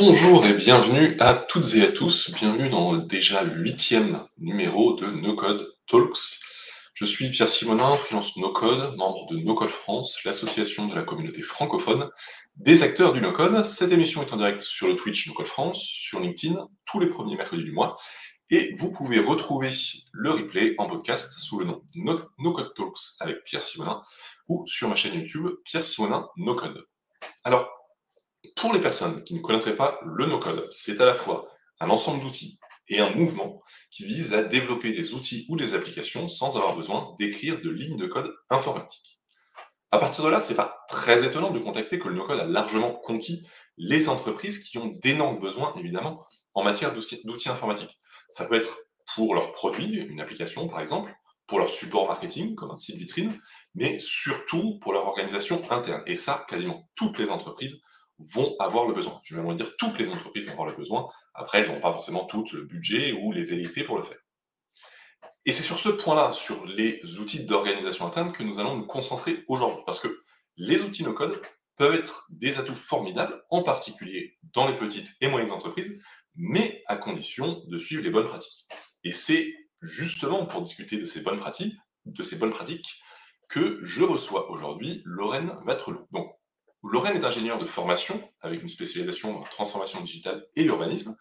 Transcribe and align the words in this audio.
Bonjour 0.00 0.46
et 0.46 0.54
bienvenue 0.54 1.16
à 1.18 1.34
toutes 1.34 1.74
et 1.74 1.82
à 1.82 1.90
tous. 1.90 2.30
Bienvenue 2.30 2.68
dans 2.68 2.92
le 2.92 3.02
déjà 3.02 3.42
huitième 3.42 4.24
numéro 4.38 4.92
de 4.94 5.06
No 5.06 5.34
Code 5.34 5.74
Talks. 5.88 6.38
Je 6.94 7.04
suis 7.04 7.28
Pierre 7.30 7.48
Simonin, 7.48 7.96
freelance 7.96 8.36
No 8.36 8.52
Code, 8.52 8.94
membre 8.96 9.26
de 9.26 9.38
No 9.38 9.56
Code 9.56 9.70
France, 9.70 10.22
l'association 10.24 10.86
de 10.86 10.94
la 10.94 11.02
communauté 11.02 11.42
francophone 11.42 12.08
des 12.54 12.84
acteurs 12.84 13.12
du 13.12 13.20
No 13.20 13.32
Code. 13.32 13.64
Cette 13.64 13.90
émission 13.90 14.22
est 14.22 14.32
en 14.32 14.36
direct 14.36 14.60
sur 14.60 14.86
le 14.86 14.94
Twitch 14.94 15.26
No 15.26 15.34
Code 15.34 15.48
France, 15.48 15.82
sur 15.82 16.20
LinkedIn, 16.20 16.68
tous 16.86 17.00
les 17.00 17.08
premiers 17.08 17.34
mercredis 17.34 17.64
du 17.64 17.72
mois. 17.72 17.96
Et 18.50 18.76
vous 18.78 18.92
pouvez 18.92 19.18
retrouver 19.18 19.72
le 20.12 20.30
replay 20.30 20.76
en 20.78 20.86
podcast 20.86 21.32
sous 21.32 21.58
le 21.58 21.64
nom 21.64 21.82
No, 21.96 22.52
Code 22.52 22.72
Talks 22.76 23.16
avec 23.18 23.42
Pierre 23.42 23.62
Simonin 23.62 24.00
ou 24.46 24.64
sur 24.68 24.88
ma 24.88 24.94
chaîne 24.94 25.14
YouTube 25.14 25.48
Pierre 25.64 25.82
Simonin 25.82 26.28
No 26.36 26.54
Code. 26.54 26.84
Pour 28.56 28.72
les 28.72 28.80
personnes 28.80 29.22
qui 29.24 29.34
ne 29.34 29.40
connaîtraient 29.40 29.76
pas 29.76 30.00
le 30.04 30.26
no-code, 30.26 30.66
c'est 30.70 31.00
à 31.00 31.06
la 31.06 31.14
fois 31.14 31.48
un 31.80 31.90
ensemble 31.90 32.22
d'outils 32.22 32.58
et 32.88 33.00
un 33.00 33.10
mouvement 33.10 33.62
qui 33.90 34.04
vise 34.04 34.34
à 34.34 34.42
développer 34.42 34.92
des 34.92 35.14
outils 35.14 35.46
ou 35.48 35.56
des 35.56 35.74
applications 35.74 36.28
sans 36.28 36.56
avoir 36.56 36.74
besoin 36.76 37.14
d'écrire 37.18 37.60
de 37.60 37.70
lignes 37.70 37.98
de 37.98 38.06
code 38.06 38.34
informatiques. 38.50 39.20
À 39.90 39.98
partir 39.98 40.24
de 40.24 40.28
là, 40.28 40.40
c'est 40.40 40.54
pas 40.54 40.84
très 40.88 41.24
étonnant 41.24 41.50
de 41.50 41.58
contacter 41.58 41.98
que 41.98 42.08
le 42.08 42.14
no-code 42.14 42.40
a 42.40 42.44
largement 42.44 42.92
conquis 42.92 43.46
les 43.78 44.08
entreprises 44.08 44.58
qui 44.58 44.78
ont 44.78 44.88
d'énormes 45.02 45.38
besoins, 45.38 45.74
évidemment, 45.78 46.26
en 46.54 46.62
matière 46.62 46.92
d'outils 46.92 47.48
informatiques. 47.48 48.00
Ça 48.28 48.44
peut 48.44 48.56
être 48.56 48.78
pour 49.14 49.34
leurs 49.34 49.52
produits, 49.52 49.94
une 49.94 50.20
application 50.20 50.68
par 50.68 50.80
exemple, 50.80 51.14
pour 51.46 51.58
leur 51.58 51.70
support 51.70 52.06
marketing, 52.06 52.54
comme 52.54 52.70
un 52.70 52.76
site 52.76 52.96
vitrine, 52.96 53.40
mais 53.74 53.98
surtout 53.98 54.78
pour 54.80 54.92
leur 54.92 55.06
organisation 55.06 55.62
interne. 55.70 56.02
Et 56.06 56.14
ça, 56.14 56.44
quasiment 56.46 56.88
toutes 56.94 57.18
les 57.18 57.30
entreprises 57.30 57.80
vont 58.18 58.56
avoir 58.58 58.86
le 58.86 58.94
besoin. 58.94 59.20
Je 59.22 59.36
vais 59.36 59.42
même 59.42 59.56
dire 59.56 59.76
toutes 59.76 59.98
les 59.98 60.08
entreprises 60.10 60.46
vont 60.46 60.52
avoir 60.52 60.68
le 60.68 60.76
besoin. 60.76 61.08
Après, 61.34 61.60
elles 61.60 61.68
n'ont 61.68 61.80
pas 61.80 61.92
forcément 61.92 62.24
tout 62.24 62.44
le 62.52 62.64
budget 62.64 63.12
ou 63.12 63.32
les 63.32 63.44
vérités 63.44 63.84
pour 63.84 63.96
le 63.96 64.04
faire. 64.04 64.18
Et 65.44 65.52
c'est 65.52 65.62
sur 65.62 65.78
ce 65.78 65.88
point-là, 65.88 66.30
sur 66.30 66.66
les 66.66 67.00
outils 67.18 67.44
d'organisation 67.44 68.06
interne, 68.06 68.32
que 68.32 68.42
nous 68.42 68.58
allons 68.58 68.76
nous 68.76 68.86
concentrer 68.86 69.44
aujourd'hui. 69.48 69.82
Parce 69.86 70.00
que 70.00 70.22
les 70.56 70.82
outils 70.82 71.04
no-code 71.04 71.40
peuvent 71.76 71.94
être 71.94 72.26
des 72.30 72.58
atouts 72.58 72.74
formidables, 72.74 73.42
en 73.50 73.62
particulier 73.62 74.36
dans 74.42 74.66
les 74.66 74.76
petites 74.76 75.14
et 75.20 75.28
moyennes 75.28 75.52
entreprises, 75.52 75.98
mais 76.34 76.82
à 76.86 76.96
condition 76.96 77.62
de 77.66 77.78
suivre 77.78 78.02
les 78.02 78.10
bonnes 78.10 78.26
pratiques. 78.26 78.66
Et 79.04 79.12
c'est 79.12 79.54
justement 79.80 80.44
pour 80.44 80.60
discuter 80.60 80.96
de 80.96 81.06
ces 81.06 81.20
bonnes 81.20 81.38
pratiques, 81.38 81.76
de 82.04 82.22
ces 82.22 82.36
bonnes 82.36 82.50
pratiques 82.50 83.00
que 83.48 83.78
je 83.82 84.02
reçois 84.02 84.50
aujourd'hui 84.50 85.02
Lorraine 85.04 85.54
Matrelou. 85.64 86.06
Donc, 86.10 86.37
Lorraine 86.82 87.16
est 87.16 87.24
ingénieure 87.24 87.58
de 87.58 87.66
formation 87.66 88.26
avec 88.40 88.62
une 88.62 88.68
spécialisation 88.68 89.38
en 89.38 89.42
transformation 89.42 90.00
digitale 90.00 90.46
et 90.56 90.64
urbanisme. 90.64 91.16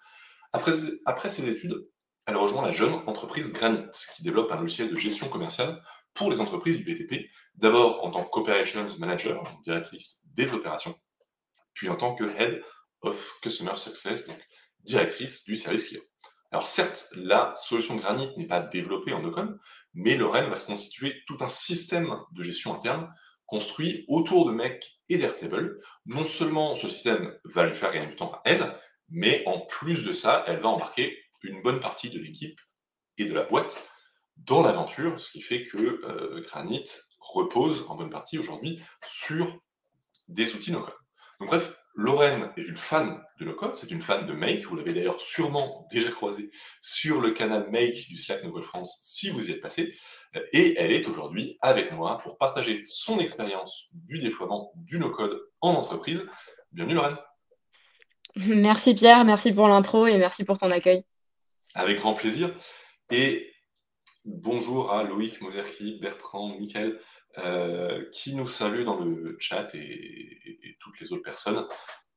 Après, 0.54 1.30
ses 1.30 1.48
études, 1.48 1.88
elle 2.26 2.36
rejoint 2.36 2.64
la 2.64 2.72
jeune 2.72 2.94
entreprise 3.08 3.52
Granite, 3.54 4.08
qui 4.16 4.24
développe 4.24 4.52
un 4.52 4.60
logiciel 4.60 4.90
de 4.90 4.96
gestion 4.96 5.30
commerciale 5.30 5.82
pour 6.14 6.30
les 6.30 6.42
entreprises 6.42 6.78
du 6.78 6.84
BTP, 6.84 7.30
d'abord 7.56 8.04
en 8.04 8.12
tant 8.12 8.24
qu'Operations 8.24 8.88
Manager, 9.00 9.44
directrice 9.64 10.22
des 10.26 10.54
opérations, 10.54 10.96
puis 11.74 11.90
en 11.90 11.96
tant 11.96 12.16
que 12.16 12.24
Head 12.24 12.62
of 13.02 13.40
Customer 13.42 13.76
Success, 13.76 14.28
donc 14.28 14.40
directrice 14.80 15.44
du 15.44 15.56
service 15.56 15.86
client. 15.86 16.02
Alors 16.52 16.66
certes, 16.66 17.10
la 17.14 17.54
solution 17.56 17.96
Granite 17.98 18.36
n'est 18.38 18.48
pas 18.48 18.62
développée 18.62 19.14
en 19.14 19.24
Ocon, 19.24 19.58
mais 19.94 20.16
Lorraine 20.16 20.50
va 20.50 20.56
se 20.56 20.66
constituer 20.66 21.22
tout 21.28 21.38
un 21.42 21.48
système 21.48 22.16
de 22.32 22.42
gestion 22.42 22.74
interne 22.74 23.14
construit 23.46 24.06
autour 24.08 24.46
de 24.46 24.52
Mec 24.52 24.97
et 25.10 25.18
d'Airtable. 25.18 25.80
Non 26.06 26.26
seulement 26.26 26.76
ce 26.76 26.90
système 26.90 27.38
va 27.46 27.66
lui 27.66 27.76
faire 27.76 27.92
gagner 27.92 28.08
du 28.08 28.16
temps 28.16 28.32
à 28.34 28.42
elle, 28.46 28.74
mais 29.10 29.44
en 29.46 29.62
plus 29.62 30.04
de 30.04 30.14
ça, 30.14 30.44
elle 30.48 30.60
va 30.60 30.70
embarquer 30.70 31.18
une 31.44 31.62
bonne 31.62 31.80
partie 31.80 32.10
de 32.10 32.20
l'équipe 32.20 32.60
et 33.18 33.26
de 33.26 33.34
la 33.34 33.44
boîte 33.44 33.90
dans 34.38 34.62
l'aventure, 34.62 35.20
ce 35.20 35.32
qui 35.32 35.42
fait 35.42 35.64
que 35.64 35.78
euh, 35.78 36.42
Granite 36.42 37.04
repose 37.20 37.86
en 37.90 37.96
bonne 37.96 38.10
partie 38.10 38.38
aujourd'hui 38.38 38.82
sur 39.04 39.60
des 40.28 40.56
outils 40.56 40.72
no-code. 40.72 40.94
Donc 41.40 41.50
bref, 41.50 41.76
Lorraine 41.96 42.52
est 42.58 42.62
une 42.62 42.76
fan 42.76 43.24
de 43.40 43.46
no-code, 43.46 43.76
c'est 43.76 43.90
une 43.90 44.04
fan 44.04 44.28
de 44.28 44.34
Make, 44.34 44.66
vous 44.66 44.76
l'avez 44.76 44.94
d'ailleurs 44.94 45.20
sûrement 45.20 45.88
déjà 45.92 46.12
croisé 46.12 46.52
sur 46.80 47.22
le 47.22 47.32
canal 47.32 47.70
Make 47.72 48.08
du 48.08 48.16
Slack 48.16 48.44
No 48.44 48.62
France 48.62 49.00
si 49.02 49.30
vous 49.32 49.50
y 49.50 49.54
êtes 49.54 49.62
passé. 49.62 49.96
Et 50.54 50.78
elle 50.78 50.92
est 50.92 51.08
aujourd'hui 51.08 51.58
avec 51.62 51.92
moi 51.92 52.18
pour 52.18 52.38
partager 52.38 52.82
son 52.84 53.20
expérience 53.20 53.90
du 53.94 54.20
déploiement 54.20 54.72
du 54.76 55.00
no-code 55.00 55.42
en 55.62 55.74
entreprise. 55.74 56.26
Bienvenue 56.72 56.96
Lorraine. 56.96 57.18
Merci 58.36 58.94
Pierre, 58.94 59.26
merci 59.26 59.52
pour 59.52 59.68
l'intro 59.68 60.06
et 60.06 60.18
merci 60.18 60.46
pour 60.46 60.60
ton 60.60 60.70
accueil. 60.70 61.04
Avec 61.74 62.00
grand 62.00 62.14
plaisir. 62.14 62.54
Et 63.10 63.52
bonjour 64.26 64.92
à 64.92 65.04
Loïc 65.04 65.42
Moserki, 65.42 65.98
Bertrand, 66.00 66.50
Mickaël, 66.60 67.00
euh, 67.40 68.06
qui 68.12 68.36
nous 68.36 68.46
saluent 68.46 68.84
dans 68.84 69.00
le 69.00 69.38
chat 69.40 69.74
et, 69.74 70.78
toutes 70.80 71.00
les 71.00 71.12
autres 71.14 71.24
personnes 71.24 71.66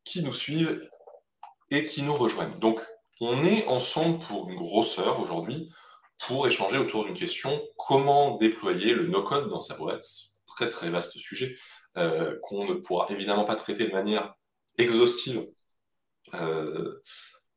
qui 0.04 0.22
nous 0.22 0.32
suivent 0.32 0.86
et 1.70 1.84
qui 1.84 2.02
nous 2.02 2.14
rejoignent. 2.14 2.58
Donc, 2.58 2.80
on 3.20 3.44
est 3.44 3.66
ensemble 3.66 4.18
pour 4.18 4.50
une 4.50 4.56
grosseur 4.56 5.20
aujourd'hui 5.20 5.70
pour 6.26 6.46
échanger 6.46 6.78
autour 6.78 7.04
d'une 7.04 7.14
question 7.14 7.62
comment 7.76 8.36
déployer 8.36 8.94
le 8.94 9.06
no-code 9.06 9.48
dans 9.48 9.60
sa 9.60 9.74
boîte 9.74 10.04
Très 10.46 10.68
très 10.68 10.90
vaste 10.90 11.16
sujet 11.18 11.56
euh, 11.96 12.38
qu'on 12.42 12.66
ne 12.66 12.74
pourra 12.74 13.06
évidemment 13.08 13.44
pas 13.44 13.56
traiter 13.56 13.86
de 13.86 13.92
manière 13.92 14.34
exhaustive 14.78 15.46
euh, 16.34 17.00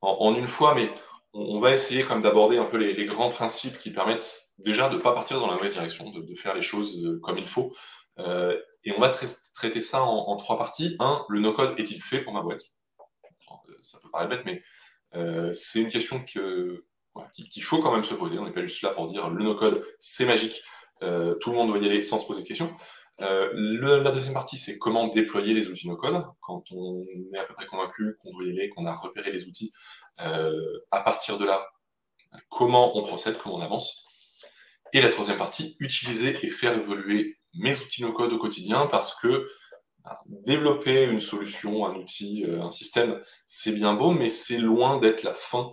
en, 0.01 0.35
une 0.35 0.47
fois, 0.47 0.75
mais 0.75 0.91
on, 1.33 1.59
va 1.59 1.71
essayer 1.71 2.03
comme 2.03 2.21
d'aborder 2.21 2.57
un 2.57 2.65
peu 2.65 2.77
les, 2.77 3.05
grands 3.05 3.29
principes 3.29 3.77
qui 3.77 3.91
permettent 3.91 4.41
déjà 4.57 4.89
de 4.89 4.95
ne 4.95 5.01
pas 5.01 5.13
partir 5.13 5.39
dans 5.39 5.47
la 5.47 5.53
mauvaise 5.53 5.73
direction, 5.73 6.09
de, 6.09 6.35
faire 6.35 6.53
les 6.53 6.61
choses 6.61 6.97
euh, 7.03 7.19
comme 7.21 7.37
il 7.37 7.47
faut. 7.47 7.73
et 8.17 8.91
on 8.95 8.99
va 8.99 9.13
traiter 9.53 9.81
ça 9.81 10.03
en, 10.03 10.35
trois 10.37 10.57
parties. 10.57 10.95
Un, 10.99 11.25
le 11.29 11.39
no-code 11.39 11.77
est-il 11.79 12.01
fait 12.01 12.21
pour 12.21 12.33
ma 12.33 12.41
boîte? 12.41 12.63
Ça 13.81 13.99
peut 14.01 14.09
paraître 14.09 14.29
bête, 14.29 14.45
mais 14.45 15.53
c'est 15.53 15.81
une 15.81 15.89
question 15.89 16.23
que 16.23 16.85
qu'il 17.33 17.63
faut 17.63 17.81
quand 17.81 17.91
même 17.91 18.03
se 18.03 18.13
poser. 18.13 18.39
On 18.39 18.45
n'est 18.45 18.53
pas 18.53 18.61
juste 18.61 18.81
là 18.81 18.89
pour 18.89 19.07
dire 19.07 19.29
le 19.29 19.43
no-code, 19.43 19.85
c'est 19.99 20.25
magique, 20.25 20.61
euh, 21.01 21.35
tout 21.35 21.51
le 21.51 21.57
monde 21.57 21.67
doit 21.69 21.77
y 21.79 21.85
aller 21.85 22.03
sans 22.03 22.19
se 22.19 22.25
poser 22.25 22.41
de 22.41 22.47
questions. 22.47 22.73
Euh, 23.21 23.49
la 23.53 24.11
deuxième 24.11 24.33
partie, 24.33 24.57
c'est 24.57 24.77
comment 24.79 25.07
déployer 25.07 25.53
les 25.53 25.67
outils 25.67 25.87
no-code. 25.87 26.23
Quand 26.41 26.63
on 26.71 27.05
est 27.33 27.39
à 27.39 27.43
peu 27.43 27.53
près 27.53 27.65
convaincu 27.65 28.17
qu'on 28.19 28.31
doit 28.31 28.45
y 28.45 28.49
aller, 28.49 28.69
qu'on 28.69 28.85
a 28.85 28.95
repéré 28.95 29.31
les 29.31 29.47
outils, 29.47 29.71
euh, 30.21 30.79
à 30.91 31.01
partir 31.01 31.37
de 31.37 31.45
là, 31.45 31.65
comment 32.49 32.97
on 32.97 33.03
procède, 33.03 33.37
comment 33.37 33.55
on 33.55 33.61
avance. 33.61 34.05
Et 34.93 35.01
la 35.01 35.09
troisième 35.09 35.37
partie, 35.37 35.75
utiliser 35.79 36.37
et 36.43 36.49
faire 36.49 36.73
évoluer 36.73 37.37
mes 37.53 37.79
outils 37.79 38.01
no-code 38.01 38.33
au 38.33 38.37
quotidien 38.37 38.87
parce 38.87 39.15
que 39.15 39.47
bah, 40.03 40.17
développer 40.25 41.05
une 41.05 41.21
solution, 41.21 41.85
un 41.85 41.95
outil, 41.95 42.45
un 42.45 42.71
système, 42.71 43.21
c'est 43.47 43.71
bien 43.71 43.93
beau, 43.93 44.11
mais 44.11 44.29
c'est 44.29 44.57
loin 44.57 44.97
d'être 44.97 45.23
la 45.23 45.33
fin 45.33 45.71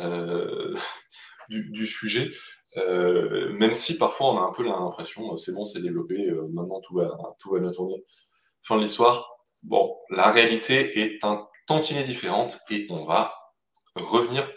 euh, 0.00 0.74
du, 1.48 1.86
sujet. 1.86 2.30
Euh, 2.76 3.52
même 3.52 3.74
si 3.74 3.96
parfois 3.96 4.32
on 4.32 4.38
a 4.38 4.42
un 4.42 4.52
peu 4.52 4.64
l'impression, 4.64 5.32
euh, 5.32 5.36
c'est 5.36 5.52
bon, 5.52 5.64
c'est 5.64 5.80
développé, 5.80 6.16
maintenant 6.52 6.80
tout 6.80 6.96
va, 6.96 7.16
tout 7.38 7.52
va 7.52 7.60
bien 7.60 7.70
tourner. 7.70 8.02
Fin 8.62 8.76
de 8.76 8.82
l'histoire. 8.82 9.36
Bon, 9.62 9.96
la 10.10 10.30
réalité 10.30 11.00
est 11.00 11.24
un 11.24 11.46
tantinet 11.66 12.04
différente 12.04 12.58
et 12.70 12.86
on 12.90 13.04
va 13.04 13.34
revenir 13.94 14.50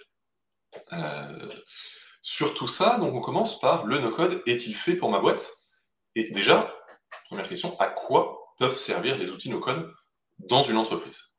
sur 2.21 2.53
tout 2.53 2.67
ça. 2.67 2.97
Donc 2.97 3.13
on 3.13 3.21
commence 3.21 3.59
par 3.59 3.85
le 3.85 3.99
no-code 3.99 4.41
est-il 4.45 4.75
fait 4.75 4.95
pour 4.95 5.09
ma 5.09 5.19
boîte? 5.19 5.49
Et 6.15 6.31
déjà, 6.31 6.73
première 7.25 7.47
question, 7.47 7.79
à 7.79 7.87
quoi 7.87 8.53
peuvent 8.59 8.77
servir 8.77 9.17
les 9.17 9.29
outils 9.29 9.49
no-code 9.49 9.93
dans 10.39 10.63
une 10.63 10.77
entreprise? 10.77 11.36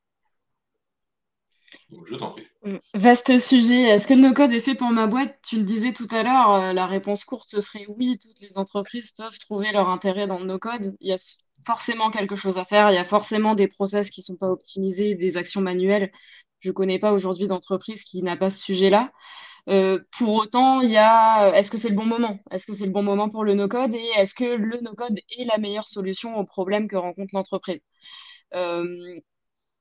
Je 2.04 2.16
t'en 2.16 2.30
prie. 2.30 2.46
Mm. 2.64 2.76
Vaste 2.94 3.38
sujet. 3.38 3.82
Est-ce 3.82 4.06
que 4.06 4.14
le 4.14 4.20
no-code 4.20 4.52
est 4.52 4.60
fait 4.60 4.74
pour 4.74 4.90
ma 4.90 5.06
boîte? 5.06 5.38
Tu 5.46 5.56
le 5.56 5.62
disais 5.62 5.92
tout 5.92 6.08
à 6.10 6.22
l'heure, 6.22 6.52
euh, 6.52 6.72
la 6.72 6.86
réponse 6.86 7.24
courte, 7.24 7.48
ce 7.48 7.60
serait 7.60 7.86
oui, 7.88 8.18
toutes 8.18 8.40
les 8.40 8.58
entreprises 8.58 9.12
peuvent 9.12 9.38
trouver 9.38 9.72
leur 9.72 9.88
intérêt 9.88 10.26
dans 10.26 10.38
le 10.38 10.44
no-code. 10.46 10.96
Il 11.00 11.08
y 11.08 11.12
a 11.12 11.36
forcément 11.66 12.10
quelque 12.10 12.36
chose 12.36 12.58
à 12.58 12.64
faire, 12.64 12.90
il 12.90 12.94
y 12.94 12.98
a 12.98 13.04
forcément 13.04 13.54
des 13.54 13.68
process 13.68 14.10
qui 14.10 14.20
ne 14.20 14.24
sont 14.24 14.36
pas 14.36 14.48
optimisés, 14.50 15.14
des 15.14 15.36
actions 15.36 15.60
manuelles. 15.60 16.12
Je 16.60 16.70
ne 16.70 16.74
connais 16.74 16.98
pas 16.98 17.12
aujourd'hui 17.12 17.46
d'entreprise 17.46 18.02
qui 18.04 18.22
n'a 18.22 18.36
pas 18.36 18.50
ce 18.50 18.60
sujet-là. 18.62 19.12
Euh, 19.68 19.98
pour 20.18 20.34
autant, 20.34 20.80
il 20.80 20.90
y 20.90 20.96
a 20.96 21.52
est-ce 21.56 21.70
que 21.70 21.78
c'est 21.78 21.90
le 21.90 21.94
bon 21.94 22.06
moment? 22.06 22.38
Est-ce 22.50 22.66
que 22.66 22.74
c'est 22.74 22.86
le 22.86 22.92
bon 22.92 23.02
moment 23.02 23.28
pour 23.28 23.44
le 23.44 23.54
no-code 23.54 23.94
Et 23.94 24.08
est-ce 24.16 24.34
que 24.34 24.44
le 24.44 24.80
no-code 24.80 25.18
est 25.38 25.44
la 25.44 25.58
meilleure 25.58 25.88
solution 25.88 26.36
aux 26.38 26.44
problèmes 26.44 26.88
que 26.88 26.96
rencontre 26.96 27.34
l'entreprise? 27.34 27.80
Euh, 28.54 29.20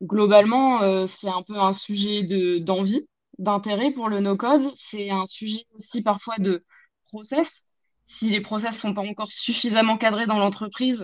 globalement, 0.03 0.81
euh, 0.81 1.05
c'est 1.05 1.29
un 1.29 1.43
peu 1.43 1.57
un 1.57 1.73
sujet 1.73 2.23
de, 2.23 2.59
d'envie, 2.59 3.07
d'intérêt 3.39 3.91
pour 3.91 4.09
le 4.09 4.19
no-code. 4.19 4.71
C'est 4.73 5.09
un 5.09 5.25
sujet 5.25 5.65
aussi 5.75 6.03
parfois 6.03 6.37
de 6.39 6.63
process. 7.11 7.67
Si 8.05 8.29
les 8.29 8.41
process 8.41 8.79
sont 8.79 8.93
pas 8.93 9.01
encore 9.01 9.31
suffisamment 9.31 9.97
cadrés 9.97 10.25
dans 10.27 10.39
l'entreprise, 10.39 11.03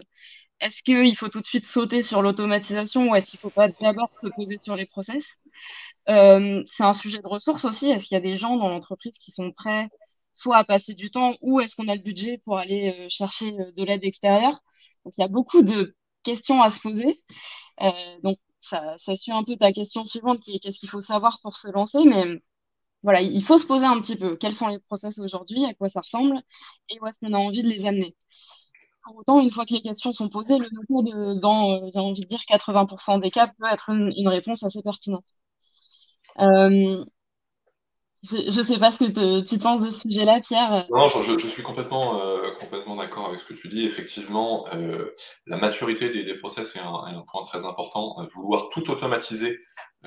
est-ce 0.62 0.84
qu'il 0.84 1.16
faut 1.18 1.30
tout 1.30 1.42
de 1.42 1.46
suite 1.46 1.66
sauter 1.66 2.04
sur 2.04 2.22
l'automatisation 2.22 3.10
ou 3.12 3.16
est-ce 3.16 3.32
qu'il 3.32 3.40
ne 3.40 3.42
faut 3.42 3.50
pas 3.52 3.70
d'abord 3.82 4.10
se 4.22 4.28
poser 4.30 4.60
sur 4.60 4.76
les 4.78 4.86
process? 4.86 5.38
Euh, 6.10 6.64
C'est 6.68 6.84
un 6.84 6.94
sujet 6.94 7.20
de 7.20 7.28
ressources 7.28 7.66
aussi. 7.66 7.90
Est-ce 7.90 8.06
qu'il 8.06 8.16
y 8.16 8.18
a 8.18 8.22
des 8.22 8.36
gens 8.36 8.58
dans 8.58 8.70
l'entreprise 8.70 9.18
qui 9.18 9.32
sont 9.32 9.52
prêts 9.52 9.90
soit 10.34 10.58
à 10.58 10.64
passer 10.66 10.94
du 10.96 11.12
temps 11.12 11.36
ou 11.42 11.62
est-ce 11.62 11.76
qu'on 11.76 11.88
a 11.88 11.96
le 11.96 12.02
budget 12.02 12.40
pour 12.46 12.58
aller 12.58 12.96
euh, 13.06 13.08
chercher 13.10 13.52
de 13.52 13.84
l'aide 13.84 14.04
extérieure? 14.04 14.60
Donc 15.06 15.14
il 15.18 15.22
y 15.22 15.24
a 15.24 15.28
beaucoup 15.28 15.64
de 15.64 15.96
questions 16.24 16.62
à 16.64 16.70
se 16.70 16.80
poser. 16.82 17.22
donc 18.24 18.38
ça, 18.64 18.98
suit 19.16 19.32
un 19.32 19.44
peu 19.44 19.56
ta 19.58 19.72
question 19.74 20.04
suivante 20.04 20.40
qui 20.40 20.56
est 20.56 20.60
qu'est-ce 20.60 20.80
qu'il 20.80 20.90
faut 20.90 21.02
savoir 21.02 21.40
pour 21.42 21.58
se 21.58 21.70
lancer, 21.72 22.04
mais 22.06 22.42
voilà, 23.04 23.22
il 23.22 23.44
faut 23.44 23.58
se 23.58 23.66
poser 23.68 23.86
un 23.86 24.00
petit 24.02 24.16
peu 24.18 24.38
quels 24.38 24.54
sont 24.56 24.70
les 24.70 24.80
process 24.80 25.20
aujourd'hui, 25.20 25.66
à 25.66 25.74
quoi 25.74 25.90
ça 25.90 26.02
ressemble? 26.02 26.42
Et 26.90 27.00
où 27.02 27.08
est-ce 27.08 27.20
qu'on 27.20 27.34
a 27.34 27.38
envie 27.38 27.64
de 27.64 27.70
les 27.70 27.86
amener? 27.86 28.16
Pour 29.04 29.18
autant, 29.18 29.42
une 29.42 29.50
fois 29.52 29.66
que 29.66 29.74
les 29.74 29.82
questions 29.82 30.14
sont 30.14 30.30
posées, 30.30 30.58
le 30.58 30.70
no 30.72 31.36
dans, 31.40 31.72
euh, 31.74 31.90
j'ai 31.94 32.00
envie 32.00 32.22
de 32.22 32.28
dire, 32.28 32.42
80% 32.48 33.20
des 33.20 33.32
cas, 33.32 33.48
peut 33.48 33.68
être 33.72 33.90
une, 33.90 34.28
réponse 34.28 34.64
assez 34.64 34.82
pertinente. 34.82 35.26
Euh, 36.40 37.06
je 38.24 38.58
ne 38.58 38.64
sais 38.64 38.80
pas 38.80 38.90
ce 38.90 39.00
que 39.00 39.42
tu 39.42 39.58
penses 39.58 39.82
de 39.82 39.90
ce 39.90 40.00
sujet-là, 40.02 40.40
Pierre. 40.40 40.88
Non, 40.90 41.08
je, 41.08 41.48
suis 41.48 41.64
complètement, 41.64 42.22
euh, 42.22 42.52
complètement 42.60 42.96
d'accord 42.96 43.28
avec 43.28 43.40
ce 43.40 43.46
que 43.46 43.54
tu 43.54 43.68
dis. 43.68 43.86
Effectivement, 43.86 44.66
la 45.46 45.58
maturité 45.58 46.10
des, 46.10 46.36
process 46.36 46.76
est 46.76 46.80
un, 46.80 47.24
point 47.30 47.44
très 47.44 47.66
important. 47.66 48.16
vouloir 48.34 48.70
tout 48.70 48.90
automatiser 48.90 49.60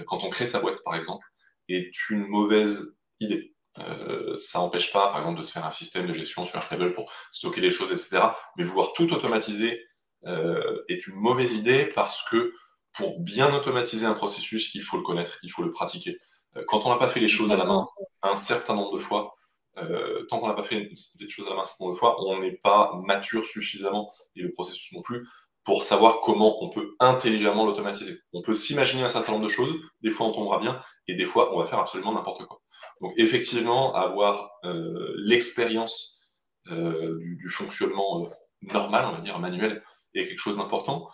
quand 0.06 0.24
on 0.24 0.30
crée 0.30 0.46
sa 0.46 0.60
boîte, 0.60 0.82
par 0.84 0.94
exemple, 0.94 1.26
est 1.68 1.92
une 2.10 2.26
mauvaise 2.26 2.96
idée. 3.20 3.54
Euh, 3.78 4.36
ça 4.36 4.58
n'empêche 4.58 4.92
pas, 4.92 5.08
par 5.08 5.18
exemple, 5.18 5.40
de 5.40 5.44
se 5.44 5.52
faire 5.52 5.66
un 5.66 5.70
système 5.70 6.06
de 6.06 6.12
gestion 6.12 6.44
sur 6.44 6.56
Airtable 6.56 6.92
pour 6.92 7.12
stocker 7.30 7.60
les 7.60 7.70
choses, 7.70 7.92
etc. 7.92 8.28
Mais 8.56 8.64
vouloir 8.64 8.92
tout 8.92 9.12
automatiser 9.12 9.84
euh, 10.26 10.82
est 10.88 11.06
une 11.06 11.16
mauvaise 11.16 11.54
idée 11.54 11.86
parce 11.94 12.22
que 12.28 12.54
pour 12.94 13.20
bien 13.20 13.54
automatiser 13.54 14.06
un 14.06 14.14
processus, 14.14 14.74
il 14.74 14.82
faut 14.82 14.96
le 14.96 15.02
connaître, 15.02 15.38
il 15.42 15.50
faut 15.50 15.62
le 15.62 15.70
pratiquer. 15.70 16.18
Euh, 16.56 16.64
quand 16.66 16.86
on 16.86 16.90
n'a 16.90 16.96
pas 16.96 17.08
fait 17.08 17.20
les 17.20 17.28
choses 17.28 17.52
à 17.52 17.56
la 17.56 17.64
main 17.64 17.86
un 18.22 18.34
certain 18.34 18.74
nombre 18.74 18.94
de 18.94 18.98
fois, 18.98 19.34
tant 20.30 20.40
qu'on 20.40 20.48
n'a 20.48 20.54
pas 20.54 20.62
fait 20.62 20.88
des 21.18 21.28
choses 21.28 21.46
à 21.46 21.50
la 21.50 21.56
main 21.56 21.62
un 21.62 21.66
certain 21.66 21.84
nombre 21.84 21.94
de 21.94 21.98
fois, 21.98 22.16
on 22.24 22.38
n'est 22.38 22.56
pas 22.56 22.98
mature 23.04 23.46
suffisamment, 23.46 24.10
et 24.34 24.40
le 24.40 24.50
processus 24.50 24.90
non 24.92 25.02
plus, 25.02 25.28
pour 25.64 25.82
savoir 25.82 26.20
comment 26.20 26.64
on 26.64 26.70
peut 26.70 26.94
intelligemment 27.00 27.66
l'automatiser. 27.66 28.20
On 28.32 28.40
peut 28.40 28.54
s'imaginer 28.54 29.02
un 29.02 29.08
certain 29.08 29.32
nombre 29.32 29.44
de 29.44 29.50
choses, 29.50 29.74
des 30.00 30.10
fois 30.10 30.26
on 30.26 30.32
tombera 30.32 30.58
bien, 30.60 30.80
et 31.08 31.14
des 31.14 31.26
fois 31.26 31.54
on 31.54 31.58
va 31.58 31.66
faire 31.66 31.80
absolument 31.80 32.12
n'importe 32.12 32.46
quoi. 32.46 32.62
Donc 33.00 33.12
effectivement, 33.16 33.94
avoir 33.94 34.50
euh, 34.64 35.12
l'expérience 35.18 36.18
euh, 36.70 37.18
du, 37.20 37.50
fonctionnement 37.50 38.24
euh, 38.24 38.28
normal, 38.62 39.06
on 39.06 39.12
va 39.12 39.20
dire 39.20 39.38
manuel, 39.38 39.82
est 40.14 40.26
quelque 40.26 40.38
chose 40.38 40.56
d'important. 40.56 41.10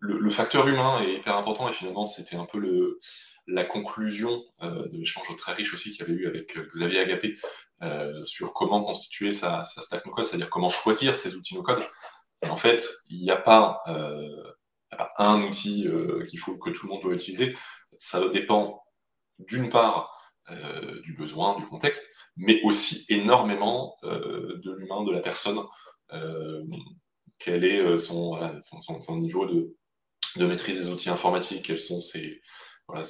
Le, 0.00 0.30
facteur 0.30 0.68
humain 0.68 1.00
est 1.02 1.14
hyper 1.14 1.36
important 1.36 1.68
et 1.68 1.72
finalement 1.72 2.06
c'était 2.06 2.36
un 2.36 2.44
peu 2.44 2.98
la 3.46 3.64
conclusion 3.64 4.42
de 4.60 4.96
l'échange 4.96 5.34
très 5.36 5.52
riche 5.52 5.72
aussi 5.74 5.90
qu'il 5.90 6.00
y 6.00 6.02
avait 6.02 6.12
eu 6.12 6.26
avec 6.26 6.56
Xavier 6.74 7.00
Agapé 7.00 7.34
sur 8.24 8.52
comment 8.52 8.82
constituer 8.82 9.32
sa, 9.32 9.62
stack 9.64 10.04
no-code, 10.06 10.24
c'est-à-dire 10.24 10.50
comment 10.50 10.68
choisir 10.68 11.14
ses 11.16 11.34
outils 11.34 11.54
no-code. 11.54 11.82
En 12.48 12.56
fait, 12.56 12.86
il 13.08 13.20
n'y 13.20 13.30
a, 13.30 13.36
pas 13.36 13.82
un 15.18 15.42
outil 15.42 15.88
qu'il 16.28 16.38
faut 16.38 16.56
que 16.56 16.70
tout 16.70 16.86
le 16.86 16.92
monde 16.92 17.02
doit 17.02 17.14
utiliser. 17.14 17.56
Ça 17.96 18.28
dépend 18.28 18.82
d'une 19.38 19.70
part 19.70 20.18
euh, 20.50 21.00
du 21.02 21.12
besoin, 21.12 21.58
du 21.58 21.66
contexte, 21.66 22.08
mais 22.36 22.62
aussi 22.62 23.04
énormément 23.10 23.96
euh, 24.04 24.58
de 24.64 24.72
l'humain, 24.72 25.04
de 25.04 25.12
la 25.12 25.20
personne, 25.20 25.58
euh, 26.14 26.64
quel 27.38 27.64
est 27.64 27.98
son, 27.98 28.38
niveau 29.18 29.44
de, 29.44 29.76
maîtrise 30.46 30.78
des 30.78 30.88
outils 30.88 31.10
informatiques, 31.10 31.64
quels 31.64 31.78
sont 31.78 32.00
ses, 32.00 32.40
voilà, 32.86 33.02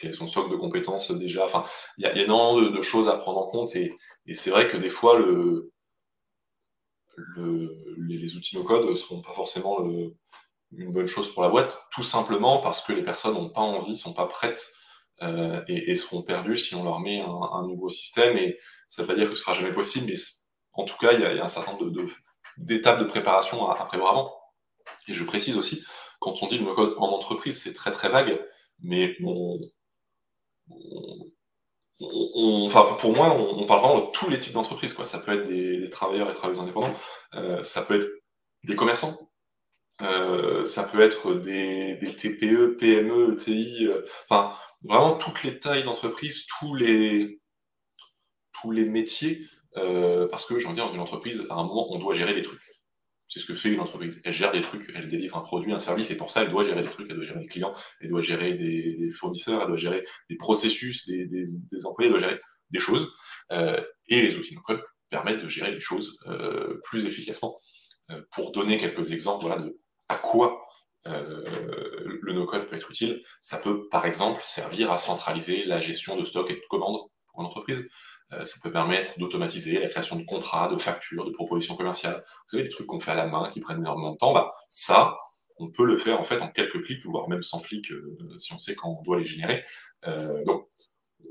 quel 0.00 0.10
est 0.10 0.14
son 0.14 0.26
socle 0.26 0.50
de 0.50 0.56
compétences 0.56 1.10
déjà. 1.12 1.44
Enfin, 1.44 1.64
il 1.98 2.04
y, 2.04 2.06
a 2.06 2.16
énormément 2.16 2.70
de, 2.70 2.82
choses 2.82 3.08
à 3.08 3.16
prendre 3.16 3.38
en 3.38 3.46
compte 3.46 3.74
et, 3.76 3.94
c'est 4.34 4.50
vrai 4.50 4.68
que 4.68 4.76
des 4.76 4.90
fois, 4.90 5.18
le, 5.18 5.72
les, 7.98 8.36
outils 8.36 8.56
no-code 8.56 8.88
ne 8.88 8.94
seront 8.94 9.20
pas 9.20 9.32
forcément 9.32 9.78
une 10.72 10.92
bonne 10.92 11.06
chose 11.06 11.32
pour 11.32 11.42
la 11.42 11.48
boîte, 11.48 11.78
tout 11.90 12.02
simplement 12.02 12.58
parce 12.58 12.82
que 12.82 12.92
les 12.92 13.02
personnes 13.02 13.34
n'ont 13.34 13.50
pas 13.50 13.60
envie, 13.60 13.96
sont 13.96 14.14
pas 14.14 14.26
prêtes 14.26 14.72
euh, 15.22 15.62
et, 15.68 15.94
seront 15.94 16.22
perdus 16.22 16.56
si 16.56 16.74
on 16.74 16.82
leur 16.82 16.98
met 17.00 17.20
un, 17.20 17.66
nouveau 17.66 17.88
système. 17.88 18.36
Et 18.36 18.58
ça 18.88 19.02
ne 19.02 19.06
veut 19.06 19.14
pas 19.14 19.18
dire 19.18 19.28
que 19.28 19.36
ce 19.36 19.42
sera 19.42 19.52
jamais 19.52 19.70
possible, 19.70 20.06
mais 20.06 20.18
en 20.72 20.84
tout 20.84 20.96
cas, 20.98 21.12
il 21.12 21.20
y 21.20 21.24
a, 21.24 21.44
un 21.44 21.48
certain 21.48 21.72
nombre 21.72 21.90
d'étapes 22.56 22.98
de, 22.98 23.04
préparation 23.04 23.68
à, 23.68 23.84
prévoir 23.84 24.12
avant. 24.12 24.41
Et 25.08 25.14
je 25.14 25.24
précise 25.24 25.56
aussi, 25.56 25.84
quand 26.20 26.42
on 26.42 26.46
dit 26.46 26.58
le 26.58 26.72
code 26.74 26.94
en 26.98 27.08
entreprise, 27.08 27.60
c'est 27.60 27.72
très 27.72 27.90
très 27.90 28.08
vague, 28.08 28.40
mais 28.82 29.16
enfin, 32.00 32.84
pour 32.98 33.14
moi, 33.14 33.36
on, 33.36 33.66
parle 33.66 33.80
vraiment 33.80 34.06
de 34.06 34.10
tous 34.12 34.28
les 34.30 34.38
types 34.38 34.52
d'entreprises. 34.52 34.96
Ça 35.04 35.18
peut 35.18 35.32
être 35.32 35.48
des, 35.48 35.90
travailleurs 35.90 36.30
et 36.30 36.34
travailleuses 36.34 36.60
indépendants, 36.62 36.94
euh, 37.34 37.62
ça 37.62 37.82
peut 37.82 37.96
être 37.96 38.08
des 38.64 38.76
commerçants, 38.76 39.30
euh, 40.02 40.64
ça 40.64 40.84
peut 40.84 41.00
être 41.00 41.34
des, 41.34 41.98
TPE, 42.16 42.76
PME, 42.78 43.34
ETI, 43.34 43.88
enfin, 44.28 44.56
vraiment 44.82 45.16
toutes 45.16 45.42
les 45.42 45.58
tailles 45.58 45.84
d'entreprise, 45.84 46.46
tous 46.58 46.74
les, 46.74 47.40
tous 48.60 48.70
les 48.70 48.84
métiers, 48.84 49.46
euh, 49.76 50.28
parce 50.28 50.46
que, 50.46 50.58
j'ai 50.58 50.66
envie 50.66 50.76
de 50.76 50.80
dire, 50.80 50.88
dans 50.88 50.94
une 50.94 51.00
entreprise, 51.00 51.44
à 51.50 51.54
un 51.54 51.64
moment, 51.64 51.92
on 51.92 51.98
doit 51.98 52.14
gérer 52.14 52.34
des 52.34 52.42
trucs. 52.42 52.71
C'est 53.32 53.40
ce 53.40 53.46
que 53.46 53.54
fait 53.54 53.70
une 53.70 53.80
entreprise. 53.80 54.20
Elle 54.26 54.32
gère 54.32 54.52
des 54.52 54.60
trucs, 54.60 54.92
elle 54.94 55.08
délivre 55.08 55.38
un 55.38 55.40
produit, 55.40 55.72
un 55.72 55.78
service, 55.78 56.10
et 56.10 56.18
pour 56.18 56.30
ça, 56.30 56.42
elle 56.42 56.50
doit 56.50 56.64
gérer 56.64 56.82
des 56.82 56.90
trucs, 56.90 57.06
elle 57.08 57.16
doit 57.16 57.24
gérer 57.24 57.40
des 57.40 57.46
clients, 57.46 57.72
elle 58.02 58.10
doit 58.10 58.20
gérer 58.20 58.52
des, 58.52 59.10
fournisseurs, 59.14 59.62
elle 59.62 59.68
doit 59.68 59.78
gérer 59.78 60.02
des 60.28 60.36
processus, 60.36 61.08
des, 61.08 61.86
employés, 61.86 62.08
elle 62.08 62.18
doit 62.18 62.28
gérer 62.28 62.38
des 62.68 62.78
choses. 62.78 63.10
Euh, 63.50 63.82
et 64.08 64.20
les 64.20 64.36
outils 64.36 64.54
no 64.54 64.62
permettent 65.08 65.42
de 65.42 65.48
gérer 65.48 65.70
les 65.70 65.80
choses 65.80 66.18
euh, 66.26 66.78
plus 66.84 67.06
efficacement. 67.06 67.58
pour 68.32 68.52
donner 68.52 68.76
quelques 68.76 69.12
exemples 69.12 69.46
voilà, 69.46 69.62
de 69.62 69.78
à 70.10 70.16
quoi 70.16 70.62
euh, 71.06 72.18
le 72.20 72.32
no-code 72.34 72.68
peut 72.68 72.76
être 72.76 72.90
utile. 72.90 73.22
Ça 73.40 73.56
peut, 73.56 73.88
par 73.88 74.04
exemple, 74.04 74.42
servir 74.44 74.92
à 74.92 74.98
centraliser 74.98 75.64
la 75.64 75.80
gestion 75.80 76.18
de 76.18 76.22
stock 76.22 76.50
et 76.50 76.56
de 76.56 76.62
commandes 76.68 77.00
pour 77.28 77.40
une 77.40 77.46
entreprise. 77.46 77.88
Euh, 78.32 78.44
ça 78.44 78.58
peut 78.62 78.70
permettre 78.70 79.18
d'automatiser 79.18 79.78
la 79.78 79.88
création 79.88 80.16
de 80.16 80.24
contrats, 80.24 80.68
de 80.68 80.76
factures, 80.76 81.24
de 81.24 81.30
propositions 81.30 81.76
commerciales. 81.76 82.22
Vous 82.24 82.48
savez, 82.48 82.62
des 82.64 82.68
trucs 82.68 82.86
qu'on 82.86 83.00
fait 83.00 83.10
à 83.10 83.14
la 83.14 83.26
main, 83.26 83.48
qui 83.50 83.60
prennent 83.60 83.78
énormément 83.78 84.12
de 84.12 84.16
temps, 84.16 84.32
bah, 84.32 84.52
ça, 84.68 85.18
on 85.58 85.70
peut 85.70 85.84
le 85.84 85.96
faire 85.96 86.20
en 86.20 86.24
fait 86.24 86.40
en 86.40 86.48
quelques 86.48 86.82
clics, 86.82 87.04
voire 87.04 87.28
même 87.28 87.42
sans 87.42 87.60
clics 87.60 87.90
euh, 87.92 88.36
si 88.36 88.52
on 88.52 88.58
sait 88.58 88.74
quand 88.74 88.96
on 88.98 89.02
doit 89.02 89.18
les 89.18 89.24
générer. 89.24 89.64
donc, 90.46 90.68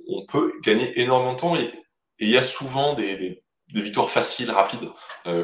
on 0.07 0.25
peut 0.25 0.53
gagner 0.63 0.99
énormément 0.99 1.33
de 1.33 1.39
temps 1.39 1.55
et 1.55 1.71
il 2.19 2.29
y 2.29 2.37
a 2.37 2.41
souvent 2.41 2.93
des, 2.93 3.43
victoires 3.67 4.09
faciles, 4.09 4.51
rapides, 4.51 4.89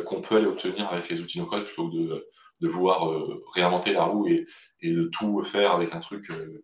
qu'on 0.06 0.22
peut 0.22 0.38
aller 0.38 0.46
obtenir 0.46 0.88
avec 0.92 1.10
les 1.10 1.22
outils 1.22 1.40
no-code 1.40 1.66
plutôt 1.66 1.90
que 1.90 1.96
de 1.96 2.28
de 2.62 2.68
vouloir 2.68 3.10
euh, 3.10 3.44
réinventer 3.54 3.94
la 3.94 4.04
roue 4.04 4.28
et, 4.28 4.46
de 4.84 5.10
tout 5.12 5.42
faire 5.44 5.74
avec 5.74 5.94
un 5.94 6.00
truc, 6.00 6.30
euh, 6.32 6.62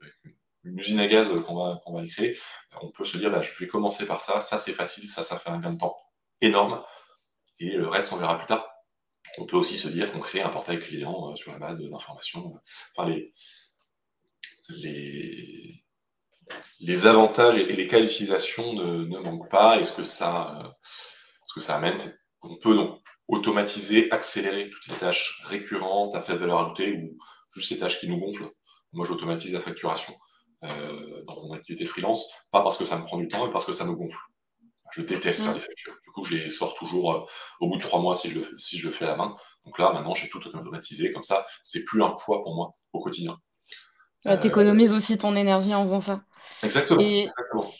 usine 0.64 1.00
à 1.00 1.08
gaz 1.08 1.30
qu'on 1.46 1.56
va, 1.56 1.82
qu'on 1.86 2.06
créer, 2.08 2.38
on 2.82 2.90
peut 2.90 3.06
se 3.06 3.18
dire, 3.18 3.32
bah, 3.32 3.42
je 3.42 3.52
vais 3.60 3.68
commencer 3.68 4.06
par 4.06 4.22
ça, 4.22 4.42
ça 4.42 4.58
c'est 4.58 4.74
facile, 4.74 5.08
ça, 5.08 5.24
ça 5.24 5.38
fait 5.38 5.50
un 5.50 5.60
gain 5.60 5.72
de 5.72 5.78
temps 5.78 5.98
énorme, 6.42 6.84
et 7.60 7.72
le 7.72 7.88
reste, 7.88 8.12
on 8.14 8.18
verra 8.18 8.38
plus 8.38 8.48
tard. 8.48 8.68
On 9.38 9.46
peut 9.46 9.58
aussi 9.58 9.78
se 9.78 9.88
dire 9.88 10.12
qu'on 10.12 10.20
crée 10.20 10.42
un 10.42 10.50
portail 10.50 10.80
client 10.80 11.32
euh, 11.32 11.36
sur 11.36 11.52
la 11.52 11.60
base 11.60 11.80
d'informations. 11.80 12.54
Enfin, 12.96 13.10
les, 13.10 13.34
les, 16.80 17.08
avantages 17.08 17.58
et, 17.58 17.66
les 17.66 17.88
cas 17.88 18.02
d'utilisation 18.02 18.74
ne, 18.74 19.18
manquent 19.20 19.50
pas. 19.50 19.80
Et 19.80 19.84
ce 19.84 19.94
que 19.94 20.04
ça, 20.04 20.76
ce 21.46 21.54
que 21.54 21.62
ça 21.62 21.76
amène, 21.78 21.98
on 22.42 22.58
peut 22.58 22.76
donc 22.76 23.00
automatiser, 23.28 24.12
accélérer 24.12 24.70
toutes 24.70 24.88
les 24.88 24.96
tâches 24.96 25.42
récurrentes 25.46 26.16
à 26.16 26.22
faible 26.22 26.40
valeur 26.40 26.60
ajoutée 26.60 26.94
ou 26.94 27.18
juste 27.56 27.72
les 27.72 27.80
tâches 27.80 28.00
qui 28.00 28.10
nous 28.10 28.20
gonflent. 28.20 28.52
Moi, 28.92 29.06
j'automatise 29.06 29.54
la 29.54 29.62
facturation 29.62 30.14
euh, 30.64 31.24
dans 31.26 31.44
mon 31.44 31.54
activité 31.54 31.86
freelance, 31.86 32.32
pas 32.52 32.62
parce 32.62 32.78
que 32.78 32.86
ça 32.86 32.98
me 32.98 33.04
prend 33.04 33.18
du 33.18 33.28
temps, 33.28 33.46
mais 33.46 33.52
parce 33.52 33.66
que 33.66 33.72
ça 33.72 33.86
me 33.86 33.94
gonfle. 33.94 34.20
Je 34.92 35.02
déteste 35.02 35.44
faire 35.44 35.54
des 35.54 35.60
factures. 35.60 35.94
Du 36.04 36.12
coup, 36.12 36.24
je 36.24 36.36
les 36.36 36.50
sors 36.50 36.76
toujours 36.76 37.14
euh, 37.14 37.26
au 37.60 37.68
bout 37.68 37.78
de 37.78 37.82
trois 37.82 38.00
mois 38.00 38.16
si 38.16 38.30
je, 38.30 38.40
le, 38.40 38.58
si 38.58 38.78
je 38.78 38.88
le 38.88 38.94
fais 38.94 39.06
à 39.06 39.10
la 39.10 39.16
main. 39.16 39.36
Donc 39.66 39.80
là, 39.80 39.92
maintenant, 39.92 40.14
j'ai 40.14 40.30
tout 40.30 40.46
automatisé. 40.46 41.12
Comme 41.12 41.24
ça, 41.24 41.46
c'est 41.64 41.84
plus 41.84 42.04
un 42.04 42.12
poids 42.12 42.44
pour 42.44 42.56
moi 42.56 42.76
au 42.92 43.00
quotidien. 43.00 43.38
tu 44.24 44.48
économises 44.48 44.94
aussi 44.94 45.18
ton 45.18 45.36
énergie 45.36 45.74
en 45.74 45.84
faisant 45.84 46.02
ça. 46.02 46.22
Exactement. 46.62 47.02
exactement. 47.02 47.74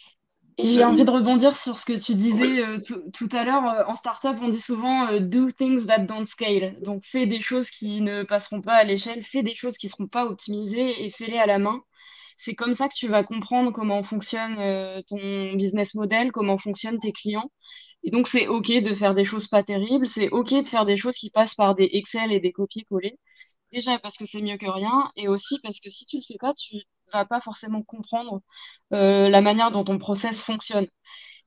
J'ai 0.60 0.84
envie 0.84 1.04
de 1.04 1.10
rebondir 1.10 1.56
sur 1.56 1.78
ce 1.80 1.86
que 1.86 1.94
tu 1.94 2.16
disais 2.16 2.64
euh, 2.64 2.78
tout 3.14 3.30
à 3.32 3.44
l'heure. 3.44 3.66
Euh, 3.66 3.84
en 3.88 3.96
startup, 3.96 4.38
on 4.42 4.50
dit 4.50 4.62
souvent 4.62 5.08
euh, 5.08 5.20
do 5.20 5.50
things 5.50 5.88
that 5.88 6.00
don't 6.00 6.26
scale. 6.26 6.78
Donc, 6.82 7.04
fais 7.04 7.26
des 7.26 7.40
choses 7.40 7.70
qui 7.70 8.02
ne 8.02 8.24
passeront 8.24 8.62
pas 8.62 8.74
à 8.74 8.84
l'échelle, 8.84 9.24
fais 9.24 9.42
des 9.42 9.56
choses 9.56 9.78
qui 9.78 9.88
ne 9.88 9.92
seront 9.92 10.08
pas 10.08 10.26
optimisées 10.26 11.04
et 11.04 11.10
fais-les 11.10 11.40
à 11.40 11.48
la 11.48 11.58
main. 11.58 11.82
C'est 12.38 12.56
comme 12.56 12.74
ça 12.74 12.90
que 12.90 12.96
tu 12.96 13.08
vas 13.08 13.24
comprendre 13.24 13.72
comment 13.72 14.04
fonctionne 14.04 14.56
ton 15.08 15.54
business 15.54 15.96
model, 15.96 16.32
comment 16.32 16.58
fonctionnent 16.58 17.00
tes 17.00 17.12
clients. 17.12 17.50
Et 18.04 18.12
donc, 18.12 18.28
c'est 18.28 18.48
OK 18.48 18.68
de 18.72 18.94
faire 18.94 19.14
des 19.16 19.24
choses 19.24 19.48
pas 19.48 19.64
terribles, 19.64 20.06
c'est 20.08 20.30
OK 20.30 20.50
de 20.54 20.64
faire 20.68 20.86
des 20.86 20.98
choses 20.98 21.16
qui 21.16 21.30
passent 21.30 21.56
par 21.56 21.76
des 21.76 21.90
Excel 21.94 22.32
et 22.34 22.40
des 22.40 22.52
copier-coller. 22.52 23.18
Déjà 23.72 24.00
parce 24.00 24.18
que 24.18 24.26
c'est 24.26 24.42
mieux 24.42 24.58
que 24.58 24.68
rien, 24.70 25.12
et 25.16 25.28
aussi 25.28 25.60
parce 25.64 25.80
que 25.80 25.90
si 25.90 26.06
tu 26.06 26.18
le 26.18 26.24
fais 26.28 26.38
pas, 26.40 26.54
tu 26.54 26.78
vas 27.14 27.26
pas 27.26 27.42
forcément 27.42 27.84
comprendre 27.84 28.42
euh, 28.94 29.30
la 29.30 29.42
manière 29.42 29.72
dont 29.72 29.84
ton 29.84 29.98
process 30.00 30.42
fonctionne. 30.42 30.88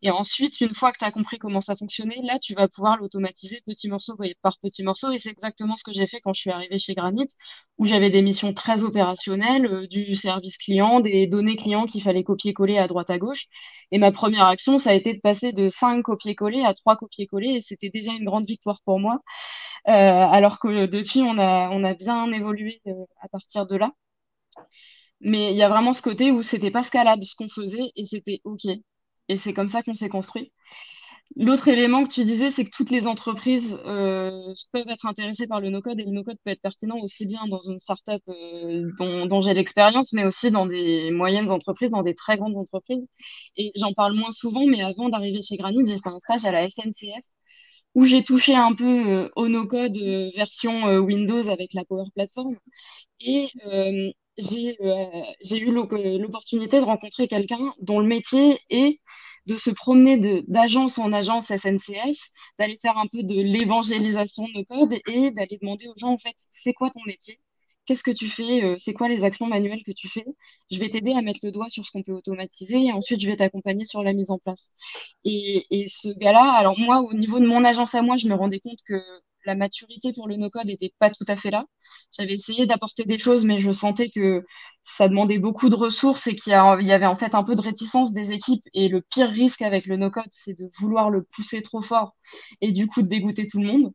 Et 0.03 0.11
ensuite, 0.11 0.61
une 0.61 0.75
fois 0.75 0.93
que 0.93 0.99
tu 0.99 1.05
as 1.05 1.11
compris 1.11 1.39
comment 1.39 1.61
ça 1.61 1.75
fonctionnait, 1.77 2.21
là, 2.23 2.39
tu 2.39 2.55
vas 2.55 2.69
pouvoir 2.69 2.97
l'automatiser 2.99 3.61
petit 3.67 3.89
morceau 3.89 4.17
par 4.43 4.59
petit 4.59 4.83
morceau. 4.83 5.11
Et 5.13 5.19
c'est 5.19 5.31
exactement 5.31 5.75
ce 5.77 5.85
que 5.85 5.93
j'ai 5.93 6.07
fait 6.07 6.21
quand 6.21 6.33
je 6.33 6.41
suis 6.41 6.51
arrivée 6.51 6.79
chez 6.79 6.95
Granite, 6.95 7.31
où 7.79 7.85
j'avais 7.87 8.11
des 8.11 8.23
missions 8.23 8.53
très 8.55 8.83
opérationnelles, 8.85 9.67
euh, 9.67 9.87
du 9.87 10.15
service 10.15 10.59
client, 10.59 11.01
des 11.01 11.27
données 11.27 11.57
clients 11.57 11.87
qu'il 11.87 12.03
fallait 12.03 12.25
copier-coller 12.25 12.79
à 12.79 12.87
droite 12.87 13.11
à 13.11 13.19
gauche. 13.19 13.47
Et 13.91 13.99
ma 13.99 14.13
première 14.13 14.47
action, 14.47 14.79
ça 14.79 14.91
a 14.91 14.95
été 14.95 15.15
de 15.15 15.21
passer 15.21 15.53
de 15.53 15.69
5 15.69 16.03
copier-coller 16.03 16.65
à 16.65 16.75
3 16.75 16.97
copier-coller. 16.97 17.49
Et 17.57 17.61
c'était 17.61 17.91
déjà 17.91 18.13
une 18.13 18.25
grande 18.25 18.47
victoire 18.47 18.81
pour 18.85 19.01
moi. 19.01 19.21
Euh, 19.89 19.93
alors 19.93 20.59
que 20.61 20.87
depuis, 20.87 21.21
on 21.23 21.39
a, 21.39 21.71
on 21.71 21.85
a 21.85 21.95
bien 21.95 22.33
évolué 22.33 22.81
euh, 22.89 22.93
à 23.23 23.29
partir 23.29 23.67
de 23.67 23.77
là. 23.77 23.91
Mais 25.21 25.53
il 25.53 25.57
y 25.59 25.63
a 25.63 25.69
vraiment 25.69 25.93
ce 25.93 26.01
côté 26.03 26.31
où 26.31 26.43
c'était 26.43 26.71
pas 26.71 26.83
scalable 26.83 27.23
ce 27.25 27.35
qu'on 27.37 27.49
faisait 27.51 27.91
et 27.97 28.05
c'était 28.05 28.41
OK. 28.45 28.63
Et 29.29 29.37
c'est 29.37 29.53
comme 29.53 29.69
ça 29.69 29.83
qu'on 29.83 29.95
s'est 29.95 30.09
construit. 30.09 30.53
L'autre 31.35 31.69
élément 31.69 32.05
que 32.05 32.13
tu 32.13 32.25
disais, 32.25 32.51
c'est 32.51 32.65
que 32.65 32.71
toutes 32.71 32.91
les 32.91 33.07
entreprises 33.07 33.79
euh, 33.85 34.53
peuvent 34.73 34.89
être 34.89 35.07
intéressées 35.07 35.47
par 35.47 35.61
le 35.61 35.71
no-code 35.71 35.99
et 36.01 36.05
le 36.05 36.13
no-code 36.13 36.39
peut 36.45 36.51
être 36.53 36.63
pertinent 36.63 36.99
aussi 37.01 37.27
bien 37.27 37.47
dans 37.49 37.59
une 37.59 37.79
startup 37.79 38.23
euh, 38.29 38.81
dont, 38.99 39.41
j'ai 39.41 39.53
l'expérience, 39.53 40.13
mais 40.13 40.25
aussi 40.25 40.51
dans 40.51 40.67
des 40.67 41.11
moyennes 41.11 41.51
entreprises, 41.51 41.91
dans 41.91 42.03
des 42.03 42.15
très 42.15 42.39
grandes 42.39 42.57
entreprises. 42.57 43.07
Et 43.57 43.73
j'en 43.77 43.93
parle 43.93 44.15
moins 44.15 44.31
souvent, 44.31 44.65
mais 44.67 44.83
avant 44.83 45.09
d'arriver 45.09 45.43
chez 45.43 45.57
Granite, 45.57 45.87
j'ai 45.89 45.99
fait 45.99 46.09
un 46.09 46.19
stage 46.21 46.45
à 46.45 46.53
la 46.53 46.69
SNCF 46.69 47.25
où 47.95 48.05
j'ai 48.05 48.23
touché 48.25 48.55
un 48.55 48.75
peu 48.75 49.25
euh, 49.25 49.29
au 49.37 49.49
no-code 49.49 49.97
euh, 49.99 50.31
version 50.37 50.85
Windows 50.99 51.49
avec 51.49 51.75
la 51.75 51.85
Power 51.85 52.07
Platform. 52.15 52.57
Et 53.21 53.49
j'ai 54.39 54.77
j'ai 55.43 55.59
eu 55.61 55.73
l'opportunité 55.73 56.79
de 56.81 56.85
rencontrer 56.85 57.29
quelqu'un 57.29 57.75
dont 57.81 58.01
le 58.01 58.07
métier 58.07 58.59
est 58.71 59.01
de 59.47 59.57
se 59.57 59.71
promener 59.71 60.17
d'agence 60.49 60.99
en 60.99 61.13
agence 61.13 61.51
SNCF, 61.53 62.19
d'aller 62.59 62.77
faire 62.77 62.99
un 62.99 63.07
peu 63.07 63.23
de 63.23 63.35
l'évangélisation 63.41 64.45
de 64.55 64.63
code 64.65 64.93
et 65.07 65.31
d'aller 65.31 65.57
demander 65.61 65.87
aux 65.89 65.97
gens, 65.97 66.11
en 66.13 66.19
fait, 66.19 66.35
c'est 66.37 66.73
quoi 66.73 66.91
ton 66.91 67.01
métier? 67.07 67.39
Qu'est-ce 67.87 68.03
que 68.03 68.11
tu 68.11 68.29
fais? 68.29 68.65
Euh, 68.65 68.75
C'est 68.79 68.93
quoi 68.93 69.09
les 69.09 69.23
actions 69.23 69.47
manuelles 69.47 69.85
que 69.85 69.93
tu 69.93 70.09
fais? 70.09 70.25
Je 70.73 70.79
vais 70.81 70.91
t'aider 70.91 71.13
à 71.13 71.23
mettre 71.23 71.41
le 71.45 71.53
doigt 71.53 71.69
sur 71.69 71.85
ce 71.85 71.93
qu'on 71.93 72.03
peut 72.03 72.13
automatiser 72.13 72.83
et 72.87 72.93
ensuite 72.93 73.21
je 73.21 73.27
vais 73.29 73.37
t'accompagner 73.37 73.85
sur 73.85 74.03
la 74.03 74.13
mise 74.13 74.31
en 74.33 74.39
place. 74.39 74.73
Et, 75.25 75.67
et 75.71 75.89
ce 75.89 76.09
gars-là, 76.09 76.53
alors 76.53 76.79
moi, 76.79 77.01
au 77.03 77.15
niveau 77.15 77.39
de 77.41 77.47
mon 77.47 77.65
agence 77.65 77.95
à 77.95 78.03
moi, 78.03 78.17
je 78.17 78.27
me 78.29 78.35
rendais 78.35 78.59
compte 78.61 78.79
que 78.87 79.01
la 79.47 79.55
maturité 79.55 80.13
pour 80.13 80.29
le 80.29 80.37
no-code 80.37 80.67
n'était 80.67 80.93
pas 80.99 81.11
tout 81.11 81.25
à 81.29 81.37
fait 81.37 81.51
là. 81.51 81.65
J'avais 82.17 82.35
essayé 82.35 82.67
d'apporter 82.67 83.05
des 83.05 83.19
choses, 83.19 83.45
mais 83.45 83.59
je 83.59 83.71
sentais 83.73 84.11
que 84.11 84.45
ça 84.85 85.09
demandait 85.09 85.39
beaucoup 85.39 85.69
de 85.69 85.75
ressources 85.77 86.27
et 86.27 86.35
qu'il 86.35 86.53
y, 86.53 86.55
avait 86.55 87.07
en 87.07 87.17
fait 87.17 87.35
un 87.35 87.45
peu 87.45 87.55
de 87.57 87.61
réticence 87.63 88.13
des 88.13 88.33
équipes. 88.33 88.63
Et 88.75 88.89
le 88.89 89.03
pire 89.03 89.29
risque 89.31 89.63
avec 89.63 89.87
le 89.87 89.97
no-code, 89.97 90.25
c'est 90.31 90.59
de 90.59 90.69
vouloir 90.79 91.11
le 91.11 91.23
pousser 91.23 91.63
trop 91.63 91.83
fort 91.83 92.17
et 92.61 92.73
du 92.73 92.87
coup 92.87 93.03
de 93.03 93.09
dégoûter 93.09 93.47
tout 93.47 93.61
le 93.61 93.67
monde. 93.67 93.93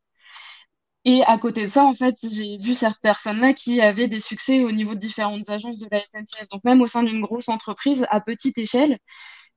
Et 1.04 1.24
à 1.24 1.38
côté 1.40 1.64
de 1.64 1.68
ça, 1.68 1.84
en 1.84 1.96
fait, 1.96 2.16
j'ai 2.24 2.58
vu 2.58 2.76
certaines 2.76 3.00
personnes-là 3.02 3.54
qui 3.54 3.82
avaient 3.82 4.08
des 4.08 4.20
succès 4.20 4.64
au 4.64 4.72
niveau 4.72 4.94
de 4.94 5.00
différentes 5.00 5.50
agences 5.50 5.80
de 5.80 5.88
la 5.92 6.04
SNCF. 6.04 6.48
Donc 6.52 6.64
même 6.64 6.82
au 6.82 6.88
sein 6.88 7.02
d'une 7.04 7.22
grosse 7.22 7.50
entreprise, 7.50 8.06
à 8.12 8.22
petite 8.22 8.58
échelle, 8.60 9.00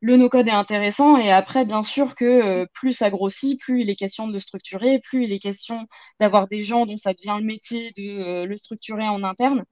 le 0.04 0.18
no-code 0.18 0.48
est 0.48 0.50
intéressant 0.50 1.16
et 1.16 1.32
après, 1.32 1.64
bien 1.64 1.80
sûr 1.80 2.14
que 2.14 2.26
euh, 2.26 2.66
plus 2.74 2.92
ça 2.92 3.08
grossit, 3.08 3.58
plus 3.58 3.80
il 3.80 3.88
est 3.88 3.96
question 3.96 4.28
de 4.28 4.38
structurer, 4.38 4.98
plus 4.98 5.24
il 5.24 5.32
est 5.32 5.38
question 5.38 5.86
d'avoir 6.20 6.46
des 6.46 6.62
gens 6.62 6.84
dont 6.84 6.98
ça 6.98 7.14
devient 7.14 7.38
le 7.38 7.46
métier 7.46 7.90
de 7.96 8.02
euh, 8.02 8.44
le 8.44 8.56
structurer 8.58 9.08
en 9.08 9.24
interne. 9.24 9.64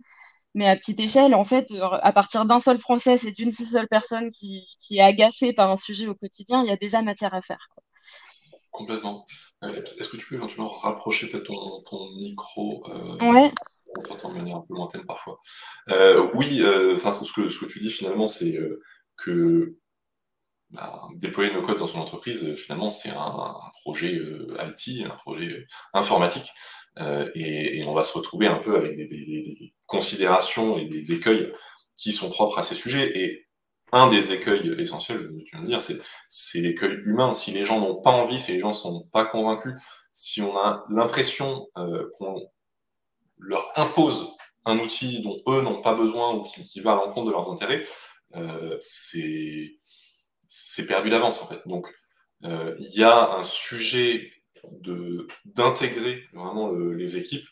Mais 0.54 0.66
à 0.66 0.74
petite 0.74 1.00
échelle, 1.00 1.34
en 1.34 1.44
fait, 1.44 1.70
euh, 1.72 1.82
à 1.82 2.12
partir 2.14 2.46
d'un 2.46 2.60
seul 2.60 2.78
process 2.78 3.24
et 3.24 3.30
d'une 3.30 3.50
seule 3.50 3.88
personne 3.88 4.30
qui, 4.30 4.66
qui, 4.80 4.96
est 4.96 5.02
agacée 5.02 5.52
par 5.52 5.70
un 5.70 5.76
sujet 5.76 6.06
au 6.06 6.14
quotidien, 6.14 6.62
il 6.62 6.68
y 6.68 6.72
a 6.72 6.76
déjà 6.76 7.02
matière 7.02 7.34
à 7.34 7.42
faire. 7.42 7.68
Complètement. 8.70 9.26
Est-ce 9.62 10.08
que 10.08 10.16
tu 10.16 10.26
peux 10.26 10.36
éventuellement 10.36 10.68
rapprocher 10.68 11.28
peut-être 11.28 11.52
ton, 11.84 12.10
micro 12.16 12.86
Ouais. 13.20 13.52
On 13.98 14.00
t'entend 14.00 14.30
de 14.30 14.36
manière 14.36 14.56
un 14.56 14.64
peu 14.66 14.72
lointaine 14.72 15.04
parfois? 15.04 15.38
oui, 16.34 16.56
ce, 16.56 17.32
que, 17.34 17.50
ce 17.50 17.58
que 17.58 17.66
tu 17.66 17.80
dis 17.80 17.90
finalement, 17.90 18.26
c'est 18.26 18.58
que 19.18 19.76
bah, 20.72 21.08
déployer 21.16 21.52
nos 21.52 21.62
codes 21.62 21.78
dans 21.78 21.86
son 21.86 21.98
entreprise, 21.98 22.42
euh, 22.44 22.56
finalement, 22.56 22.88
c'est 22.88 23.10
un, 23.10 23.54
projet 23.82 24.14
euh, 24.14 24.56
IT, 24.58 25.04
un 25.04 25.16
projet 25.16 25.46
euh, 25.46 25.66
informatique. 25.92 26.50
et, 27.34 27.84
on 27.86 27.92
va 27.94 28.02
se 28.02 28.16
retrouver 28.16 28.46
un 28.46 28.56
peu 28.58 28.76
avec 28.76 28.96
des, 28.96 29.74
considérations 29.86 30.78
et 30.78 30.86
des 30.86 31.12
écueils 31.12 31.52
qui 31.96 32.12
sont 32.12 32.30
propres 32.30 32.58
à 32.58 32.62
ces 32.62 32.74
sujets. 32.74 33.18
Et 33.18 33.46
un 33.92 34.08
des 34.08 34.32
écueils 34.32 34.74
essentiels, 34.80 35.30
tu 35.44 35.56
viens 35.56 35.62
de 35.64 35.68
dire, 35.68 35.82
c'est 36.28 36.60
l'écueil 36.60 36.94
humain. 37.04 37.34
Si 37.34 37.50
les 37.52 37.66
gens 37.66 37.80
n'ont 37.80 38.00
pas 38.00 38.10
envie, 38.10 38.40
si 38.40 38.52
les 38.52 38.60
gens 38.60 38.70
ne 38.70 38.74
sont 38.74 39.06
pas 39.12 39.26
convaincus, 39.26 39.74
si 40.14 40.40
on 40.40 40.56
a 40.56 40.84
l'impression 40.90 41.68
qu'on 41.74 42.50
leur 43.38 43.70
impose 43.76 44.30
un 44.64 44.78
outil 44.78 45.20
dont 45.22 45.36
eux 45.48 45.60
n'ont 45.60 45.82
pas 45.82 45.94
besoin 45.94 46.34
ou 46.34 46.42
qui, 46.42 46.80
va 46.80 46.92
à 46.92 46.96
l'encontre 46.96 47.26
de 47.26 47.32
leurs 47.32 47.50
intérêts, 47.50 47.84
c'est 48.80 49.76
c'est 50.52 50.86
perdu 50.86 51.08
d'avance 51.08 51.40
en 51.40 51.46
fait. 51.48 51.60
Donc 51.66 51.88
euh, 52.44 52.76
il 52.78 52.94
y 52.94 53.02
a 53.02 53.36
un 53.36 53.44
sujet 53.44 54.30
d'intégrer 55.44 56.24
vraiment 56.34 56.70
les 56.70 57.16
équipes 57.16 57.46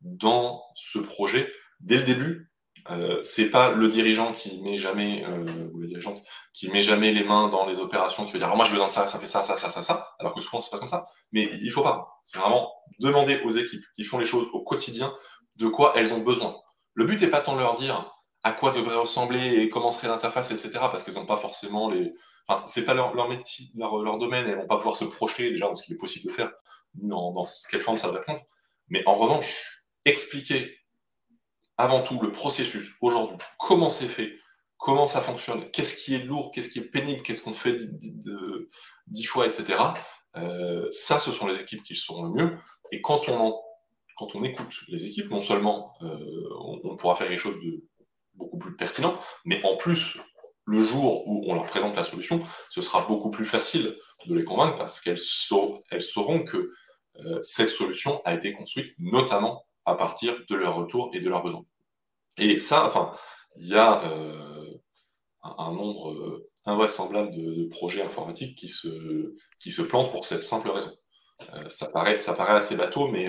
dans 0.00 0.62
ce 0.74 0.98
projet 0.98 1.52
dès 1.80 1.96
le 1.96 2.02
début. 2.02 2.50
Euh, 2.90 3.20
c'est 3.22 3.50
pas 3.50 3.72
le 3.72 3.88
dirigeant 3.88 4.32
qui 4.32 4.62
met 4.62 4.76
jamais 4.76 5.24
euh, 5.24 5.44
ou 5.74 5.80
la 5.80 5.98
qui 6.52 6.70
met 6.70 6.82
jamais 6.82 7.12
les 7.12 7.24
mains 7.24 7.48
dans 7.48 7.66
les 7.66 7.80
opérations 7.80 8.24
qui 8.24 8.32
veut 8.32 8.38
dire 8.38 8.48
oh, 8.52 8.56
moi 8.56 8.64
je 8.64 8.70
besoin 8.70 8.86
de 8.86 8.92
ça 8.92 9.08
ça 9.08 9.18
fait 9.18 9.26
ça 9.26 9.42
ça 9.42 9.56
ça 9.56 9.70
ça 9.70 9.82
ça 9.82 10.14
alors 10.20 10.32
que 10.32 10.40
souvent 10.40 10.60
c'est 10.60 10.70
pas 10.70 10.78
comme 10.78 10.86
ça 10.86 11.08
mais 11.32 11.50
il 11.62 11.70
faut 11.72 11.82
pas 11.82 12.06
c'est 12.22 12.38
vraiment 12.38 12.70
demander 13.00 13.40
aux 13.44 13.50
équipes 13.50 13.82
qui 13.96 14.04
font 14.04 14.18
les 14.18 14.24
choses 14.24 14.46
au 14.52 14.62
quotidien 14.62 15.12
de 15.58 15.66
quoi 15.66 15.94
elles 15.96 16.14
ont 16.14 16.20
besoin 16.20 16.54
le 16.94 17.06
but 17.06 17.20
n'est 17.20 17.26
pas 17.26 17.40
tant 17.40 17.56
de 17.56 17.60
leur 17.60 17.74
dire 17.74 18.08
à 18.44 18.52
quoi 18.52 18.70
devrait 18.70 18.94
ressembler 18.94 19.54
et 19.54 19.68
comment 19.68 19.90
serait 19.90 20.06
l'interface 20.06 20.52
etc 20.52 20.70
parce 20.74 21.02
qu'elles 21.02 21.14
n'ont 21.14 21.26
pas 21.26 21.38
forcément 21.38 21.90
les 21.90 22.14
C'est 22.54 22.84
pas 22.84 22.94
leur, 22.94 23.28
métier, 23.28 23.66
leur, 23.74 24.18
domaine, 24.18 24.46
elles 24.46 24.56
vont 24.56 24.66
pas 24.66 24.76
pouvoir 24.76 24.94
se 24.94 25.04
projeter 25.04 25.50
déjà 25.50 25.66
dans 25.66 25.74
ce 25.74 25.82
qu'il 25.82 25.94
est 25.94 25.98
possible 25.98 26.26
de 26.26 26.30
faire, 26.30 26.52
dans, 26.94 27.44
quelle 27.70 27.80
forme 27.80 27.96
ça 27.96 28.08
va 28.08 28.20
prendre. 28.20 28.40
Mais 28.88 29.02
en 29.06 29.14
revanche, 29.14 29.84
expliquer 30.04 30.76
avant 31.76 32.02
tout 32.02 32.20
le 32.20 32.30
processus 32.30 32.92
aujourd'hui, 33.00 33.36
comment 33.58 33.88
c'est 33.88 34.06
fait, 34.06 34.38
comment 34.78 35.08
ça 35.08 35.20
fonctionne, 35.20 35.70
qu'est-ce 35.72 35.96
qui 35.96 36.14
est 36.14 36.24
lourd, 36.24 36.52
qu'est-ce 36.52 36.68
qui 36.68 36.78
est 36.78 36.88
pénible, 36.88 37.22
qu'est-ce 37.22 37.42
qu'on 37.42 37.52
fait 37.52 37.76
dix 39.08 39.24
fois, 39.24 39.46
etc. 39.46 39.78
Euh, 40.36 40.86
ça, 40.90 41.18
ce 41.18 41.32
sont 41.32 41.48
les 41.48 41.60
équipes 41.60 41.82
qui 41.82 41.94
sont 41.94 42.22
le 42.22 42.30
mieux. 42.30 42.58
Et 42.92 43.00
quand 43.02 43.28
on, 43.28 43.58
quand 44.16 44.34
on 44.36 44.44
écoute 44.44 44.84
les 44.88 45.06
équipes, 45.06 45.30
non 45.30 45.40
seulement 45.40 45.94
euh, 46.02 46.48
on, 46.60 46.80
on, 46.84 46.96
pourra 46.96 47.16
faire 47.16 47.28
quelque 47.28 47.40
chose 47.40 47.60
de 47.60 47.84
beaucoup 48.34 48.58
plus 48.58 48.76
pertinent, 48.76 49.18
mais 49.44 49.60
en 49.64 49.76
plus, 49.76 50.18
le 50.66 50.82
jour 50.82 51.26
où 51.26 51.44
on 51.46 51.54
leur 51.54 51.64
présente 51.64 51.96
la 51.96 52.04
solution, 52.04 52.44
ce 52.70 52.82
sera 52.82 53.06
beaucoup 53.06 53.30
plus 53.30 53.46
facile 53.46 53.96
de 54.26 54.34
les 54.34 54.44
convaincre 54.44 54.76
parce 54.76 55.00
qu'elles 55.00 55.18
sauront, 55.18 55.82
elles 55.90 56.02
sauront 56.02 56.42
que 56.42 56.72
euh, 57.24 57.38
cette 57.42 57.70
solution 57.70 58.20
a 58.24 58.34
été 58.34 58.52
construite 58.52 58.94
notamment 58.98 59.64
à 59.84 59.94
partir 59.94 60.36
de 60.48 60.54
leur 60.56 60.74
retour 60.74 61.10
et 61.14 61.20
de 61.20 61.28
leurs 61.28 61.42
besoins. 61.42 61.64
Et 62.38 62.58
ça, 62.58 62.84
enfin, 62.84 63.12
il 63.56 63.68
y 63.68 63.74
a 63.74 64.04
euh, 64.10 64.74
un, 65.42 65.72
nombre 65.72 66.10
euh, 66.10 66.50
invraisemblable 66.66 67.30
de, 67.30 67.68
projets 67.68 68.02
informatiques 68.02 68.58
qui 68.58 68.68
se, 68.68 69.82
plantent 69.82 70.10
pour 70.10 70.24
cette 70.24 70.42
simple 70.42 70.70
raison. 70.70 70.92
ça, 71.68 71.86
paraît, 71.86 72.18
assez 72.56 72.76
bateau, 72.76 73.08
mais 73.08 73.28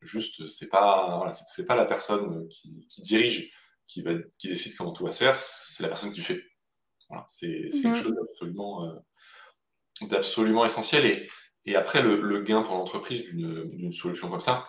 juste, 0.00 0.46
c'est 0.48 0.68
pas, 0.68 1.32
pas 1.66 1.74
la 1.74 1.84
personne 1.84 2.46
qui 2.48 3.02
dirige 3.02 3.52
qui, 3.86 4.02
va, 4.02 4.12
qui 4.38 4.48
décide 4.48 4.76
comment 4.76 4.92
tout 4.92 5.04
va 5.04 5.10
se 5.10 5.24
faire, 5.24 5.36
c'est 5.36 5.82
la 5.82 5.88
personne 5.88 6.12
qui 6.12 6.20
fait. 6.20 6.42
Voilà, 7.08 7.26
c'est 7.28 7.68
quelque 7.70 7.88
mm. 7.88 7.96
chose 7.96 8.14
d'absolument, 8.14 8.84
euh, 8.84 10.06
d'absolument 10.08 10.64
essentiel. 10.64 11.06
Et, 11.06 11.28
et 11.64 11.76
après, 11.76 12.02
le, 12.02 12.20
le 12.20 12.42
gain 12.42 12.62
pour 12.62 12.74
l'entreprise 12.74 13.22
d'une 13.24 13.92
solution 13.92 14.28
comme 14.28 14.40
ça, 14.40 14.68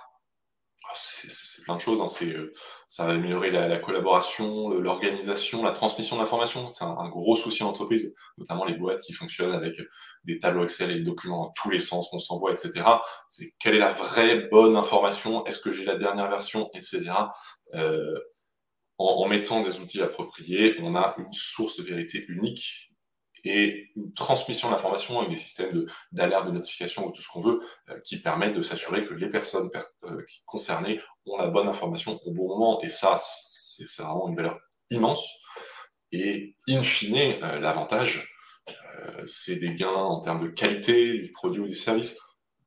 ah, 0.89 0.93
c'est 0.95 1.63
plein 1.63 1.75
de 1.75 1.81
choses. 1.81 1.99
Hein. 1.99 2.25
Euh, 2.25 2.53
ça 2.87 3.05
va 3.05 3.13
améliorer 3.13 3.51
la, 3.51 3.67
la 3.67 3.77
collaboration, 3.77 4.69
l'organisation, 4.69 5.63
la 5.63 5.73
transmission 5.73 6.17
d'informations. 6.17 6.71
C'est 6.71 6.85
un, 6.85 7.09
gros 7.09 7.35
souci 7.35 7.61
en 7.63 7.69
entreprise, 7.69 8.13
notamment 8.37 8.63
les 8.63 8.75
boîtes 8.75 9.01
qui 9.01 9.11
fonctionnent 9.11 9.53
avec 9.53 9.75
des 10.23 10.39
tableaux 10.39 10.63
Excel 10.63 10.91
et 10.91 10.95
des 10.95 11.03
documents 11.03 11.45
dans 11.45 11.51
tous 11.51 11.69
les 11.69 11.79
sens 11.79 12.09
qu'on 12.09 12.19
s'envoie, 12.19 12.51
etc. 12.51 12.85
C'est 13.27 13.53
quelle 13.59 13.75
est 13.75 13.79
la 13.79 13.91
vraie 13.91 14.47
bonne 14.49 14.77
information? 14.77 15.45
Est-ce 15.45 15.59
que 15.59 15.73
j'ai 15.73 15.83
la 15.83 15.97
dernière 15.97 16.29
version, 16.29 16.69
etc. 16.73 17.11
Euh, 17.73 18.17
en, 18.97 19.27
mettant 19.27 19.61
des 19.61 19.79
outils 19.79 20.01
appropriés, 20.01 20.75
on 20.81 20.95
a 20.95 21.15
une 21.17 21.31
source 21.31 21.77
de 21.77 21.83
vérité 21.83 22.25
unique 22.27 22.93
et 23.43 23.91
une 23.95 24.13
transmission 24.13 24.71
d'informations 24.71 25.19
avec 25.19 25.31
des 25.31 25.37
systèmes 25.37 25.85
d'alerte, 26.11 26.47
de, 26.47 26.51
notification 26.51 27.07
ou 27.07 27.11
tout 27.11 27.21
ce 27.21 27.29
qu'on 27.29 27.41
veut, 27.41 27.61
qui 28.03 28.17
permettent 28.17 28.55
de 28.55 28.61
s'assurer 28.61 29.05
que 29.05 29.13
les 29.13 29.29
personnes 29.29 29.69
concernées 30.45 30.99
ont 31.25 31.37
la 31.37 31.47
bonne 31.47 31.67
information 31.67 32.19
au 32.25 32.31
bon 32.31 32.47
moment. 32.47 32.81
Et 32.81 32.87
ça, 32.87 33.15
c'est 33.17 34.01
vraiment 34.01 34.27
une 34.27 34.35
valeur 34.35 34.59
immense. 34.89 35.29
Et 36.11 36.55
in 36.67 36.81
fine, 36.81 37.39
l'avantage, 37.39 38.35
c'est 39.25 39.57
des 39.57 39.75
gains 39.75 39.89
en 39.93 40.19
termes 40.19 40.43
de 40.43 40.49
qualité 40.49 41.19
du 41.19 41.31
produit 41.31 41.61
ou 41.61 41.67
des 41.67 41.73
services 41.73 42.19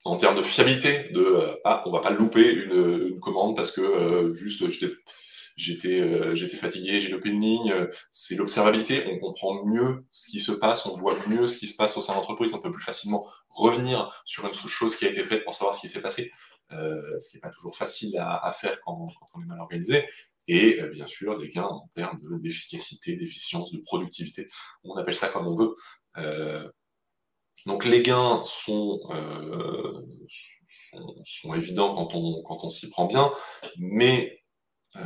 en 0.05 0.17
termes 0.17 0.37
de 0.37 0.43
fiabilité, 0.43 1.11
de 1.13 1.21
euh, 1.21 1.55
ah, 1.65 1.83
on 1.87 1.93
va 1.93 2.01
pas 2.01 2.11
louper 2.11 2.53
une, 2.53 3.19
commande 3.21 3.55
parce 3.55 3.71
que 3.71 3.83
euh, 3.83 4.33
juste 4.33 4.63
j'étais 5.61 6.01
euh, 6.01 6.35
j'étais 6.35 6.57
fatigué, 6.57 7.01
j'ai 7.01 7.09
loupé 7.09 7.31
une 7.31 7.41
ligne. 7.41 7.89
C'est 8.11 8.35
l'observabilité, 8.35 9.07
on 9.07 9.19
comprend 9.19 9.65
mieux 9.65 10.05
ce 10.11 10.31
qui 10.31 10.41
se 10.41 10.53
passe, 10.53 10.87
on 10.87 10.97
voit 10.97 11.17
mieux 11.29 11.47
ce 11.47 11.59
qui 11.59 11.67
se 11.67 11.77
passe 11.77 11.97
au 11.97 12.03
sein 12.03 12.15
de 12.15 12.19
l'entreprise, 12.19 12.55
on 12.55 12.61
peut 12.61 12.73
plus 12.73 12.83
facilement 12.83 13.27
revenir 13.49 14.23
sur 14.25 14.47
une 14.47 14.55
chose 14.55 14.97
qui 14.97 15.07
a 15.07 15.11
été 15.11 15.25
faite 15.25 15.45
pour 15.45 15.55
savoir 15.55 15.75
ce 15.75 15.81
qui 15.81 15.89
s'est 15.89 16.01
passé, 16.01 16.33
ce 16.71 17.31
qui 17.31 17.37
n'est 17.37 17.41
pas 17.41 17.51
toujours 17.51 17.77
facile 17.77 18.17
à, 18.19 18.53
faire 18.53 18.81
quand, 18.83 19.09
on 19.35 19.43
est 19.43 19.47
mal 19.47 19.61
organisé. 19.61 20.07
Et 20.49 20.81
bien 20.93 21.07
sûr, 21.07 21.39
des 21.39 21.49
gains 21.49 21.63
en 21.65 21.89
termes 21.95 22.19
d'efficacité, 22.41 23.17
d'efficience, 23.17 23.71
de 23.73 23.79
productivité. 23.79 24.49
On 24.85 24.97
appelle 24.97 25.15
ça 25.15 25.29
comme 25.29 25.47
on 25.47 25.55
veut. 25.55 25.75
Donc 27.67 27.85
les 27.85 28.03
gains 28.03 28.41
sont, 28.45 29.01
euh, 29.11 30.01
sont, 31.25 31.55
évidents 31.55 31.95
quand 31.95 32.15
on, 32.15 32.43
quand 32.43 32.61
on 32.63 32.71
s'y 32.71 32.89
prend 32.89 33.07
bien, 33.07 33.31
mais 33.79 34.33
euh, 34.33 34.40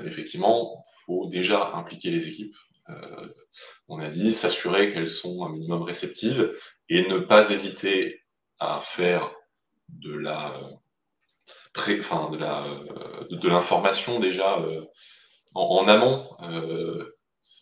effectivement, 0.05 0.85
il 0.89 1.05
faut 1.05 1.27
déjà 1.27 1.73
impliquer 1.75 2.11
les 2.11 2.29
équipes. 2.29 2.57
Euh, 2.91 3.29
on 3.89 3.99
a 3.99 4.09
dit 4.09 4.33
s'assurer 4.33 4.93
qu'elles 4.93 5.09
sont 5.09 5.45
un 5.45 5.51
minimum 5.51 5.83
réceptives 5.83 6.55
et 6.89 7.07
ne 7.09 7.19
pas 7.19 7.51
hésiter 7.51 8.23
à 8.59 8.81
faire 8.81 9.35
de 9.89 10.15
la 10.15 10.61
enfin, 11.77 12.31
de 12.31 12.37
la 12.37 12.67
de, 13.31 13.49
l'information 13.49 14.21
déjà 14.21 14.59
en, 15.55 15.63
en, 15.63 15.89
amont 15.89 16.29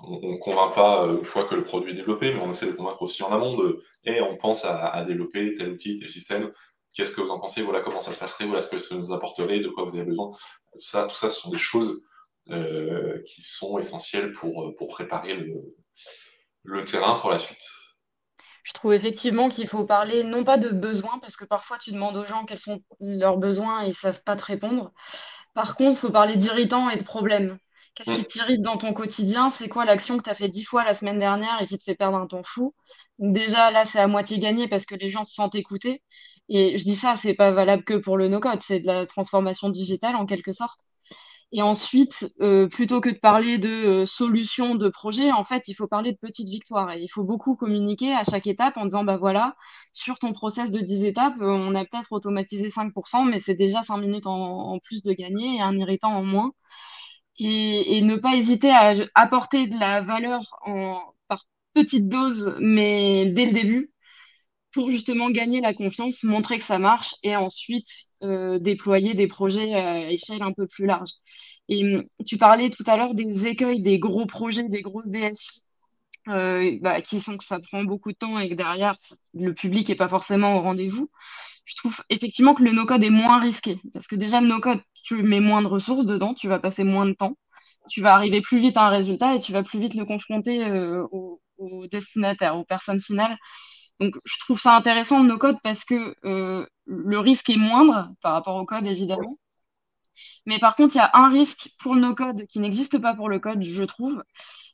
on 0.03 0.33
ne 0.33 0.37
convainc 0.37 0.75
pas 0.75 1.05
euh, 1.05 1.19
une 1.19 1.25
fois 1.25 1.45
que 1.45 1.55
le 1.55 1.65
produit 1.65 1.93
est 1.93 1.95
développé, 1.97 2.33
mais 2.33 2.41
on 2.41 2.51
essaie 2.51 2.67
de 2.67 2.73
convaincre 2.73 3.03
aussi 3.03 3.23
en 3.23 3.33
amont 3.33 3.57
de 3.57 3.83
et 4.05 4.21
on 4.21 4.37
pense 4.37 4.65
à, 4.65 5.05
développer 5.05 5.55
tel 5.55 5.71
outil, 5.73 5.99
tel 5.99 6.11
système. 6.11 6.53
Qu'est-ce 6.95 7.13
que 7.13 7.21
vous 7.21 7.31
en 7.31 7.41
pensez? 7.41 7.63
Voilà 7.63 7.81
comment 7.81 8.01
ça 8.01 8.13
se 8.13 8.19
passerait, 8.19 8.45
voilà 8.45 8.61
ce 8.61 8.69
que 8.69 8.79
ça 8.79 8.95
nous 8.95 9.13
apporterait, 9.13 9.61
de 9.61 9.69
quoi 9.69 9.85
vous 9.85 9.95
avez 9.95 10.05
besoin. 10.05 10.31
Ça, 10.77 11.07
tout 11.07 11.17
ça, 11.17 11.31
ce 11.31 11.41
sont 11.41 11.51
des 11.51 11.59
choses 11.59 11.91
euh, 11.91 12.03
qui 12.47 13.43
sont 13.43 13.79
essentielles 13.79 14.33
pour, 14.33 14.75
pour 14.77 14.89
préparer 14.89 15.35
le, 16.65 16.85
terrain 16.85 17.19
pour 17.19 17.31
la 17.31 17.39
suite. 17.39 17.63
Je 18.65 18.73
trouve 18.73 18.93
effectivement 18.93 19.49
qu'il 19.49 19.67
faut 19.67 19.85
parler 19.85 20.23
non 20.23 20.45
pas 20.45 20.59
de 20.59 20.69
besoins, 20.69 21.19
parce 21.21 21.37
que 21.37 21.45
parfois 21.45 21.79
tu 21.79 21.93
demandes 21.93 22.17
aux 22.17 22.25
gens 22.25 22.45
quels 22.45 22.59
sont 22.59 22.81
leurs 23.01 23.37
besoins 23.37 23.83
et 23.83 23.87
ils 23.87 23.89
ne 23.89 23.95
savent 23.95 24.23
pas 24.23 24.37
te 24.37 24.45
répondre. 24.45 24.93
Par 25.55 25.77
contre, 25.77 25.99
il 25.99 26.01
faut 26.01 26.11
parler 26.11 26.37
d'irritants 26.37 26.89
et 26.89 26.97
de 26.97 27.05
problèmes. 27.05 27.59
Qu'est-ce 27.95 28.13
qui 28.13 28.23
mm. 28.23 28.27
t'irrite 28.27 28.63
dans 28.63 28.79
ton 28.79 28.95
quotidien? 28.95 29.51
C'est 29.51 29.69
quoi 29.69 29.85
l'action 29.85 30.17
que 30.17 30.23
tu 30.23 30.31
as 30.31 30.35
fait 30.35 30.49
dix 30.49 30.65
fois 30.65 30.85
la 30.85 30.95
semaine 30.95 31.19
dernière 31.19 31.61
et 31.61 31.67
qui 31.67 31.77
te 31.77 31.85
fait 31.85 31.95
perdre 31.95 32.17
un 32.17 32.27
temps 32.27 32.43
fou? 32.43 32.75
Déjà, 33.19 33.71
là, 33.71 33.85
c'est 33.85 33.99
à 33.99 34.07
moitié 34.07 34.39
gagné 34.39 34.69
parce 34.69 34.87
que 34.87 34.95
les 34.95 35.09
gens 35.11 35.25
se 35.25 35.35
sentent 35.35 35.55
écoutés. 35.55 36.03
Et 36.49 36.79
je 36.79 36.85
dis 36.85 36.95
ça, 36.95 37.17
c'est 37.17 37.35
pas 37.35 37.51
valable 37.51 37.85
que 37.85 37.95
pour 37.95 38.17
le 38.17 38.29
no-code, 38.29 38.61
c'est 38.63 38.81
de 38.81 38.87
la 38.87 39.07
transformation 39.07 39.69
digitale 39.69 40.17
en 40.17 40.27
quelque 40.27 40.53
sorte. 40.53 40.81
Et 41.55 41.61
ensuite, 41.61 42.33
euh, 42.41 42.67
plutôt 42.67 43.01
que 43.03 43.11
de 43.11 43.19
parler 43.19 43.59
de 43.59 43.69
euh, 43.69 44.07
solutions, 44.07 44.75
de 44.75 44.89
projets, 44.89 45.33
en 45.33 45.45
fait, 45.45 45.69
il 45.69 45.75
faut 45.75 45.87
parler 45.87 46.13
de 46.13 46.17
petites 46.17 46.49
victoires. 46.49 46.91
Et 46.93 47.03
il 47.03 47.09
faut 47.09 47.25
beaucoup 47.25 47.57
communiquer 47.57 48.15
à 48.15 48.25
chaque 48.25 48.47
étape 48.47 48.79
en 48.79 48.85
disant, 48.87 49.05
bah 49.05 49.19
voilà, 49.19 49.55
sur 49.93 50.19
ton 50.19 50.33
process 50.33 50.71
de 50.71 50.81
10 50.81 51.05
étapes, 51.05 51.35
euh, 51.41 51.47
on 51.51 51.75
a 51.75 51.85
peut-être 51.85 52.13
automatisé 52.13 52.71
5%, 52.71 53.25
mais 53.25 53.39
c'est 53.39 53.55
déjà 53.55 53.83
5 53.83 53.99
minutes 53.99 54.27
en, 54.27 54.79
plus 54.81 55.03
de 55.03 55.13
gagner 55.13 55.57
et 55.57 55.61
un 55.61 55.77
irritant 55.79 56.15
en 56.17 56.25
moins 56.25 56.53
et, 57.39 58.01
ne 58.03 58.17
pas 58.17 58.37
hésiter 58.37 58.71
à 58.71 58.95
apporter 59.15 59.67
de 59.67 59.79
la 59.79 60.01
valeur 60.01 60.43
en, 60.67 61.01
par 61.29 61.45
petites 61.75 62.09
doses, 62.09 62.57
mais 62.61 63.27
dès 63.27 63.47
le 63.47 63.53
début, 63.53 63.93
pour 64.73 64.91
justement 64.91 65.31
gagner 65.31 65.61
la 65.61 65.75
confiance, 65.75 66.25
montrer 66.25 66.59
que 66.59 66.65
ça 66.65 66.79
marche 66.79 67.15
et 67.23 67.37
ensuite 67.37 67.89
euh, 68.23 68.59
déployer 68.59 69.15
des 69.15 69.27
projets 69.27 69.75
à 69.75 70.11
échelle 70.11 70.43
un 70.43 70.53
peu 70.53 70.67
plus 70.67 70.87
large. 70.87 71.11
Et 71.69 71.97
hum, 71.97 72.05
tu 72.27 72.39
parlais 72.39 72.71
tout 72.71 72.85
à 72.87 72.97
l'heure 72.97 73.15
des 73.15 73.47
écueils 73.47 73.83
des 73.83 73.99
gros 73.99 74.27
projets, 74.27 74.69
des 74.69 74.83
grosses 74.83 75.11
DSI. 75.11 75.63
Euh, 76.29 76.79
bah, 76.81 77.03
qui 77.03 77.19
sont 77.19 77.37
que 77.37 77.43
ça 77.43 77.59
prend 77.59 77.83
beaucoup 77.83 78.13
de 78.13 78.17
temps 78.17 78.39
et 78.39 78.49
que 78.49 78.55
derrière 78.55 78.95
le 79.35 79.55
public 79.55 79.89
n'est 79.89 79.97
pas 79.97 80.09
forcément 80.09 80.57
au 80.57 80.63
rendez-vous 80.63 81.11
je 81.65 81.77
trouve 81.77 82.01
effectivement 82.11 82.55
que 82.55 82.63
le 82.63 82.73
no-code 82.73 83.05
est 83.05 83.11
moins 83.11 83.41
risqué. 83.41 83.79
Parce 83.93 84.07
que 84.07 84.17
déjà, 84.17 84.41
le 84.41 84.47
no-code, 84.49 84.81
tu 85.05 85.23
mets 85.23 85.41
moins 85.41 85.63
de 85.63 85.69
ressources 85.69 86.07
dedans, 86.07 86.35
tu 86.35 86.49
vas 86.49 86.59
passer 86.59 86.85
moins 86.85 87.07
de 87.07 87.13
temps, 87.13 87.37
tu 87.89 88.01
vas 88.01 88.15
arriver 88.15 88.41
plus 88.41 88.59
vite 88.59 88.77
à 88.77 88.87
un 88.87 88.91
résultat 88.91 89.35
et 89.35 89.41
tu 89.41 89.53
vas 89.53 89.63
plus 89.63 89.79
vite 89.79 89.95
le 89.95 90.05
confronter 90.05 90.65
euh, 90.65 91.05
aux, 91.11 91.41
destinataires, 91.91 92.57
aux 92.57 92.65
personnes 92.65 93.01
finales. 93.01 93.37
Donc, 94.01 94.15
je 94.25 94.39
trouve 94.41 94.59
ça 94.59 94.77
intéressant 94.77 95.23
le 95.23 95.29
no-code 95.29 95.59
parce 95.63 95.85
que 95.85 96.15
euh, 96.25 96.67
le 96.87 97.19
risque 97.19 97.51
est 97.51 97.57
moindre 97.57 98.11
par 98.21 98.33
rapport 98.33 98.57
au 98.57 98.65
code, 98.65 98.87
évidemment. 98.87 99.39
Mais 100.47 100.59
par 100.59 100.77
contre, 100.77 100.95
il 100.95 100.99
y 100.99 101.01
a 101.01 101.11
un 101.15 101.31
risque 101.31 101.71
pour 101.79 101.95
le 101.95 102.01
no-code 102.01 102.47
qui 102.47 102.61
n'existe 102.61 102.99
pas 102.99 103.15
pour 103.15 103.29
le 103.29 103.39
code, 103.39 103.63
je 103.63 103.85
trouve, 103.85 104.23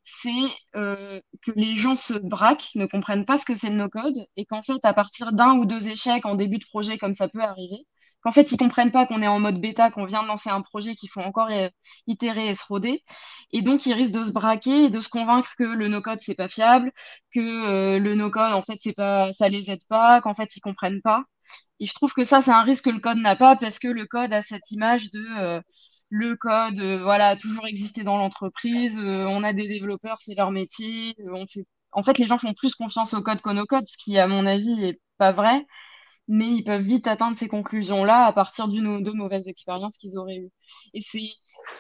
c'est 0.03 0.31
euh, 0.77 1.21
que 1.43 1.53
les 1.55 1.75
gens 1.75 1.97
se 1.97 2.15
braquent, 2.15 2.71
ne 2.75 2.87
comprennent 2.87 3.27
pas 3.27 3.37
ce 3.37 3.45
que 3.45 3.55
c'est 3.55 3.71
le 3.71 3.77
no-code, 3.77 4.19
et 4.37 4.45
qu'en 4.47 4.63
fait, 4.63 4.85
à 4.85 4.95
partir 4.95 5.33
d'un 5.33 5.57
ou 5.59 5.67
deux 5.67 5.89
échecs 5.89 6.27
en 6.27 6.35
début 6.35 6.59
de 6.59 6.65
projet, 6.65 6.99
comme 6.99 7.13
ça 7.13 7.29
peut 7.29 7.43
arriver, 7.43 7.87
qu'en 8.29 8.33
fait, 8.33 8.53
ils 8.53 8.57
comprennent 8.57 8.93
pas 8.93 9.07
qu'on 9.07 9.23
est 9.23 9.27
en 9.27 9.41
mode 9.41 9.61
bêta, 9.61 9.91
qu'on 9.91 10.05
vient 10.05 10.23
de 10.23 10.29
lancer 10.29 10.51
un 10.51 10.61
projet 10.63 10.95
qu'il 10.95 11.11
faut 11.11 11.21
encore 11.21 11.49
euh, 11.51 11.69
itérer 12.07 12.49
et 12.49 12.55
se 12.55 12.65
roder, 12.67 13.05
et 13.53 13.63
donc 13.63 13.87
ils 13.87 13.95
risquent 13.95 14.13
de 14.15 14.25
se 14.25 14.31
braquer 14.31 14.85
et 14.85 14.91
de 14.91 15.01
se 15.01 15.09
convaincre 15.09 15.55
que 15.59 15.65
le 15.65 15.89
no-code 15.89 16.21
c'est 16.21 16.35
pas 16.35 16.49
fiable, 16.49 16.93
que 17.35 17.41
euh, 17.41 17.99
le 17.99 18.15
no-code 18.15 18.53
en 18.53 18.63
fait 18.63 18.79
c'est 18.81 18.93
pas, 18.95 19.33
ça 19.33 19.49
les 19.49 19.71
aide 19.71 19.85
pas, 19.89 20.21
qu'en 20.21 20.35
fait 20.35 20.57
ils 20.57 20.61
comprennent 20.61 21.03
pas. 21.03 21.25
Et 21.81 21.87
je 21.87 21.95
trouve 21.95 22.13
que 22.13 22.25
ça 22.25 22.43
c'est 22.43 22.51
un 22.51 22.63
risque 22.63 22.85
que 22.87 22.91
le 22.91 23.01
code 23.01 23.19
n'a 23.19 23.37
pas 23.37 23.57
parce 23.57 23.79
que 23.79 23.89
le 23.89 24.07
code 24.07 24.33
a 24.33 24.43
cette 24.43 24.71
image 24.73 25.11
de 25.11 25.63
le 26.11 26.37
code, 26.37 26.81
euh, 26.81 27.03
voilà, 27.03 27.37
toujours 27.37 27.67
existé 27.67 28.03
dans 28.03 28.17
l'entreprise. 28.19 28.99
Euh, 28.99 29.27
on 29.29 29.43
a 29.45 29.53
des 29.53 29.69
développeurs, 29.69 30.19
c'est 30.21 30.35
leur 30.35 30.51
métier. 30.51 31.15
Euh. 31.21 31.45
En 31.93 32.03
fait, 32.03 32.19
les 32.19 32.27
gens 32.27 32.39
font 32.39 32.55
plus 32.55 32.75
confiance 32.75 33.15
au 33.15 33.23
code 33.23 33.41
qu'au 33.43 33.53
no-code, 33.53 33.87
ce 33.87 33.97
qui, 33.99 34.19
à 34.19 34.27
mon 34.27 34.47
avis, 34.47 34.75
n'est 34.77 34.99
pas 35.19 35.33
vrai. 35.33 35.67
Mais 36.29 36.49
ils 36.49 36.63
peuvent 36.63 36.83
vite 36.83 37.07
atteindre 37.07 37.39
ces 37.39 37.49
conclusions-là 37.49 38.27
à 38.27 38.33
partir 38.33 38.69
d'une 38.69 38.87
ou 38.87 39.01
deux 39.01 39.13
mauvaises 39.13 39.49
expériences 39.49 39.97
qu'ils 39.97 40.19
auraient 40.19 40.37
eues. 40.37 40.51
Et 40.93 41.01
c'est, 41.01 41.31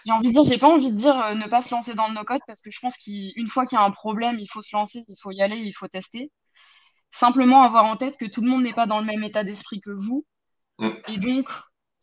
j'ai 0.06 0.12
envie 0.12 0.28
de 0.28 0.32
dire, 0.32 0.42
j'ai 0.42 0.58
pas 0.58 0.68
envie 0.68 0.90
de 0.90 0.96
dire 0.96 1.14
ne 1.34 1.46
pas 1.48 1.60
se 1.60 1.74
lancer 1.74 1.94
dans 1.94 2.08
le 2.08 2.14
no-code 2.14 2.40
parce 2.46 2.62
que 2.62 2.70
je 2.70 2.80
pense 2.80 2.96
qu'une 2.96 3.46
fois 3.46 3.66
qu'il 3.66 3.76
y 3.76 3.80
a 3.80 3.84
un 3.84 3.90
problème, 3.90 4.38
il 4.38 4.46
faut 4.46 4.62
se 4.62 4.74
lancer, 4.74 5.04
il 5.06 5.16
faut 5.20 5.30
y 5.30 5.42
aller, 5.42 5.58
il 5.58 5.72
faut 5.72 5.88
tester. 5.88 6.30
Simplement 7.10 7.62
avoir 7.62 7.84
en 7.84 7.96
tête 7.96 8.16
que 8.16 8.26
tout 8.26 8.40
le 8.40 8.48
monde 8.48 8.62
n'est 8.62 8.74
pas 8.74 8.86
dans 8.86 9.00
le 9.00 9.06
même 9.06 9.22
état 9.22 9.44
d'esprit 9.44 9.80
que 9.80 9.90
vous. 9.90 10.24
Mm. 10.78 10.90
Et 11.08 11.18
donc, 11.18 11.48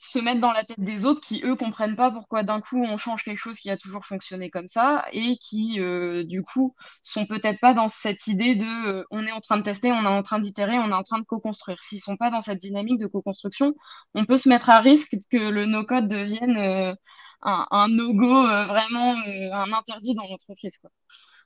se 0.06 0.20
mettre 0.20 0.40
dans 0.40 0.52
la 0.52 0.64
tête 0.64 0.80
des 0.80 1.06
autres 1.06 1.22
qui, 1.22 1.42
eux, 1.44 1.56
comprennent 1.56 1.96
pas 1.96 2.12
pourquoi 2.12 2.44
d'un 2.44 2.62
coup 2.62 2.84
on 2.84 2.98
change 2.98 3.24
quelque 3.24 3.38
chose 3.38 3.58
qui 3.58 3.70
a 3.70 3.78
toujours 3.78 4.06
fonctionné 4.06 4.50
comme 4.50 4.68
ça 4.68 5.06
et 5.12 5.38
qui, 5.38 5.80
euh, 5.80 6.24
du 6.24 6.44
coup, 6.44 6.76
sont 7.04 7.26
peut-être 7.26 7.60
pas 7.60 7.74
dans 7.74 7.88
cette 7.88 8.28
idée 8.28 8.56
de 8.56 8.66
euh, 8.66 9.04
on 9.12 9.26
est 9.26 9.32
en 9.32 9.42
train 9.42 9.58
de 9.58 9.64
tester, 9.64 9.92
on 9.92 10.04
est 10.04 10.08
en 10.08 10.24
train 10.24 10.40
d'itérer, 10.40 10.78
on 10.78 10.90
est 10.90 10.94
en 10.94 11.04
train 11.04 11.20
de 11.20 11.26
co-construire. 11.26 11.82
S'ils 11.82 12.02
sont 12.02 12.18
pas 12.18 12.30
dans 12.30 12.42
cette 12.42 12.60
dynamique 12.60 13.00
de 13.00 13.08
co-construction, 13.08 13.74
on 14.14 14.26
peut 14.26 14.38
se 14.38 14.50
mettre 14.50 14.70
à 14.70 14.80
risque 14.80 15.16
que 15.32 15.38
le 15.38 15.66
no-code 15.66 16.08
devienne 16.08 16.58
euh, 16.58 16.94
un, 17.42 17.88
no-go, 17.90 18.44
vraiment 18.66 19.16
un 19.16 19.74
interdit 19.74 20.16
dans 20.16 20.28
l'entreprise. 20.28 20.80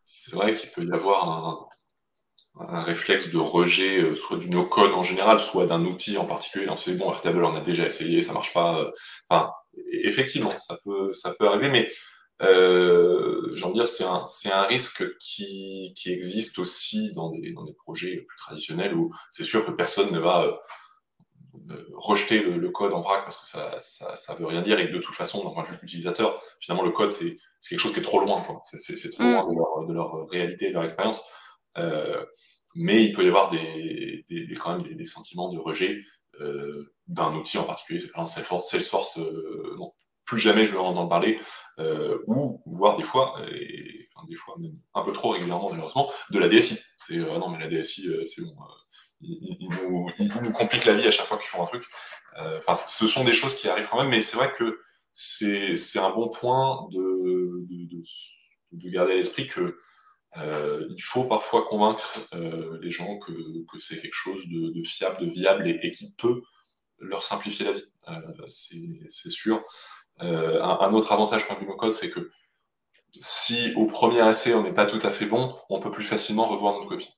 C'est 0.05 0.33
vrai 0.33 0.53
qu'il 0.53 0.69
peut 0.71 0.85
y 0.85 0.91
avoir 0.91 1.29
un, 1.29 1.67
un 2.59 2.83
réflexe 2.83 3.29
de 3.29 3.37
rejet, 3.37 4.01
euh, 4.01 4.15
soit 4.15 4.37
du 4.37 4.49
no-code 4.49 4.91
en 4.91 5.03
général, 5.03 5.39
soit 5.39 5.65
d'un 5.65 5.85
outil 5.85 6.17
en 6.17 6.25
particulier. 6.25 6.67
On 6.69 6.75
se 6.75 6.89
dit, 6.91 6.97
bon, 6.97 7.11
Airtable, 7.11 7.43
on 7.43 7.55
a 7.55 7.61
déjà 7.61 7.85
essayé, 7.85 8.21
ça 8.21 8.33
marche 8.33 8.53
pas. 8.53 8.79
Euh, 8.79 8.91
enfin, 9.29 9.51
effectivement, 9.91 10.57
ça 10.57 10.77
peut, 10.83 11.11
ça 11.11 11.33
peut 11.33 11.47
arriver, 11.47 11.69
mais 11.69 11.89
euh, 12.41 13.51
j'ai 13.53 13.63
envie 13.63 13.73
de 13.73 13.79
dire, 13.79 13.87
c'est 13.87 14.03
un, 14.03 14.25
c'est 14.25 14.51
un 14.51 14.63
risque 14.63 15.03
qui, 15.17 15.93
qui 15.95 16.11
existe 16.11 16.59
aussi 16.59 17.11
dans 17.13 17.31
des, 17.31 17.51
dans 17.51 17.63
des 17.63 17.73
projets 17.73 18.17
plus 18.27 18.37
traditionnels 18.37 18.93
où 18.93 19.13
c'est 19.31 19.43
sûr 19.43 19.65
que 19.65 19.71
personne 19.71 20.11
ne 20.11 20.19
va 20.19 20.61
euh, 21.69 21.85
rejeter 21.93 22.39
le, 22.39 22.69
code 22.69 22.93
en 22.93 23.01
vrac 23.01 23.23
parce 23.23 23.37
que 23.37 23.47
ça, 23.47 23.77
ça, 23.79 24.15
ça, 24.15 24.35
veut 24.35 24.45
rien 24.45 24.61
dire 24.61 24.79
et 24.79 24.87
que 24.87 24.93
de 24.93 24.99
toute 24.99 25.15
façon, 25.15 25.43
d'un 25.43 25.51
point 25.51 25.63
de 25.63 25.69
vue 25.69 25.77
utilisateur, 25.83 26.41
finalement, 26.59 26.83
le 26.83 26.91
code, 26.91 27.11
c'est, 27.11 27.37
c'est 27.59 27.69
quelque 27.69 27.81
chose 27.81 27.93
qui 27.93 27.99
est 27.99 28.03
trop 28.03 28.21
loin. 28.21 28.39
Quoi. 28.41 28.61
C'est, 28.63 28.79
c'est, 28.79 29.11
trop 29.11 29.23
mm. 29.23 29.31
loin 29.31 29.49
de 29.49 29.55
leur, 29.55 29.85
de 29.87 29.93
leur 29.93 30.29
réalité, 30.29 30.69
de 30.69 30.73
leur 30.73 30.83
expérience. 30.83 31.21
Euh, 31.77 32.23
mais 32.75 33.03
il 33.03 33.13
peut 33.13 33.23
y 33.23 33.27
avoir 33.27 33.49
des, 33.49 34.25
des, 34.29 34.53
quand 34.55 34.77
même 34.77 34.95
des, 34.95 35.05
sentiments 35.05 35.51
de 35.51 35.59
rejet 35.59 36.01
euh, 36.39 36.93
d'un 37.07 37.33
outil 37.35 37.57
en 37.57 37.63
particulier. 37.63 37.99
Salesforce, 38.25 38.69
Salesforce 38.69 39.17
euh, 39.17 39.75
non, 39.77 39.91
plus 40.25 40.39
jamais 40.39 40.65
je 40.65 40.71
vais 40.71 40.77
en 40.77 41.07
parler, 41.07 41.39
ou 42.27 42.61
voir 42.65 42.97
des 42.97 43.03
fois, 43.03 43.35
et, 43.51 44.07
des 44.27 44.35
fois 44.35 44.55
même 44.59 44.77
un 44.93 45.01
peu 45.01 45.11
trop 45.11 45.29
régulièrement 45.29 45.69
malheureusement, 45.71 46.11
de 46.29 46.39
la 46.39 46.47
DSI. 46.47 46.79
C'est 46.97 47.17
ah 47.17 47.39
non 47.39 47.49
mais 47.49 47.57
la 47.57 47.67
DSI, 47.67 48.07
c'est 48.25 48.41
bon, 48.43 48.53
ils, 49.21 49.67
nous, 49.89 50.51
compliquent 50.51 50.85
la 50.85 50.93
vie 50.93 51.07
à 51.07 51.11
chaque 51.11 51.25
fois 51.25 51.37
qu'ils 51.37 51.47
font 51.47 51.63
un 51.63 51.67
truc. 51.67 51.83
Enfin, 52.37 52.75
ce 52.75 53.07
sont 53.07 53.23
des 53.23 53.33
choses 53.33 53.55
qui 53.55 53.67
arrivent 53.67 53.87
quand 53.89 53.97
même, 53.97 54.09
mais 54.09 54.21
c'est 54.21 54.37
vrai 54.37 54.51
que 54.51 54.79
c'est 55.11 55.99
un 55.99 56.11
bon 56.11 56.29
point 56.29 56.87
de, 56.91 57.65
de, 58.71 58.89
garder 58.89 59.13
à 59.13 59.15
l'esprit 59.15 59.47
que 59.47 59.79
euh, 60.37 60.87
il 60.91 61.01
faut 61.01 61.23
parfois 61.25 61.65
convaincre 61.65 62.19
euh, 62.33 62.77
les 62.81 62.91
gens 62.91 63.17
que, 63.17 63.31
que 63.65 63.79
c'est 63.79 63.99
quelque 63.99 64.13
chose 64.13 64.47
de, 64.47 64.83
fiable, 64.83 65.25
de 65.25 65.31
viable 65.31 65.67
et, 65.67 65.91
qui 65.91 66.11
peut 66.11 66.41
leur 66.99 67.23
simplifier 67.23 67.65
la 67.65 67.71
vie. 67.73 67.85
Euh, 68.09 68.45
c'est 68.47 69.29
sûr. 69.29 69.63
Un, 70.19 70.93
autre 70.93 71.13
avantage 71.13 71.47
quand 71.47 71.57
du 71.57 71.65
no-code, 71.65 71.93
c'est 71.93 72.09
que 72.09 72.29
si 73.19 73.73
au 73.75 73.85
premier 73.85 74.27
essai 74.29 74.53
on 74.53 74.63
n'est 74.63 74.73
pas 74.73 74.85
tout 74.85 74.99
à 75.07 75.09
fait 75.09 75.25
bon, 75.25 75.55
on 75.69 75.79
peut 75.79 75.91
plus 75.91 76.03
facilement 76.03 76.45
revoir 76.45 76.73
notre 76.73 76.89
copie. 76.89 77.09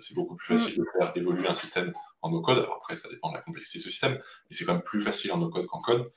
c'est 0.00 0.14
beaucoup 0.14 0.34
plus 0.34 0.58
facile 0.58 0.76
de 0.76 0.84
faire 0.98 1.12
évoluer 1.14 1.46
un 1.46 1.54
système 1.54 1.92
en 2.20 2.30
no-code. 2.30 2.66
après, 2.76 2.96
ça 2.96 3.08
dépend 3.08 3.30
de 3.30 3.36
la 3.36 3.42
complexité 3.42 3.78
de 3.78 3.84
ce 3.84 3.90
système, 3.90 4.14
mais 4.14 4.56
c'est 4.56 4.64
quand 4.64 4.74
même 4.74 4.82
plus 4.82 5.00
facile 5.00 5.30
en 5.32 5.38
no-code 5.38 5.66
qu'en 5.66 5.80
code. 5.80 6.12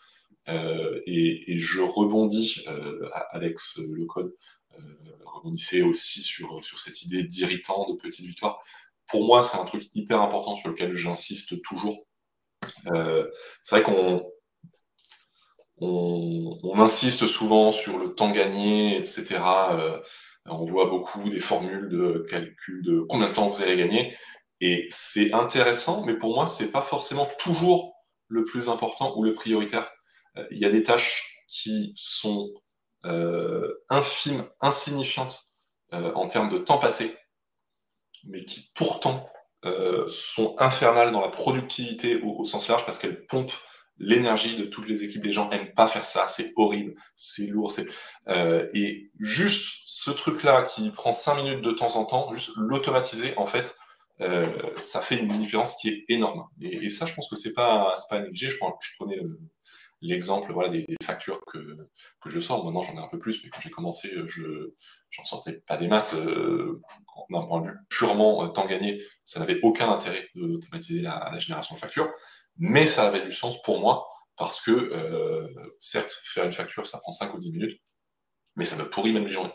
Et, 0.48 1.54
et, 1.54 1.58
je 1.58 1.82
rebondis, 1.82 2.66
Alex 3.32 3.78
Le 3.78 4.06
Code, 4.08 4.34
euh, 4.80 4.84
rebondissait 5.26 5.82
aussi 5.82 6.22
sur, 6.22 6.64
sur 6.64 6.80
cette 6.80 7.02
idée 7.04 7.24
d'irritant, 7.24 7.90
de 7.90 7.96
petite 7.96 8.26
victoire. 8.26 8.62
Pour 9.08 9.26
moi, 9.26 9.42
c'est 9.42 9.58
un 9.58 9.66
truc 9.66 9.84
hyper 9.94 10.22
important 10.22 10.56
sur 10.56 10.70
lequel 10.70 10.94
j'insiste 10.94 11.62
toujours. 11.62 12.06
Euh, 12.94 13.30
c'est 13.62 13.76
vrai 13.76 13.84
qu'on 13.84 14.24
on, 15.80 16.80
insiste 16.80 17.28
souvent 17.28 17.72
sur 17.72 17.98
le 18.00 18.14
temps 18.14 18.32
gagné, 18.32 18.98
etc. 18.98 19.40
Euh, 19.72 20.00
on 20.46 20.66
voit 20.66 20.86
beaucoup 20.86 21.30
des 21.30 21.40
formules 21.40 21.90
de 21.90 22.26
calcul 22.30 22.82
de 22.84 23.02
combien 23.02 23.30
de 23.30 23.34
temps 23.34 23.50
vous 23.50 23.62
allez 23.62 23.78
gagner. 23.78 24.16
Et 24.62 24.88
c'est 24.92 25.34
intéressant, 25.34 26.06
mais 26.06 26.16
pour 26.16 26.36
moi, 26.36 26.48
c'est 26.48 26.72
pas 26.72 26.82
forcément 26.82 27.28
toujours 27.40 27.96
le 28.28 28.44
plus 28.44 28.70
important 28.70 29.16
ou 29.18 29.24
le 29.24 29.34
prioritaire. 29.34 29.92
Il 30.52 30.58
y 30.58 30.66
a 30.66 30.70
des 30.70 30.84
tâches 30.84 31.46
qui 31.48 31.92
sont 31.96 32.50
euh, 32.54 32.71
infime, 33.04 34.46
insignifiante 34.62 35.44
euh, 35.94 36.14
en 36.14 36.30
termes 36.30 36.50
de 36.50 36.58
temps 36.58 36.78
passé, 36.78 37.14
mais 38.24 38.46
qui 38.46 38.72
pourtant 38.76 39.30
euh, 39.66 40.08
sont 40.08 40.56
infernales 40.58 41.12
dans 41.12 41.20
la 41.20 41.28
productivité 41.28 42.22
au, 42.22 42.46
sens 42.46 42.70
large 42.70 42.86
parce 42.86 42.98
qu'elles 42.98 43.26
pompent 43.26 43.58
l'énergie 43.98 44.56
de 44.56 44.64
toutes 44.64 44.88
les 44.88 45.04
équipes. 45.04 45.26
Les 45.26 45.34
gens 45.34 45.50
n'aiment 45.50 45.74
pas 45.74 45.88
faire 45.88 46.06
ça, 46.06 46.28
c'est 46.28 46.54
horrible, 46.56 46.96
c'est 47.18 47.48
lourd. 47.48 47.74
c'est 47.74 47.88
et 48.74 49.12
juste 49.20 49.82
ce 49.86 50.12
truc-là 50.12 50.64
qui 50.64 50.92
prend 50.92 51.12
cinq 51.12 51.36
minutes 51.36 51.62
de 51.62 51.72
temps 51.72 51.98
en 51.98 52.06
temps, 52.06 52.32
juste 52.32 52.52
l'automatiser, 52.56 53.36
en 53.36 53.46
fait, 53.46 53.76
ça 54.78 55.02
fait 55.02 55.18
une 55.18 55.28
différence 55.28 55.76
qui 55.76 55.90
est 55.90 56.06
énorme. 56.08 56.48
Et, 56.62 56.90
ça, 56.90 57.06
je 57.06 57.14
pense 57.14 57.30
que 57.30 57.36
c'est 57.36 57.54
pas, 57.54 57.94
pas 58.10 58.16
à 58.16 58.20
négliger. 58.22 58.50
Je, 58.50 58.56
je 58.56 58.96
prenais 58.98 59.20
l'exemple 60.02 60.52
voilà, 60.52 60.70
des, 60.70 60.86
factures 61.04 61.42
que, 61.46 61.78
que, 62.20 62.30
je 62.30 62.40
sors. 62.40 62.66
Maintenant, 62.66 62.82
j'en 62.82 62.94
ai 62.94 63.04
un 63.04 63.08
peu 63.08 63.20
plus, 63.20 63.44
mais 63.44 63.50
quand 63.50 63.62
j'ai 63.62 63.70
commencé, 63.70 64.12
je 64.26 64.44
n'en 65.18 65.26
sortais 65.26 65.54
pas 65.54 65.78
des 65.78 65.88
masses. 65.88 66.16
Euh, 66.16 66.82
d'un 67.30 67.44
point 67.44 67.62
de 67.62 67.68
vue 67.68 67.78
purement 67.90 68.44
euh, 68.44 68.48
temps 68.48 68.66
gagné, 68.66 69.02
ça 69.26 69.40
n'avait 69.40 69.60
aucun 69.64 69.90
intérêt 69.92 70.30
d'automatiser 70.36 71.02
la, 71.02 71.38
génération 71.40 71.76
de 71.76 71.80
factures, 71.80 72.12
mais 72.58 72.86
ça 72.86 73.08
avait 73.08 73.24
du 73.24 73.32
sens 73.32 73.62
pour 73.62 73.80
moi 73.80 74.08
parce 74.38 74.62
que, 74.62 74.72
euh, 74.72 75.48
certes, 75.80 76.12
faire 76.24 76.46
une 76.46 76.54
facture, 76.54 76.88
ça 76.88 77.00
prend 77.00 77.12
5 77.12 77.34
ou 77.34 77.38
10 77.38 77.52
minutes, 77.52 77.82
mais 78.56 78.66
ça 78.66 78.76
me 78.76 78.90
pourrit 78.90 79.14
même 79.14 79.26
les 79.26 79.34
journées. 79.34 79.54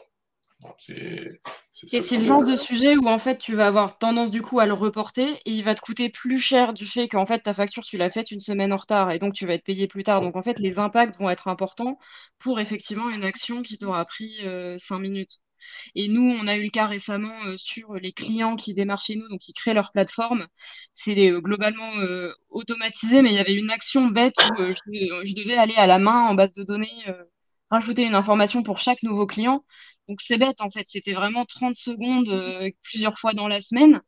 C'est 1.73 2.19
le 2.19 2.25
genre 2.25 2.43
de 2.43 2.57
sujet 2.57 2.97
où 2.97 3.07
en 3.07 3.19
fait 3.19 3.37
tu 3.37 3.55
vas 3.55 3.67
avoir 3.67 3.99
tendance 3.99 4.31
du 4.31 4.41
coup 4.41 4.59
à 4.59 4.67
le 4.67 4.73
reporter 4.73 5.37
et 5.45 5.51
il 5.51 5.63
va 5.63 5.75
te 5.75 5.83
coûter 5.83 6.09
plus 6.09 6.39
cher 6.41 6.73
du 6.73 6.87
fait 6.87 7.09
qu'en 7.09 7.27
fait 7.27 7.41
ta 7.41 7.53
facture 7.53 7.85
tu 7.85 7.99
l'as 7.99 8.11
faite 8.11 8.31
une 8.31 8.41
semaine 8.41 8.73
en 8.73 8.77
retard 8.77 9.11
et 9.11 9.19
donc 9.19 9.35
tu 9.35 9.47
vas 9.47 9.55
être 9.55 9.65
payé 9.65 9.87
plus 9.87 10.03
tard. 10.03 10.23
Donc 10.23 10.35
en 10.37 10.43
fait 10.43 10.59
les 10.59 10.79
impacts 10.79 11.19
vont 11.19 11.29
être 11.29 11.49
importants 11.49 11.99
pour 12.39 12.61
effectivement 12.61 13.11
une 13.11 13.25
action 13.25 13.63
qui 13.63 13.77
t'aura 13.79 14.05
pris 14.07 14.37
5 14.39 14.47
euh, 14.47 14.99
minutes. 14.99 15.41
Et 15.97 16.09
nous, 16.09 16.23
on 16.23 16.47
a 16.47 16.57
eu 16.57 16.63
le 16.65 16.71
cas 16.71 16.87
récemment 16.87 17.35
euh, 17.47 17.57
sur 17.57 17.95
les 17.95 18.13
clients 18.13 18.55
qui 18.57 18.73
démarrent 18.73 19.03
chez 19.03 19.17
nous, 19.17 19.29
donc 19.29 19.41
qui 19.41 19.53
créent 19.53 19.75
leur 19.75 19.91
plateforme. 19.93 20.47
C'est 20.95 21.31
euh, 21.31 21.41
globalement 21.41 21.91
automatisé, 22.51 23.21
mais 23.21 23.31
il 23.31 23.35
y 23.35 23.39
avait 23.39 23.55
une 23.55 23.71
action 23.71 24.07
bête 24.07 24.37
où 24.53 24.63
je, 24.63 25.25
je, 25.25 25.35
devais 25.35 25.57
aller 25.57 25.75
à 25.75 25.87
la 25.87 25.99
main 25.99 26.29
en 26.29 26.35
base 26.35 26.53
de 26.53 26.63
données, 26.63 27.05
rajouter 27.71 28.05
une 28.05 28.15
information 28.15 28.63
pour 28.63 28.79
chaque 28.79 29.03
nouveau 29.03 29.27
client. 29.27 29.65
Donc 30.09 30.21
c'est 30.21 30.39
bête 30.39 30.61
en 30.61 30.71
fait, 30.71 30.87
c'était 30.89 31.13
vraiment 31.13 31.45
30 31.45 31.75
secondes 31.77 32.29
euh, 32.29 32.71
plusieurs 32.83 33.19
fois 33.19 33.33
dans 33.35 33.49
la 33.49 33.61
semaine. 33.61 34.01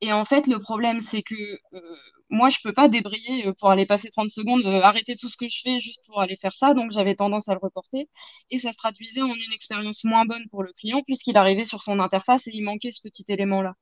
Et 0.00 0.12
en 0.12 0.24
fait, 0.24 0.46
le 0.48 0.58
problème, 0.58 1.00
c'est 1.00 1.22
que 1.22 1.34
euh, 1.74 1.96
moi, 2.30 2.48
je 2.48 2.58
peux 2.62 2.72
pas 2.72 2.88
débrayer 2.88 3.46
euh, 3.46 3.52
pour 3.54 3.70
aller 3.70 3.86
passer 3.86 4.10
30 4.10 4.30
secondes, 4.30 4.66
arrêter 4.66 5.14
tout 5.16 5.28
ce 5.28 5.36
que 5.36 5.46
je 5.48 5.60
fais 5.62 5.78
juste 5.80 6.04
pour 6.06 6.20
aller 6.20 6.36
faire 6.36 6.54
ça. 6.56 6.74
Donc 6.74 6.90
j'avais 6.90 7.14
tendance 7.14 7.48
à 7.48 7.54
le 7.54 7.60
reporter. 7.62 8.08
Et 8.50 8.58
ça 8.58 8.72
se 8.72 8.76
traduisait 8.78 9.22
en 9.22 9.34
une 9.34 9.52
expérience 9.54 10.04
moins 10.04 10.24
bonne 10.26 10.48
pour 10.50 10.62
le 10.64 10.72
client 10.72 11.02
puisqu'il 11.06 11.36
arrivait 11.36 11.64
sur 11.64 11.82
son 11.82 12.00
interface 12.00 12.46
et 12.48 12.52
il 12.54 12.62
manquait 12.64 12.90
ce 12.92 13.00
petit 13.02 13.24
élément-là. 13.28 13.74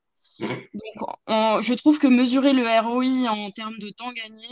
Donc 0.75 1.63
je 1.63 1.75
trouve 1.75 1.99
que 1.99 2.07
mesurer 2.07 2.53
le 2.53 2.65
ROI 2.81 3.31
en 3.31 3.51
termes 3.51 3.79
de 3.79 3.91
temps 3.91 4.13
gagné, 4.13 4.49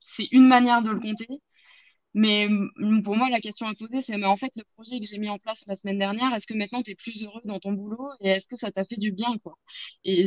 c'est 0.00 0.28
une 0.32 0.46
manière 0.46 0.82
de 0.82 0.90
le 0.90 1.00
compter. 1.00 1.28
Mais 2.14 2.48
pour 3.02 3.16
moi, 3.16 3.28
la 3.28 3.40
question 3.40 3.66
à 3.66 3.74
poser, 3.74 4.00
c'est 4.00 4.16
mais 4.16 4.26
en 4.26 4.36
fait, 4.36 4.52
le 4.56 4.62
projet 4.74 5.00
que 5.00 5.06
j'ai 5.06 5.18
mis 5.18 5.28
en 5.28 5.38
place 5.38 5.66
la 5.66 5.74
semaine 5.74 5.98
dernière, 5.98 6.32
est-ce 6.34 6.46
que 6.46 6.54
maintenant 6.54 6.82
tu 6.82 6.92
es 6.92 6.94
plus 6.94 7.24
heureux 7.24 7.42
dans 7.44 7.58
ton 7.58 7.72
boulot 7.72 8.08
et 8.20 8.30
est-ce 8.30 8.46
que 8.46 8.56
ça 8.56 8.70
t'a 8.70 8.84
fait 8.84 8.96
du 8.96 9.10
bien 9.10 9.36
quoi? 9.42 9.58
Et, 10.04 10.26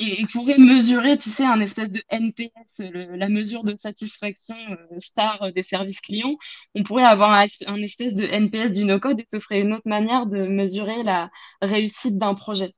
et 0.00 0.16
on 0.22 0.26
pourrait 0.26 0.58
mesurer, 0.58 1.18
tu 1.18 1.28
sais, 1.28 1.44
un 1.44 1.60
espèce 1.60 1.90
de 1.90 2.00
NPS, 2.08 2.52
la 2.78 3.28
mesure 3.28 3.64
de 3.64 3.74
satisfaction 3.74 4.54
euh, 4.70 4.98
star 4.98 5.52
des 5.52 5.64
services 5.64 6.00
clients. 6.00 6.36
On 6.76 6.84
pourrait 6.84 7.04
avoir 7.04 7.32
un, 7.32 7.82
espèce 7.82 8.14
de 8.14 8.24
NPS 8.24 8.74
du 8.74 8.84
no-code 8.84 9.18
et 9.18 9.26
ce 9.32 9.40
serait 9.40 9.60
une 9.60 9.72
autre 9.72 9.86
manière 9.88 10.26
de 10.26 10.38
mesurer 10.38 11.02
la 11.02 11.30
réussite 11.60 12.16
d'un 12.16 12.34
projet. 12.34 12.74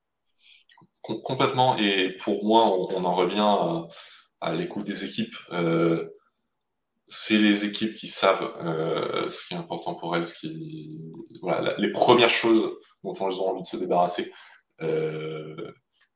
Complètement. 1.03 1.76
Et 1.76 2.16
pour 2.22 2.44
moi, 2.44 2.64
on, 2.64 3.05
en 3.05 3.12
revient 3.12 3.87
à, 4.40 4.55
l'écoute 4.55 4.87
des 4.87 5.05
équipes. 5.05 5.37
Euh, 5.53 6.09
c'est 7.12 7.38
les 7.38 7.64
équipes 7.64 7.94
qui 7.94 8.07
savent 8.07 8.55
euh, 8.64 9.29
ce 9.29 9.44
qui 9.44 9.55
est 9.55 9.57
important 9.57 9.96
pour 9.96 10.14
elles, 10.14 10.25
ce 10.25 10.33
qui, 10.33 10.96
voilà, 11.42 11.75
les 11.77 11.90
premières 11.90 12.31
choses 12.31 12.79
dont 13.03 13.12
elles 13.14 13.40
ont 13.40 13.51
envie 13.51 13.62
de 13.62 13.66
se 13.66 13.77
débarrasser. 13.77 14.33
Euh, 14.81 15.73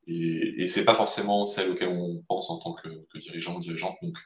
et, 0.07 0.55
et 0.63 0.69
c'est 0.69 0.85
pas 0.85 0.95
forcément 0.95 1.45
celles 1.45 1.73
auxquelles 1.73 1.89
on 1.89 2.23
pense 2.29 2.49
en 2.49 2.59
tant 2.59 2.75
que, 2.75 2.89
dirigeant 3.19 3.57
ou 3.57 3.59
dirigeante. 3.59 3.97
Donc, 4.03 4.17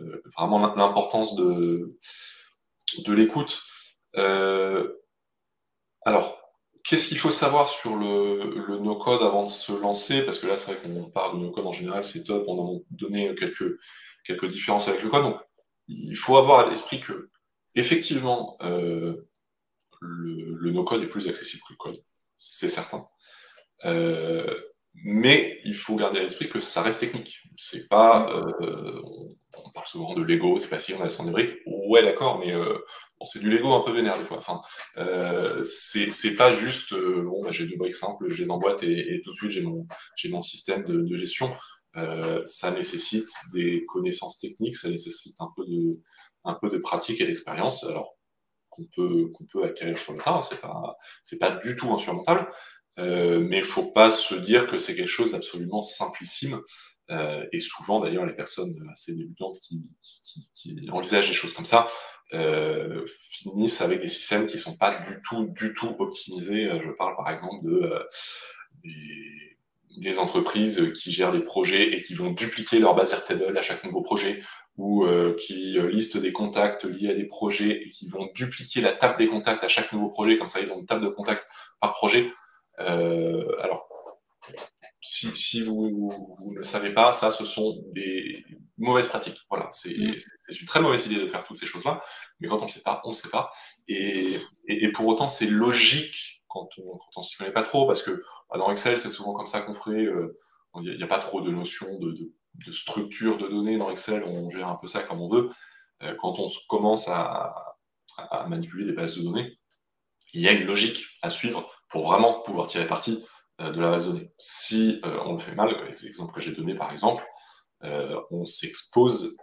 euh, 0.00 0.22
vraiment 0.34 0.74
l'importance 0.74 1.34
de, 1.36 1.98
de 3.04 3.12
l'écoute. 3.12 3.60
Alors, 6.06 6.40
qu'est-ce 6.82 7.08
qu'il 7.08 7.18
faut 7.18 7.30
savoir 7.30 7.68
sur 7.68 7.94
le, 7.94 8.78
no-code 8.78 9.20
avant 9.20 9.42
de 9.42 9.50
se 9.50 9.72
lancer? 9.72 10.22
Parce 10.22 10.38
que 10.38 10.46
là, 10.46 10.56
c'est 10.56 10.72
vrai 10.72 10.80
qu'on 10.80 11.10
parle 11.10 11.38
de 11.38 11.44
no-code 11.44 11.66
en 11.66 11.72
général, 11.72 12.06
c'est 12.06 12.24
top. 12.24 12.44
On 12.48 12.78
a 12.78 12.80
donné 12.90 13.34
quelques, 13.34 13.78
quelques 14.24 14.46
différences 14.46 14.88
avec 14.88 15.02
le 15.02 15.10
code. 15.10 15.34
Il 15.88 16.16
faut 16.16 16.36
avoir 16.36 16.60
à 16.60 16.68
l'esprit 16.68 17.00
que, 17.00 17.30
effectivement, 17.74 18.56
euh, 18.62 19.28
le, 20.00 20.70
no-code 20.70 21.02
est 21.02 21.08
plus 21.08 21.28
accessible 21.28 21.62
que 21.66 21.72
le 21.72 21.76
code, 21.76 22.02
c'est 22.38 22.68
certain. 22.68 23.06
Euh, 23.84 24.58
mais 24.94 25.60
il 25.64 25.74
faut 25.74 25.94
garder 25.94 26.18
à 26.18 26.22
l'esprit 26.22 26.48
que 26.48 26.58
ça 26.58 26.82
reste 26.82 27.00
technique. 27.00 27.42
C'est 27.56 27.88
pas, 27.88 28.30
euh, 28.30 29.02
on, 29.64 29.70
parle 29.70 29.86
souvent 29.86 30.14
de 30.14 30.22
Lego, 30.22 30.58
c'est 30.58 30.66
facile, 30.66 30.96
on 30.98 31.04
a 31.04 31.08
des 31.08 31.30
briques. 31.30 31.58
Ouais, 31.66 32.02
d'accord, 32.02 32.38
mais 32.38 32.52
c'est 33.24 33.40
du 33.40 33.50
Lego 33.50 33.72
un 33.74 33.82
peu 33.82 33.92
vénère 33.92 34.18
des 34.18 34.24
fois. 34.24 34.38
Enfin, 34.38 34.62
c'est 35.62 36.36
pas 36.36 36.50
juste, 36.50 36.94
bon, 36.94 37.42
bah, 37.42 37.52
j'ai 37.52 37.66
deux 37.66 37.76
briques 37.76 37.94
simples, 37.94 38.28
je 38.28 38.42
les 38.42 38.50
emboîte 38.50 38.82
et, 38.82 39.20
tout 39.22 39.32
de 39.32 39.36
suite 39.36 39.50
j'ai 39.50 39.62
mon, 39.62 39.86
mon 40.30 40.42
système 40.42 40.84
de 40.84 41.16
gestion. 41.16 41.50
Euh, 41.96 42.42
ça 42.44 42.70
nécessite 42.70 43.28
des 43.54 43.84
connaissances 43.86 44.38
techniques, 44.38 44.76
ça 44.76 44.88
nécessite 44.90 45.36
un 45.40 45.50
peu 45.56 45.64
de, 46.70 46.78
pratique 46.78 47.20
et 47.20 47.26
d'expérience, 47.26 47.84
alors 47.84 48.16
qu'on 48.68 48.84
peut, 48.94 49.64
acquérir 49.64 49.96
sur 49.96 50.12
le 50.12 50.18
tas, 50.18 50.40
c'est 50.42 50.60
pas, 50.60 50.96
pas 51.40 51.50
du 51.56 51.74
tout 51.74 51.90
insurmontable, 51.92 52.48
euh, 52.98 53.40
mais 53.40 53.58
il 53.58 53.64
faut 53.64 53.90
pas 53.90 54.10
se 54.10 54.34
dire 54.34 54.66
que 54.66 54.78
c'est 54.78 54.94
quelque 54.94 55.08
chose 55.08 55.32
d'absolument 55.32 55.82
simplissime. 55.82 56.60
Euh, 57.10 57.46
et 57.52 57.60
souvent, 57.60 58.00
d'ailleurs, 58.00 58.26
les 58.26 58.34
personnes 58.34 58.74
assez 58.92 59.14
débutantes 59.14 59.56
qui, 59.60 59.96
envisagent 60.90 61.28
des 61.28 61.34
choses 61.34 61.54
comme 61.54 61.64
ça 61.64 61.86
finissent 63.06 63.80
avec 63.80 64.00
des 64.00 64.08
systèmes 64.08 64.46
qui 64.46 64.58
sont 64.58 64.76
pas 64.76 64.90
du 64.90 65.22
tout, 65.22 65.46
du 65.56 65.72
tout 65.74 65.94
optimisés. 66.00 66.68
Je 66.82 66.90
parle 66.90 67.16
par 67.16 67.30
exemple 67.30 67.64
de 67.64 67.88
des 70.00 70.18
entreprises 70.18 70.92
qui 70.92 71.10
gèrent 71.10 71.32
des 71.32 71.40
projets 71.40 71.92
et 71.92 72.02
qui 72.02 72.14
vont 72.14 72.30
dupliquer 72.30 72.78
leur 72.78 72.94
base 72.94 73.12
Airtable 73.12 73.56
à 73.56 73.62
chaque 73.62 73.84
nouveau 73.84 74.02
projet, 74.02 74.40
ou 74.76 75.04
euh, 75.04 75.34
qui 75.34 75.78
euh, 75.78 75.88
listent 75.88 76.18
des 76.18 76.32
contacts 76.32 76.84
liés 76.84 77.10
à 77.10 77.14
des 77.14 77.24
projets 77.24 77.82
et 77.82 77.90
qui 77.90 78.08
vont 78.08 78.28
dupliquer 78.34 78.80
la 78.80 78.92
table 78.92 79.16
des 79.18 79.26
contacts 79.26 79.64
à 79.64 79.68
chaque 79.68 79.92
nouveau 79.92 80.10
projet, 80.10 80.38
comme 80.38 80.48
ça 80.48 80.60
ils 80.60 80.70
ont 80.70 80.78
une 80.80 80.86
table 80.86 81.04
de 81.04 81.08
contacts 81.08 81.48
par 81.80 81.94
projet. 81.94 82.30
Euh, 82.80 83.44
alors, 83.62 83.88
si, 85.00 85.34
si 85.36 85.62
vous, 85.62 85.90
vous, 86.38 86.52
ne 86.52 86.58
le 86.58 86.64
savez 86.64 86.92
pas, 86.92 87.12
ça, 87.12 87.30
ce 87.30 87.44
sont 87.44 87.82
des 87.92 88.44
mauvaises 88.76 89.08
pratiques. 89.08 89.38
Voilà, 89.48 89.68
c'est 89.72 89.96
mm. 89.96 90.16
une 90.60 90.66
très 90.66 90.80
mauvaise 90.80 91.06
idée 91.06 91.20
de 91.20 91.28
faire 91.28 91.44
toutes 91.44 91.56
ces 91.56 91.66
choses-là, 91.66 92.02
mais 92.40 92.48
quand 92.48 92.60
on 92.60 92.66
ne 92.66 92.70
sait 92.70 92.82
pas, 92.82 93.00
on 93.04 93.10
ne 93.10 93.14
sait 93.14 93.30
pas. 93.30 93.50
Et, 93.88 94.34
et, 94.68 94.84
et 94.84 94.92
pour 94.92 95.06
autant, 95.06 95.28
c'est 95.28 95.46
logique 95.46 96.42
quand 96.56 96.82
on 96.82 96.96
quand 96.96 97.10
on 97.16 97.22
s'y 97.22 97.36
connaît 97.36 97.52
pas 97.52 97.62
trop, 97.62 97.86
parce 97.86 98.02
que 98.02 98.22
bah, 98.50 98.58
dans 98.58 98.70
Excel, 98.70 98.98
c'est 98.98 99.10
souvent 99.10 99.34
comme 99.34 99.46
ça 99.46 99.60
qu'on 99.60 99.74
ferait. 99.74 100.04
Euh, 100.04 100.38
il 100.82 100.96
n'y 100.96 101.02
a, 101.02 101.06
pas 101.06 101.18
trop 101.18 101.40
de 101.40 101.50
notion 101.50 101.86
de, 101.98 102.70
structure 102.70 103.38
de 103.38 103.48
données 103.48 103.78
dans 103.78 103.90
Excel, 103.90 104.22
on 104.24 104.50
gère 104.50 104.68
un 104.68 104.76
peu 104.76 104.86
ça 104.86 105.02
comme 105.02 105.22
on 105.22 105.28
veut. 105.28 105.48
Euh, 106.02 106.14
quand 106.20 106.38
on 106.38 106.48
commence 106.68 107.08
à, 107.08 107.54
manipuler 108.48 108.84
des 108.86 108.92
bases 108.92 109.16
de 109.16 109.22
données, 109.22 109.58
il 110.32 110.40
y 110.40 110.48
a 110.48 110.52
une 110.52 110.66
logique 110.66 111.04
à 111.22 111.30
suivre 111.30 111.66
pour 111.88 112.06
vraiment 112.08 112.40
pouvoir 112.42 112.66
tirer 112.66 112.86
parti 112.86 113.24
euh, 113.60 113.72
de 113.72 113.80
la 113.80 113.90
base 113.90 114.06
de 114.06 114.12
données. 114.12 114.30
Si 114.38 115.00
euh, 115.04 115.18
on 115.24 115.34
le 115.34 115.38
fait 115.38 115.54
mal, 115.54 115.74
l'exemple 116.02 116.32
que 116.32 116.40
j'ai 116.40 116.52
donné 116.52 116.74
par 116.74 116.92
exemple, 116.92 117.24
euh, 117.84 118.20
on 118.30 118.44
s'expose 118.44 119.36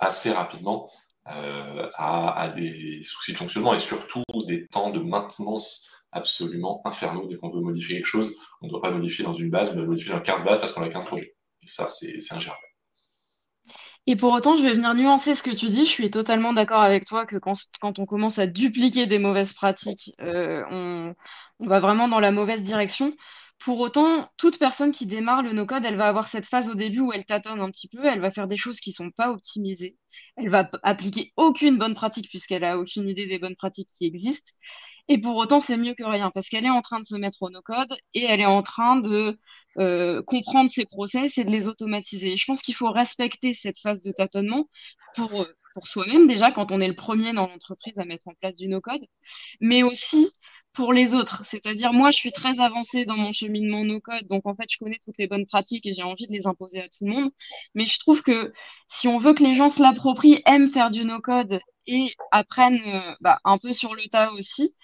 assez 0.00 0.30
rapidement 0.30 0.90
euh, 1.28 1.90
à, 1.94 2.52
des 2.54 3.02
soucis 3.02 3.32
de 3.32 3.38
fonctionnement 3.38 3.74
et 3.74 3.78
surtout 3.78 4.22
des 4.46 4.68
temps 4.68 4.90
de 4.90 5.00
maintenance 5.00 5.90
absolument 6.16 6.82
infernaux 6.84 7.26
dès 7.26 7.36
qu'on 7.36 7.50
veut 7.50 7.60
modifier 7.60 7.96
quelque 7.96 8.06
chose. 8.06 8.34
On 8.60 8.66
ne 8.66 8.70
doit 8.70 8.82
pas 8.82 8.90
modifier 8.90 9.24
dans 9.24 9.32
une 9.32 9.50
base, 9.50 9.70
on 9.70 9.74
doit 9.74 9.86
modifier 9.86 10.12
dans 10.12 10.20
15 10.20 10.44
bases 10.44 10.60
parce 10.60 10.72
qu'on 10.72 10.82
a 10.82 10.88
15 10.88 11.04
projets. 11.04 11.34
Et 11.62 11.66
ça, 11.66 11.86
c'est 11.86 12.18
ingérable. 12.32 12.60
Et 14.08 14.14
pour 14.14 14.32
autant, 14.32 14.56
je 14.56 14.62
vais 14.62 14.72
venir 14.72 14.94
nuancer 14.94 15.34
ce 15.34 15.42
que 15.42 15.50
tu 15.50 15.66
dis. 15.66 15.84
Je 15.84 15.90
suis 15.90 16.10
totalement 16.10 16.52
d'accord 16.52 16.82
avec 16.82 17.06
toi 17.06 17.26
que 17.26 17.36
quand, 17.36 17.58
on 17.98 18.06
commence 18.06 18.38
à 18.38 18.46
dupliquer 18.46 19.06
des 19.06 19.18
mauvaises 19.18 19.52
pratiques, 19.52 20.12
euh, 20.20 20.62
on, 20.70 21.14
on, 21.58 21.66
va 21.66 21.80
vraiment 21.80 22.06
dans 22.06 22.20
la 22.20 22.30
mauvaise 22.30 22.62
direction. 22.62 23.12
Pour 23.58 23.80
autant, 23.80 24.30
toute 24.36 24.58
personne 24.58 24.92
qui 24.92 25.06
démarre 25.06 25.42
le 25.42 25.52
no-code, 25.52 25.84
elle 25.84 25.96
va 25.96 26.06
avoir 26.06 26.28
cette 26.28 26.46
phase 26.46 26.68
au 26.68 26.74
début 26.74 27.00
où 27.00 27.12
elle 27.12 27.24
tâtonne 27.24 27.60
un 27.60 27.70
petit 27.70 27.88
peu, 27.88 28.04
elle 28.04 28.20
va 28.20 28.30
faire 28.30 28.46
des 28.46 28.56
choses 28.56 28.78
qui 28.80 28.92
sont 28.92 29.10
pas 29.10 29.30
optimisées, 29.30 29.96
elle 30.36 30.50
va 30.50 30.70
appliquer 30.82 31.32
aucune 31.36 31.78
bonne 31.78 31.94
pratique 31.94 32.28
puisqu'elle 32.28 32.64
a 32.64 32.78
aucune 32.78 33.08
idée 33.08 33.26
des 33.26 33.38
bonnes 33.38 33.56
pratiques 33.56 33.88
qui 33.88 34.06
existent. 34.06 34.52
Et 35.08 35.18
pour 35.18 35.36
autant, 35.36 35.60
c'est 35.60 35.76
mieux 35.76 35.94
que 35.94 36.02
rien 36.04 36.30
parce 36.30 36.48
qu'elle 36.48 36.64
est 36.64 36.70
en 36.70 36.82
train 36.82 36.98
de 37.00 37.04
se 37.04 37.14
mettre 37.14 37.42
au 37.42 37.50
no-code 37.50 37.96
et 38.14 38.24
elle 38.24 38.40
est 38.40 38.46
en 38.46 38.62
train 38.62 38.96
de 38.96 39.38
euh, 39.78 40.22
comprendre 40.22 40.70
ses 40.70 40.84
process 40.84 41.38
et 41.38 41.44
de 41.44 41.50
les 41.50 41.68
automatiser. 41.68 42.36
Je 42.36 42.44
pense 42.44 42.62
qu'il 42.62 42.74
faut 42.74 42.90
respecter 42.90 43.54
cette 43.54 43.78
phase 43.78 44.02
de 44.02 44.10
tâtonnement 44.10 44.68
pour, 45.14 45.42
euh, 45.42 45.46
pour 45.74 45.86
soi-même 45.86 46.26
déjà 46.26 46.50
quand 46.50 46.72
on 46.72 46.80
est 46.80 46.88
le 46.88 46.96
premier 46.96 47.32
dans 47.32 47.46
l'entreprise 47.46 47.98
à 47.98 48.04
mettre 48.04 48.26
en 48.28 48.34
place 48.34 48.56
du 48.56 48.68
no-code, 48.68 49.04
mais 49.60 49.82
aussi 49.82 50.30
pour 50.76 50.92
les 50.92 51.14
autres. 51.14 51.44
C'est-à-dire, 51.44 51.92
moi, 51.92 52.10
je 52.10 52.18
suis 52.18 52.32
très 52.32 52.60
avancée 52.60 53.04
dans 53.06 53.16
mon 53.16 53.32
cheminement 53.32 53.84
no-code, 53.84 54.26
donc 54.28 54.46
en 54.46 54.54
fait, 54.54 54.66
je 54.70 54.78
connais 54.78 54.98
toutes 55.04 55.18
les 55.18 55.26
bonnes 55.26 55.46
pratiques 55.46 55.86
et 55.86 55.92
j'ai 55.92 56.02
envie 56.02 56.26
de 56.26 56.32
les 56.32 56.46
imposer 56.46 56.80
à 56.80 56.88
tout 56.88 57.06
le 57.06 57.12
monde. 57.12 57.30
Mais 57.74 57.86
je 57.86 57.98
trouve 57.98 58.22
que 58.22 58.52
si 58.88 59.08
on 59.08 59.18
veut 59.18 59.34
que 59.34 59.42
les 59.42 59.54
gens 59.54 59.70
se 59.70 59.82
l'approprient, 59.82 60.42
aiment 60.46 60.68
faire 60.70 60.90
du 60.90 61.04
no-code 61.04 61.60
et 61.86 62.14
apprennent 62.30 62.80
euh, 62.86 63.14
bah, 63.20 63.38
un 63.44 63.58
peu 63.58 63.72
sur 63.72 63.94
le 63.94 64.04
tas 64.08 64.32
aussi, 64.32 64.74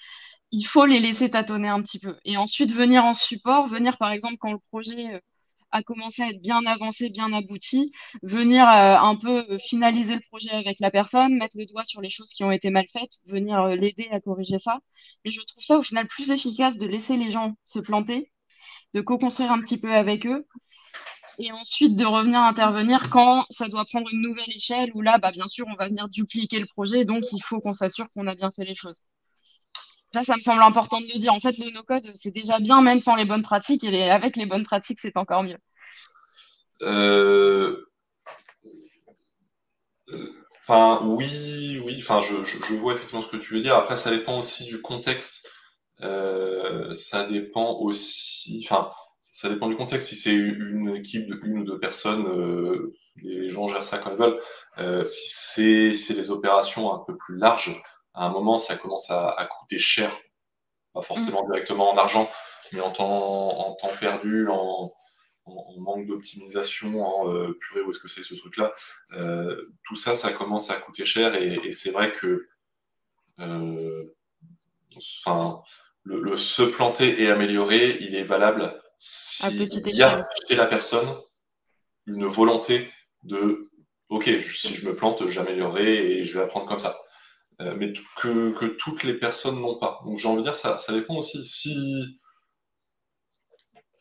il 0.52 0.64
faut 0.64 0.86
les 0.86 1.00
laisser 1.00 1.30
tâtonner 1.30 1.68
un 1.68 1.82
petit 1.82 1.98
peu. 1.98 2.16
Et 2.24 2.36
ensuite, 2.36 2.72
venir 2.72 3.04
en 3.04 3.14
support, 3.14 3.66
venir 3.68 3.98
par 3.98 4.12
exemple 4.12 4.36
quand 4.40 4.52
le 4.52 4.58
projet 4.70 5.14
euh, 5.14 5.20
a 5.72 5.82
commencé 5.82 6.22
à 6.22 6.28
être 6.30 6.40
bien 6.42 6.64
avancé, 6.66 7.10
bien 7.10 7.32
abouti, 7.32 7.92
venir 8.22 8.64
euh, 8.68 8.96
un 8.98 9.16
peu 9.16 9.58
finaliser 9.58 10.14
le 10.14 10.20
projet 10.20 10.50
avec 10.50 10.78
la 10.80 10.90
personne, 10.90 11.36
mettre 11.36 11.56
le 11.58 11.66
doigt 11.66 11.84
sur 11.84 12.00
les 12.00 12.10
choses 12.10 12.30
qui 12.30 12.44
ont 12.44 12.52
été 12.52 12.70
mal 12.70 12.84
faites, 12.92 13.18
venir 13.26 13.66
l'aider 13.68 14.08
à 14.12 14.20
corriger 14.20 14.58
ça. 14.58 14.80
Mais 15.24 15.30
je 15.30 15.40
trouve 15.42 15.62
ça 15.64 15.78
au 15.78 15.82
final 15.82 16.06
plus 16.06 16.30
efficace 16.30 16.78
de 16.78 16.86
laisser 16.86 17.16
les 17.16 17.30
gens 17.30 17.54
se 17.64 17.78
planter, 17.80 18.32
de 18.94 19.00
co-construire 19.02 19.52
un 19.52 19.60
petit 19.60 19.80
peu 19.80 19.94
avec 19.94 20.26
eux 20.26 20.46
et 21.38 21.52
ensuite 21.52 21.94
de 21.96 22.04
revenir 22.06 22.40
intervenir 22.40 23.10
quand 23.10 23.44
ça 23.50 23.68
doit 23.68 23.84
prendre 23.84 24.08
une 24.12 24.22
nouvelle 24.22 24.50
échelle 24.54 24.90
où 24.94 25.02
là, 25.02 25.18
bah, 25.18 25.30
bien 25.32 25.46
sûr, 25.48 25.66
on 25.68 25.74
va 25.76 25.88
venir 25.88 26.08
dupliquer 26.08 26.58
le 26.58 26.66
projet, 26.66 27.04
donc 27.04 27.24
il 27.32 27.40
faut 27.42 27.60
qu'on 27.60 27.72
s'assure 27.74 28.08
qu'on 28.10 28.26
a 28.26 28.34
bien 28.34 28.50
fait 28.50 28.64
les 28.64 28.74
choses. 28.74 29.02
Ça, 30.12 30.22
ça 30.22 30.36
me 30.36 30.40
semble 30.40 30.62
important 30.62 31.00
de 31.00 31.06
le 31.06 31.18
dire. 31.18 31.32
En 31.32 31.40
fait, 31.40 31.56
le 31.58 31.70
no-code, 31.70 32.10
c'est 32.14 32.32
déjà 32.32 32.58
bien, 32.58 32.82
même 32.82 32.98
sans 32.98 33.16
les 33.16 33.24
bonnes 33.24 33.42
pratiques, 33.42 33.84
et 33.84 34.10
avec 34.10 34.36
les 34.36 34.46
bonnes 34.46 34.64
pratiques, 34.64 34.98
c'est 35.00 35.16
encore 35.16 35.42
mieux. 35.42 35.58
Euh... 36.82 37.86
Enfin, 40.60 41.00
oui, 41.04 41.80
oui, 41.84 41.96
enfin, 41.98 42.20
je, 42.20 42.74
vois 42.74 42.94
effectivement 42.94 43.20
ce 43.22 43.28
que 43.28 43.36
tu 43.36 43.54
veux 43.54 43.60
dire. 43.60 43.74
Après, 43.74 43.96
ça 43.96 44.10
dépend 44.10 44.38
aussi 44.38 44.64
du 44.64 44.80
contexte. 44.80 45.48
Euh, 46.02 46.92
ça 46.94 47.24
dépend 47.26 47.78
aussi, 47.78 48.64
enfin, 48.64 48.90
ça 49.22 49.48
dépend 49.48 49.68
du 49.68 49.76
contexte. 49.76 50.08
Si 50.08 50.16
c'est 50.16 50.32
une 50.34 50.90
équipe 50.90 51.26
de 51.26 51.40
une 51.44 51.60
ou 51.60 51.64
deux 51.64 51.80
personnes, 51.80 52.26
euh, 52.26 52.94
les 53.16 53.48
gens 53.48 53.66
gèrent 53.66 53.82
ça 53.82 53.98
comme 53.98 54.14
ils 54.14 54.18
veulent. 54.18 55.06
Si 55.06 55.92
c'est 55.94 56.14
des 56.14 56.30
opérations 56.30 56.94
un 56.94 56.98
peu 57.06 57.16
plus 57.16 57.38
larges, 57.38 57.82
à 58.14 58.26
un 58.26 58.30
moment, 58.30 58.58
ça 58.58 58.76
commence 58.76 59.10
à, 59.10 59.30
à 59.30 59.44
coûter 59.46 59.78
cher. 59.78 60.12
Pas 60.92 61.02
forcément 61.02 61.44
mmh. 61.44 61.52
directement 61.52 61.90
en 61.90 61.96
argent, 61.96 62.30
mais 62.72 62.80
en 62.80 62.90
temps, 62.90 63.58
en 63.66 63.74
temps 63.74 63.90
perdu, 63.98 64.48
en, 64.48 64.92
en, 65.46 65.74
manque 65.78 66.06
d'optimisation, 66.06 67.04
en 67.04 67.32
euh, 67.32 67.56
purée, 67.60 67.80
où 67.82 67.90
est-ce 67.90 67.98
que 67.98 68.08
c'est 68.08 68.22
ce 68.22 68.34
truc-là? 68.34 68.72
Euh, 69.12 69.74
Tout 69.84 69.96
ça, 69.96 70.14
ça 70.14 70.32
commence 70.32 70.70
à 70.70 70.76
coûter 70.76 71.04
cher 71.04 71.34
et, 71.34 71.54
et 71.64 71.72
c'est 71.72 71.90
vrai 71.90 72.12
que 72.12 72.48
euh, 73.40 74.04
enfin, 74.96 75.62
le, 76.02 76.20
le, 76.20 76.36
se 76.36 76.62
planter 76.62 77.22
et 77.22 77.30
améliorer, 77.30 77.96
il 78.00 78.14
est 78.14 78.24
valable 78.24 78.78
s'il 78.98 79.96
y 79.96 80.02
a 80.02 80.28
chez 80.46 80.54
la 80.54 80.66
personne 80.66 81.18
une 82.06 82.26
volonté 82.26 82.90
de 83.24 83.70
OK, 84.10 84.24
si 84.40 84.74
je 84.74 84.86
me 84.86 84.94
plante, 84.94 85.26
j'améliorerai 85.26 86.18
et 86.18 86.22
je 86.22 86.36
vais 86.36 86.44
apprendre 86.44 86.66
comme 86.66 86.78
ça. 86.78 87.00
Euh, 87.62 87.74
mais 87.76 87.92
que, 88.16 88.66
toutes 88.66 89.04
les 89.04 89.14
personnes 89.14 89.60
n'ont 89.60 89.78
pas. 89.78 90.00
Donc 90.04 90.18
j'ai 90.18 90.28
envie 90.28 90.38
de 90.38 90.42
dire, 90.42 90.56
ça, 90.56 90.76
dépend 90.90 91.16
aussi. 91.16 91.44
Si, 91.44 92.18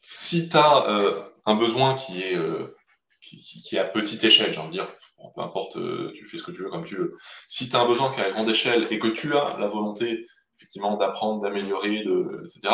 si 0.01 0.49
tu 0.49 0.57
as 0.57 0.87
euh, 0.87 1.21
un 1.45 1.55
besoin 1.55 1.95
qui 1.95 2.21
est, 2.21 2.35
euh, 2.35 2.75
qui, 3.21 3.37
qui, 3.39 3.77
à 3.77 3.85
petite 3.85 4.23
échelle, 4.23 4.51
j'ai 4.53 4.59
envie 4.59 4.69
de 4.69 4.73
dire, 4.73 4.87
peu 5.35 5.41
importe, 5.41 5.77
tu 6.15 6.25
fais 6.25 6.37
ce 6.37 6.43
que 6.43 6.51
tu 6.51 6.63
veux 6.63 6.69
comme 6.69 6.83
tu 6.83 6.95
veux. 6.95 7.17
Si 7.47 7.69
tu 7.69 7.75
as 7.75 7.79
un 7.79 7.87
besoin 7.87 8.11
qui 8.11 8.19
est 8.21 8.25
à 8.25 8.31
grande 8.31 8.49
échelle 8.49 8.87
et 8.89 8.97
que 8.99 9.07
tu 9.07 9.35
as 9.35 9.57
la 9.59 9.67
volonté 9.67 10.25
effectivement 10.57 10.97
d'apprendre, 10.97 11.41
d'améliorer, 11.41 11.99
etc., 12.43 12.73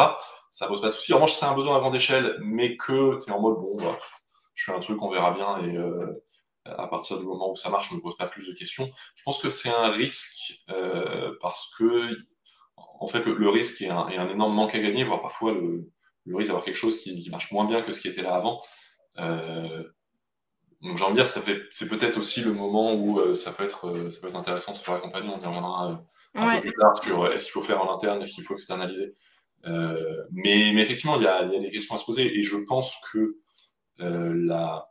ça 0.49 0.67
pose 0.67 0.81
pas 0.81 0.87
de 0.87 0.91
souci. 0.93 1.13
En 1.13 1.17
revanche, 1.17 1.33
si 1.33 1.39
c'est 1.39 1.45
un 1.45 1.55
besoin 1.55 1.77
à 1.77 1.79
grande 1.79 1.95
échelle, 1.95 2.37
mais 2.41 2.77
que 2.77 3.19
tu 3.21 3.29
es 3.29 3.33
en 3.33 3.41
mode, 3.41 3.55
bon, 3.55 3.75
bah, 3.77 3.97
je 4.53 4.63
fais 4.63 4.77
un 4.77 4.79
truc, 4.79 5.01
on 5.01 5.09
verra 5.09 5.31
bien, 5.31 5.57
et 5.63 5.77
à 6.77 6.87
partir 6.87 7.17
du 7.19 7.25
moment 7.25 7.51
où 7.51 7.55
ça 7.55 7.69
marche, 7.69 7.89
je 7.89 7.93
ne 7.93 7.97
me 7.97 8.03
pose 8.03 8.17
pas 8.17 8.27
plus 8.27 8.47
de 8.47 8.53
questions. 8.53 8.89
Je 9.15 9.23
pense 9.23 9.39
que 9.39 9.49
c'est 9.49 9.69
un 9.69 9.89
risque 9.89 10.61
euh, 10.69 11.33
parce 11.41 11.71
que, 11.77 12.17
en 12.75 13.07
fait, 13.07 13.25
le, 13.25 13.35
le 13.35 13.49
risque 13.49 13.81
est 13.81 13.89
un, 13.89 14.07
est 14.09 14.17
un, 14.17 14.29
énorme 14.29 14.53
manque 14.53 14.75
à 14.75 14.79
gagner, 14.79 15.03
voire 15.03 15.21
parfois 15.21 15.53
le, 15.53 15.89
le 16.25 16.35
risque 16.35 16.49
d'avoir 16.49 16.65
quelque 16.65 16.75
chose 16.75 16.99
qui, 16.99 17.19
qui, 17.19 17.29
marche 17.29 17.51
moins 17.51 17.65
bien 17.65 17.81
que 17.81 17.91
ce 17.91 18.01
qui 18.01 18.07
était 18.07 18.21
là 18.21 18.35
avant. 18.35 18.61
Euh, 19.19 19.83
donc 20.81 20.97
j'ai 20.97 21.03
envie 21.03 21.17
de 21.17 21.23
dire, 21.23 21.27
c'est 21.71 21.89
peut-être 21.89 22.17
aussi 22.17 22.41
le 22.41 22.53
moment 22.53 22.93
où 22.93 23.19
euh, 23.19 23.33
ça, 23.33 23.51
peut 23.51 23.63
être, 23.63 23.87
euh, 23.87 24.11
ça 24.11 24.19
peut 24.21 24.27
être 24.27 24.35
intéressant 24.35 24.73
de 24.73 24.77
se 24.77 24.83
faire 24.83 24.95
accompagner. 24.95 25.29
On 25.29 25.41
y 25.41 25.45
reviendra 25.45 25.91
euh, 25.91 25.95
un 26.35 26.47
ouais. 26.47 26.55
peu 26.61 26.69
plus 26.69 26.77
tard 26.79 27.03
sur 27.03 27.23
euh, 27.23 27.31
est-ce 27.31 27.45
qu'il 27.45 27.53
faut 27.53 27.63
faire 27.63 27.81
en 27.81 27.93
interne, 27.93 28.21
est-ce 28.21 28.33
qu'il 28.33 28.43
faut 28.43 28.53
externaliser. 28.53 29.15
mais, 29.65 30.71
mais, 30.73 30.81
effectivement, 30.81 31.15
il 31.17 31.23
y, 31.23 31.27
a, 31.27 31.45
y, 31.45 31.55
a, 31.55 31.59
des 31.59 31.71
questions 31.71 31.95
à 31.95 31.97
se 31.97 32.05
poser 32.05 32.37
et 32.37 32.43
je 32.43 32.57
pense 32.67 32.95
que 33.11 33.37
la, 33.97 34.87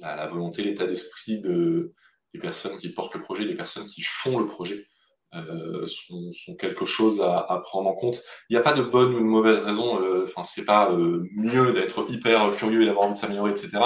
la, 0.00 0.26
volonté, 0.26 0.62
l'état 0.62 0.86
d'esprit 0.86 1.40
de, 1.40 1.94
des 2.34 2.40
personnes 2.40 2.78
qui 2.78 2.90
portent 2.90 3.14
le 3.14 3.20
projet, 3.20 3.44
des 3.46 3.54
personnes 3.54 3.86
qui 3.86 4.02
font 4.02 4.38
le 4.38 4.46
projet, 4.46 4.86
euh, 5.34 5.86
sont, 5.86 6.56
quelque 6.56 6.86
chose 6.86 7.20
à, 7.20 7.60
prendre 7.62 7.88
en 7.88 7.94
compte. 7.94 8.22
Il 8.48 8.54
n'y 8.54 8.58
a 8.58 8.62
pas 8.62 8.72
de 8.72 8.82
bonne 8.82 9.14
ou 9.14 9.18
de 9.18 9.24
mauvaise 9.24 9.58
raison. 9.60 9.96
Enfin, 10.24 10.40
euh, 10.40 10.44
c'est 10.44 10.64
pas 10.64 10.90
euh, 10.90 11.24
mieux 11.36 11.72
d'être 11.72 12.06
hyper 12.10 12.50
curieux 12.56 12.82
et 12.82 12.86
d'avoir 12.86 13.04
envie 13.04 13.14
de 13.14 13.18
s'améliorer, 13.18 13.50
etc. 13.50 13.78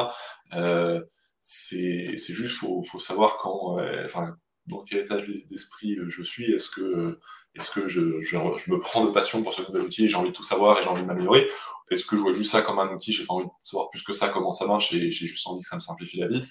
Euh, 0.55 1.01
c'est 1.41 2.17
juste 2.17 2.57
faut, 2.57 2.83
faut 2.85 3.01
savoir 3.01 3.39
quand, 3.39 3.79
enfin, 4.05 4.37
dans 4.67 4.85
quel 4.85 5.01
état 5.01 5.17
d'esprit 5.51 5.99
je 6.07 6.23
suis. 6.23 6.53
Est-ce 6.53 6.71
que 6.71 7.19
est-ce 7.55 7.71
que 7.71 7.87
je, 7.87 8.21
je, 8.21 8.37
je, 8.57 8.73
me 8.73 8.79
prends 8.79 9.05
de 9.05 9.11
passion 9.11 9.43
pour 9.43 9.53
ce 9.53 9.63
nouvel 9.63 9.83
outil 9.83 10.05
et 10.05 10.09
j'ai 10.09 10.17
envie 10.17 10.31
de 10.31 10.35
tout 10.35 10.43
savoir 10.43 10.79
et 10.79 10.83
j'ai 10.83 10.89
envie 10.89 11.03
de 11.03 11.07
m'améliorer 11.07 11.49
Est-ce 11.91 12.07
que 12.07 12.17
je 12.17 12.23
vois 12.23 12.33
juste 12.33 12.53
ça 12.53 12.63
comme 12.63 12.79
un 12.79 12.93
outil, 12.93 13.13
j'ai 13.13 13.27
pas 13.27 13.35
envie 13.35 13.47
de 13.47 13.51
savoir 13.63 13.91
plus 13.91 14.03
que 14.03 14.13
ça 14.13 14.29
comment 14.29 14.53
ça 14.53 14.67
marche 14.67 14.93
et 14.93 15.11
j'ai 15.11 15.27
juste 15.27 15.47
envie 15.47 15.63
que 15.63 15.69
ça 15.69 15.77
me 15.77 15.81
simplifie 15.81 16.19
la 16.19 16.29
vie 16.29 16.45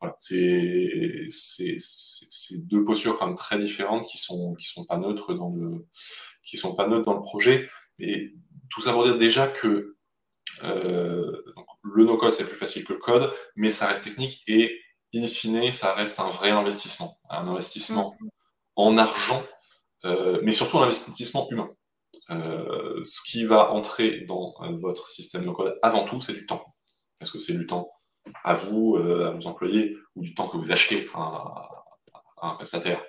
voilà, 0.00 0.14
c'est 0.18 1.78
deux 2.68 2.84
postures 2.84 3.18
quand 3.18 3.26
même 3.26 3.36
très 3.36 3.58
différentes 3.58 4.06
qui 4.06 4.18
sont 4.18 4.54
qui 4.54 4.66
sont 4.66 4.84
pas 4.84 4.98
neutres 4.98 5.34
dans 5.34 5.50
le 5.50 5.86
qui 6.44 6.56
sont 6.56 6.74
pas 6.74 6.86
neutres 6.86 7.06
dans 7.06 7.14
le 7.14 7.22
projet. 7.22 7.68
Et 7.98 8.34
tout 8.68 8.82
ça 8.82 8.92
pour 8.92 9.04
dire 9.04 9.16
déjà 9.16 9.48
que 9.48 9.96
euh, 10.62 11.42
donc, 11.56 11.66
le 11.82 12.04
no-code 12.04 12.32
c'est 12.32 12.46
plus 12.46 12.56
facile 12.56 12.84
que 12.84 12.92
le 12.92 12.98
code, 12.98 13.32
mais 13.56 13.70
ça 13.70 13.86
reste 13.86 14.04
technique 14.04 14.42
et 14.46 14.78
in 15.14 15.26
fine, 15.26 15.70
ça 15.70 15.94
reste 15.94 16.20
un 16.20 16.28
vrai 16.28 16.50
investissement. 16.50 17.16
Un 17.30 17.48
investissement 17.48 18.16
mm. 18.20 18.28
en 18.76 18.98
argent, 18.98 19.42
euh, 20.04 20.40
mais 20.42 20.52
surtout 20.52 20.78
un 20.78 20.84
investissement 20.84 21.48
humain. 21.50 21.68
Euh, 22.30 23.02
ce 23.02 23.20
qui 23.22 23.44
va 23.44 23.72
entrer 23.72 24.22
dans 24.22 24.54
votre 24.80 25.08
système 25.08 25.44
de 25.44 25.50
code 25.50 25.78
avant 25.82 26.04
tout, 26.04 26.20
c'est 26.20 26.32
du 26.32 26.46
temps. 26.46 26.64
Est-ce 27.20 27.32
que 27.32 27.38
c'est 27.38 27.54
du 27.54 27.66
temps 27.66 27.88
à 28.42 28.54
vous, 28.54 28.96
à 28.96 29.30
vos 29.30 29.46
employés, 29.46 29.96
ou 30.16 30.22
du 30.22 30.34
temps 30.34 30.48
que 30.48 30.56
vous 30.56 30.72
achetez 30.72 31.06
à 31.14 31.68
un 32.42 32.54
prestataire 32.56 33.00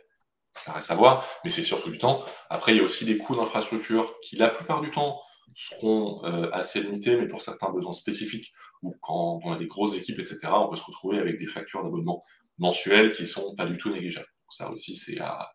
ça 0.58 0.74
reste 0.74 0.92
à 0.92 0.96
voir, 0.96 1.26
mais 1.44 1.50
c'est 1.50 1.62
surtout 1.62 1.90
du 1.90 1.98
temps. 1.98 2.24
Après, 2.50 2.74
il 2.74 2.78
y 2.78 2.82
a 2.82 2.84
aussi 2.84 3.06
des 3.06 3.18
coûts 3.18 3.36
d'infrastructure 3.36 4.16
qui, 4.22 4.36
la 4.38 4.50
plupart 4.50 4.82
du 4.82 4.92
temps, 4.92 5.22
seront 5.56 6.24
euh, 6.26 6.50
assez 6.52 6.82
limités, 6.82 7.16
mais 7.18 7.28
pour 7.28 7.42
certains 7.42 7.72
besoins 7.72 7.94
spécifiques, 7.94 8.52
ou 8.82 8.96
quand 9.02 9.40
on 9.44 9.54
a 9.54 9.58
des 9.58 9.68
grosses 9.68 9.96
équipes, 9.96 10.20
etc., 10.20 10.40
on 10.46 10.70
peut 10.70 10.76
se 10.76 10.84
retrouver 10.84 11.20
avec 11.20 11.40
des 11.40 11.48
factures 11.48 11.84
d'abonnement 11.84 12.24
mensuelles 12.58 13.12
qui 13.12 13.24
ne 13.24 13.28
sont 13.28 13.56
pas 13.56 13.66
du 13.66 13.78
tout 13.78 13.90
négligeables. 13.90 14.28
ça 14.50 14.70
aussi, 14.70 14.96
c'est 14.96 15.20
à, 15.20 15.52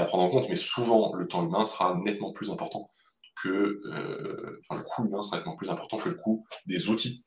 à, 0.00 0.04
prendre 0.04 0.24
en 0.24 0.30
compte, 0.30 0.48
mais 0.48 0.56
souvent, 0.56 1.14
le 1.14 1.26
temps 1.28 1.44
humain 1.44 1.64
sera 1.64 1.98
nettement 2.02 2.32
plus 2.32 2.50
important 2.50 2.90
que... 3.42 3.80
Euh, 3.86 4.60
le 4.70 4.82
coût 4.82 5.06
humain 5.06 5.22
sera 5.22 5.36
nettement 5.38 5.56
plus 5.56 5.70
important 5.70 5.98
que 5.98 6.08
le 6.08 6.14
coût 6.14 6.46
des 6.66 6.88
outils, 6.88 7.26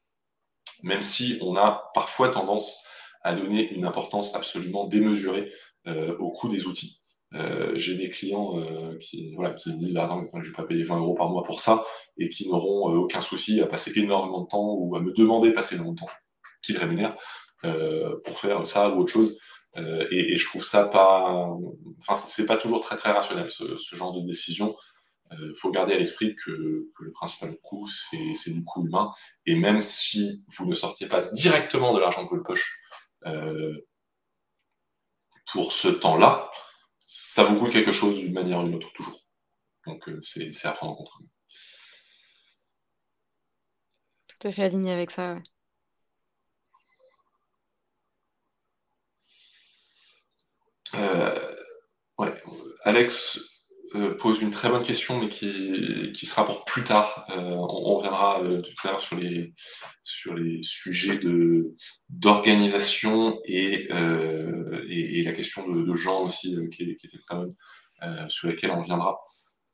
même 0.84 1.02
si 1.02 1.38
on 1.42 1.56
a 1.56 1.90
parfois 1.94 2.30
tendance 2.30 2.84
à 3.24 3.36
donner 3.36 3.72
une 3.72 3.86
importance 3.86 4.36
absolument 4.36 4.88
démesurée 4.88 5.52
euh, 5.88 6.18
au 6.18 6.32
coût 6.32 6.50
des 6.50 6.68
outils. 6.68 7.02
Euh, 7.34 7.74
j'ai 7.76 7.96
des 7.96 8.10
clients 8.10 8.62
qui, 9.00 9.36
qui 9.58 9.74
disent 9.74 9.98
ah, 9.98 10.10
je 10.34 10.38
ne 10.38 10.44
vais 10.44 10.52
pas 10.52 10.64
payer 10.64 10.84
20 10.84 11.00
euros 11.00 11.16
par 11.16 11.30
mois 11.30 11.44
pour 11.44 11.60
ça 11.60 11.84
et 12.18 12.30
qui 12.30 12.48
n'auront 12.48 12.96
aucun 12.96 13.22
souci 13.22 13.62
à 13.62 13.68
passer 13.68 13.92
énormément 14.00 14.42
de 14.42 14.48
temps 14.48 14.74
ou 14.74 14.96
à 14.96 15.02
me 15.02 15.12
demander 15.12 15.50
de 15.50 15.54
passer 15.54 15.76
énormément 15.76 15.96
de 15.96 16.00
temps 16.00 16.14
qu'ils 16.62 16.78
rémunèrent 16.78 17.18
pour 18.24 18.40
faire 18.40 18.66
ça 18.66 18.90
ou 18.90 19.02
autre 19.02 19.12
chose. 19.12 19.40
Et, 19.78 20.34
et, 20.34 20.38
je 20.38 20.46
trouve 20.46 20.64
ça 20.64 20.86
pas, 20.86 21.50
enfin 22.00 22.16
c'est 22.16 22.46
pas 22.46 22.58
toujours 22.58 22.82
très 22.82 22.96
très 22.96 23.12
rationnel 23.12 23.50
ce, 23.50 23.96
genre 23.96 24.14
de 24.14 24.26
décision. 24.26 24.76
Il 25.32 25.56
faut 25.58 25.72
garder 25.72 25.94
à 25.94 25.98
l'esprit 25.98 26.36
que, 26.36 26.52
le 26.52 27.12
principal 27.12 27.58
coût 27.62 27.88
c'est 27.88 28.52
du 28.52 28.64
coût 28.64 28.86
humain 28.86 29.12
et 29.46 29.56
même 29.56 29.82
si 29.82 30.46
vous 30.56 30.66
ne 30.66 30.76
sortiez 30.76 31.08
pas 31.08 31.22
directement 31.34 31.94
de 31.94 32.00
l'argent 32.00 32.24
de 32.24 32.30
votre 32.30 32.44
poche 32.44 32.80
pour 35.52 35.72
ce 35.72 35.88
temps-là, 35.88 36.50
ça 37.00 37.44
vous 37.44 37.58
coûte 37.58 37.72
quelque 37.72 37.92
chose 37.92 38.20
d'une 38.20 38.34
manière 38.34 38.60
ou 38.60 38.66
d'une 38.66 38.76
autre, 38.76 38.92
toujours. 38.94 39.26
Donc 39.86 40.08
euh, 40.10 40.20
c'est 40.24 40.66
à 40.66 40.72
prendre 40.72 40.94
en 40.94 40.96
compte. 40.96 41.10
Tout 44.28 44.48
à 44.48 44.52
fait 44.52 44.64
aligné 44.64 44.92
avec 44.92 45.12
ça, 45.12 45.32
euh, 45.32 45.40
ouais. 50.94 52.34
Alex 52.84 53.40
euh, 53.96 54.16
pose 54.16 54.42
une 54.42 54.52
très 54.52 54.70
bonne 54.70 54.84
question, 54.84 55.20
mais 55.20 55.30
qui, 55.30 56.12
qui 56.14 56.26
sera 56.26 56.46
pour 56.46 56.66
plus 56.66 56.84
tard. 56.84 57.26
on, 57.30 57.96
reviendra 57.96 58.42
tout 58.44 58.88
à 58.88 58.92
l'heure 58.92 59.02
sur 59.02 59.18
les, 59.18 59.54
sur 60.04 60.36
les 60.36 60.62
sujets 60.62 61.20
d'organisation 62.10 63.40
et, 63.46 63.88
et, 64.90 65.24
la 65.24 65.32
question 65.32 65.68
de, 65.68 65.84
de 65.84 65.94
Jean 65.94 66.24
aussi, 66.24 66.58
qui, 66.72 66.98
qui, 66.98 67.08
était 67.08 67.18
très 67.18 67.36
bonne, 67.36 67.56
sur 68.30 68.50
laquelle 68.50 68.72
on 68.72 68.82
reviendra. 68.82 69.20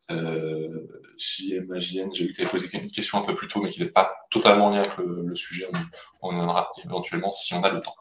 JM, 0.09 1.79
JN, 1.79 2.13
j'ai 2.13 2.25
vu 2.25 2.31
que 2.31 2.41
tu 2.41 2.47
posé 2.47 2.67
une 2.73 2.91
question 2.91 3.19
un 3.19 3.23
peu 3.23 3.33
plus 3.33 3.47
tôt, 3.47 3.61
mais 3.61 3.69
qui 3.69 3.81
n'est 3.81 3.89
pas 3.89 4.13
totalement 4.29 4.67
en 4.67 4.69
lien 4.71 4.81
avec 4.81 4.97
le, 4.97 5.33
sujet. 5.35 5.67
On, 6.21 6.29
on 6.29 6.37
en 6.37 6.49
aura 6.49 6.71
éventuellement 6.83 7.31
si 7.31 7.53
on 7.53 7.63
a 7.63 7.71
le 7.71 7.81
temps. 7.81 7.95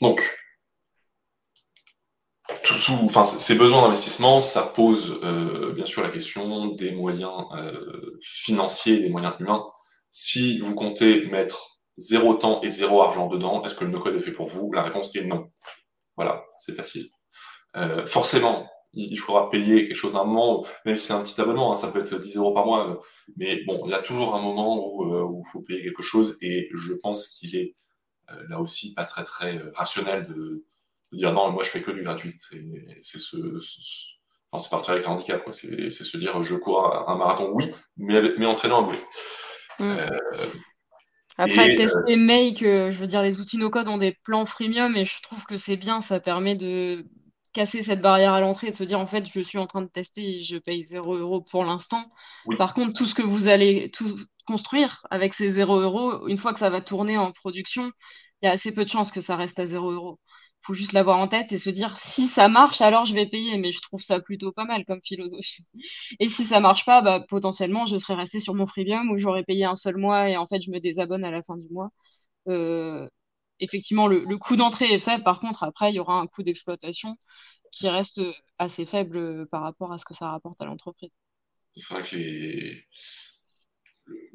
Donc, 0.00 0.22
ces 2.64 3.54
besoins 3.54 3.82
d'investissement, 3.82 4.40
ça 4.40 4.62
pose 4.62 5.18
euh, 5.22 5.72
bien 5.72 5.86
sûr 5.86 6.02
la 6.02 6.10
question 6.10 6.68
des 6.68 6.92
moyens 6.92 7.44
euh, 7.56 8.18
financiers 8.22 9.00
des 9.00 9.08
moyens 9.08 9.34
humains. 9.40 9.64
Si 10.10 10.58
vous 10.58 10.74
comptez 10.74 11.26
mettre 11.26 11.80
zéro 11.96 12.34
temps 12.34 12.62
et 12.62 12.68
zéro 12.68 13.02
argent 13.02 13.28
dedans, 13.28 13.64
est-ce 13.64 13.74
que 13.74 13.84
le 13.84 13.90
no-code 13.90 14.14
est 14.16 14.20
fait 14.20 14.32
pour 14.32 14.48
vous? 14.48 14.72
La 14.72 14.82
réponse 14.82 15.14
est 15.14 15.24
non. 15.24 15.50
Voilà, 16.16 16.44
c'est 16.58 16.74
facile. 16.74 17.08
Euh, 17.76 18.06
forcément, 18.06 18.68
il 18.92 19.16
faudra 19.18 19.50
payer 19.50 19.86
quelque 19.86 19.96
chose 19.96 20.16
à 20.16 20.20
un 20.20 20.24
moment, 20.24 20.64
même 20.84 20.96
si 20.96 21.06
c'est 21.06 21.12
un 21.12 21.22
petit 21.22 21.38
abonnement, 21.40 21.72
hein, 21.72 21.76
ça 21.76 21.88
peut 21.88 22.00
être 22.00 22.18
10 22.18 22.36
euros 22.36 22.54
par 22.54 22.64
mois, 22.64 22.98
mais 23.36 23.62
bon, 23.64 23.82
il 23.84 23.90
y 23.90 23.94
a 23.94 24.00
toujours 24.00 24.34
un 24.34 24.40
moment 24.40 24.96
où 24.96 25.42
il 25.44 25.50
faut 25.50 25.60
payer 25.60 25.82
quelque 25.82 26.02
chose, 26.02 26.38
et 26.40 26.70
je 26.72 26.94
pense 26.94 27.28
qu'il 27.28 27.54
est 27.56 27.74
là 28.48 28.60
aussi 28.60 28.94
pas 28.94 29.04
très 29.04 29.24
très 29.24 29.60
rationnel 29.74 30.26
de, 30.26 30.64
dire 31.12 31.32
non, 31.32 31.50
moi 31.50 31.62
je 31.62 31.70
fais 31.70 31.82
que 31.82 31.90
du 31.90 32.02
gratuit. 32.02 32.36
C'est 33.02 33.18
ce, 33.18 33.36
enfin, 34.50 34.62
c'est 34.62 34.70
partir 34.70 34.94
avec 34.94 35.06
un 35.06 35.10
handicap, 35.10 35.42
quoi. 35.42 35.52
C'est 35.52 35.90
se 35.90 36.16
dire 36.16 36.42
je 36.42 36.56
cours 36.56 37.08
un 37.08 37.16
marathon, 37.16 37.50
oui, 37.52 37.72
mais, 37.96 38.20
mais 38.38 38.46
entraînant 38.46 38.80
un 38.80 38.82
bruit. 38.82 38.98
Mm. 39.78 39.84
Euh, 39.84 40.46
Après, 41.38 41.78
euh, 41.78 42.16
Make, 42.16 42.60
je 42.60 42.98
veux 42.98 43.06
dire, 43.06 43.22
les 43.22 43.40
outils 43.40 43.58
no-code 43.58 43.88
ont 43.88 43.98
des 43.98 44.16
plans 44.24 44.46
freemium 44.46 44.96
et 44.96 45.04
je 45.04 45.20
trouve 45.22 45.44
que 45.44 45.56
c'est 45.56 45.76
bien, 45.76 46.00
ça 46.00 46.20
permet 46.20 46.56
de 46.56 47.04
casser 47.52 47.82
cette 47.82 48.02
barrière 48.02 48.34
à 48.34 48.40
l'entrée 48.40 48.68
et 48.68 48.70
de 48.70 48.76
se 48.76 48.84
dire 48.84 49.00
en 49.00 49.06
fait, 49.06 49.26
je 49.26 49.40
suis 49.40 49.58
en 49.58 49.66
train 49.66 49.80
de 49.80 49.88
tester 49.88 50.38
et 50.38 50.42
je 50.42 50.58
paye 50.58 50.82
0 50.82 51.16
euros 51.16 51.40
pour 51.40 51.64
l'instant. 51.64 52.04
Par 52.58 52.74
contre, 52.74 52.92
tout 52.92 53.06
ce 53.06 53.14
que 53.14 53.22
vous 53.22 53.48
allez 53.48 53.90
tout 53.90 54.18
construire 54.46 55.06
avec 55.10 55.34
ces 55.34 55.50
0 55.50 55.80
euros, 55.80 56.28
une 56.28 56.36
fois 56.36 56.52
que 56.52 56.60
ça 56.60 56.70
va 56.70 56.80
tourner 56.80 57.18
en 57.18 57.32
production, 57.32 57.92
il 58.42 58.46
y 58.46 58.48
a 58.48 58.52
assez 58.52 58.72
peu 58.72 58.84
de 58.84 58.90
chances 58.90 59.12
que 59.12 59.20
ça 59.20 59.36
reste 59.36 59.58
à 59.58 59.66
0 59.66 59.92
euros 59.92 60.18
faut 60.66 60.74
juste 60.74 60.92
l'avoir 60.92 61.18
en 61.18 61.28
tête 61.28 61.52
et 61.52 61.58
se 61.58 61.70
dire 61.70 61.96
si 61.96 62.26
ça 62.26 62.48
marche, 62.48 62.80
alors 62.80 63.04
je 63.04 63.14
vais 63.14 63.26
payer. 63.26 63.56
Mais 63.58 63.72
je 63.72 63.80
trouve 63.80 64.00
ça 64.02 64.20
plutôt 64.20 64.52
pas 64.52 64.64
mal 64.64 64.84
comme 64.84 65.00
philosophie. 65.02 65.66
Et 66.20 66.28
si 66.28 66.44
ça 66.44 66.60
marche 66.60 66.84
pas, 66.84 67.02
bah, 67.02 67.24
potentiellement, 67.28 67.86
je 67.86 67.96
serais 67.96 68.14
resté 68.14 68.40
sur 68.40 68.54
mon 68.54 68.66
freemium 68.66 69.10
où 69.10 69.16
j'aurais 69.16 69.44
payé 69.44 69.64
un 69.64 69.76
seul 69.76 69.96
mois 69.96 70.28
et 70.28 70.36
en 70.36 70.46
fait, 70.46 70.60
je 70.62 70.70
me 70.70 70.80
désabonne 70.80 71.24
à 71.24 71.30
la 71.30 71.42
fin 71.42 71.56
du 71.56 71.68
mois. 71.70 71.90
Euh, 72.48 73.08
effectivement, 73.60 74.06
le, 74.08 74.38
coût 74.38 74.56
d'entrée 74.56 74.92
est 74.92 74.98
faible. 74.98 75.24
Par 75.24 75.40
contre, 75.40 75.62
après, 75.62 75.92
il 75.92 75.96
y 75.96 76.00
aura 76.00 76.18
un 76.18 76.26
coût 76.26 76.42
d'exploitation 76.42 77.16
qui 77.72 77.88
reste 77.88 78.20
assez 78.58 78.86
faible 78.86 79.46
par 79.48 79.62
rapport 79.62 79.92
à 79.92 79.98
ce 79.98 80.04
que 80.04 80.14
ça 80.14 80.30
rapporte 80.30 80.60
à 80.60 80.64
l'entreprise. 80.66 81.10
C'est 81.76 81.94
vrai 81.94 82.02
que 82.02 82.16
les 82.16 82.84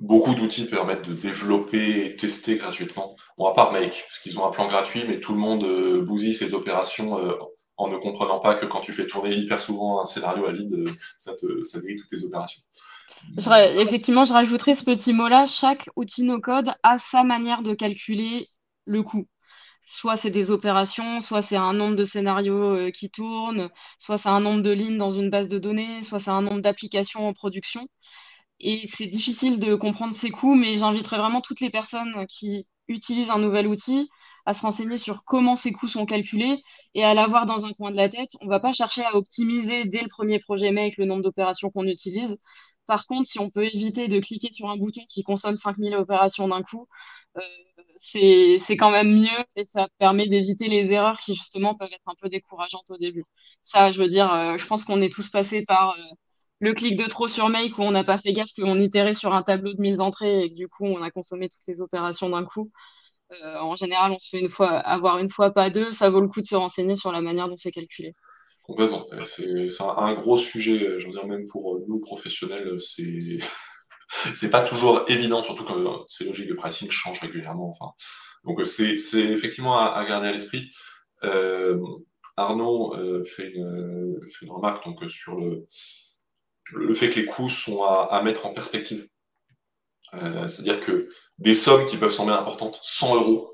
beaucoup 0.02 0.34
d'outils 0.34 0.66
permettent 0.66 1.08
de 1.08 1.14
développer 1.14 2.06
et 2.06 2.16
tester 2.16 2.58
gratuitement. 2.58 3.16
Bon, 3.38 3.46
à 3.46 3.54
part 3.54 3.72
Make, 3.72 4.04
parce 4.08 4.20
qu'ils 4.20 4.40
ont 4.40 4.46
un 4.46 4.52
plan 4.52 4.68
gratuit, 4.68 5.04
mais 5.08 5.20
tout 5.20 5.34
le 5.34 5.40
monde 5.40 5.64
euh, 5.64 6.02
bousille 6.02 6.34
ses 6.34 6.54
opérations 6.54 7.18
euh, 7.20 7.34
en 7.78 7.88
ne 7.88 7.98
comprenant 7.98 8.40
pas 8.40 8.56
que 8.56 8.66
quand 8.66 8.82
tu 8.82 8.94
fais 8.94 9.08
tourner 9.08 9.34
hyper 9.34 9.60
souvent 9.60 10.02
un 10.02 10.06
scénario 10.06 10.46
à 10.46 10.52
vide, 10.52 10.74
euh, 10.74 10.92
ça, 11.18 11.34
te, 11.34 11.46
toutes 11.46 12.08
tes 12.10 12.24
opérations. 12.24 12.62
effectivement, 13.38 14.26
je 14.26 14.34
rajouterai 14.34 14.76
ce 14.76 14.84
petit 14.84 15.14
mot-là. 15.14 15.46
Chaque 15.46 15.88
outil 15.96 16.24
no-code 16.24 16.74
a 16.84 16.98
sa 16.98 17.24
manière 17.24 17.62
de 17.62 17.74
calculer 17.74 18.50
le 18.86 19.04
coût. 19.04 19.28
Soit 19.84 20.16
c'est 20.16 20.30
des 20.30 20.52
opérations, 20.52 21.22
soit 21.22 21.42
c'est 21.42 21.56
un 21.56 21.74
nombre 21.74 21.96
de 21.96 22.06
scénarios 22.06 22.92
qui 22.92 23.10
tournent, 23.10 23.70
soit 23.98 24.18
c'est 24.18 24.30
un 24.30 24.40
nombre 24.40 24.62
de 24.62 24.70
lignes 24.72 24.98
dans 24.98 25.10
une 25.10 25.32
base 25.32 25.50
de 25.50 25.58
données, 25.58 26.04
soit 26.04 26.20
c'est 26.20 26.30
un 26.30 26.42
nombre 26.42 26.62
d'applications 26.62 27.28
en 27.28 27.34
production. 27.34 27.88
Et 28.62 28.86
c'est 28.88 29.08
difficile 29.08 29.60
de 29.60 29.76
comprendre 29.76 30.13
ces 30.13 30.30
coûts, 30.30 30.56
mais 30.56 30.76
j'inviterai 30.76 31.17
vraiment 31.17 31.41
toutes 31.41 31.62
les 31.62 31.69
personnes 31.71 32.26
qui 32.28 32.67
utilisent 32.88 33.32
un 33.32 33.39
nouvel 33.39 33.67
outil 33.67 34.10
à 34.45 34.54
se 34.54 34.62
renseigner 34.62 34.97
sur 34.97 35.24
comment 35.24 35.56
ces 35.56 35.71
coûts 35.71 35.88
sont 35.88 36.06
calculés 36.06 36.62
et 36.93 37.04
à 37.04 37.13
l'avoir 37.13 37.45
dans 37.45 37.65
un 37.65 37.74
coin 37.74 37.91
de 37.91 37.95
la 37.97 38.10
tête. 38.10 38.30
On 38.41 38.45
ne 38.45 38.50
va 38.50 38.60
pas 38.60 38.71
chercher 38.71 39.04
à 39.04 39.15
optimiser 39.15 39.86
dès 39.86 40.02
le 40.02 40.08
premier 40.08 40.39
projet 40.39 40.71
Make 40.71 40.97
le 40.97 41.06
nombre 41.06 41.24
d'opérations 41.24 41.69
qu'on 41.71 41.88
utilise. 41.88 42.38
Par 42.88 43.06
contre, 43.08 43.28
si 43.28 43.39
on 43.39 43.50
peut 43.50 43.65
éviter 43.65 44.08
de 44.08 44.19
cliquer 44.19 44.52
sur 44.52 44.69
un 44.69 44.78
bouton 44.78 45.02
qui 45.10 45.24
consomme 45.24 45.58
5000 45.58 45.95
opérations 45.95 46.47
d'un 46.47 46.62
coup, 46.63 46.88
euh, 47.38 47.41
c'est 47.95 48.78
quand 48.78 48.91
même 48.91 49.13
mieux 49.13 49.45
et 49.56 49.63
ça 49.65 49.88
permet 50.00 50.28
d'éviter 50.28 50.67
les 50.67 50.93
erreurs 50.93 51.19
qui 51.19 51.34
justement 51.36 51.76
peuvent 51.76 51.91
être 51.93 52.08
un 52.08 52.15
peu 52.19 52.30
décourageantes 52.30 52.89
au 52.91 52.97
début. 52.97 53.24
Ça, 53.62 53.91
je 53.91 54.00
veux 54.02 54.10
dire, 54.10 54.32
euh, 54.34 54.58
je 54.58 54.65
pense 54.67 54.86
qu'on 54.86 55.02
est 55.02 55.12
tous 55.13 55.30
passés 55.30 55.63
par... 55.63 55.91
Euh, 55.91 56.04
le 56.62 56.74
clic 56.74 56.95
de 56.95 57.06
trop 57.06 57.28
sur 57.28 57.50
Make 57.50 57.78
où 57.80 57.82
on 57.82 57.91
n'a 57.91 58.04
pas 58.04 58.19
fait 58.19 58.34
gaffe 58.34 58.54
qu'on 58.56 58.80
itérait 58.80 59.15
sur 59.15 59.34
un 59.34 59.41
tableau 59.41 59.74
de 59.74 59.82
1000 59.82 60.00
entrées 60.00 60.43
et 60.43 60.50
que 60.50 60.56
du 60.56 60.67
coup 60.67 60.86
on 60.86 61.01
a 61.01 61.09
consommé 61.09 61.49
toutes 61.49 61.66
les 61.68 61.82
opérations 61.82 62.30
d'un 62.30 62.45
coup. 62.45 62.72
Euh, 63.32 63.57
en 63.57 63.76
général, 63.76 64.12
on 64.12 64.20
se 64.20 64.30
fait 64.30 64.47
avoir 64.59 65.18
une 65.18 65.30
fois, 65.30 65.51
pas 65.51 65.70
deux. 65.70 65.89
Ça 65.89 66.09
vaut 66.09 66.22
le 66.22 66.28
coup 66.28 66.39
de 66.39 66.45
se 66.45 66.55
renseigner 66.55 66.95
sur 66.95 67.12
la 67.12 67.22
manière 67.22 67.47
dont 67.47 67.57
c'est 67.57 67.72
calculé. 67.72 68.14
Complètement. 68.64 69.07
C'est 69.24 69.82
un, 69.82 70.14
gros 70.14 70.38
sujet, 70.38 70.99
je 70.99 71.07
veux 71.07 71.14
dire, 71.14 71.26
même 71.26 71.45
pour 71.49 71.80
nous 71.88 71.99
professionnels, 71.99 72.80
c'est. 72.80 73.38
c'est 74.36 74.51
pas 74.51 74.62
toujours 74.62 75.05
évident, 75.07 75.41
surtout 75.41 75.64
quand 75.64 76.07
ces 76.07 76.26
logiques 76.26 76.49
de 76.49 76.53
pricing 76.53 76.91
changent 76.91 77.22
régulièrement. 77.22 77.70
Enfin, 77.72 77.93
donc 78.43 78.64
c'est 78.66 78.93
effectivement 79.16 79.80
à, 79.80 80.05
garder 80.05 80.28
à 80.28 80.32
l'esprit. 80.32 80.70
Euh, 81.24 81.80
Arnaud 82.38 82.95
euh, 82.95 83.24
fait, 83.24 83.49
une, 83.49 84.20
remarque 84.47 85.09
sur 85.09 85.39
le, 85.39 85.68
le 86.72 86.93
fait 86.93 87.09
que 87.09 87.19
les 87.19 87.26
coûts 87.26 87.49
sont 87.49 87.84
à, 87.84 88.22
mettre 88.24 88.45
en 88.45 88.53
perspective 88.53 89.07
Euh, 90.13 90.45
c'est-à-dire 90.49 90.82
que 90.82 91.07
des 91.38 91.53
sommes 91.53 91.86
qui 91.86 91.95
peuvent 91.95 92.11
sembler 92.11 92.36
importantes, 92.36 92.80
100 92.84 93.15
euros, 93.15 93.53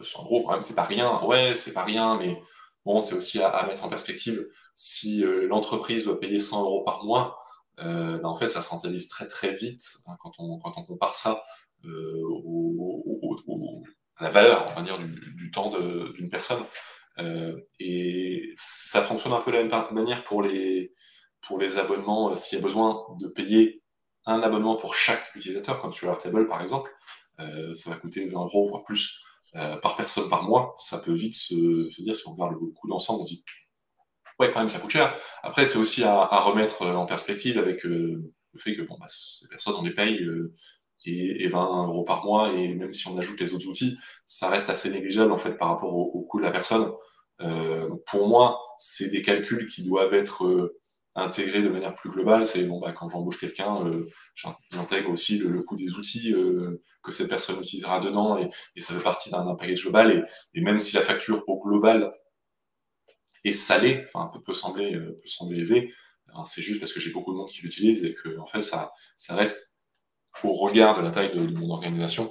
100 0.00 0.22
euros 0.24 0.42
quand 0.44 0.52
même, 0.52 0.62
c'est 0.62 0.76
pas 0.76 0.84
rien. 0.84 1.20
Ouais, 1.24 1.54
c'est 1.56 1.72
pas 1.72 1.82
rien, 1.82 2.16
mais 2.16 2.40
bon, 2.84 3.00
c'est 3.00 3.16
aussi 3.16 3.40
à, 3.42 3.66
mettre 3.66 3.84
en 3.84 3.88
perspective. 3.88 4.46
Si 4.76 5.24
euh, 5.24 5.48
l'entreprise 5.48 6.04
doit 6.04 6.20
payer 6.20 6.38
100 6.38 6.62
euros 6.62 6.84
par 6.84 7.04
mois, 7.04 7.40
euh, 7.80 8.18
ben, 8.18 8.28
en 8.28 8.36
fait, 8.36 8.48
ça 8.48 8.62
se 8.62 8.68
rentabilise 8.68 9.08
très 9.08 9.26
très 9.26 9.54
vite 9.56 9.82
hein, 10.06 10.16
quand, 10.20 10.32
on, 10.38 10.58
compare 10.58 11.14
ça 11.16 11.42
à 14.18 14.24
la 14.24 14.30
valeur, 14.30 14.66
on 14.70 14.74
va 14.74 14.82
dire, 14.82 14.98
du, 14.98 15.50
temps 15.50 15.70
d'une 16.14 16.30
personne. 16.30 16.64
et 17.80 18.52
ça 18.56 19.02
fonctionne 19.02 19.32
un 19.32 19.40
peu 19.40 19.50
de 19.50 19.56
la 19.56 19.64
même 19.64 19.94
manière 19.94 20.24
pour 20.24 20.42
les, 20.42 20.94
pour 21.46 21.58
les 21.58 21.78
abonnements. 21.78 22.34
S'il 22.34 22.58
y 22.58 22.60
a 22.60 22.64
besoin 22.64 23.04
de 23.20 23.28
payer 23.28 23.82
un 24.26 24.42
abonnement 24.42 24.76
pour 24.76 24.94
chaque 24.94 25.34
utilisateur, 25.34 25.80
comme 25.80 25.92
sur 25.92 26.08
Airtable 26.08 26.46
par 26.46 26.60
exemple, 26.60 26.90
euh, 27.40 27.74
ça 27.74 27.90
va 27.90 27.96
coûter 27.96 28.26
20 28.26 28.38
euros, 28.38 28.68
voire 28.68 28.82
plus 28.82 29.20
euh, 29.54 29.76
par 29.76 29.96
personne 29.96 30.28
par 30.28 30.42
mois. 30.42 30.74
Ça 30.78 30.98
peut 30.98 31.12
vite 31.12 31.34
se, 31.34 32.02
dire, 32.02 32.14
si 32.14 32.26
on 32.26 32.32
regarde 32.32 32.52
le 32.52 32.58
coût 32.72 32.88
d'ensemble, 32.88 33.20
on 33.20 33.24
se 33.24 33.34
dit, 33.34 33.44
ouais, 34.40 34.50
quand 34.50 34.58
même, 34.58 34.68
ça 34.68 34.80
coûte 34.80 34.90
cher. 34.90 35.16
Après, 35.42 35.64
c'est 35.64 35.78
aussi 35.78 36.02
à, 36.04 36.24
remettre 36.40 36.82
euh, 36.82 36.94
en 36.94 37.06
perspective 37.06 37.58
avec 37.58 37.84
le 37.84 38.32
fait 38.58 38.74
que 38.74 38.82
bon, 38.82 38.96
bah, 38.98 39.06
ces 39.08 39.48
personnes, 39.48 39.74
on 39.78 39.82
les 39.82 39.94
paye 39.94 40.26
et, 41.04 41.46
20 41.46 41.86
euros 41.86 42.04
par 42.04 42.24
mois, 42.24 42.52
et 42.52 42.74
même 42.74 42.90
si 42.90 43.06
on 43.06 43.16
ajoute 43.16 43.38
les 43.38 43.54
autres 43.54 43.68
outils, 43.68 43.96
ça 44.24 44.48
reste 44.48 44.70
assez 44.70 44.90
négligeable 44.90 45.30
en 45.30 45.38
fait 45.38 45.52
par 45.52 45.68
rapport 45.68 45.94
au, 45.94 46.22
coût 46.22 46.38
de 46.38 46.42
la 46.42 46.50
personne. 46.50 46.90
pour 48.06 48.28
moi, 48.28 48.60
c'est 48.78 49.10
des 49.10 49.22
calculs 49.22 49.68
qui 49.68 49.84
doivent 49.84 50.14
être 50.14 50.74
intégrer 51.16 51.62
de 51.62 51.68
manière 51.68 51.94
plus 51.94 52.10
globale, 52.10 52.44
c'est 52.44 52.64
bon, 52.64 52.78
bah, 52.78 52.92
quand 52.92 53.08
j'embauche 53.08 53.40
quelqu'un, 53.40 53.86
euh, 53.86 54.06
j'intègre 54.70 55.10
aussi 55.10 55.38
le, 55.38 55.62
coût 55.62 55.76
des 55.76 55.94
outils 55.94 56.34
euh, 56.34 56.82
que 57.02 57.10
cette 57.10 57.28
personne 57.28 57.58
utilisera 57.58 58.00
dedans 58.00 58.36
et, 58.38 58.50
et 58.76 58.80
ça 58.82 58.94
fait 58.94 59.02
partie 59.02 59.30
d'un 59.30 59.54
package 59.54 59.82
global. 59.82 60.28
Et, 60.54 60.60
même 60.60 60.78
si 60.78 60.94
la 60.94 61.00
facture 61.00 61.42
au 61.48 61.58
global 61.58 62.12
est 63.44 63.52
salée, 63.52 64.04
enfin, 64.12 64.30
peut, 64.32 64.42
peut 64.42 64.52
sembler, 64.52 64.94
euh, 64.94 65.18
peut 65.22 65.28
sembler 65.28 65.58
élevée, 65.60 65.92
hein, 66.34 66.44
c'est 66.44 66.62
juste 66.62 66.80
parce 66.80 66.92
que 66.92 67.00
j'ai 67.00 67.12
beaucoup 67.12 67.32
de 67.32 67.38
monde 67.38 67.48
qui 67.48 67.62
l'utilise 67.62 68.04
et 68.04 68.12
que 68.12 68.38
en 68.38 68.46
fait, 68.46 68.62
ça, 68.62 68.92
ça 69.16 69.34
reste 69.34 69.74
au 70.44 70.52
regard 70.52 70.98
de 70.98 71.02
la 71.02 71.10
taille 71.10 71.34
de, 71.34 71.40
mon 71.40 71.70
organisation 71.70 72.30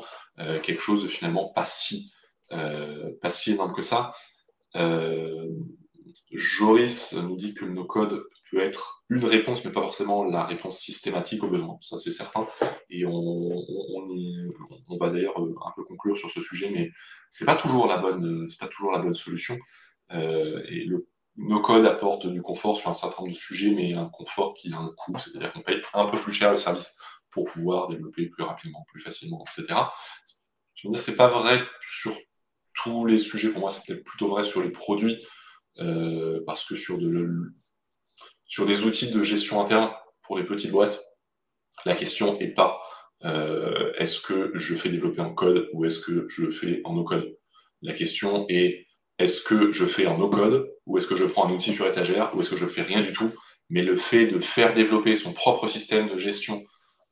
quelque 0.63 0.81
chose 0.81 1.01
de 1.01 1.07
finalement 1.07 1.51
pas 1.53 1.65
si, 1.65 2.13
pas 2.49 3.29
si 3.31 3.53
énorme 3.53 3.73
que 3.73 3.81
ça. 3.81 4.11
Joris 6.32 7.13
nous 7.13 7.36
dit 7.36 7.53
que 7.53 7.66
le 7.66 7.74
no-code 7.74 8.26
peut 8.51 8.59
être 8.59 9.03
une 9.09 9.26
réponse, 9.26 9.63
mais 9.63 9.72
pas 9.72 9.82
forcément 9.82 10.24
la 10.24 10.43
réponse 10.43 10.80
systématique 10.80 11.43
aux 11.43 11.49
besoins. 11.49 11.78
Ça, 11.82 11.97
c'est 11.99 12.11
certain. 12.11 12.47
Et 12.89 13.05
on, 13.05 13.66
va 14.99 15.09
d'ailleurs 15.09 15.41
euh, 15.41 15.55
un 15.66 15.72
peu 15.76 15.84
conclure 15.84 16.18
sur 16.18 16.30
ce 16.30 16.41
sujet, 16.41 16.70
mais 16.72 16.91
c'est 17.30 17.45
pas 17.45 17.55
toujours 17.55 17.88
la 17.88 17.97
bonne, 17.97 18.47
c'est 18.49 18.59
pas 18.59 18.68
toujours 18.68 18.91
la 18.91 18.99
bonne 18.99 19.13
solution. 19.13 19.57
Euh, 20.11 20.63
et 20.70 20.86
le 20.86 21.07
no-code 21.38 21.86
apporte 21.86 22.28
du 22.28 22.41
confort 22.41 22.78
sur 22.78 22.89
un 22.89 22.93
certain 22.93 23.22
nombre 23.22 23.34
de 23.34 23.38
sujets, 23.38 23.72
mais 23.72 23.93
un 23.93 24.09
confort 24.09 24.53
qui 24.53 24.74
a 24.74 24.78
un 24.78 24.93
coût, 24.97 25.13
c'est-à-dire 25.20 25.51
qu'on 25.53 25.61
paye 25.61 25.82
un 25.93 26.05
peu 26.05 26.18
plus 26.18 26.32
cher 26.32 26.51
le 26.51 26.57
service 26.57 26.95
pour 27.30 27.45
pouvoir 27.45 27.89
développer 27.89 28.28
plus 28.28 28.43
rapidement, 28.43 28.86
plus 28.88 29.01
facilement, 29.01 29.43
etc. 29.45 29.78
Je 30.76 30.88
veux 30.88 30.91
dire, 30.91 31.01
c'est 31.01 31.16
pas 31.16 31.28
vrai 31.28 31.61
sur 31.86 32.16
tous 32.74 33.05
les 33.05 33.18
sujets. 33.18 33.49
Pour 33.49 33.61
moi, 33.61 33.72
c'est 33.72 33.86
peut-être 33.86 34.03
plutôt 34.03 34.30
vrai 34.30 34.43
sur 34.43 34.61
les 34.61 34.72
produits, 34.72 35.22
euh, 35.80 36.41
parce 36.45 36.63
que 36.63 36.76
sur 36.76 36.97
de, 36.97 37.53
sur 38.45 38.65
des 38.65 38.84
outils 38.84 39.11
de 39.11 39.23
gestion 39.23 39.61
interne 39.61 39.91
pour 40.21 40.38
les 40.38 40.45
petites 40.45 40.71
boîtes, 40.71 41.03
la 41.86 41.95
question 41.95 42.38
n'est 42.39 42.53
pas 42.53 42.82
euh, 43.23 43.91
est-ce 43.97 44.19
que 44.19 44.51
je 44.55 44.76
fais 44.76 44.89
développer 44.89 45.21
en 45.21 45.34
code 45.34 45.69
ou 45.73 45.86
est-ce 45.86 45.99
que 45.99 46.28
je 46.30 46.51
fais 46.51 46.82
en 46.84 46.93
no-code? 46.93 47.38
La 47.82 47.93
question 47.93 48.45
est 48.49 48.88
est-ce 49.17 49.41
que 49.41 49.71
je 49.71 49.86
fais 49.86 50.05
en 50.05 50.17
no-code 50.17 50.71
ou 50.86 50.97
est-ce 50.97 51.07
que 51.07 51.15
je 51.15 51.26
prends 51.26 51.47
un 51.47 51.53
outil 51.53 51.73
sur 51.73 51.88
étagère 51.88 52.36
ou 52.36 52.39
est-ce 52.39 52.49
que 52.49 52.57
je 52.57 52.67
fais 52.67 52.82
rien 52.82 53.01
du 53.01 53.11
tout? 53.11 53.32
Mais 53.69 53.82
le 53.82 53.95
fait 53.95 54.28
de 54.28 54.39
faire 54.39 54.73
développer 54.73 55.15
son 55.15 55.34
propre 55.34 55.67
système 55.67 56.07
de 56.07 56.17
gestion 56.17 56.63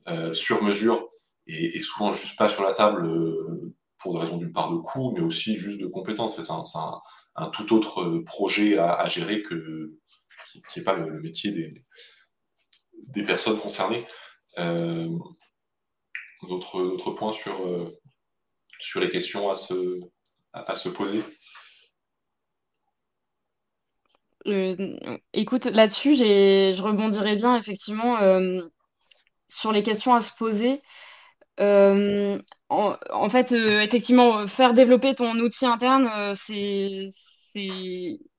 euh, 0.08 0.32
sur 0.32 0.62
mesure 0.62 1.08
et, 1.46 1.80
souvent 1.80 2.12
juste 2.12 2.38
pas 2.38 2.48
sur 2.48 2.62
la 2.62 2.72
table 2.72 3.06
pour 3.98 4.14
des 4.14 4.20
raisons 4.20 4.36
d'une 4.36 4.52
part 4.52 4.70
de 4.70 4.76
coût, 4.78 5.12
mais 5.12 5.20
aussi 5.20 5.56
juste 5.56 5.80
de 5.80 5.86
compétences. 5.86 6.38
Tout 7.52 7.74
autre 7.74 8.18
projet 8.26 8.78
à 8.78 9.06
gérer 9.06 9.42
que, 9.42 9.98
qui 10.68 10.78
n'est 10.78 10.84
pas 10.84 10.94
le, 10.94 11.20
métier 11.20 11.52
des, 13.08 13.22
personnes 13.24 13.58
concernées. 13.58 14.06
Euh, 14.58 15.08
D'autres 16.48 17.12
points 17.12 17.32
sur, 17.32 17.66
euh, 17.66 17.90
sur 18.78 19.00
les 19.00 19.08
questions 19.08 19.48
à 19.48 19.54
se, 19.54 20.00
à, 20.52 20.74
se 20.74 20.88
poser 20.88 21.22
euh, 24.46 25.18
Écoute, 25.32 25.64
là-dessus, 25.66 26.16
je 26.16 26.82
rebondirais 26.82 27.36
bien 27.36 27.56
effectivement 27.56 28.18
euh, 28.20 28.62
sur 29.48 29.72
les 29.72 29.82
questions 29.82 30.14
à 30.14 30.20
se 30.20 30.34
poser. 30.36 30.82
En, 31.58 32.38
en, 33.10 33.28
fait, 33.28 33.52
effectivement, 33.52 34.46
faire 34.48 34.74
développer 34.74 35.14
ton 35.14 35.38
outil 35.38 35.66
interne, 35.66 36.34
c'est 36.34 37.06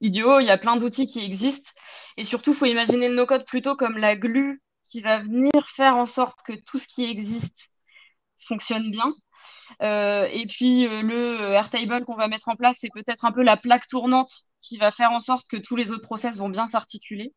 idiot. 0.01 0.39
Il 0.39 0.45
y 0.45 0.51
a 0.51 0.57
plein 0.57 0.77
d'outils 0.77 1.07
qui 1.07 1.23
existent. 1.23 1.71
Et 2.17 2.23
surtout, 2.23 2.51
il 2.51 2.55
faut 2.57 2.65
imaginer 2.65 3.09
le 3.09 3.15
no-code 3.15 3.45
plutôt 3.45 3.75
comme 3.75 3.97
la 3.97 4.15
glue 4.15 4.61
qui 4.83 5.01
va 5.01 5.17
venir 5.17 5.51
faire 5.67 5.95
en 5.97 6.05
sorte 6.05 6.39
que 6.45 6.53
tout 6.53 6.79
ce 6.79 6.87
qui 6.87 7.05
existe 7.05 7.69
fonctionne 8.37 8.91
bien. 8.91 9.13
Euh, 9.81 10.27
et 10.31 10.45
puis 10.47 10.87
euh, 10.87 11.01
le 11.01 11.53
Airtable 11.53 12.05
qu'on 12.05 12.15
va 12.15 12.27
mettre 12.27 12.49
en 12.49 12.55
place, 12.55 12.77
c'est 12.79 12.89
peut-être 12.93 13.25
un 13.25 13.31
peu 13.31 13.43
la 13.43 13.57
plaque 13.57 13.87
tournante 13.87 14.31
qui 14.61 14.77
va 14.77 14.91
faire 14.91 15.11
en 15.11 15.19
sorte 15.19 15.47
que 15.49 15.57
tous 15.57 15.75
les 15.75 15.91
autres 15.91 16.03
process 16.03 16.37
vont 16.37 16.49
bien 16.49 16.67
s'articuler. 16.67 17.33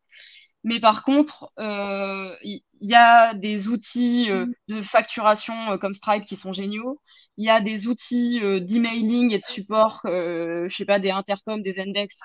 Mais 0.65 0.81
par 0.81 1.03
contre, 1.05 1.53
il 1.59 1.65
euh, 1.65 2.37
y, 2.81 2.95
a 2.95 3.33
des 3.35 3.69
outils 3.69 4.29
euh, 4.31 4.47
de 4.69 4.83
facturation 4.83 5.55
euh, 5.73 5.79
comme 5.79 5.95
Stripe 5.95 6.25
qui 6.25 6.37
sont 6.37 6.53
géniaux. 6.53 7.01
Il 7.37 7.47
y 7.47 7.51
a 7.51 7.61
des 7.61 7.87
outils 7.87 8.41
d'emailing 8.41 9.33
et 9.33 9.39
de 9.39 9.45
support, 9.45 10.01
je 10.05 10.67
sais 10.69 10.85
pas, 10.85 10.99
des 10.99 11.11
intercoms, 11.11 11.63
des 11.63 11.81
index 11.81 12.19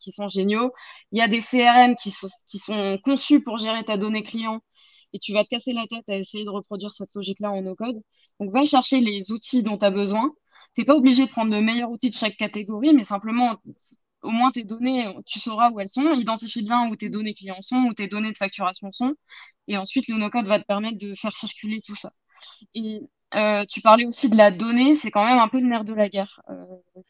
qui 0.00 0.12
sont 0.12 0.28
géniaux. 0.28 0.72
Il 1.12 1.18
y 1.18 1.22
a 1.22 1.28
des 1.28 1.40
CRM 1.40 1.96
qui 1.96 2.10
sont, 2.12 2.28
qui 2.46 2.58
sont 2.58 2.98
conçus 3.04 3.42
pour 3.42 3.58
gérer 3.58 3.84
ta 3.84 3.96
donnée 3.96 4.22
client 4.22 4.60
et 5.12 5.18
tu 5.18 5.32
vas 5.32 5.44
te 5.44 5.48
casser 5.48 5.72
la 5.72 5.86
tête 5.86 6.08
à 6.08 6.16
essayer 6.16 6.44
de 6.44 6.50
reproduire 6.50 6.92
cette 6.92 7.14
logique-là 7.14 7.50
en 7.50 7.62
no-code. 7.62 7.96
Donc, 8.38 8.52
va 8.52 8.64
chercher 8.64 9.00
les 9.00 9.32
outils 9.32 9.62
dont 9.62 9.76
tu 9.78 9.84
as 9.84 9.90
besoin. 9.90 10.32
Tu 10.74 10.80
n'es 10.82 10.84
pas 10.84 10.94
obligé 10.94 11.26
de 11.26 11.30
prendre 11.30 11.52
le 11.54 11.60
meilleur 11.60 11.90
outil 11.90 12.10
de 12.10 12.14
chaque 12.14 12.36
catégorie, 12.36 12.92
mais 12.94 13.04
simplement 13.04 13.56
au 14.22 14.30
moins 14.30 14.50
tes 14.50 14.64
données, 14.64 15.14
tu 15.26 15.40
sauras 15.40 15.70
où 15.70 15.80
elles 15.80 15.88
sont. 15.88 16.12
Identifie 16.14 16.62
bien 16.62 16.88
où 16.88 16.96
tes 16.96 17.10
données 17.10 17.34
clients 17.34 17.60
sont, 17.62 17.84
où 17.88 17.94
tes 17.94 18.08
données 18.08 18.32
de 18.32 18.38
facturation 18.38 18.90
sont. 18.92 19.14
Et 19.68 19.76
ensuite, 19.76 20.08
le 20.08 20.16
no-code 20.16 20.46
va 20.48 20.60
te 20.60 20.66
permettre 20.66 20.98
de 20.98 21.14
faire 21.14 21.32
circuler 21.36 21.78
tout 21.80 21.94
ça. 21.94 22.12
Et 22.74 23.00
euh, 23.34 23.64
tu 23.66 23.80
parlais 23.80 24.04
aussi 24.06 24.28
de 24.28 24.36
la 24.36 24.50
donnée, 24.50 24.94
c'est 24.96 25.10
quand 25.10 25.24
même 25.24 25.38
un 25.38 25.48
peu 25.48 25.60
le 25.60 25.66
nerf 25.66 25.84
de 25.84 25.94
la 25.94 26.08
guerre 26.08 26.40
euh, 26.50 26.54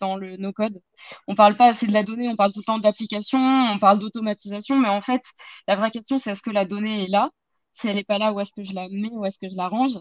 dans 0.00 0.16
le 0.16 0.36
no-code. 0.36 0.80
On 1.28 1.34
parle 1.34 1.56
pas 1.56 1.66
assez 1.68 1.86
de 1.86 1.92
la 1.92 2.02
donnée, 2.02 2.28
on 2.28 2.36
parle 2.36 2.52
tout 2.52 2.60
le 2.60 2.64
temps 2.64 2.78
d'application, 2.78 3.38
on 3.38 3.78
parle 3.78 3.98
d'automatisation, 3.98 4.78
mais 4.78 4.88
en 4.88 5.00
fait, 5.00 5.22
la 5.66 5.76
vraie 5.76 5.90
question, 5.90 6.18
c'est 6.18 6.30
est-ce 6.32 6.42
que 6.42 6.50
la 6.50 6.66
donnée 6.66 7.04
est 7.04 7.08
là? 7.08 7.30
Si 7.72 7.88
elle 7.88 7.96
n'est 7.96 8.04
pas 8.04 8.18
là, 8.18 8.32
où 8.32 8.40
est-ce 8.40 8.52
que 8.52 8.64
je 8.64 8.74
la 8.74 8.88
mets, 8.90 9.10
où 9.12 9.24
est-ce 9.24 9.38
que 9.38 9.48
je 9.48 9.56
la 9.56 9.68
range? 9.68 9.92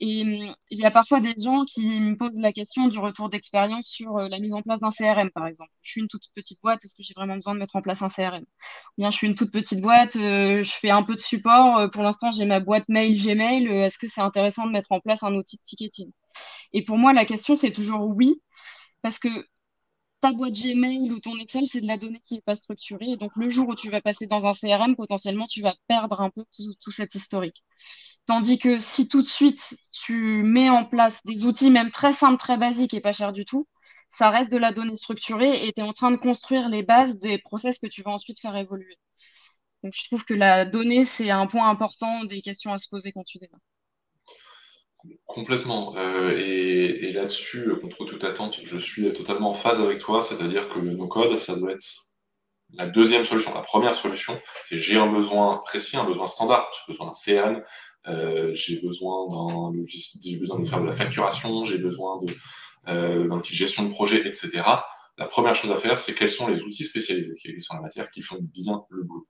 Et 0.00 0.22
hum, 0.22 0.54
il 0.70 0.78
y 0.78 0.84
a 0.84 0.90
parfois 0.90 1.20
des 1.20 1.34
gens 1.38 1.64
qui 1.64 1.88
me 2.00 2.16
posent 2.16 2.38
la 2.38 2.52
question 2.52 2.88
du 2.88 2.98
retour 2.98 3.28
d'expérience 3.28 3.86
sur 3.88 4.16
euh, 4.18 4.28
la 4.28 4.38
mise 4.38 4.54
en 4.54 4.62
place 4.62 4.80
d'un 4.80 4.90
CRM, 4.90 5.30
par 5.30 5.46
exemple. 5.46 5.70
Je 5.82 5.90
suis 5.90 6.00
une 6.00 6.08
toute 6.08 6.28
petite 6.34 6.60
boîte, 6.62 6.84
est-ce 6.84 6.94
que 6.96 7.02
j'ai 7.02 7.14
vraiment 7.14 7.34
besoin 7.36 7.54
de 7.54 7.58
mettre 7.60 7.76
en 7.76 7.82
place 7.82 8.02
un 8.02 8.08
CRM 8.08 8.42
Ou 8.42 8.46
bien 9.02 9.10
je 9.10 9.16
suis 9.16 9.26
une 9.26 9.34
toute 9.34 9.50
petite 9.52 9.80
boîte, 9.80 10.16
euh, 10.16 10.62
je 10.62 10.70
fais 10.70 10.90
un 10.90 11.02
peu 11.02 11.14
de 11.14 11.20
support, 11.20 11.78
euh, 11.78 11.88
pour 11.88 12.02
l'instant 12.02 12.30
j'ai 12.30 12.44
ma 12.46 12.60
boîte 12.60 12.88
mail 12.88 13.20
Gmail, 13.20 13.66
est-ce 13.68 13.98
que 13.98 14.06
c'est 14.08 14.20
intéressant 14.20 14.66
de 14.66 14.72
mettre 14.72 14.92
en 14.92 15.00
place 15.00 15.22
un 15.24 15.34
outil 15.34 15.56
de 15.56 15.62
ticketing? 15.62 16.12
Et 16.72 16.84
pour 16.84 16.98
moi, 16.98 17.12
la 17.12 17.24
question, 17.24 17.56
c'est 17.56 17.72
toujours 17.72 18.06
oui, 18.08 18.42
parce 19.02 19.18
que 19.18 19.28
ta 20.20 20.32
boîte 20.32 20.54
Gmail 20.54 21.10
ou 21.12 21.20
ton 21.20 21.36
Excel, 21.38 21.66
c'est 21.68 21.80
de 21.80 21.86
la 21.86 21.96
donnée 21.98 22.20
qui 22.24 22.34
n'est 22.34 22.40
pas 22.42 22.56
structurée. 22.56 23.10
Et 23.12 23.16
donc, 23.16 23.32
le 23.36 23.48
jour 23.48 23.68
où 23.68 23.74
tu 23.74 23.90
vas 23.90 24.00
passer 24.00 24.26
dans 24.26 24.46
un 24.46 24.52
CRM, 24.54 24.96
potentiellement, 24.96 25.46
tu 25.46 25.62
vas 25.62 25.74
perdre 25.88 26.20
un 26.20 26.30
peu 26.30 26.44
tout 26.82 26.90
cet 26.92 27.14
historique. 27.14 27.64
Tandis 28.28 28.58
que 28.58 28.78
si 28.78 29.08
tout 29.08 29.22
de 29.22 29.26
suite 29.26 29.78
tu 29.90 30.42
mets 30.42 30.68
en 30.68 30.84
place 30.84 31.24
des 31.24 31.46
outils 31.46 31.70
même 31.70 31.90
très 31.90 32.12
simples, 32.12 32.36
très 32.36 32.58
basiques 32.58 32.92
et 32.92 33.00
pas 33.00 33.14
chers 33.14 33.32
du 33.32 33.46
tout, 33.46 33.66
ça 34.10 34.28
reste 34.28 34.52
de 34.52 34.58
la 34.58 34.70
donnée 34.70 34.96
structurée 34.96 35.66
et 35.66 35.72
tu 35.72 35.80
es 35.80 35.84
en 35.84 35.94
train 35.94 36.10
de 36.10 36.18
construire 36.18 36.68
les 36.68 36.82
bases 36.82 37.18
des 37.20 37.38
process 37.38 37.78
que 37.78 37.86
tu 37.86 38.02
vas 38.02 38.10
ensuite 38.10 38.38
faire 38.38 38.54
évoluer. 38.54 38.98
Donc 39.82 39.94
je 39.96 40.04
trouve 40.04 40.24
que 40.24 40.34
la 40.34 40.66
donnée, 40.66 41.04
c'est 41.04 41.30
un 41.30 41.46
point 41.46 41.70
important 41.70 42.24
des 42.24 42.42
questions 42.42 42.70
à 42.70 42.78
se 42.78 42.86
poser 42.90 43.12
quand 43.12 43.24
tu 43.24 43.38
démarres. 43.38 43.60
Complètement. 45.24 45.96
Euh, 45.96 46.36
et, 46.36 47.12
là-dessus, 47.12 47.70
contre 47.80 48.04
toute 48.04 48.24
attente, 48.24 48.60
je 48.62 48.78
suis 48.78 49.10
totalement 49.14 49.52
en 49.52 49.54
phase 49.54 49.80
avec 49.80 50.00
toi, 50.00 50.22
c'est-à-dire 50.22 50.68
que 50.68 50.78
nos 50.80 51.08
codes, 51.08 51.38
ça 51.38 51.56
doit 51.56 51.72
être 51.72 52.08
la 52.74 52.86
deuxième 52.86 53.24
solution. 53.24 53.54
La 53.54 53.62
première 53.62 53.94
solution, 53.94 54.38
c'est 54.64 54.78
j'ai 54.78 54.98
un 54.98 55.10
besoin 55.10 55.58
précis, 55.64 55.96
un 55.96 56.04
besoin 56.04 56.26
standard, 56.26 56.70
j'ai 56.74 56.92
besoin 56.92 57.06
d'un 57.06 57.12
CRM, 57.12 57.62
j'ai 58.52 58.80
besoin 58.80 59.28
d'un 59.28 59.72
j'ai 60.20 60.36
besoin 60.36 60.58
de 60.58 60.64
faire 60.64 60.80
de 60.80 60.86
la 60.86 60.92
facturation, 60.92 61.64
j'ai 61.64 61.78
besoin 61.78 62.20
de 62.22 62.32
d'un 62.86 63.38
petit 63.38 63.54
gestion 63.54 63.84
de 63.84 63.90
projet, 63.90 64.26
etc. 64.26 64.62
La 65.18 65.26
première 65.26 65.54
chose 65.54 65.70
à 65.70 65.76
faire, 65.76 65.98
c'est 65.98 66.14
quels 66.14 66.30
sont 66.30 66.48
les 66.48 66.62
outils 66.62 66.84
spécialisés 66.84 67.34
qui 67.34 67.48
existent 67.48 67.74
en 67.74 67.78
la 67.78 67.82
matière 67.82 68.10
qui 68.10 68.22
font 68.22 68.38
bien 68.40 68.82
le 68.90 69.02
boulot. 69.02 69.26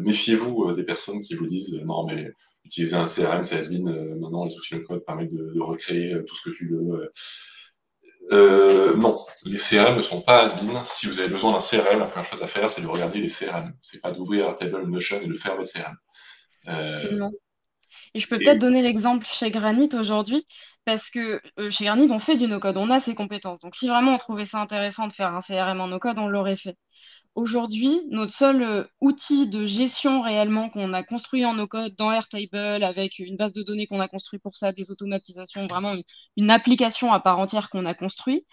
Méfiez-vous 0.00 0.72
des 0.72 0.82
personnes 0.82 1.20
qui 1.20 1.34
vous 1.34 1.46
disent 1.46 1.74
non 1.84 2.06
mais 2.06 2.32
utiliser 2.64 2.96
un 2.96 3.04
CRM, 3.04 3.42
c'est 3.42 3.56
has 3.56 3.70
maintenant 3.70 4.44
les 4.44 4.56
outils 4.56 4.74
de 4.74 4.80
code 4.80 5.04
permettent 5.04 5.32
de, 5.32 5.60
recréer 5.60 6.16
tout 6.26 6.34
ce 6.34 6.50
que 6.50 6.54
tu 6.54 6.68
veux. 6.68 7.10
Euh, 8.30 8.94
non, 8.94 9.18
les 9.44 9.56
CRM 9.56 9.96
ne 9.96 10.02
sont 10.02 10.20
pas 10.20 10.44
has 10.44 10.84
Si 10.84 11.06
vous 11.06 11.20
avez 11.20 11.28
besoin 11.28 11.52
d'un 11.52 11.58
CRM, 11.58 11.98
la 11.98 12.06
première 12.06 12.28
chose 12.28 12.42
à 12.42 12.46
faire, 12.46 12.68
c'est 12.68 12.82
de 12.82 12.86
regarder 12.86 13.20
les 13.20 13.28
CRM. 13.28 13.74
C'est 13.80 14.00
pas 14.00 14.10
d'ouvrir 14.10 14.54
Table 14.56 14.86
Notion 14.86 15.20
et 15.20 15.26
de 15.26 15.34
faire 15.34 15.56
votre 15.56 15.70
CRM. 15.72 15.96
Et 18.14 18.20
je 18.20 18.28
peux 18.28 18.38
peut-être 18.38 18.58
donner 18.58 18.82
l'exemple 18.82 19.26
chez 19.26 19.50
Granite 19.50 19.94
aujourd'hui, 19.94 20.46
parce 20.84 21.10
que 21.10 21.40
euh, 21.58 21.70
chez 21.70 21.84
Granite, 21.84 22.10
on 22.10 22.18
fait 22.18 22.36
du 22.36 22.46
no-code, 22.46 22.76
on 22.76 22.90
a 22.90 23.00
ces 23.00 23.14
compétences. 23.14 23.60
Donc 23.60 23.74
si 23.74 23.88
vraiment 23.88 24.14
on 24.14 24.18
trouvait 24.18 24.44
ça 24.44 24.60
intéressant 24.60 25.06
de 25.06 25.12
faire 25.12 25.34
un 25.34 25.40
CRM 25.40 25.80
en 25.80 25.88
no-code, 25.88 26.18
on 26.18 26.28
l'aurait 26.28 26.56
fait. 26.56 26.76
Aujourd'hui, 27.38 28.00
notre 28.10 28.32
seul 28.34 28.62
euh, 28.62 28.84
outil 29.00 29.46
de 29.48 29.64
gestion 29.64 30.20
réellement 30.22 30.70
qu'on 30.70 30.92
a 30.92 31.04
construit 31.04 31.44
en 31.44 31.54
no-code 31.54 31.94
dans 31.96 32.10
Airtable 32.10 32.82
avec 32.82 33.20
une 33.20 33.36
base 33.36 33.52
de 33.52 33.62
données 33.62 33.86
qu'on 33.86 34.00
a 34.00 34.08
construit 34.08 34.40
pour 34.40 34.56
ça, 34.56 34.72
des 34.72 34.90
automatisations, 34.90 35.66
vraiment 35.68 35.94
une, 36.36 36.50
application 36.50 37.12
à 37.12 37.20
part 37.20 37.38
entière 37.38 37.70
qu'on 37.70 37.86
a 37.86 37.94
construit, 37.94 38.44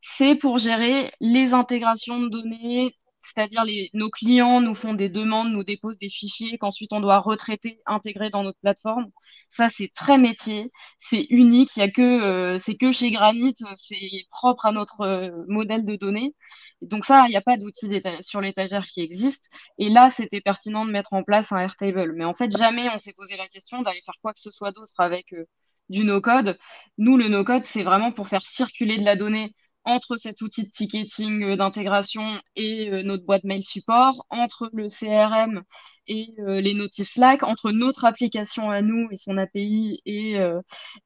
c'est 0.00 0.34
pour 0.34 0.58
gérer 0.58 1.12
les 1.20 1.54
intégrations 1.54 2.18
de 2.18 2.28
données, 2.28 2.96
c'est-à-dire 3.22 3.64
nos 3.94 4.10
clients 4.10 4.60
nous 4.60 4.74
font 4.74 4.94
des 4.94 5.08
demandes, 5.08 5.52
nous 5.52 5.64
déposent 5.64 5.98
des 5.98 6.08
fichiers 6.08 6.58
qu'ensuite 6.58 6.92
on 6.92 7.00
doit 7.00 7.18
retraiter, 7.20 7.80
intégrer 7.86 8.30
dans 8.30 8.42
notre 8.42 8.58
plateforme. 8.60 9.10
Ça, 9.48 9.68
c'est 9.68 9.88
très 9.94 10.18
métier, 10.18 10.70
c'est 10.98 11.22
unique, 11.30 11.76
il 11.76 11.82
a 11.82 11.88
que, 11.90 12.02
euh, 12.02 12.58
c'est 12.58 12.76
que 12.76 12.90
chez 12.92 13.10
Granite, 13.12 13.62
c'est 13.74 14.26
propre 14.30 14.66
à 14.66 14.72
notre 14.72 15.02
euh, 15.02 15.30
modèle 15.48 15.84
de 15.84 15.96
données. 15.96 16.34
Donc 16.82 17.04
ça, 17.04 17.24
il 17.26 17.30
n'y 17.30 17.36
a 17.36 17.40
pas 17.40 17.56
d'outil 17.56 17.88
sur 18.20 18.40
l'étagère 18.40 18.86
qui 18.86 19.00
existe. 19.00 19.50
Et 19.78 19.88
là, 19.88 20.10
c'était 20.10 20.40
pertinent 20.40 20.84
de 20.84 20.90
mettre 20.90 21.12
en 21.12 21.22
place 21.22 21.52
un 21.52 21.58
Airtable. 21.58 22.12
Mais 22.16 22.24
en 22.24 22.34
fait, 22.34 22.56
jamais 22.56 22.88
on 22.90 22.98
s'est 22.98 23.12
posé 23.12 23.36
la 23.36 23.48
question 23.48 23.82
d'aller 23.82 24.00
faire 24.04 24.16
quoi 24.20 24.32
que 24.32 24.40
ce 24.40 24.50
soit 24.50 24.72
d'autre 24.72 24.92
avec 24.98 25.32
euh, 25.32 25.44
du 25.88 26.04
no-code. 26.04 26.58
Nous, 26.98 27.16
le 27.16 27.28
no-code, 27.28 27.64
c'est 27.64 27.82
vraiment 27.82 28.12
pour 28.12 28.28
faire 28.28 28.46
circuler 28.46 28.98
de 28.98 29.04
la 29.04 29.16
donnée 29.16 29.54
entre 29.84 30.16
cet 30.16 30.40
outil 30.42 30.64
de 30.64 30.70
ticketing 30.70 31.42
euh, 31.44 31.56
d'intégration 31.56 32.40
et 32.56 32.90
euh, 32.90 33.02
notre 33.02 33.24
boîte 33.24 33.44
mail 33.44 33.62
support, 33.64 34.26
entre 34.30 34.70
le 34.72 34.88
CRM 34.88 35.62
et 36.06 36.28
euh, 36.40 36.60
les 36.60 36.74
notifs 36.74 37.08
Slack, 37.10 37.42
entre 37.42 37.72
notre 37.72 38.04
application 38.04 38.70
à 38.70 38.82
nous 38.82 39.08
et 39.10 39.16
son 39.16 39.38
API 39.38 40.00
et, 40.06 40.36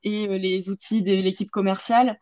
et 0.02 0.38
les 0.38 0.70
outils 0.70 1.02
de 1.02 1.12
l'équipe 1.12 1.50
commerciale. 1.50 2.18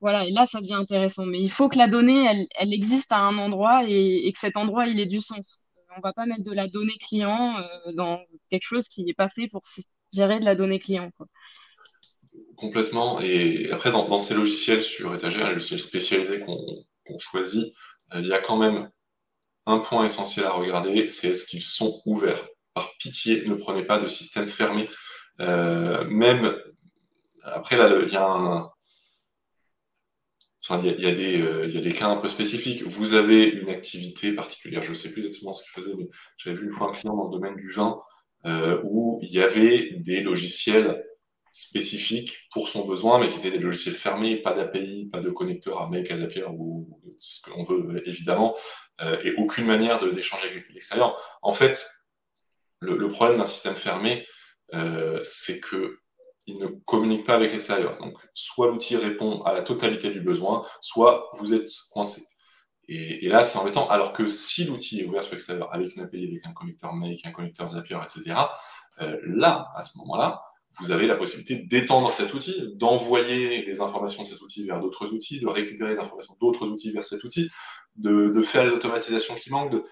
Voilà, 0.00 0.26
et 0.26 0.30
là, 0.30 0.46
ça 0.46 0.60
devient 0.60 0.74
intéressant. 0.74 1.26
Mais 1.26 1.40
il 1.40 1.50
faut 1.50 1.68
que 1.68 1.78
la 1.78 1.88
donnée, 1.88 2.24
elle, 2.58 2.72
existe 2.72 3.12
à 3.12 3.18
un 3.18 3.38
endroit 3.38 3.84
et, 3.86 4.30
que 4.32 4.38
cet 4.38 4.56
endroit, 4.56 4.86
il 4.86 5.00
ait 5.00 5.06
du 5.06 5.20
sens. 5.20 5.66
On 5.96 6.00
va 6.00 6.12
pas 6.12 6.26
mettre 6.26 6.44
de 6.44 6.52
la 6.52 6.68
donnée 6.68 6.96
client 7.00 7.56
dans 7.94 8.20
quelque 8.50 8.62
chose 8.62 8.88
qui 8.88 9.04
n'est 9.04 9.14
pas 9.14 9.28
fait 9.28 9.48
pour 9.48 9.62
gérer 10.12 10.38
de 10.40 10.44
la 10.44 10.54
donnée 10.54 10.78
client. 10.78 11.10
Quoi. 11.16 11.26
Complètement. 12.58 13.20
Et 13.20 13.70
après, 13.70 13.92
dans, 13.92 14.18
ces 14.18 14.34
logiciels 14.34 14.82
sur 14.82 15.14
étagère, 15.14 15.46
les 15.46 15.54
logiciels 15.54 15.78
spécialisés 15.78 16.40
qu'on 16.40 17.18
choisit, 17.18 17.72
euh, 18.14 18.20
il 18.20 18.26
y 18.26 18.32
a 18.32 18.40
quand 18.40 18.56
même 18.56 18.90
un 19.66 19.78
point 19.78 20.04
essentiel 20.04 20.46
à 20.46 20.50
regarder, 20.50 21.06
c'est 21.06 21.28
est-ce 21.28 21.46
qu'ils 21.46 21.62
sont 21.62 22.02
ouverts. 22.04 22.48
Par 22.74 22.96
pitié, 22.98 23.44
ne 23.46 23.54
prenez 23.54 23.84
pas 23.84 23.98
de 23.98 24.08
système 24.08 24.48
fermé. 24.48 24.88
Euh, 25.40 26.04
même 26.06 26.56
après, 27.44 27.76
là, 27.76 27.88
il 28.02 28.12
y 28.12 28.16
a 31.06 31.12
des, 31.12 31.40
euh, 31.40 31.92
cas 31.92 32.08
un 32.08 32.16
peu 32.16 32.28
spécifiques. 32.28 32.82
Vous 32.82 33.14
avez 33.14 33.44
une 33.44 33.70
activité 33.70 34.32
particulière, 34.32 34.82
je 34.82 34.90
ne 34.90 34.94
sais 34.96 35.12
plus 35.12 35.24
exactement 35.24 35.52
ce 35.52 35.62
qu'il 35.62 35.72
faisait, 35.72 35.94
mais 35.96 36.08
j'avais 36.38 36.56
vu 36.56 36.64
une 36.64 36.72
fois 36.72 36.88
un 36.88 36.92
client 36.92 37.14
dans 37.14 37.26
le 37.26 37.30
domaine 37.30 37.56
du 37.56 37.70
vin 37.70 38.00
où 38.84 39.18
il 39.22 39.30
y 39.30 39.40
avait 39.40 39.90
des 39.98 40.22
logiciels 40.22 41.04
spécifique 41.50 42.48
pour 42.52 42.68
son 42.68 42.86
besoin, 42.86 43.18
mais 43.18 43.28
qui 43.28 43.38
étaient 43.38 43.50
des 43.50 43.58
logiciels 43.58 43.94
fermés, 43.94 44.36
pas 44.36 44.52
d'API, 44.52 45.08
pas 45.12 45.20
de 45.20 45.30
connecteur 45.30 45.80
à 45.80 45.88
Make, 45.88 46.10
à 46.10 46.16
Zapier 46.16 46.44
ou 46.48 47.00
ce 47.18 47.42
que 47.42 47.50
l'on 47.50 47.64
veut 47.64 48.02
évidemment, 48.08 48.56
euh, 49.00 49.18
et 49.24 49.34
aucune 49.36 49.66
manière 49.66 49.98
d'échanger 49.98 50.48
avec 50.48 50.68
l'extérieur. 50.70 51.20
En 51.42 51.52
fait, 51.52 51.86
le, 52.80 53.08
problème 53.08 53.38
d'un 53.38 53.46
système 53.46 53.76
fermé, 53.76 54.26
euh, 54.74 55.20
c'est 55.22 55.60
que 55.60 55.98
il 56.46 56.58
ne 56.58 56.66
communique 56.66 57.26
pas 57.26 57.34
avec 57.34 57.52
l'extérieur. 57.52 57.98
Donc, 57.98 58.16
soit 58.32 58.68
l'outil 58.68 58.96
répond 58.96 59.42
à 59.42 59.52
la 59.52 59.62
totalité 59.62 60.10
du 60.10 60.22
besoin, 60.22 60.64
soit 60.80 61.30
vous 61.38 61.52
êtes 61.52 61.68
coincé. 61.90 62.26
Et, 62.88 63.26
et 63.26 63.28
là, 63.28 63.42
c'est 63.42 63.58
embêtant. 63.58 63.86
Alors 63.90 64.14
que 64.14 64.28
si 64.28 64.64
l'outil 64.64 65.00
est 65.00 65.04
ouvert 65.04 65.22
sur 65.22 65.34
l'extérieur 65.34 65.72
avec 65.74 65.94
une 65.94 66.02
API, 66.02 66.26
avec 66.26 66.46
un 66.46 66.52
connecteur 66.54 66.94
Make, 66.94 67.20
un 67.26 67.32
connecteur 67.32 67.68
Zapier, 67.68 67.98
etc., 68.02 68.34
euh, 69.00 69.18
là, 69.24 69.70
à 69.76 69.82
ce 69.82 69.96
moment-là, 69.98 70.42
vous 70.80 70.92
avez 70.92 71.06
la 71.06 71.16
possibilité 71.16 71.56
d'étendre 71.56 72.12
cet 72.12 72.34
outil, 72.34 72.72
d'envoyer 72.74 73.64
les 73.64 73.80
informations 73.80 74.22
de 74.22 74.28
cet 74.28 74.40
outil 74.40 74.64
vers 74.64 74.80
d'autres 74.80 75.12
outils, 75.12 75.40
de 75.40 75.46
récupérer 75.46 75.90
les 75.90 75.98
informations 75.98 76.36
d'autres 76.40 76.68
outils 76.68 76.92
vers 76.92 77.04
cet 77.04 77.24
outil, 77.24 77.50
de, 77.96 78.42
faire 78.42 78.64
les 78.64 78.70
automatisations 78.70 79.34
qui 79.34 79.50
manquent, 79.50 79.82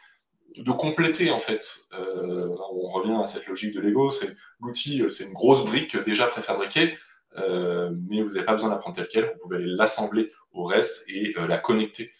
de, 0.57 0.72
compléter 0.72 1.30
en 1.30 1.39
fait. 1.39 1.80
Euh, 1.93 2.49
on 2.72 2.89
revient 2.89 3.18
à 3.20 3.26
cette 3.26 3.47
logique 3.47 3.74
de 3.74 3.80
Lego, 3.80 4.11
c'est 4.11 4.34
l'outil, 4.61 5.03
c'est 5.09 5.24
une 5.24 5.32
grosse 5.32 5.64
brique 5.64 5.97
déjà 6.05 6.26
préfabriquée, 6.28 6.97
euh, 7.37 7.91
mais 8.09 8.22
vous 8.22 8.34
n'avez 8.34 8.45
pas 8.45 8.55
besoin 8.55 8.70
d'apprendre 8.70 8.97
tel 8.97 9.09
quel, 9.11 9.24
vous 9.26 9.39
pouvez 9.43 9.57
aller 9.57 9.66
l'assembler 9.66 10.30
au 10.53 10.64
reste 10.64 11.05
et 11.09 11.34
euh, 11.37 11.47
la 11.47 11.59
connecter 11.59 12.12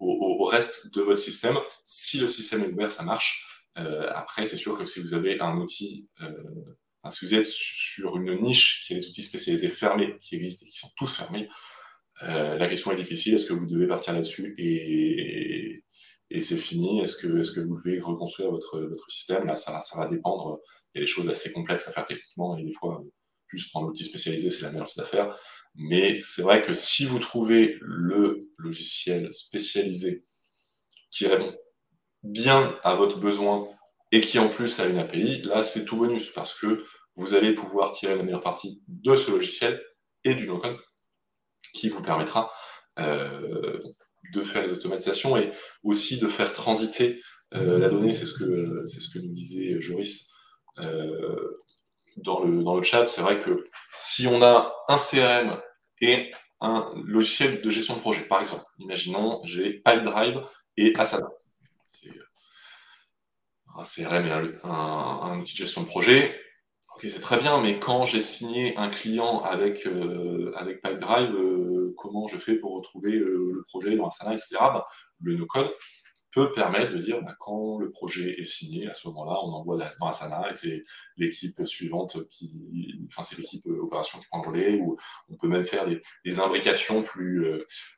au, 0.00 0.44
reste 0.44 0.94
de 0.94 1.02
votre 1.02 1.18
système. 1.18 1.58
Si 1.84 2.18
le 2.18 2.26
système 2.26 2.64
est 2.64 2.72
ouvert, 2.72 2.90
ça 2.90 3.02
marche. 3.02 3.44
après, 3.74 4.46
c'est 4.46 4.56
sûr 4.56 4.78
que 4.78 4.86
si 4.86 5.00
vous 5.00 5.12
avez 5.12 5.38
un 5.40 5.58
outil 5.58 6.08
si 7.10 7.24
vous 7.24 7.34
êtes 7.34 7.44
sur 7.44 8.16
une 8.16 8.40
niche 8.40 8.84
qui 8.86 8.94
a 8.94 8.96
des 8.98 9.06
outils 9.06 9.22
spécialisés 9.22 9.68
fermés, 9.68 10.16
qui 10.20 10.36
existent 10.36 10.66
et 10.66 10.70
qui 10.70 10.78
sont 10.78 10.90
tous 10.96 11.14
fermés, 11.14 11.48
euh, 12.22 12.56
la 12.56 12.68
question 12.68 12.92
est 12.92 12.96
difficile. 12.96 13.34
Est-ce 13.34 13.46
que 13.46 13.52
vous 13.52 13.66
devez 13.66 13.86
partir 13.86 14.12
là-dessus 14.12 14.54
et, 14.58 15.84
c'est 16.40 16.56
fini? 16.56 17.00
Est-ce 17.00 17.16
que, 17.16 17.26
vous 17.26 17.80
devez 17.82 18.00
reconstruire 18.00 18.50
votre, 18.50 18.94
système? 19.08 19.46
Là, 19.46 19.56
ça, 19.56 19.80
ça 19.80 19.98
va 19.98 20.06
dépendre. 20.06 20.60
Il 20.94 20.98
y 20.98 21.00
a 21.00 21.02
des 21.02 21.06
choses 21.06 21.28
assez 21.28 21.52
complexes 21.52 21.88
à 21.88 21.92
faire 21.92 22.04
techniquement 22.04 22.56
et 22.56 22.64
des 22.64 22.72
fois, 22.72 23.02
juste 23.48 23.70
prendre 23.70 23.86
l'outil 23.88 24.04
spécialisé, 24.04 24.50
c'est 24.50 24.62
la 24.62 24.70
meilleure 24.70 24.86
chose 24.86 25.02
à 25.02 25.06
faire. 25.06 25.38
Mais 25.74 26.20
c'est 26.20 26.42
vrai 26.42 26.62
que 26.62 26.72
si 26.72 27.06
vous 27.06 27.18
trouvez 27.18 27.78
le 27.80 28.48
logiciel 28.58 29.32
spécialisé 29.32 30.24
qui 31.10 31.26
répond 31.26 31.54
bien 32.22 32.78
à 32.82 32.94
votre 32.94 33.18
besoin 33.18 33.68
et 34.10 34.20
qui 34.20 34.38
en 34.38 34.48
plus 34.48 34.80
a 34.80 34.86
une 34.86 34.98
API, 34.98 35.42
là 35.42 35.62
c'est 35.62 35.84
tout 35.84 35.96
bonus 35.96 36.30
parce 36.30 36.54
que 36.54 36.84
vous 37.18 37.34
allez 37.34 37.52
pouvoir 37.52 37.92
tirer 37.92 38.14
la 38.14 38.22
meilleure 38.22 38.40
partie 38.40 38.82
de 38.86 39.16
ce 39.16 39.30
logiciel 39.30 39.82
et 40.24 40.34
du 40.34 40.46
no-code 40.46 40.78
qui 41.74 41.88
vous 41.88 42.00
permettra 42.00 42.50
euh, 42.98 43.80
de 44.32 44.42
faire 44.42 44.66
les 44.66 44.72
automatisations 44.72 45.36
et 45.36 45.50
aussi 45.82 46.18
de 46.18 46.28
faire 46.28 46.52
transiter 46.52 47.20
euh, 47.54 47.78
la 47.78 47.88
donnée. 47.88 48.12
C'est 48.12 48.26
ce, 48.26 48.34
que, 48.34 48.84
c'est 48.86 49.00
ce 49.00 49.10
que 49.12 49.18
nous 49.18 49.32
disait 49.32 49.80
Joris 49.80 50.30
euh, 50.78 51.56
dans, 52.16 52.44
le, 52.44 52.62
dans 52.62 52.76
le 52.76 52.82
chat. 52.82 53.06
C'est 53.06 53.22
vrai 53.22 53.38
que 53.38 53.64
si 53.92 54.26
on 54.26 54.40
a 54.42 54.72
un 54.88 54.96
CRM 54.96 55.60
et 56.00 56.30
un 56.60 56.92
logiciel 57.04 57.62
de 57.62 57.70
gestion 57.70 57.96
de 57.96 58.00
projet, 58.00 58.22
par 58.22 58.40
exemple, 58.40 58.64
imaginons 58.78 59.40
j'ai 59.44 59.74
Pipedrive 59.80 60.42
et 60.76 60.92
Asana. 60.96 61.28
C'est 61.86 62.10
un 63.76 63.82
CRM 63.82 64.26
et 64.26 64.32
un, 64.64 65.40
outil 65.40 65.54
de 65.54 65.58
gestion 65.58 65.82
de 65.82 65.86
projet. 65.86 66.47
Ok, 66.98 67.06
c'est 67.08 67.20
très 67.20 67.38
bien, 67.38 67.60
mais 67.62 67.78
quand 67.78 68.02
j'ai 68.02 68.20
signé 68.20 68.76
un 68.76 68.88
client 68.88 69.40
avec, 69.42 69.86
euh, 69.86 70.50
avec 70.56 70.82
Pipedrive, 70.82 71.32
euh, 71.32 71.94
comment 71.96 72.26
je 72.26 72.38
fais 72.38 72.56
pour 72.56 72.74
retrouver 72.74 73.16
euh, 73.16 73.52
le 73.54 73.62
projet 73.62 73.94
dans 73.94 74.08
Asana, 74.08 74.32
etc. 74.32 74.56
Ben, 74.58 74.82
le 75.20 75.36
no-code 75.36 75.72
peut 76.34 76.50
permettre 76.50 76.90
de 76.90 76.98
dire 76.98 77.22
ben, 77.22 77.36
quand 77.38 77.78
le 77.78 77.90
projet 77.90 78.40
est 78.40 78.44
signé, 78.44 78.88
à 78.88 78.94
ce 78.94 79.06
moment-là, 79.06 79.38
on 79.44 79.52
envoie 79.52 79.78
dans 79.78 80.08
Asana 80.08 80.50
et 80.50 80.54
c'est 80.54 80.82
l'équipe 81.16 81.64
suivante 81.66 82.28
qui, 82.30 82.98
enfin 83.06 83.22
c'est 83.22 83.38
l'équipe 83.38 83.64
opération 83.66 84.18
qui 84.18 84.26
prend 84.26 84.42
le 84.42 84.48
relais, 84.48 84.80
ou 84.80 84.96
on 85.28 85.36
peut 85.36 85.46
même 85.46 85.64
faire 85.64 85.86
des, 85.86 86.02
des 86.24 86.40
imbrications 86.40 87.04
plus, 87.04 87.46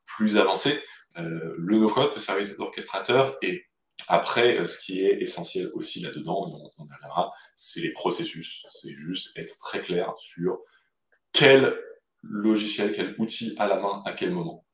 plus 0.05 0.37
avancées. 0.37 0.79
le 1.17 1.79
no-code 1.79 2.13
peut 2.13 2.21
servir 2.21 2.47
d'orchestrateur 2.59 3.39
et 3.41 3.65
après, 4.11 4.59
euh, 4.59 4.67
ce 4.67 4.79
qui 4.79 5.01
est 5.01 5.23
essentiel 5.23 5.71
aussi 5.75 6.01
là-dedans, 6.01 6.73
on, 6.79 6.85
y 6.85 6.93
reviendra, 6.93 7.33
c'est 7.55 7.81
les 7.81 7.93
processus. 7.93 8.67
C'est 8.69 8.95
juste 8.97 9.37
être 9.39 9.57
très 9.59 9.81
clair 9.81 10.13
sur 10.19 10.59
quel 11.33 11.79
logiciel, 12.23 12.93
quel 12.93 13.15
outil 13.19 13.55
à 13.59 13.69
la 13.69 13.77
main, 13.77 14.03
à 14.05 14.13
quel 14.13 14.33
moment. 14.33 14.67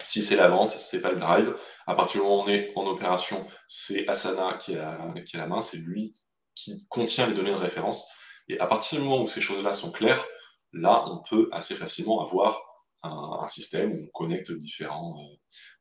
Si 0.00 0.22
c'est 0.22 0.34
la 0.34 0.48
vente, 0.48 0.72
c'est 0.72 1.00
pas 1.00 1.12
le 1.12 1.18
drive. 1.18 1.54
À 1.86 1.94
partir 1.94 2.20
du 2.20 2.26
moment 2.26 2.42
où 2.42 2.46
on 2.46 2.48
est 2.48 2.72
en 2.74 2.86
opération, 2.86 3.46
c'est 3.68 4.08
Asana 4.08 4.58
qui 4.58 4.74
a, 4.76 5.14
qui 5.24 5.36
a 5.36 5.40
la 5.40 5.46
main, 5.46 5.60
c'est 5.60 5.76
lui 5.76 6.14
qui 6.56 6.84
contient 6.88 7.26
les 7.26 7.34
données 7.34 7.52
de 7.52 7.56
référence. 7.56 8.08
Et 8.48 8.58
à 8.58 8.66
partir 8.66 8.98
du 8.98 9.04
moment 9.04 9.22
où 9.22 9.28
ces 9.28 9.40
choses-là 9.40 9.72
sont 9.72 9.92
claires, 9.92 10.24
là, 10.72 11.04
on 11.06 11.22
peut 11.22 11.48
assez 11.52 11.76
facilement 11.76 12.24
avoir 12.24 12.60
un, 13.02 13.46
système 13.46 13.92
où 13.92 14.04
on 14.04 14.08
connecte 14.08 14.52
différents, 14.52 15.16
euh, 15.18 15.36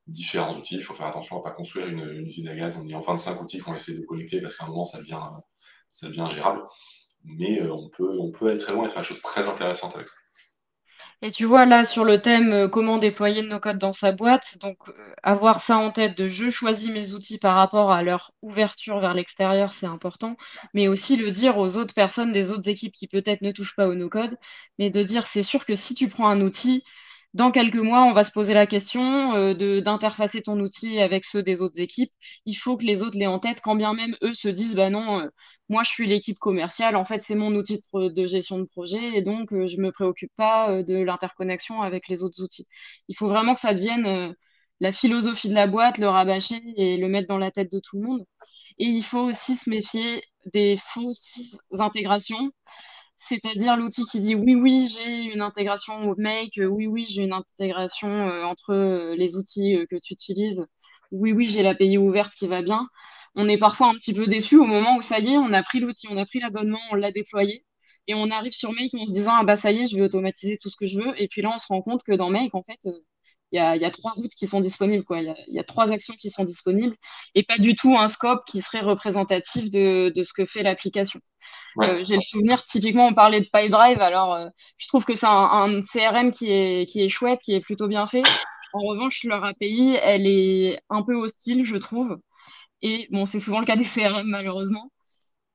différents 0.10 0.56
outils. 0.56 0.76
Il 0.76 0.84
faut 0.84 0.94
faire 0.94 1.08
attention 1.08 1.38
à 1.38 1.40
ne 1.40 1.44
pas 1.44 1.52
construire 1.52 1.88
une, 1.88 2.26
usine 2.26 2.48
à 2.48 2.56
gaz 2.56 2.78
en 2.78 2.88
ayant 2.88 3.02
25 3.02 3.42
outils 3.42 3.60
qu'on 3.60 3.74
essaie 3.74 3.94
de 3.94 4.06
connecter 4.06 4.42
parce 4.42 4.56
qu'à 4.56 4.66
un 4.66 4.70
moment, 4.70 4.86
ça 4.86 5.00
devient, 5.00 5.22
ça 5.92 6.08
devient 6.08 6.22
ingérable. 6.22 6.64
Mais 7.24 7.62
euh, 7.62 7.74
on, 7.74 7.90
peut, 7.90 8.18
on 8.20 8.32
peut 8.32 8.50
aller 8.50 8.60
très 8.60 8.74
loin 8.74 8.86
et 8.86 8.90
faire 8.90 9.02
des 9.02 9.08
choses 9.08 9.22
très 9.22 9.48
intéressantes 9.48 9.96
avec 9.96 10.08
ça. 10.08 10.16
Et 11.22 11.32
tu 11.32 11.44
vois 11.44 11.66
là 11.66 11.84
sur 11.84 12.06
le 12.06 12.22
thème 12.22 12.54
euh, 12.54 12.68
comment 12.70 12.98
déployer 12.98 13.42
nos 13.42 13.60
codes 13.60 13.78
dans 13.78 13.92
sa 13.92 14.14
boîte, 14.14 14.58
donc 14.62 14.78
euh, 14.88 15.14
avoir 15.22 15.62
ça 15.62 15.78
en 15.78 15.92
tête 15.92 16.18
de 16.18 16.30
je 16.30 16.50
choisis 16.50 16.90
mes 16.90 17.12
outils 17.14 17.38
par 17.38 17.56
rapport 17.56 17.92
à 17.92 18.04
leur 18.04 18.32
ouverture 18.42 19.00
vers 19.00 19.14
l'extérieur, 19.14 19.74
c'est 19.74 19.86
important, 19.86 20.38
mais 20.74 20.88
aussi 20.88 21.18
le 21.18 21.32
dire 21.32 21.58
aux 21.58 21.76
autres 21.78 21.94
personnes 21.94 22.32
des 22.32 22.52
autres 22.52 22.70
équipes 22.70 22.94
qui 22.94 23.08
peut-être 23.08 23.42
ne 23.42 23.52
touchent 23.52 23.76
pas 23.76 23.88
au 23.88 23.96
no-code, 23.96 24.38
mais 24.78 24.90
de 24.90 25.04
dire 25.04 25.28
c'est 25.28 25.44
sûr 25.44 25.66
que 25.66 25.76
si 25.76 25.94
tu 25.94 26.08
prends 26.08 26.30
un 26.30 26.40
outil, 26.40 26.86
dans 27.36 27.52
quelques 27.52 27.76
mois, 27.76 28.06
on 28.06 28.14
va 28.14 28.24
se 28.24 28.32
poser 28.32 28.54
la 28.54 28.66
question 28.66 29.36
euh, 29.36 29.82
d'interfacer 29.82 30.42
ton 30.42 30.60
outil 30.60 31.00
avec 31.00 31.24
ceux 31.26 31.44
des 31.44 31.62
autres 31.62 31.80
équipes. 31.80 32.12
Il 32.46 32.56
faut 32.56 32.76
que 32.76 32.86
les 32.86 33.04
autres 33.04 33.18
l'aient 33.18 33.28
en 33.28 33.40
tête, 33.40 33.62
quand 33.62 33.76
bien 33.76 33.94
même 33.94 34.16
eux 34.24 34.34
se 34.34 34.48
disent 34.50 34.76
bah 34.76 34.90
non, 34.90 35.22
euh, 35.22 35.28
moi 35.70 35.84
je 35.84 35.90
suis 35.90 36.08
l'équipe 36.08 36.40
commerciale, 36.40 36.96
en 36.96 37.06
fait 37.06 37.20
c'est 37.22 37.36
mon 37.36 37.54
outil 37.54 37.84
de, 37.94 38.26
gestion 38.26 38.58
de 38.60 38.66
projet 38.66 39.18
et 39.18 39.22
donc 39.22 39.54
euh, 39.54 39.68
je 39.68 39.78
me 39.80 39.92
préoccupe 39.92 40.32
pas 40.38 40.82
de 40.84 40.96
l'interconnexion 40.96 41.82
avec 41.84 42.08
les 42.08 42.24
autres 42.24 42.42
outils. 42.44 42.68
Il 43.10 43.16
faut 43.16 43.28
vraiment 43.28 43.54
que 43.54 43.60
ça 43.60 43.74
devienne 43.74 44.34
la 44.80 44.92
philosophie 44.92 45.50
de 45.50 45.54
la 45.56 45.68
boîte, 45.68 45.98
le 45.98 46.08
rabâcher 46.10 46.62
et 46.78 46.98
le 46.98 47.08
mettre 47.10 47.28
dans 47.28 47.38
la 47.38 47.52
tête 47.52 47.72
de 47.72 47.80
tout 47.80 47.98
le 48.00 48.08
monde. 48.08 48.26
Et 48.80 48.86
il 48.86 49.04
faut 49.04 49.20
aussi 49.20 49.56
se 49.56 49.70
méfier 49.70 50.24
des 50.54 50.78
fausses 50.78 51.60
intégrations. 51.72 52.52
C'est-à-dire 53.20 53.76
l'outil 53.78 54.06
qui 54.06 54.22
dit 54.22 54.34
oui, 54.34 54.56
oui, 54.56 54.90
j'ai 54.90 55.24
une 55.26 55.42
intégration 55.42 56.16
Make, 56.18 56.54
oui, 56.58 56.88
oui, 56.88 57.06
j'ai 57.06 57.24
une 57.24 57.34
intégration 57.34 58.08
euh, 58.08 58.44
entre 58.46 58.74
euh, 58.74 59.16
les 59.18 59.36
outils 59.36 59.76
euh, 59.76 59.86
que 59.90 59.98
tu 59.98 60.14
utilises, 60.14 60.66
oui, 61.12 61.34
oui, 61.34 61.48
j'ai 61.50 61.62
l'API 61.62 61.98
ouverte 61.98 62.34
qui 62.34 62.48
va 62.48 62.62
bien. 62.62 62.88
On 63.36 63.50
est 63.50 63.58
parfois 63.58 63.90
un 63.90 63.94
petit 63.96 64.14
peu 64.14 64.26
déçu 64.28 64.58
au 64.58 64.66
moment 64.66 64.96
où 64.98 65.02
ça 65.02 65.20
y 65.20 65.34
est, 65.34 65.38
on 65.38 65.52
a 65.54 65.62
pris 65.64 65.80
l'outil, 65.82 66.08
on 66.10 66.18
a 66.18 66.26
pris 66.26 66.40
l'abonnement, 66.40 66.80
on 66.92 66.96
l'a 66.96 67.12
déployé, 67.12 67.66
et 68.08 68.16
on 68.16 68.32
arrive 68.32 68.54
sur 68.54 68.72
Make 68.72 68.94
en 68.96 69.06
se 69.06 69.12
disant 69.14 69.34
ah 69.36 69.44
bah 69.44 69.58
ça 69.58 69.72
y 69.72 69.82
est, 69.82 69.86
je 69.88 69.98
vais 69.98 70.04
automatiser 70.04 70.58
tout 70.58 70.70
ce 70.70 70.78
que 70.78 70.88
je 70.88 70.98
veux, 70.98 71.22
et 71.22 71.28
puis 71.28 71.42
là 71.42 71.52
on 71.54 71.58
se 71.58 71.68
rend 71.68 71.82
compte 71.82 72.04
que 72.04 72.14
dans 72.14 72.30
Make, 72.30 72.56
en 72.56 72.64
fait, 72.64 72.80
il 73.52 73.58
y 73.58 73.86
a, 73.86 73.90
trois 73.92 74.12
routes 74.12 74.34
qui 74.34 74.48
sont 74.48 74.62
disponibles, 74.62 75.04
quoi. 75.04 75.22
Il 75.22 75.36
y, 75.48 75.60
a, 75.60 75.64
trois 75.64 75.92
actions 75.92 76.14
qui 76.16 76.30
sont 76.30 76.44
disponibles 76.44 76.96
et 77.34 77.44
pas 77.44 77.58
du 77.58 77.76
tout 77.76 77.98
un 77.98 78.08
scope 78.08 78.46
qui 78.46 78.62
serait 78.62 78.82
représentatif 78.82 79.72
de, 79.72 80.12
ce 80.16 80.34
que 80.34 80.46
fait 80.46 80.62
l'application. 80.62 81.20
Euh, 81.82 82.04
j'ai 82.04 82.16
le 82.16 82.22
souvenir, 82.22 82.64
typiquement, 82.66 83.08
on 83.08 83.14
parlait 83.14 83.42
de 83.42 83.48
PipeDrive. 83.52 84.02
Alors, 84.02 84.34
euh, 84.34 84.50
je 84.78 84.88
trouve 84.88 85.06
que 85.06 85.16
c'est 85.16 85.28
un, 85.28 85.80
CRM 85.82 86.32
qui 86.32 86.52
est, 86.52 86.88
qui 86.88 87.02
est 87.02 87.10
chouette, 87.10 87.42
qui 87.44 87.54
est 87.54 87.62
plutôt 87.62 87.88
bien 87.88 88.06
fait. 88.08 88.24
En 88.74 88.80
revanche, 88.80 89.24
leur 89.24 89.44
API, 89.44 89.98
elle 90.02 90.28
est 90.28 90.80
un 90.90 91.02
peu 91.04 91.16
hostile, 91.16 91.66
je 91.66 91.78
trouve. 91.78 92.20
Et 92.82 93.08
bon, 93.12 93.26
c'est 93.26 93.40
souvent 93.40 93.60
le 93.60 93.66
cas 93.66 93.76
des 93.76 93.86
CRM, 93.86 94.28
malheureusement. 94.28 94.92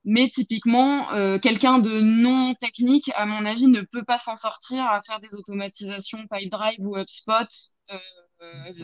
Mais 0.05 0.29
typiquement, 0.29 1.11
euh, 1.13 1.39
quelqu'un 1.39 1.79
de 1.79 2.01
non 2.01 2.55
technique, 2.55 3.11
à 3.15 3.27
mon 3.27 3.47
avis, 3.47 3.69
ne 3.69 3.81
peut 3.83 4.05
pas 4.05 4.19
s'en 4.19 4.37
sortir 4.37 4.85
à 4.85 5.01
faire 5.01 5.21
des 5.21 5.35
automatisations 5.35 6.27
PipeDrive 6.29 6.81
ou 6.81 6.97
HubSpot 6.97 7.49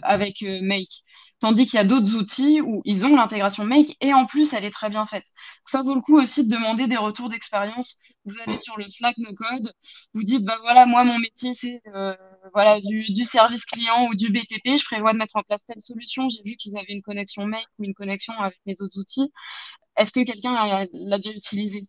avec 0.03 0.42
euh, 0.42 0.61
Make. 0.62 1.03
Tandis 1.40 1.66
qu'il 1.66 1.76
y 1.76 1.80
a 1.80 1.84
d'autres 1.84 2.14
outils 2.14 2.61
où 2.61 2.82
ils 2.84 3.05
ont 3.07 3.16
l'intégration 3.16 3.64
Make 3.64 3.96
et 4.01 4.14
en 4.14 4.26
plus, 4.26 4.53
elle 4.53 4.64
est 4.64 4.70
très 4.70 4.90
bien 4.90 5.07
faite. 5.07 5.24
ça 5.66 5.82
vaut 5.82 5.94
le 5.94 6.01
coup 6.01 6.18
aussi 6.18 6.46
de 6.46 6.55
demander 6.55 6.86
des 6.86 6.96
retours 6.96 7.28
d'expérience. 7.28 7.96
Vous 8.24 8.34
allez 8.44 8.57
sur 8.57 8.78
le 8.78 8.86
Slack 8.86 9.16
No 9.18 9.34
Code, 9.34 9.72
vous 10.14 10.22
dites, 10.22 10.44
bah 10.44 10.59
voilà, 10.62 10.86
moi, 10.86 11.05
mon 11.05 11.18
métier, 11.18 11.55
c'est 11.55 11.82
voilà, 12.53 12.80
du, 12.80 13.05
du, 13.12 13.24
service 13.24 13.64
client 13.64 14.09
ou 14.09 14.14
du 14.14 14.30
BTP. 14.30 14.76
Je 14.78 14.84
prévois 14.84 15.12
de 15.12 15.18
mettre 15.18 15.36
en 15.36 15.42
place 15.42 15.64
telle 15.64 15.80
solution. 15.80 16.28
J'ai 16.28 16.42
vu 16.44 16.57
qu'ils 16.57 16.76
avaient 16.76 16.92
une 16.92 17.03
connexion 17.03 17.46
Make 17.46 17.66
ou 17.78 17.84
une 17.84 17.94
connexion 17.94 18.34
avec 18.38 18.59
mes 18.66 18.80
autres 18.82 18.98
outils 18.98 19.30
est-ce 19.96 20.12
que 20.12 20.24
quelqu'un 20.24 20.86
l'a 20.92 21.18
déjà 21.18 21.36
utilisé? 21.36 21.88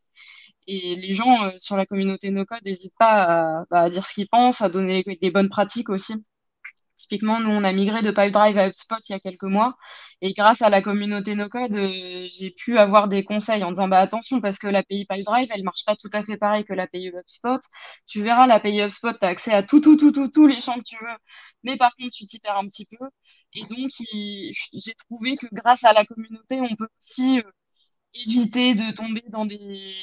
Et 0.68 0.96
les 0.96 1.14
gens 1.14 1.44
euh, 1.46 1.52
sur 1.58 1.78
la 1.78 1.86
communauté 1.86 2.32
NoCode 2.32 2.64
n'hésitent 2.66 2.98
pas 3.00 3.66
bah, 3.72 3.82
à, 3.84 3.90
dire 3.90 4.06
ce 4.06 4.14
qu'ils 4.14 4.28
pensent, 4.28 4.62
à 4.62 4.70
donner 4.70 5.04
des 5.22 5.32
bonnes 5.32 5.50
pratiques 5.50 5.90
aussi. 5.90 6.14
Typiquement, 7.12 7.42
nous, 7.42 7.50
on 7.50 7.64
a 7.66 7.74
migré 7.74 8.02
de 8.02 8.10
PipeDrive 8.12 8.58
à 8.58 8.68
HubSpot 8.68 8.96
il 9.10 9.12
y 9.12 9.16
a 9.16 9.20
quelques 9.20 9.44
mois. 9.44 9.76
Et 10.22 10.32
grâce 10.34 10.62
à 10.62 10.70
la 10.70 10.82
communauté 10.82 11.36
NoCode, 11.36 11.74
euh, 11.76 12.28
j'ai 12.30 12.52
pu 12.52 12.78
avoir 12.78 13.10
des 13.10 13.24
conseils 13.26 13.64
en 13.66 13.72
disant 13.72 13.90
bah, 13.90 14.00
attention, 14.00 14.40
parce 14.40 14.58
que 14.58 14.68
l'API 14.68 15.06
PipeDrive, 15.06 15.50
elle 15.54 15.64
marche 15.64 15.84
pas 15.86 15.96
tout 15.98 16.10
à 16.14 16.24
fait 16.24 16.38
pareil 16.38 16.64
que 16.64 16.72
l'API 16.74 17.08
HubSpot. 17.10 17.60
Tu 18.08 18.22
verras, 18.24 18.48
l'API 18.48 18.82
HubSpot, 18.84 19.12
tu 19.20 19.26
as 19.26 19.30
accès 19.30 19.52
à 19.52 19.62
tout, 19.64 19.82
tout, 19.82 19.98
tout, 19.98 20.12
tout, 20.14 20.30
tous 20.30 20.48
les 20.48 20.60
champs 20.60 20.78
que 20.78 20.84
tu 20.86 20.96
veux. 21.04 21.18
Mais 21.64 21.76
par 21.78 21.94
contre, 21.96 22.12
tu 22.12 22.26
t'y 22.26 22.40
perds 22.40 22.58
un 22.58 22.68
petit 22.68 22.86
peu. 22.86 23.06
Et 23.54 23.66
donc, 23.66 23.90
j'ai 24.74 24.94
trouvé 25.10 25.36
que 25.36 25.48
grâce 25.52 25.84
à 25.84 25.92
la 25.94 26.06
communauté, 26.06 26.62
on 26.62 26.76
peut 26.76 26.88
aussi 27.02 27.40
euh, 27.40 27.44
éviter 28.14 28.76
de 28.76 28.92
tomber 28.94 29.24
dans 29.30 29.46
des, 29.46 29.96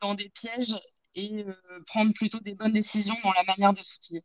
dans 0.00 0.14
des 0.14 0.30
pièges 0.30 0.76
et 1.14 1.44
euh, 1.44 1.54
prendre 1.86 2.12
plutôt 2.14 2.40
des 2.40 2.54
bonnes 2.54 2.72
décisions 2.72 3.16
dans 3.24 3.32
la 3.32 3.44
manière 3.44 3.72
de 3.74 3.82
s'outiller. 3.82 4.22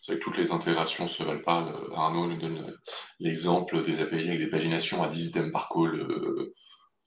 C'est 0.00 0.12
vrai 0.12 0.18
que 0.18 0.24
toutes 0.24 0.38
les 0.38 0.52
intégrations 0.52 1.04
ne 1.04 1.08
se 1.08 1.22
valent 1.22 1.42
pas. 1.42 1.66
Euh, 1.66 1.94
Arnaud 1.94 2.26
nous 2.26 2.38
donne 2.38 2.74
l'exemple 3.18 3.82
des 3.82 4.00
API 4.00 4.28
avec 4.28 4.38
des 4.38 4.50
paginations 4.50 5.02
à 5.02 5.08
10 5.08 5.28
items 5.28 5.52
par 5.52 5.68
call. 5.68 5.94
Euh, 5.94 6.54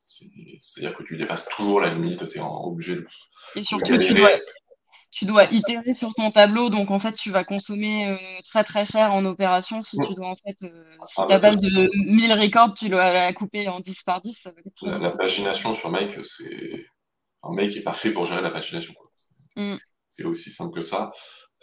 c'est-à-dire 0.03 0.97
que 0.97 1.03
tu 1.03 1.17
dépasses 1.17 1.47
toujours 1.47 1.81
la 1.81 1.93
limite, 1.93 2.27
tu 2.29 2.39
es 2.39 2.41
obligé 2.41 2.95
de. 2.95 3.07
Et 3.55 3.63
surtout, 3.63 3.97
tu 3.97 4.13
dois, 4.13 4.31
tu 5.11 5.25
dois 5.25 5.45
itérer 5.45 5.93
sur 5.93 6.13
ton 6.13 6.31
tableau, 6.31 6.69
donc 6.69 6.91
en 6.91 6.99
fait, 6.99 7.13
tu 7.13 7.31
vas 7.31 7.43
consommer 7.43 8.09
euh, 8.09 8.17
très 8.43 8.63
très 8.63 8.85
cher 8.85 9.11
en 9.11 9.25
opération 9.25 9.81
si 9.81 9.97
tu 10.07 10.13
dois 10.13 10.27
en 10.27 10.35
fait, 10.35 10.55
euh, 10.63 10.83
si 11.05 11.21
ah, 11.21 11.25
ta 11.25 11.39
base 11.39 11.59
de 11.59 11.89
1000 12.11 12.33
records, 12.33 12.73
tu 12.73 12.89
dois 12.89 13.11
la 13.11 13.33
couper 13.33 13.67
en 13.67 13.79
10 13.79 14.03
par 14.03 14.21
10, 14.21 14.33
ça 14.33 14.51
va 14.51 14.57
être 14.65 14.85
La, 14.85 15.09
la 15.09 15.17
pagination 15.17 15.73
sur 15.73 15.89
Make, 15.89 16.17
c'est. 16.23 16.85
Un 17.41 17.53
Make 17.53 17.73
n'est 17.73 17.81
pas 17.81 17.93
fait 17.93 18.11
pour 18.11 18.25
gérer 18.25 18.41
la 18.41 18.51
pagination. 18.51 18.93
Mm. 19.55 19.75
C'est 20.05 20.25
aussi 20.25 20.51
simple 20.51 20.75
que 20.75 20.81
ça. 20.81 21.09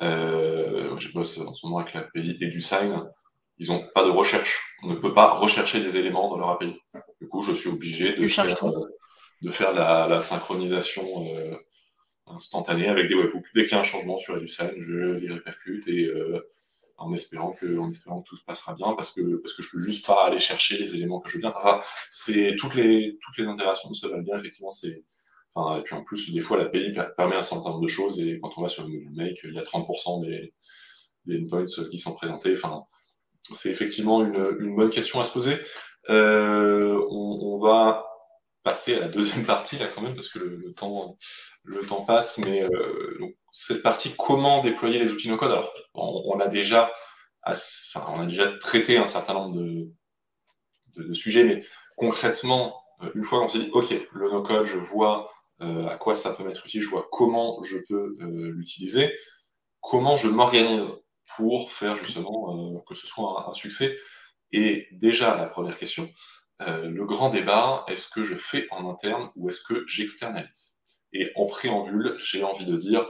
Euh, 0.03 0.97
je 0.99 1.13
bosse 1.13 1.39
en 1.39 1.53
ce 1.53 1.67
moment 1.67 1.79
avec 1.79 1.95
l'API 1.95 2.37
et 2.41 2.49
du 2.49 2.61
sign. 2.61 3.05
Ils 3.59 3.69
n'ont 3.69 3.87
pas 3.95 4.05
de 4.05 4.11
recherche. 4.11 4.77
On 4.83 4.89
ne 4.89 4.97
peut 4.97 5.15
pas 5.15 5.31
rechercher 5.33 5.81
des 5.81 5.97
éléments 5.97 6.29
dans 6.29 6.39
leur 6.39 6.51
API. 6.51 6.77
Du 7.21 7.29
coup, 7.29 7.43
je 7.43 7.53
suis 7.53 7.71
obligé 7.71 8.13
de, 8.13 8.29
faire, 8.29 8.65
de 9.43 9.51
faire, 9.51 9.73
la, 9.73 10.07
la 10.07 10.21
synchronisation 10.21 11.27
instantané 12.27 12.89
avec 12.89 13.09
des 13.09 13.15
webhooks. 13.15 13.47
Dès 13.55 13.65
qu'il 13.65 13.73
y 13.73 13.75
a 13.75 13.81
un 13.81 13.85
changement 13.85 14.19
sur 14.19 14.37
EduSign, 14.37 14.73
je 14.79 15.15
les 15.15 15.33
répercute 15.33 15.87
et 15.89 16.07
euh, 16.07 16.47
en, 16.99 17.13
espérant 17.13 17.53
que, 17.53 17.79
en 17.79 17.91
espérant 17.91 18.23
que 18.23 18.29
tout 18.29 18.37
se 18.37 18.45
passera 18.45 18.75
bien 18.75 18.93
parce 18.95 19.13
que, 19.13 19.37
parce 19.37 19.55
que 19.55 19.63
je 19.63 19.71
peux 19.71 19.81
juste 19.81 20.07
pas 20.07 20.27
aller 20.27 20.41
chercher 20.41 20.79
les 20.79 20.95
éléments 20.95 21.21
que 21.21 21.29
je 21.29 21.37
veux 21.37 21.41
bien. 21.41 21.53
Enfin, 21.55 21.81
c'est 22.11 22.57
toutes 22.59 22.75
les, 22.75 23.19
toutes 23.23 23.39
les 23.39 23.47
intégrations 23.47 23.93
se 23.93 24.07
valent 24.07 24.23
bien, 24.23 24.37
effectivement, 24.37 24.71
c'est. 24.71 25.05
Et 25.79 25.83
puis 25.83 25.95
en 25.95 26.05
plus, 26.05 26.33
des 26.33 26.41
fois, 26.41 26.59
l'API 26.59 26.95
permet 27.17 27.37
un 27.37 27.43
certain 27.43 27.71
nombre 27.71 27.81
de 27.81 27.89
choses 27.89 28.21
et 28.21 28.39
quand 28.43 28.51
on 28.57 28.63
va 28.63 28.69
sur 28.69 28.83
le 28.83 28.91
module 28.91 29.11
Make, 29.15 29.41
il 29.45 29.55
y 29.55 29.59
a 29.59 29.63
30% 29.63 30.27
des, 30.27 30.53
des 31.27 31.43
endpoints 31.43 31.65
qui 31.91 31.99
sont 31.99 32.13
présentés. 32.13 32.53
Enfin, 32.55 32.85
c'est 33.53 33.71
effectivement 33.71 34.23
une, 34.23 34.57
une, 34.61 34.77
bonne 34.77 34.91
question 34.91 35.21
à 35.21 35.25
se 35.25 35.33
poser. 35.33 35.59
Euh, 36.11 37.05
on, 37.11 37.59
va 37.59 38.07
passer 38.63 38.95
à 38.95 39.01
la 39.01 39.09
deuxième 39.09 39.45
partie 39.47 39.77
là 39.77 39.89
quand 39.89 40.03
même 40.03 40.15
parce 40.15 40.29
que 40.29 40.39
le, 40.39 40.73
temps 40.73 41.17
le 41.65 41.85
temps 41.85 42.05
passe 42.05 42.39
mais 42.39 42.63
euh, 42.63 43.19
cette 43.51 43.83
partie 43.83 44.15
comment 44.17 44.63
déployer 44.63 44.99
les 44.99 45.11
outils 45.11 45.29
no 45.29 45.37
code? 45.37 45.51
Alors 45.51 45.73
on, 45.95 46.39
a 46.39 46.47
déjà 46.47 46.93
enfin, 47.45 48.05
on 48.15 48.21
a 48.21 48.27
déjà 48.27 48.53
traité 48.59 48.99
un 48.99 49.07
certain 49.07 49.35
nombre 49.35 49.57
de, 49.57 49.89
de, 50.97 51.13
sujets 51.13 51.45
mais 51.45 51.65
concrètement 51.97 52.81
euh, 53.03 53.11
une 53.15 53.25
fois 53.25 53.41
qu'on 53.41 53.49
s'est 53.49 53.61
dit 53.61 53.71
ok 53.73 53.95
le 54.13 54.31
no 54.31 54.43
code 54.43 54.67
je 54.67 54.79
vois 54.79 55.29
euh, 55.63 55.89
à 55.89 55.97
quoi 55.97 56.15
ça 56.15 56.33
peut 56.33 56.45
m'être 56.45 56.65
utile 56.67 56.83
je 56.83 56.89
vois 56.89 57.09
comment 57.11 57.63
je 57.63 57.79
peux 57.89 58.17
l'utiliser 58.21 59.15
comment 59.81 60.17
je 60.17 60.29
m'organise 60.29 60.85
pour 61.37 61.73
faire 61.73 61.97
justement 61.97 62.83
que 62.87 62.95
ce 62.95 63.07
soit 63.07 63.49
un 63.49 63.55
succès 63.55 63.97
et 64.53 64.87
déjà 64.93 65.37
la 65.37 65.47
première 65.47 65.79
question 65.79 66.09
euh, 66.63 66.89
le 66.89 67.05
grand 67.05 67.31
débat, 67.31 67.85
est-ce 67.89 68.09
que 68.09 68.25
je 68.25 68.35
fais 68.35 68.67
en 68.71 68.89
interne 68.91 69.31
ou 69.37 69.49
est-ce 69.49 69.61
que 69.61 69.87
j'externalise? 69.87 70.77
Et 71.13 71.31
en 71.37 71.47
préambule, 71.47 72.17
j'ai 72.19 72.45
envie 72.45 72.65
de 72.65 72.77
dire, 72.77 73.07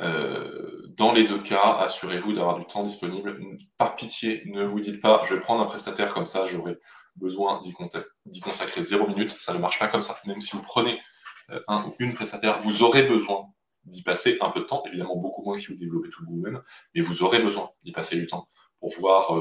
euh, 0.00 0.82
dans 0.96 1.12
les 1.12 1.24
deux 1.24 1.40
cas, 1.40 1.78
assurez-vous 1.78 2.34
d'avoir 2.34 2.58
du 2.58 2.66
temps 2.66 2.82
disponible. 2.82 3.40
Par 3.78 3.96
pitié, 3.96 4.42
ne 4.46 4.64
vous 4.64 4.80
dites 4.80 5.00
pas, 5.00 5.22
je 5.24 5.34
vais 5.34 5.40
prendre 5.40 5.62
un 5.62 5.66
prestataire 5.66 6.12
comme 6.12 6.26
ça, 6.26 6.46
j'aurai 6.46 6.78
besoin 7.16 7.60
d'y 7.60 8.40
consacrer 8.40 8.82
zéro 8.82 9.06
minute. 9.06 9.30
Ça 9.38 9.54
ne 9.54 9.58
marche 9.58 9.78
pas 9.78 9.88
comme 9.88 10.02
ça. 10.02 10.18
Même 10.26 10.40
si 10.40 10.56
vous 10.56 10.62
prenez 10.62 10.94
euh, 10.94 11.00
un 11.68 11.86
ou 11.86 11.94
une 11.98 12.14
prestataire, 12.14 12.60
vous 12.60 12.82
aurez 12.82 13.04
besoin 13.04 13.46
d'y 13.84 14.02
passer 14.02 14.38
un 14.40 14.50
peu 14.50 14.60
de 14.60 14.64
temps, 14.64 14.82
évidemment 14.86 15.16
beaucoup 15.16 15.42
moins 15.42 15.56
si 15.56 15.66
vous 15.66 15.78
développez 15.78 16.10
tout 16.10 16.24
vous-même, 16.26 16.62
mais 16.94 17.00
vous 17.00 17.22
aurez 17.22 17.42
besoin 17.42 17.70
d'y 17.82 17.92
passer 17.92 18.16
du 18.16 18.26
temps 18.26 18.48
pour 18.80 18.90
voir 18.98 19.34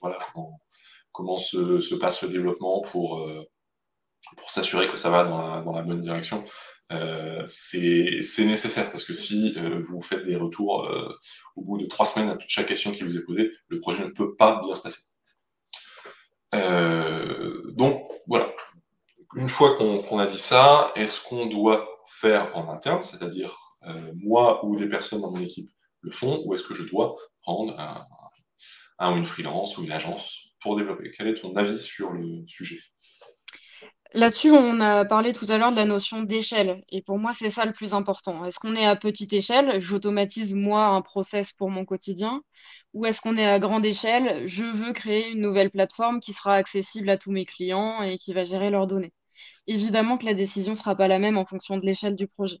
voilà, 0.00 0.18
comment, 1.12 1.38
se, 1.38 1.94
passe 1.94 2.22
le 2.22 2.28
développement 2.28 2.80
pour, 2.80 3.20
euh, 3.20 3.44
pour 4.36 4.50
s'assurer 4.50 4.86
que 4.86 4.96
ça 4.96 5.10
va 5.10 5.24
dans 5.24 5.72
la, 5.72 5.82
bonne 5.82 5.98
direction. 5.98 6.44
c'est 7.46 8.44
nécessaire 8.44 8.90
parce 8.90 9.04
que 9.04 9.14
si 9.14 9.54
vous 9.88 10.00
faites 10.00 10.24
des 10.24 10.36
retours 10.36 10.88
au 11.56 11.62
bout 11.62 11.78
de 11.78 11.86
trois 11.86 12.06
semaines 12.06 12.28
à 12.28 12.36
toute 12.36 12.50
chaque 12.50 12.68
question 12.68 12.92
qui 12.92 13.02
vous 13.02 13.16
est 13.16 13.24
posée, 13.24 13.50
le 13.68 13.80
projet 13.80 14.04
ne 14.04 14.10
peut 14.10 14.34
pas 14.36 14.60
bien 14.62 14.74
se 14.74 14.82
passer. 14.82 15.00
donc 17.72 18.10
voilà, 18.26 18.52
une 19.34 19.48
fois 19.48 19.76
qu'on 19.76 20.18
a 20.18 20.26
dit 20.26 20.38
ça, 20.38 20.92
est-ce 20.94 21.22
qu'on 21.22 21.46
doit 21.46 21.88
faire 22.06 22.56
en 22.56 22.68
interne, 22.70 23.02
c'est-à-dire 23.02 23.58
moi 24.14 24.64
ou 24.64 24.76
des 24.76 24.88
personnes 24.88 25.20
dans 25.20 25.30
mon 25.30 25.40
équipe 25.40 25.70
le 26.02 26.10
font, 26.12 26.42
ou 26.44 26.54
est-ce 26.54 26.62
que 26.62 26.74
je 26.74 26.84
dois 26.84 27.16
prendre 27.40 27.78
un, 27.78 29.12
ou 29.12 29.16
une 29.16 29.24
freelance 29.24 29.76
ou 29.76 29.84
une 29.84 29.92
agence 29.92 30.50
pour 30.60 30.76
développer? 30.76 31.10
Quel 31.16 31.28
est 31.28 31.34
ton 31.34 31.54
avis 31.56 31.78
sur 31.78 32.12
le 32.12 32.46
sujet? 32.46 32.78
Là-dessus, 34.12 34.50
on 34.50 34.80
a 34.80 35.04
parlé 35.04 35.32
tout 35.32 35.46
à 35.48 35.58
l'heure 35.58 35.72
de 35.72 35.76
la 35.76 35.84
notion 35.84 36.22
d'échelle. 36.22 36.82
Et 36.88 37.02
pour 37.02 37.18
moi, 37.18 37.32
c'est 37.32 37.50
ça 37.50 37.64
le 37.64 37.72
plus 37.72 37.92
important. 37.92 38.44
Est-ce 38.44 38.58
qu'on 38.58 38.74
est 38.74 38.86
à 38.86 38.96
petite 38.96 39.32
échelle? 39.32 39.78
J'automatise 39.78 40.54
moi 40.54 40.86
un 40.86 41.02
process 41.02 41.52
pour 41.52 41.70
mon 41.70 41.84
quotidien. 41.84 42.40
Ou 42.96 43.04
est-ce 43.04 43.20
qu'on 43.20 43.36
est 43.36 43.44
à 43.44 43.58
grande 43.58 43.84
échelle 43.84 44.48
Je 44.48 44.64
veux 44.64 44.94
créer 44.94 45.28
une 45.28 45.42
nouvelle 45.42 45.70
plateforme 45.70 46.18
qui 46.18 46.32
sera 46.32 46.54
accessible 46.54 47.10
à 47.10 47.18
tous 47.18 47.30
mes 47.30 47.44
clients 47.44 48.00
et 48.00 48.16
qui 48.16 48.32
va 48.32 48.44
gérer 48.44 48.70
leurs 48.70 48.86
données. 48.86 49.12
Évidemment 49.66 50.16
que 50.16 50.24
la 50.24 50.32
décision 50.32 50.72
ne 50.72 50.78
sera 50.78 50.96
pas 50.96 51.06
la 51.06 51.18
même 51.18 51.36
en 51.36 51.44
fonction 51.44 51.76
de 51.76 51.84
l'échelle 51.84 52.16
du 52.16 52.26
projet. 52.26 52.56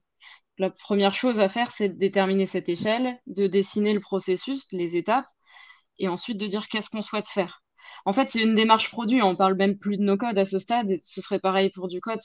La 0.58 0.68
première 0.68 1.14
chose 1.14 1.40
à 1.40 1.48
faire, 1.48 1.70
c'est 1.70 1.88
de 1.88 1.98
déterminer 1.98 2.44
cette 2.44 2.68
échelle, 2.68 3.18
de 3.26 3.46
dessiner 3.46 3.94
le 3.94 4.00
processus, 4.00 4.66
les 4.72 4.98
étapes, 4.98 5.24
et 5.98 6.06
ensuite 6.06 6.36
de 6.36 6.46
dire 6.46 6.68
qu'est-ce 6.68 6.90
qu'on 6.90 7.00
souhaite 7.00 7.28
faire. 7.28 7.62
En 8.04 8.12
fait, 8.12 8.28
c'est 8.28 8.42
une 8.42 8.54
démarche 8.54 8.90
produit. 8.90 9.22
On 9.22 9.36
parle 9.36 9.54
même 9.54 9.78
plus 9.78 9.96
de 9.96 10.02
nos 10.02 10.18
codes 10.18 10.38
à 10.38 10.44
ce 10.44 10.58
stade. 10.58 10.98
Ce 11.02 11.22
serait 11.22 11.40
pareil 11.40 11.70
pour 11.70 11.88
du 11.88 12.02
code. 12.02 12.20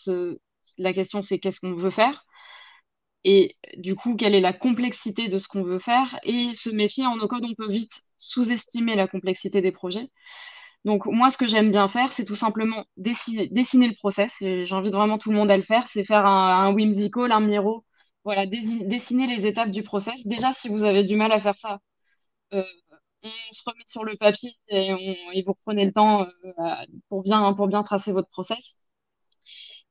la 0.79 0.91
question, 0.91 1.21
c'est 1.21 1.39
qu'est-ce 1.39 1.61
qu'on 1.61 1.75
veut 1.75 1.89
faire? 1.89 2.25
Et 3.23 3.55
du 3.77 3.95
coup, 3.95 4.15
quelle 4.15 4.35
est 4.35 4.41
la 4.41 4.53
complexité 4.53 5.27
de 5.27 5.37
ce 5.39 5.47
qu'on 5.47 5.63
veut 5.63 5.79
faire 5.79 6.19
et 6.23 6.53
se 6.55 6.69
méfier 6.69 7.05
en 7.05 7.15
no 7.17 7.27
code, 7.27 7.45
on 7.45 7.53
peut 7.53 7.69
vite 7.69 8.03
sous-estimer 8.17 8.95
la 8.95 9.07
complexité 9.07 9.61
des 9.61 9.71
projets. 9.71 10.09
Donc 10.85 11.05
moi, 11.05 11.29
ce 11.29 11.37
que 11.37 11.47
j'aime 11.47 11.71
bien 11.71 11.87
faire, 11.87 12.11
c'est 12.11 12.25
tout 12.25 12.35
simplement 12.35 12.83
dessiner, 12.97 13.47
le 13.87 13.95
process. 13.95 14.41
Et 14.41 14.65
j'invite 14.65 14.93
vraiment 14.93 15.17
tout 15.17 15.31
le 15.31 15.37
monde 15.37 15.51
à 15.51 15.57
le 15.57 15.63
faire. 15.63 15.87
C'est 15.87 16.03
faire 16.05 16.25
un, 16.25 16.73
whimsical, 16.73 17.31
un 17.31 17.39
Miro. 17.41 17.85
Voilà, 18.23 18.45
dessiner 18.47 19.27
les 19.27 19.47
étapes 19.47 19.71
du 19.71 19.83
process. 19.83 20.27
Déjà, 20.27 20.53
si 20.53 20.69
vous 20.69 20.83
avez 20.83 21.03
du 21.03 21.15
mal 21.15 21.31
à 21.31 21.39
faire 21.39 21.55
ça, 21.55 21.79
euh, 22.53 22.63
on 23.23 23.29
se 23.51 23.63
remet 23.65 23.83
sur 23.87 24.03
le 24.03 24.15
papier 24.17 24.57
et, 24.69 25.43
vous 25.45 25.53
reprenez 25.53 25.85
le 25.85 25.91
temps 25.93 26.27
euh, 26.45 26.85
pour, 27.09 27.23
bien, 27.23 27.53
pour 27.53 27.67
bien 27.67 27.83
tracer 27.83 28.11
votre 28.11 28.29
process. 28.29 28.80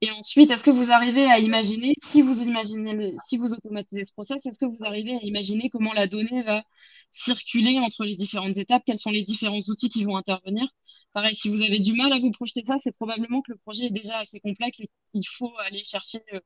Et 0.03 0.11
ensuite, 0.13 0.51
est-ce 0.51 0.65
que 0.65 0.71
vous 0.71 0.91
arrivez 0.93 1.27
à 1.27 1.39
imaginer, 1.39 1.93
si 2.03 2.23
vous 2.23 2.41
imaginez, 2.41 3.15
si 3.27 3.37
vous 3.37 3.53
automatisez 3.53 4.05
ce 4.07 4.13
process, 4.15 4.47
est-ce 4.47 4.59
que 4.59 4.65
vous 4.65 4.85
arrivez 4.85 5.13
à 5.15 5.23
imaginer 5.23 5.69
comment 5.69 5.93
la 5.93 6.07
donnée 6.07 6.43
va 6.43 6.63
circuler 7.11 7.79
entre 7.79 8.05
les 8.05 8.17
différentes 8.17 8.57
étapes, 8.57 8.83
quels 8.87 8.99
sont 8.99 9.11
les 9.11 9.25
différents 9.25 9.59
outils 9.69 9.91
qui 9.91 10.05
vont 10.05 10.17
intervenir? 10.17 10.67
Pareil, 11.13 11.35
si 11.35 11.51
vous 11.51 11.61
avez 11.61 11.81
du 11.81 11.93
mal 11.93 12.13
à 12.15 12.19
vous 12.19 12.31
projeter 12.31 12.65
ça, 12.67 12.77
c'est 12.83 12.97
probablement 12.97 13.43
que 13.43 13.53
le 13.53 13.59
projet 13.59 13.87
est 13.87 13.91
déjà 13.91 14.19
assez 14.19 14.41
complexe 14.41 14.81
et 14.81 14.89
qu'il 15.13 15.27
faut 15.29 15.53
aller 15.59 15.83
chercher 15.83 16.21
euh, 16.33 16.41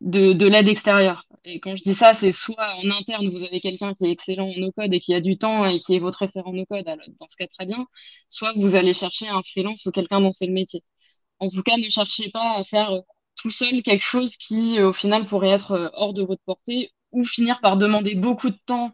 de, 0.00 0.46
l'aide 0.46 0.68
extérieure. 0.68 1.26
Et 1.44 1.60
quand 1.60 1.76
je 1.76 1.82
dis 1.82 1.94
ça, 1.94 2.14
c'est 2.14 2.32
soit 2.32 2.76
en 2.76 2.90
interne, 2.90 3.28
vous 3.28 3.44
avez 3.44 3.60
quelqu'un 3.60 3.92
qui 3.92 4.06
est 4.06 4.10
excellent 4.10 4.48
en 4.48 4.58
no-code 4.58 4.94
et 4.94 5.00
qui 5.00 5.14
a 5.14 5.20
du 5.20 5.36
temps 5.36 5.66
et 5.66 5.78
qui 5.78 5.94
est 5.96 5.98
votre 5.98 6.20
référent 6.20 6.52
no-code, 6.52 6.86
dans 6.86 7.28
ce 7.28 7.36
cas 7.36 7.46
très 7.46 7.66
bien, 7.66 7.86
soit 8.30 8.52
vous 8.56 8.74
allez 8.74 8.94
chercher 8.94 9.28
un 9.28 9.42
freelance 9.42 9.84
ou 9.86 9.90
quelqu'un 9.90 10.20
dont 10.22 10.32
c'est 10.32 10.46
le 10.46 10.52
métier. 10.54 10.82
En 11.40 11.48
tout 11.48 11.62
cas, 11.62 11.76
ne 11.76 11.88
cherchez 11.88 12.30
pas 12.30 12.56
à 12.58 12.64
faire 12.64 12.90
euh, 12.92 13.00
tout 13.36 13.50
seul 13.50 13.82
quelque 13.82 14.02
chose 14.04 14.36
qui, 14.36 14.78
euh, 14.78 14.88
au 14.90 14.92
final, 14.92 15.24
pourrait 15.24 15.48
être 15.50 15.72
euh, 15.72 15.88
hors 15.94 16.14
de 16.14 16.22
votre 16.22 16.42
portée 16.44 16.92
ou 17.12 17.24
finir 17.24 17.60
par 17.60 17.76
demander 17.76 18.14
beaucoup 18.14 18.50
de 18.50 18.58
temps 18.66 18.92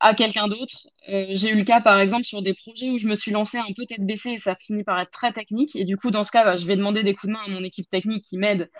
à 0.00 0.14
quelqu'un 0.14 0.48
d'autre. 0.48 0.88
j'ai 1.08 1.50
eu 1.50 1.56
le 1.56 1.64
cas, 1.64 1.80
par 1.80 2.00
exemple, 2.00 2.24
sur 2.24 2.42
des 2.42 2.54
projets 2.54 2.90
où 2.90 2.98
je 2.98 3.06
me 3.08 3.14
suis 3.16 3.30
lancée 3.32 3.58
un 3.58 3.72
peu 3.76 3.86
tête 3.86 4.04
baissée 4.06 4.32
et 4.32 4.38
ça 4.38 4.54
finit 4.56 4.84
par 4.84 4.98
être 5.00 5.10
très 5.12 5.32
technique. 5.32 5.76
Et 5.76 5.84
du 5.84 5.96
coup, 5.96 6.10
dans 6.10 6.24
ce 6.24 6.30
cas, 6.32 6.44
bah, 6.44 6.56
je 6.56 6.66
vais 6.66 6.76
demander 6.76 7.02
des 7.04 7.14
coups 7.14 7.28
de 7.28 7.32
main 7.32 7.44
à 7.46 7.50
mon 7.50 7.64
équipe 7.64 7.88
technique 7.90 8.24
qui 8.24 8.38
m'aide 8.38 8.70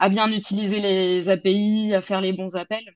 à 0.00 0.08
bien 0.10 0.30
utiliser 0.32 0.80
les 0.80 1.28
API, 1.30 1.94
à 1.94 2.02
faire 2.02 2.20
les 2.22 2.32
bons 2.34 2.56
appels. 2.56 2.86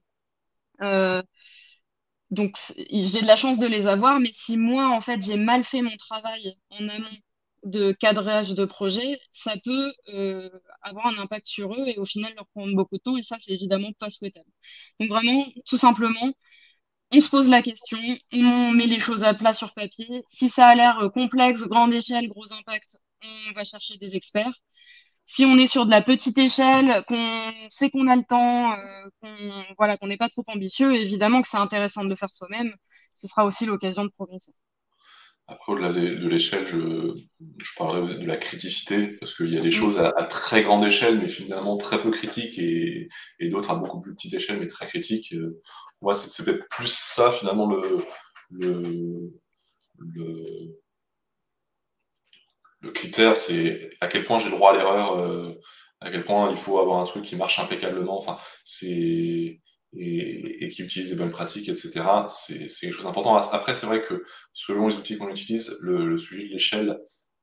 Donc, 2.31 2.55
j'ai 2.91 3.21
de 3.21 3.27
la 3.27 3.35
chance 3.35 3.57
de 3.59 3.67
les 3.67 3.87
avoir, 3.87 4.19
mais 4.19 4.31
si 4.31 4.57
moi, 4.57 4.89
en 4.89 5.01
fait, 5.01 5.21
j'ai 5.21 5.37
mal 5.37 5.63
fait 5.63 5.81
mon 5.81 5.95
travail 5.97 6.55
en 6.71 6.87
amont 6.89 7.07
de 7.67 7.91
cadrage 7.93 8.53
de 8.53 8.65
projet, 8.65 9.19
ça 9.31 9.55
peut 9.63 9.93
euh, 10.09 10.49
avoir 10.81 11.07
un 11.07 11.17
impact 11.19 11.45
sur 11.45 11.73
eux 11.73 11.87
et 11.87 11.97
au 11.97 12.05
final 12.05 12.33
leur 12.35 12.47
prendre 12.49 12.75
beaucoup 12.75 12.97
de 12.97 13.01
temps 13.01 13.17
et 13.17 13.23
ça, 13.23 13.37
c'est 13.39 13.53
évidemment 13.53 13.91
pas 13.99 14.09
souhaitable. 14.09 14.49
Donc, 14.99 15.09
vraiment, 15.09 15.45
tout 15.65 15.77
simplement, 15.77 16.33
on 17.11 17.19
se 17.21 17.29
pose 17.29 17.49
la 17.49 17.61
question, 17.61 17.97
on 18.33 18.71
met 18.71 18.87
les 18.87 18.99
choses 18.99 19.23
à 19.23 19.33
plat 19.33 19.53
sur 19.53 19.73
papier. 19.73 20.23
Si 20.27 20.49
ça 20.49 20.67
a 20.67 20.75
l'air 20.75 21.09
complexe, 21.13 21.61
grande 21.63 21.93
échelle, 21.93 22.27
gros 22.29 22.51
impact, 22.53 22.97
on 23.23 23.53
va 23.53 23.63
chercher 23.63 23.97
des 23.97 24.15
experts 24.15 24.53
si 25.25 25.45
on 25.45 25.57
est 25.57 25.67
sur 25.67 25.85
de 25.85 25.91
la 25.91 26.01
petite 26.01 26.37
échelle, 26.37 27.03
qu'on 27.07 27.51
sait 27.69 27.89
qu'on 27.89 28.07
a 28.07 28.15
le 28.15 28.23
temps, 28.23 28.73
euh, 28.73 29.63
voilà, 29.77 29.97
qu'on 29.97 30.07
n'est 30.07 30.17
pas 30.17 30.29
trop 30.29 30.43
ambitieux, 30.47 30.95
évidemment 30.95 31.41
que 31.41 31.47
c'est 31.49 31.57
intéressant 31.57 32.03
de 32.03 32.09
le 32.09 32.15
faire 32.15 32.31
soi-même. 32.31 32.73
Ce 33.13 33.27
sera 33.27 33.45
aussi 33.45 33.65
l'occasion 33.65 34.05
de 34.05 34.09
progresser. 34.09 34.53
Après, 35.47 35.71
au-delà 35.71 35.93
de 35.93 36.27
l'échelle, 36.27 36.67
je, 36.67 37.13
je 37.39 37.71
parlerai 37.77 38.15
de 38.15 38.25
la 38.25 38.37
criticité, 38.37 39.07
parce 39.19 39.33
qu'il 39.33 39.53
y 39.53 39.57
a 39.57 39.61
des 39.61 39.69
mm. 39.69 39.71
choses 39.71 39.97
à, 39.99 40.11
très 40.25 40.61
grande 40.61 40.83
échelle, 40.85 41.19
mais 41.19 41.29
finalement 41.29 41.77
très 41.77 42.01
peu 42.01 42.11
critiques, 42.11 42.59
et, 42.59 43.07
et 43.39 43.49
d'autres 43.49 43.71
à 43.71 43.75
beaucoup 43.75 44.01
plus 44.01 44.13
petite 44.13 44.33
échelle, 44.33 44.59
mais 44.59 44.67
très 44.67 44.87
critiques. 44.87 45.33
Euh, 45.33 45.61
moi, 46.01 46.13
c'est 46.13 46.43
peut-être 46.43 46.67
plus 46.69 46.91
ça, 46.93 47.31
finalement, 47.31 47.67
le, 47.69 48.05
le, 48.51 49.31
le 49.99 50.77
le 52.79 52.91
critère, 52.91 53.35
c'est 53.37 53.89
à 54.01 54.07
quel 54.07 54.23
point 54.23 54.39
j'ai 54.39 54.49
le 54.49 54.55
droit 54.55 54.71
à 54.71 54.77
l'erreur, 54.77 55.17
euh, 55.17 55.53
à 56.01 56.11
quel 56.11 56.23
point 56.23 56.51
il 56.51 56.57
faut 56.57 56.79
avoir 56.79 56.99
un 56.99 57.05
truc 57.05 57.23
qui 57.25 57.35
marche 57.35 57.59
impeccablement, 57.59 58.17
enfin, 58.17 58.37
c'est 58.63 59.61
et, 59.99 60.67
qui 60.69 60.83
utilise 60.83 61.11
des 61.11 61.15
bonnes 61.15 61.31
pratiques, 61.31 61.69
etc. 61.69 61.91
C'est 62.27 62.67
quelque 62.67 62.93
chose 62.93 63.05
d'important. 63.05 63.35
Après, 63.35 63.73
c'est 63.73 63.85
vrai 63.85 64.01
que 64.01 64.23
selon 64.53 64.87
les 64.87 64.97
outils 64.97 65.17
qu'on 65.17 65.29
utilise, 65.29 65.77
le, 65.81 66.17
sujet 66.17 66.47
de 66.47 66.53
l'échelle 66.53 66.99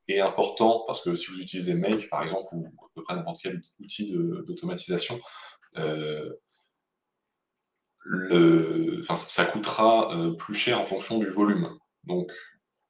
est 0.07 0.19
important 0.19 0.83
parce 0.85 1.01
que 1.01 1.15
si 1.15 1.31
vous 1.31 1.39
utilisez 1.39 1.73
Make, 1.73 2.09
par 2.09 2.23
exemple, 2.23 2.53
ou 2.53 2.67
à 2.83 2.87
peu 2.93 3.03
près 3.03 3.15
n'importe 3.15 3.41
quel 3.41 3.61
outil 3.79 4.13
d'automatisation, 4.45 5.19
euh, 5.77 6.29
ça 9.01 9.45
coûtera 9.45 10.15
euh, 10.15 10.35
plus 10.35 10.53
cher 10.53 10.79
en 10.79 10.85
fonction 10.85 11.19
du 11.19 11.27
volume. 11.27 11.69
Donc, 12.03 12.31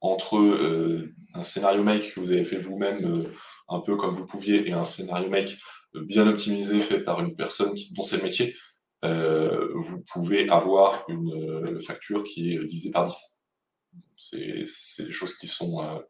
entre 0.00 0.36
euh, 0.36 1.14
un 1.34 1.42
scénario 1.42 1.82
make 1.82 2.14
que 2.14 2.20
vous 2.20 2.32
avez 2.32 2.44
fait 2.44 2.58
vous-même, 2.58 3.26
un 3.68 3.80
peu 3.80 3.96
comme 3.96 4.14
vous 4.14 4.26
pouviez, 4.26 4.68
et 4.68 4.72
un 4.72 4.84
scénario 4.84 5.30
make 5.30 5.56
bien 5.94 6.26
optimisé, 6.26 6.80
fait 6.80 7.00
par 7.00 7.20
une 7.20 7.34
personne 7.34 7.74
dont 7.92 8.02
c'est 8.02 8.18
le 8.18 8.24
métier, 8.24 8.54
vous 9.74 10.02
pouvez 10.12 10.48
avoir 10.48 11.04
une 11.08 11.80
facture 11.80 12.22
qui 12.22 12.54
est 12.54 12.64
divisée 12.64 12.90
par 12.90 13.06
10. 13.06 13.14
C'est 14.16 15.04
des 15.04 15.12
choses 15.12 15.34
qui 15.36 15.46
sont, 15.46 16.02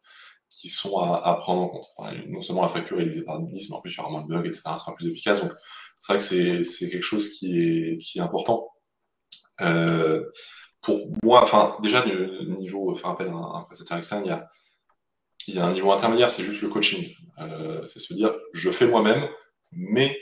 qui 0.48 0.68
sont 0.68 0.98
à, 0.98 1.34
prendre 1.40 1.62
en 1.62 1.68
compte. 1.68 1.86
non 2.28 2.40
seulement 2.40 2.62
la 2.62 2.68
facture 2.68 3.00
est 3.00 3.04
divisée 3.04 3.24
par 3.24 3.40
10, 3.40 3.70
mais 3.70 3.76
en 3.76 3.80
plus 3.80 3.94
il 3.94 3.96
y 3.96 4.00
aura 4.00 4.10
moins 4.10 4.22
de 4.22 4.28
bugs, 4.28 4.44
etc. 4.44 4.62
Ça 4.64 4.76
sera 4.76 4.94
plus 4.94 5.08
efficace. 5.08 5.42
Donc 5.42 5.52
c'est 5.98 6.12
vrai 6.12 6.18
que 6.18 6.62
c'est 6.62 6.90
quelque 6.90 7.02
chose 7.02 7.30
qui 7.30 7.58
est, 7.60 7.98
qui 7.98 8.18
est 8.18 8.22
important. 8.22 8.68
Euh, 9.60 10.24
pour 10.82 11.10
moi, 11.22 11.42
enfin, 11.42 11.76
déjà, 11.82 12.02
du 12.02 12.14
niveau, 12.58 12.94
faire 12.94 13.10
appel 13.10 13.28
à 13.28 13.32
un, 13.32 13.62
prestataire 13.62 13.96
externe, 13.96 14.22
il 14.24 14.28
y 14.28 14.32
a, 14.32 14.48
il 15.48 15.54
y 15.54 15.58
a 15.58 15.64
un 15.64 15.72
niveau 15.72 15.92
intermédiaire, 15.92 16.30
c'est 16.30 16.44
juste 16.44 16.62
le 16.62 16.68
coaching. 16.68 17.12
Euh, 17.38 17.84
c'est 17.84 17.98
se 17.98 18.14
dire, 18.14 18.34
je 18.52 18.70
fais 18.70 18.86
moi-même, 18.86 19.28
mais 19.72 20.18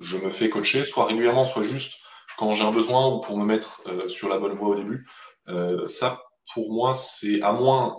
je 0.00 0.16
me 0.16 0.30
fais 0.30 0.48
coacher, 0.48 0.84
soit 0.84 1.06
régulièrement, 1.06 1.44
soit 1.44 1.62
juste 1.62 1.94
quand 2.40 2.54
j'ai 2.54 2.64
un 2.64 2.72
besoin 2.72 3.06
ou 3.06 3.20
pour 3.20 3.38
me 3.38 3.44
mettre 3.44 3.82
euh, 3.86 4.08
sur 4.08 4.28
la 4.28 4.38
bonne 4.38 4.52
voie 4.52 4.70
au 4.70 4.74
début. 4.74 5.06
Euh, 5.48 5.86
ça, 5.86 6.22
pour 6.54 6.72
moi, 6.72 6.94
c'est 6.96 7.40
à 7.42 7.52
moins 7.52 7.96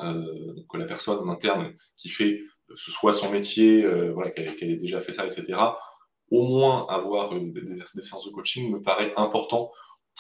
que 0.69 0.77
la 0.77 0.85
personne 0.85 1.19
en 1.19 1.31
interne 1.31 1.73
qui 1.95 2.09
fait, 2.09 2.41
ce 2.75 2.91
soit 2.91 3.13
son 3.13 3.31
métier, 3.31 3.85
voilà, 4.11 4.31
qu'elle 4.31 4.71
ait 4.71 4.75
déjà 4.75 4.99
fait 4.99 5.13
ça, 5.13 5.25
etc., 5.25 5.57
au 6.31 6.43
moins 6.43 6.85
avoir 6.89 7.29
des, 7.33 8.01
séances 8.01 8.25
de 8.25 8.31
coaching 8.31 8.73
me 8.73 8.81
paraît 8.81 9.13
important 9.15 9.71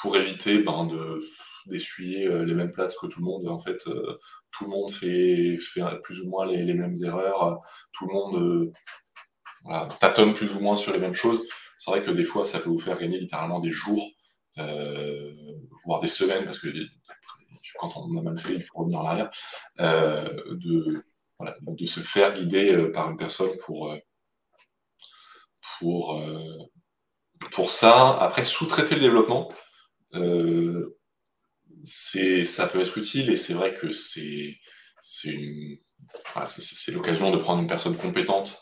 pour 0.01 0.15
éviter 0.15 0.59
ben, 0.59 0.85
de 0.85 1.19
d'essuyer 1.65 2.27
euh, 2.27 2.43
les 2.43 2.53
mêmes 2.53 2.71
plates 2.71 2.95
que 2.99 3.07
tout 3.07 3.19
le 3.19 3.25
monde. 3.25 3.47
En 3.47 3.59
fait, 3.59 3.85
euh, 3.87 4.17
tout 4.51 4.65
le 4.65 4.71
monde 4.71 4.91
fait, 4.91 5.57
plus 6.03 6.21
ou 6.21 6.29
moins 6.29 6.45
les, 6.45 6.73
mêmes 6.73 6.93
erreurs. 7.03 7.61
Tout 7.91 8.07
le 8.07 8.13
monde 8.13 8.71
euh, 9.67 9.87
tâtonne 9.99 10.33
plus 10.33 10.53
ou 10.53 10.59
moins 10.59 10.75
sur 10.75 10.93
les 10.93 10.99
mêmes 10.99 11.13
choses. 11.13 11.47
C'est 11.83 11.89
vrai 11.89 12.03
que 12.03 12.11
des 12.11 12.25
fois, 12.25 12.45
ça 12.45 12.59
peut 12.59 12.69
vous 12.69 12.77
faire 12.77 12.99
gagner 12.99 13.17
littéralement 13.17 13.59
des 13.59 13.71
jours, 13.71 14.07
voire 15.83 15.99
des 15.99 16.07
semaines, 16.07 16.45
parce 16.45 16.59
que 16.59 16.67
quand 17.79 17.97
on 17.97 18.19
a 18.19 18.21
mal 18.21 18.37
fait, 18.37 18.53
il 18.53 18.61
faut 18.61 18.77
revenir 18.77 18.99
en 18.99 19.05
arrière, 19.05 19.31
de, 19.79 21.03
de 21.39 21.85
se 21.87 22.01
faire 22.01 22.35
guider 22.35 22.91
par 22.93 23.09
une 23.09 23.17
personne 23.17 23.57
pour, 23.65 23.97
pour 25.79 26.23
pour 27.49 27.71
ça, 27.71 28.15
après, 28.19 28.43
sous-traiter 28.43 28.93
le 28.93 29.01
développement, 29.01 29.49
ça 31.83 32.67
peut 32.67 32.79
être 32.79 32.95
utile 32.95 33.31
et 33.31 33.37
c'est 33.37 33.55
vrai 33.55 33.73
que 33.73 33.91
c'est 33.91 34.59
l'occasion 36.89 37.31
de 37.31 37.37
prendre 37.37 37.63
une 37.63 37.67
personne 37.67 37.97
compétente 37.97 38.59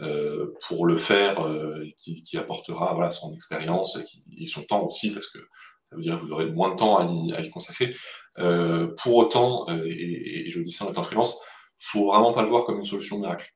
euh, 0.00 0.54
pour 0.66 0.86
le 0.86 0.96
faire, 0.96 1.46
euh, 1.46 1.84
qui, 1.96 2.36
apportera 2.36 2.94
voilà, 2.94 3.10
son 3.10 3.32
expérience 3.34 3.98
et, 4.38 4.46
son 4.46 4.62
temps 4.62 4.84
aussi, 4.86 5.10
parce 5.10 5.28
que 5.28 5.38
ça 5.84 5.94
veut 5.96 6.02
dire 6.02 6.18
que 6.18 6.24
vous 6.24 6.32
aurez 6.32 6.46
moins 6.46 6.70
de 6.70 6.76
temps 6.76 6.98
à 6.98 7.40
y, 7.40 7.50
consacrer. 7.50 7.94
Euh, 8.38 8.94
pour 9.02 9.16
autant, 9.16 9.66
et, 9.68 10.48
je 10.48 10.60
dis 10.60 10.72
ça 10.72 10.86
en 10.86 10.90
étant 10.90 11.02
freelance, 11.02 11.38
faut 11.78 12.08
vraiment 12.10 12.32
pas 12.32 12.42
le 12.42 12.48
voir 12.48 12.64
comme 12.64 12.78
une 12.78 12.84
solution 12.84 13.18
miracle. 13.18 13.52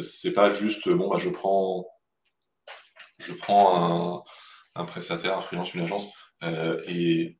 c'est 0.00 0.32
pas 0.32 0.50
juste, 0.50 0.88
bon, 0.88 1.08
bah, 1.08 1.18
je 1.18 1.30
prends, 1.30 1.86
je 3.18 3.32
prends 3.32 4.24
un, 4.74 4.84
prestataire, 4.84 5.38
un 5.38 5.40
freelance, 5.40 5.72
une 5.74 5.82
agence, 5.82 6.12
et, 6.86 7.38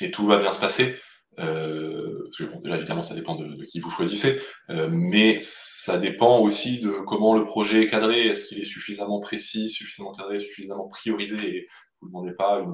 et 0.00 0.10
tout 0.10 0.26
va 0.26 0.38
bien 0.38 0.50
se 0.50 0.60
passer. 0.60 0.96
Euh, 1.38 2.30
déjà, 2.62 2.76
évidemment, 2.76 3.02
ça 3.02 3.14
dépend 3.14 3.34
de, 3.34 3.64
qui 3.64 3.80
vous 3.80 3.90
choisissez, 3.90 4.40
euh, 4.70 4.88
mais 4.90 5.38
ça 5.42 5.98
dépend 5.98 6.38
aussi 6.40 6.80
de 6.80 6.90
comment 7.06 7.34
le 7.36 7.44
projet 7.44 7.84
est 7.84 7.88
cadré. 7.88 8.26
Est-ce 8.28 8.44
qu'il 8.44 8.60
est 8.60 8.64
suffisamment 8.64 9.20
précis, 9.20 9.68
suffisamment 9.68 10.12
cadré, 10.12 10.38
suffisamment 10.38 10.88
priorisé? 10.88 11.56
Et 11.56 11.68
vous 12.00 12.08
ne 12.08 12.12
demandez 12.12 12.34
pas 12.34 12.64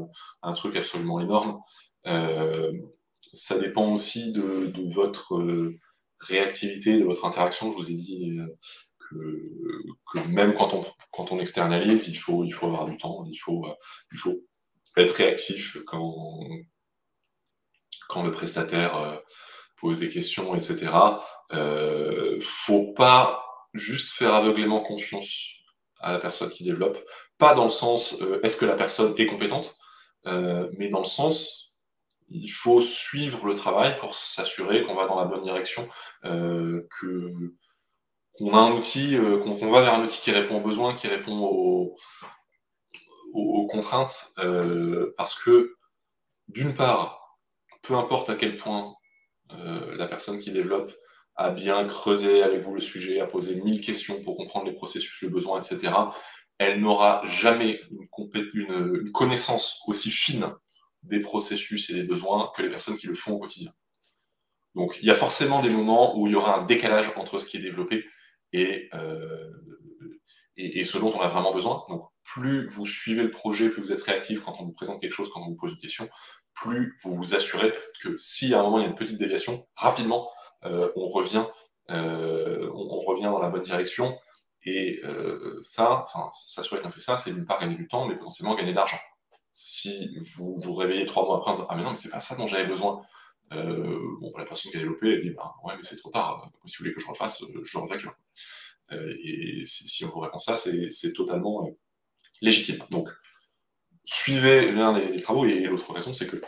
un 0.43 0.53
truc 0.53 0.77
absolument 0.77 1.21
énorme. 1.21 1.61
Euh, 2.07 2.73
ça 3.33 3.59
dépend 3.59 3.93
aussi 3.93 4.33
de, 4.33 4.73
votre 4.93 5.73
réactivité, 6.21 6.99
de 6.99 7.05
votre 7.05 7.25
interaction. 7.25 7.71
Je 7.71 7.77
vous 7.77 7.91
ai 7.91 7.95
dit 7.95 8.39
que, 8.99 10.29
même 10.29 10.55
quand 10.55 10.75
on, 10.75 10.85
quand 11.13 11.33
on 11.33 11.39
externalise, 11.39 12.09
il 12.09 12.17
faut, 12.17 12.45
il 12.45 12.51
faut 12.51 12.67
avoir 12.67 12.87
du 12.87 12.97
temps, 12.97 13.25
il 13.31 13.37
faut, 13.37 13.65
il 14.13 14.19
faut 14.19 14.41
être 14.97 15.13
réactif 15.13 15.79
quand, 15.87 16.41
quand 18.09 18.22
le 18.22 18.32
prestataire 18.32 18.97
euh, 18.97 19.16
pose 19.80 19.99
des 19.99 20.11
questions, 20.11 20.55
etc. 20.55 20.91
Euh, 21.53 22.38
faut 22.43 22.93
pas 22.93 23.45
juste 23.72 24.14
faire 24.14 24.34
aveuglément 24.34 24.80
confiance 24.80 25.49
à 26.01 26.12
la 26.12 26.18
personne 26.18 26.51
qui 26.51 26.64
développe, 26.64 26.99
pas 27.38 27.55
dans 27.55 27.64
le 27.64 27.70
sens 27.70 28.20
euh, 28.20 28.41
est-ce 28.43 28.57
que 28.57 28.66
la 28.66 28.74
personne 28.74 29.14
est 29.18 29.26
compétente, 29.26 29.76
euh, 30.26 30.68
mais 30.78 30.88
dans 30.88 31.01
le 31.01 31.05
sens 31.05 31.74
il 32.32 32.49
faut 32.49 32.80
suivre 32.80 33.45
le 33.47 33.57
travail 33.57 33.97
pour 33.99 34.14
s'assurer 34.14 34.84
qu'on 34.84 34.95
va 34.95 35.09
dans 35.09 35.18
la 35.18 35.24
bonne 35.24 35.43
direction, 35.43 35.88
que 36.22 37.32
qu'on 38.34 38.55
a 38.55 38.59
un 38.59 38.70
outil, 38.70 39.16
qu'on 39.43 39.70
va 39.72 39.80
vers 39.80 39.95
un 39.95 40.05
outil 40.05 40.20
qui 40.20 40.30
répond 40.30 40.59
aux 40.59 40.61
besoins, 40.61 40.95
qui 40.95 41.09
répond 41.09 41.41
aux, 41.41 41.97
aux 43.34 43.66
contraintes, 43.66 44.32
parce 45.16 45.34
que 45.43 45.74
d'une 46.47 46.72
part, 46.72 47.20
peu 47.91 47.97
importe 47.97 48.30
à 48.30 48.36
quel 48.36 48.57
point 48.57 48.95
euh, 49.53 49.97
la 49.97 50.07
personne 50.07 50.38
qui 50.38 50.53
développe 50.53 50.95
a 51.34 51.51
bien 51.51 51.84
creusé 51.86 52.41
avec 52.41 52.62
vous 52.62 52.72
le 52.72 52.80
sujet, 52.80 53.18
a 53.18 53.26
posé 53.26 53.57
mille 53.57 53.80
questions 53.80 54.22
pour 54.22 54.36
comprendre 54.36 54.66
les 54.66 54.74
processus, 54.74 55.22
le 55.22 55.28
besoin, 55.28 55.61
etc., 55.61 55.93
elle 56.59 56.78
n'aura 56.80 57.20
jamais 57.24 57.80
une, 58.55 59.11
connaissance 59.12 59.80
aussi 59.88 60.11
fine 60.12 60.55
des 61.03 61.18
processus 61.18 61.91
et 61.91 61.95
des 61.95 62.05
besoins 62.05 62.53
que 62.55 62.62
les 62.62 62.68
personnes 62.68 62.97
qui 62.97 63.09
le 63.09 63.16
font 63.16 63.32
au 63.32 63.38
quotidien. 63.41 63.72
Donc 64.76 64.99
il 65.03 65.09
y 65.09 65.11
a 65.11 65.16
forcément 65.16 65.61
des 65.61 65.70
moments 65.70 66.16
où 66.16 66.28
il 66.28 66.34
y 66.34 66.36
aura 66.36 66.61
un 66.61 66.64
décalage 66.64 67.11
entre 67.16 67.38
ce 67.38 67.47
qui 67.47 67.57
est 67.57 67.61
développé 67.61 68.05
et, 68.53 68.88
euh, 68.95 69.51
et, 70.57 70.78
et, 70.78 70.84
ce 70.84 70.97
dont 70.97 71.12
on 71.12 71.20
a 71.20 71.26
vraiment 71.26 71.53
besoin. 71.53 71.84
Donc 71.88 72.05
plus 72.22 72.68
vous 72.68 72.86
suivez 72.86 73.24
le 73.24 73.30
projet, 73.30 73.68
plus 73.68 73.82
vous 73.82 73.93
êtes 73.93 74.03
réactif 74.03 74.43
quand 74.43 74.61
on 74.61 74.64
vous 74.64 74.74
présente 74.74 75.01
quelque 75.01 75.14
chose, 75.14 75.30
quand 75.32 75.41
on 75.41 75.49
vous 75.49 75.57
pose 75.57 75.72
une 75.72 75.78
question, 75.78 76.09
plus 76.61 76.97
vous 77.03 77.15
vous 77.15 77.35
assurez 77.35 77.75
que 78.03 78.17
si 78.17 78.55
à 78.55 78.61
un 78.61 78.63
moment 78.63 78.79
il 78.79 78.83
y 78.83 78.85
a 78.85 78.89
une 78.89 78.95
petite 78.95 79.19
déviation, 79.19 79.67
rapidement, 79.77 80.31
euh, 80.65 80.91
on, 80.95 81.07
revient, 81.07 81.47
euh, 81.91 82.71
on, 82.75 83.01
revient 83.01 83.25
dans 83.25 83.39
la 83.39 83.49
bonne 83.49 83.63
direction. 83.63 84.19
Et 84.65 85.01
euh, 85.05 85.59
ça, 85.63 86.05
s'assurer 86.35 86.83
qu'on 86.83 86.91
fait 86.91 87.01
ça, 87.01 87.17
c'est 87.17 87.33
d'une 87.33 87.47
part 87.47 87.61
gagner 87.61 87.77
du 87.77 87.89
temps, 87.89 88.07
mais 88.07 88.15
potentiellement 88.17 88.55
gagner 88.55 88.73
de 88.73 88.77
l'argent. 88.77 88.99
Si 89.53 90.11
vous 90.37 90.55
vous 90.59 90.75
réveillez 90.75 91.07
trois 91.07 91.25
mois 91.25 91.39
après 91.39 91.51
en 91.51 91.55
disant 91.55 91.67
Ah, 91.71 91.77
mais 91.77 91.83
non, 91.83 91.91
mais 91.91 91.97
c'est 91.97 92.11
pas 92.11 92.21
ça 92.21 92.37
dont 92.37 92.47
j'avais 92.47 92.67
besoin. 92.67 93.03
bon, 93.51 94.33
la 94.37 94.45
personne 94.45 94.71
qui 94.71 94.77
a 94.77 94.81
développé, 94.81 95.15
elle 95.15 95.23
dit 95.23 95.31
bah, 95.31 95.55
Ouais, 95.65 95.75
mais 95.77 95.83
c'est 95.83 95.97
trop 95.97 96.11
tard. 96.11 96.51
Si 96.67 96.77
vous 96.77 96.85
voulez 96.85 96.95
que 96.95 97.01
je 97.01 97.09
refasse, 97.09 97.43
je 97.63 97.79
le 97.79 97.85
réclame. 97.87 98.15
et 99.25 99.63
si, 99.65 100.05
on 100.05 100.09
vous 100.09 100.21
répond 100.21 100.39
ça, 100.39 100.57
c'est 100.57 101.13
totalement 101.15 101.67
légitime. 102.43 102.85
Donc, 102.91 103.09
suivez 104.05 104.73
bien 104.73 104.99
les, 104.99 105.21
travaux. 105.21 105.45
Et 105.45 105.61
l'autre 105.61 105.93
raison, 105.93 106.13
c'est 106.13 106.27
que 106.27 106.41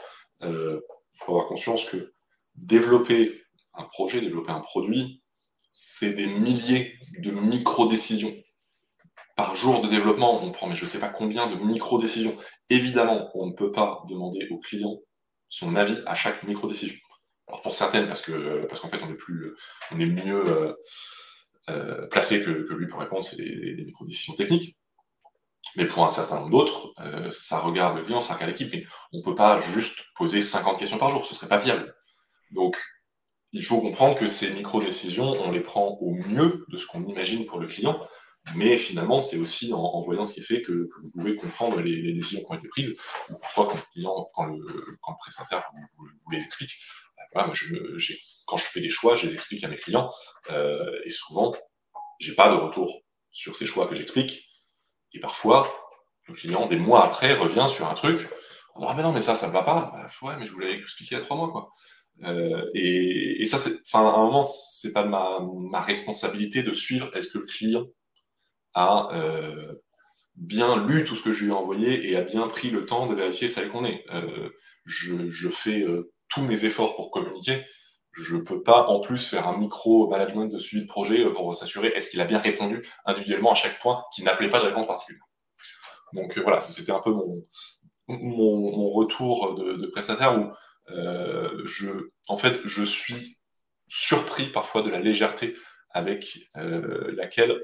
euh, 0.42 0.80
faut 1.14 1.32
avoir 1.32 1.46
conscience 1.46 1.84
que 1.84 2.12
développer 2.54 3.42
un 3.74 3.84
projet, 3.84 4.20
développer 4.20 4.50
un 4.50 4.60
produit, 4.60 5.22
c'est 5.70 6.12
des 6.12 6.26
milliers 6.26 6.98
de 7.18 7.30
micro-décisions. 7.30 8.34
Par 9.36 9.54
jour 9.54 9.80
de 9.80 9.88
développement, 9.88 10.44
on 10.44 10.52
prend, 10.52 10.66
mais 10.66 10.74
je 10.74 10.82
ne 10.82 10.88
sais 10.88 11.00
pas 11.00 11.08
combien 11.08 11.48
de 11.48 11.56
micro-décisions. 11.56 12.36
Évidemment, 12.68 13.30
on 13.34 13.46
ne 13.46 13.52
peut 13.52 13.72
pas 13.72 14.02
demander 14.08 14.46
au 14.50 14.58
client 14.58 14.98
son 15.48 15.74
avis 15.76 15.98
à 16.06 16.14
chaque 16.14 16.42
micro-décision. 16.42 16.96
Alors 17.48 17.60
pour 17.62 17.74
certaines, 17.74 18.06
parce 18.06 18.22
parce 18.68 18.80
qu'en 18.80 18.88
fait, 18.88 19.02
on 19.02 19.10
est 19.10 19.16
plus, 19.16 19.54
on 19.90 20.00
est 20.00 20.06
mieux 20.06 20.44
euh, 20.46 20.74
euh, 21.70 22.06
placé 22.08 22.42
que, 22.42 22.50
lui 22.50 22.86
pour 22.86 23.00
répondre, 23.00 23.24
c'est 23.24 23.36
des 23.36 23.84
micro-décisions 23.84 24.34
techniques. 24.34 24.76
Mais 25.76 25.86
pour 25.86 26.04
un 26.04 26.08
certain 26.08 26.36
nombre 26.36 26.50
d'autres, 26.50 26.92
euh, 27.00 27.30
ça 27.30 27.58
regarde 27.58 27.96
le 27.96 28.04
client, 28.04 28.20
ça 28.20 28.34
regarde 28.34 28.50
l'équipe, 28.50 28.72
mais 28.72 28.84
on 29.12 29.18
ne 29.18 29.22
peut 29.22 29.34
pas 29.34 29.58
juste 29.58 29.98
poser 30.16 30.42
50 30.42 30.78
questions 30.78 30.98
par 30.98 31.10
jour, 31.10 31.24
ce 31.24 31.30
ne 31.30 31.34
serait 31.34 31.48
pas 31.48 31.58
viable. 31.58 31.94
Donc, 32.50 32.76
il 33.52 33.64
faut 33.64 33.80
comprendre 33.80 34.18
que 34.18 34.28
ces 34.28 34.52
micro-décisions, 34.52 35.32
on 35.32 35.50
les 35.50 35.60
prend 35.60 35.98
au 36.00 36.14
mieux 36.14 36.64
de 36.68 36.76
ce 36.76 36.86
qu'on 36.86 37.04
imagine 37.04 37.44
pour 37.44 37.58
le 37.58 37.66
client, 37.66 38.06
mais 38.54 38.76
finalement, 38.76 39.20
c'est 39.20 39.38
aussi 39.38 39.72
en, 39.72 40.02
voyant 40.02 40.24
ce 40.24 40.34
qui 40.34 40.40
est 40.40 40.44
fait 40.44 40.62
que, 40.62 40.88
vous 41.02 41.10
pouvez 41.10 41.36
comprendre 41.36 41.80
les, 41.80 42.12
décisions 42.12 42.40
qui 42.40 42.46
ont 42.50 42.54
été 42.54 42.68
prises. 42.68 42.96
Parfois, 43.40 43.66
quand 43.66 43.76
le 43.76 43.92
client, 43.92 44.30
quand 44.34 44.44
le, 44.46 44.66
quand 45.00 45.12
le 45.12 45.18
prestataire 45.18 45.62
vous, 45.96 46.30
les 46.32 46.42
explique, 46.42 46.72
bah, 47.34 47.50
je, 47.52 47.76
quand 48.46 48.56
je 48.56 48.64
fais 48.64 48.80
des 48.80 48.90
choix, 48.90 49.14
je 49.14 49.26
les 49.26 49.34
explique 49.34 49.62
à 49.64 49.68
mes 49.68 49.76
clients, 49.76 50.10
euh, 50.50 51.00
et 51.04 51.10
souvent, 51.10 51.54
j'ai 52.18 52.34
pas 52.34 52.50
de 52.50 52.56
retour 52.56 53.02
sur 53.30 53.56
ces 53.56 53.66
choix 53.66 53.86
que 53.86 53.94
j'explique 53.94 54.51
et 55.14 55.20
parfois, 55.20 55.68
le 56.28 56.34
client, 56.34 56.66
des 56.66 56.76
mois 56.76 57.04
après, 57.04 57.34
revient 57.34 57.66
sur 57.68 57.88
un 57.88 57.94
truc. 57.94 58.28
On 58.74 58.80
dit, 58.80 58.86
ah, 58.88 58.94
mais 58.96 59.02
non, 59.02 59.12
mais 59.12 59.20
ça, 59.20 59.34
ça 59.34 59.48
ne 59.48 59.52
va 59.52 59.62
pas. 59.62 59.92
Bah, 59.92 60.08
ouais, 60.22 60.36
mais 60.38 60.46
je 60.46 60.52
vous 60.52 60.58
l'avais 60.60 60.78
expliqué 60.78 61.14
il 61.14 61.18
y 61.18 61.20
a 61.20 61.24
trois 61.24 61.36
mois, 61.36 61.50
quoi. 61.50 61.72
Euh, 62.24 62.70
et, 62.74 63.44
ça, 63.46 63.58
enfin, 63.58 64.06
à 64.06 64.14
un 64.14 64.24
moment, 64.24 64.44
c'est 64.44 64.92
pas 64.92 65.04
ma, 65.04 65.80
responsabilité 65.80 66.62
de 66.62 66.72
suivre 66.72 67.14
est-ce 67.16 67.28
que 67.28 67.38
le 67.38 67.44
client 67.44 67.86
a 68.74 69.08
euh, 69.14 69.74
bien 70.36 70.84
lu 70.86 71.04
tout 71.04 71.14
ce 71.14 71.22
que 71.22 71.32
je 71.32 71.44
lui 71.44 71.50
ai 71.50 71.54
envoyé 71.54 72.08
et 72.08 72.16
a 72.16 72.22
bien 72.22 72.46
pris 72.48 72.70
le 72.70 72.86
temps 72.86 73.06
de 73.06 73.14
vérifier 73.14 73.48
celle 73.48 73.68
qu'on 73.68 73.84
est. 73.84 74.04
Euh, 74.10 74.50
je, 74.84 75.48
fais 75.48 75.84
tous 76.28 76.42
mes 76.42 76.64
efforts 76.64 76.96
pour 76.96 77.10
communiquer. 77.10 77.64
Je 78.12 78.36
ne 78.36 78.42
peux 78.42 78.62
pas 78.62 78.86
en 78.88 79.00
plus 79.00 79.26
faire 79.26 79.48
un 79.48 79.56
micro-management 79.56 80.46
de 80.46 80.58
suivi 80.58 80.82
de 80.82 80.88
projet 80.88 81.24
euh, 81.24 81.32
pour 81.32 81.54
s'assurer 81.56 81.88
est-ce 81.88 82.10
qu'il 82.10 82.20
a 82.20 82.26
bien 82.26 82.38
répondu 82.38 82.82
individuellement 83.06 83.52
à 83.52 83.54
chaque 83.54 83.80
point 83.80 84.04
qui 84.14 84.22
n'appelait 84.22 84.50
pas 84.50 84.60
de 84.60 84.66
réponse 84.66 84.86
particulière. 84.86 85.24
Donc 86.12 86.36
euh, 86.36 86.42
voilà, 86.42 86.60
c'était 86.60 86.92
un 86.92 87.00
peu 87.00 87.10
mon, 87.10 87.46
mon, 88.08 88.88
retour 88.90 89.54
de, 89.54 89.86
prestataire 89.86 90.38
où 90.38 90.52
euh, 90.90 91.62
je, 91.64 91.88
en 92.28 92.36
fait, 92.36 92.60
je 92.64 92.82
suis 92.82 93.38
surpris 93.88 94.46
parfois 94.46 94.82
de 94.82 94.90
la 94.90 95.00
légèreté 95.00 95.54
avec 95.90 96.38
laquelle 96.54 97.62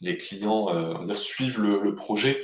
les 0.00 0.16
clients 0.16 0.68
suivent 1.14 1.60
le, 1.60 1.94
projet. 1.96 2.40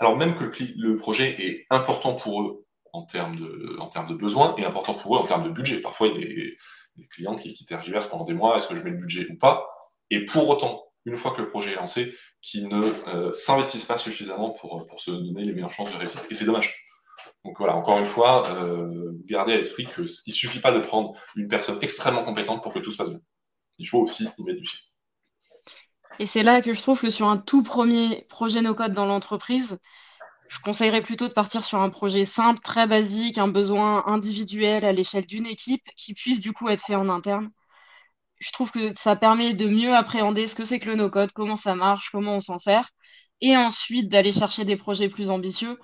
Alors 0.00 0.16
même 0.16 0.34
que 0.34 0.50
le 0.76 0.96
projet 0.96 1.36
est 1.38 1.66
important 1.68 2.14
pour 2.14 2.42
eux 2.42 2.63
en 2.94 3.02
termes 3.02 3.36
de, 3.36 3.76
en 3.80 3.88
termes 3.88 4.06
de 4.06 4.14
besoins 4.14 4.54
et 4.56 4.64
important 4.64 4.94
pour 4.94 5.16
eux 5.16 5.18
en 5.18 5.26
termes 5.26 5.44
de 5.44 5.50
budget. 5.50 5.80
Parfois, 5.80 6.06
il 6.06 6.14
y 6.14 6.16
a 6.16 6.54
des, 6.96 7.08
clients 7.10 7.34
qui, 7.34 7.52
qui 7.52 7.64
tergiversent 7.64 8.06
pendant 8.06 8.24
des 8.24 8.34
mois, 8.34 8.56
est-ce 8.56 8.68
que 8.68 8.76
je 8.76 8.82
mets 8.82 8.90
le 8.90 8.98
budget 8.98 9.26
ou 9.28 9.36
pas? 9.36 9.66
Et 10.10 10.24
pour 10.24 10.48
autant, 10.48 10.84
une 11.04 11.16
fois 11.16 11.32
que 11.32 11.42
le 11.42 11.48
projet 11.48 11.72
est 11.72 11.76
lancé, 11.76 12.14
qui 12.40 12.64
ne 12.64 12.82
euh, 13.08 13.32
s'investissent 13.32 13.84
pas 13.84 13.98
suffisamment 13.98 14.50
pour, 14.50 14.86
pour 14.86 15.00
se 15.00 15.10
donner 15.10 15.44
les 15.44 15.52
meilleures 15.52 15.72
chances 15.72 15.90
de 15.90 15.96
réussite. 15.96 16.24
Et 16.30 16.34
c'est 16.34 16.44
dommage. 16.44 16.72
Donc 17.44 17.58
voilà, 17.58 17.74
encore 17.74 17.98
une 17.98 18.06
fois, 18.06 18.48
euh, 18.48 19.10
gardez 19.26 19.54
à 19.54 19.56
l'esprit 19.56 19.86
qu'il 19.86 20.04
ne 20.04 20.32
suffit 20.32 20.60
pas 20.60 20.70
de 20.70 20.78
prendre 20.78 21.14
une 21.34 21.48
personne 21.48 21.78
extrêmement 21.82 22.22
compétente 22.22 22.62
pour 22.62 22.72
que 22.72 22.78
tout 22.78 22.92
se 22.92 22.96
passe 22.96 23.10
bien. 23.10 23.20
Il 23.78 23.88
faut 23.88 23.98
aussi 23.98 24.24
y 24.38 24.42
mettre 24.44 24.60
du 24.60 24.66
sien. 24.66 24.78
Et 26.20 26.26
c'est 26.26 26.44
là 26.44 26.62
que 26.62 26.72
je 26.72 26.80
trouve 26.80 27.00
que 27.00 27.10
sur 27.10 27.26
un 27.26 27.38
tout 27.38 27.64
premier 27.64 28.24
projet 28.28 28.62
no-code 28.62 28.92
dans 28.92 29.04
l'entreprise, 29.04 29.78
je 30.54 30.60
conseillerais 30.60 31.02
plutôt 31.02 31.26
de 31.28 31.32
partir 31.32 31.64
sur 31.64 31.80
un 31.80 31.90
projet 31.90 32.24
simple, 32.24 32.60
très 32.60 32.86
basique, 32.86 33.38
un 33.38 33.48
besoin 33.48 34.06
individuel 34.06 34.84
à 34.84 34.92
l'échelle 34.92 35.26
d'une 35.26 35.46
équipe 35.46 35.82
qui 35.96 36.14
puisse 36.14 36.40
du 36.40 36.52
coup 36.52 36.68
être 36.68 36.84
fait 36.86 36.94
en 36.94 37.08
interne. 37.08 37.50
Je 38.38 38.52
trouve 38.52 38.70
que 38.70 38.94
ça 38.94 39.16
permet 39.16 39.54
de 39.54 39.68
mieux 39.68 39.94
appréhender 39.96 40.46
ce 40.46 40.54
que 40.54 40.64
c'est 40.64 40.78
que 40.80 40.88
le 40.88 40.96
no-code, 40.96 41.32
comment 41.32 41.56
ça 41.56 41.74
marche, 41.74 42.10
comment 42.10 42.36
on 42.36 42.40
s'en 42.40 42.58
sert. 42.58 42.90
et 43.40 43.56
ensuite 43.56 44.08
d'aller 44.08 44.32
chercher 44.32 44.64
des 44.64 44.76
projets 44.76 45.08
plus 45.08 45.30
ambitieux. 45.30 45.78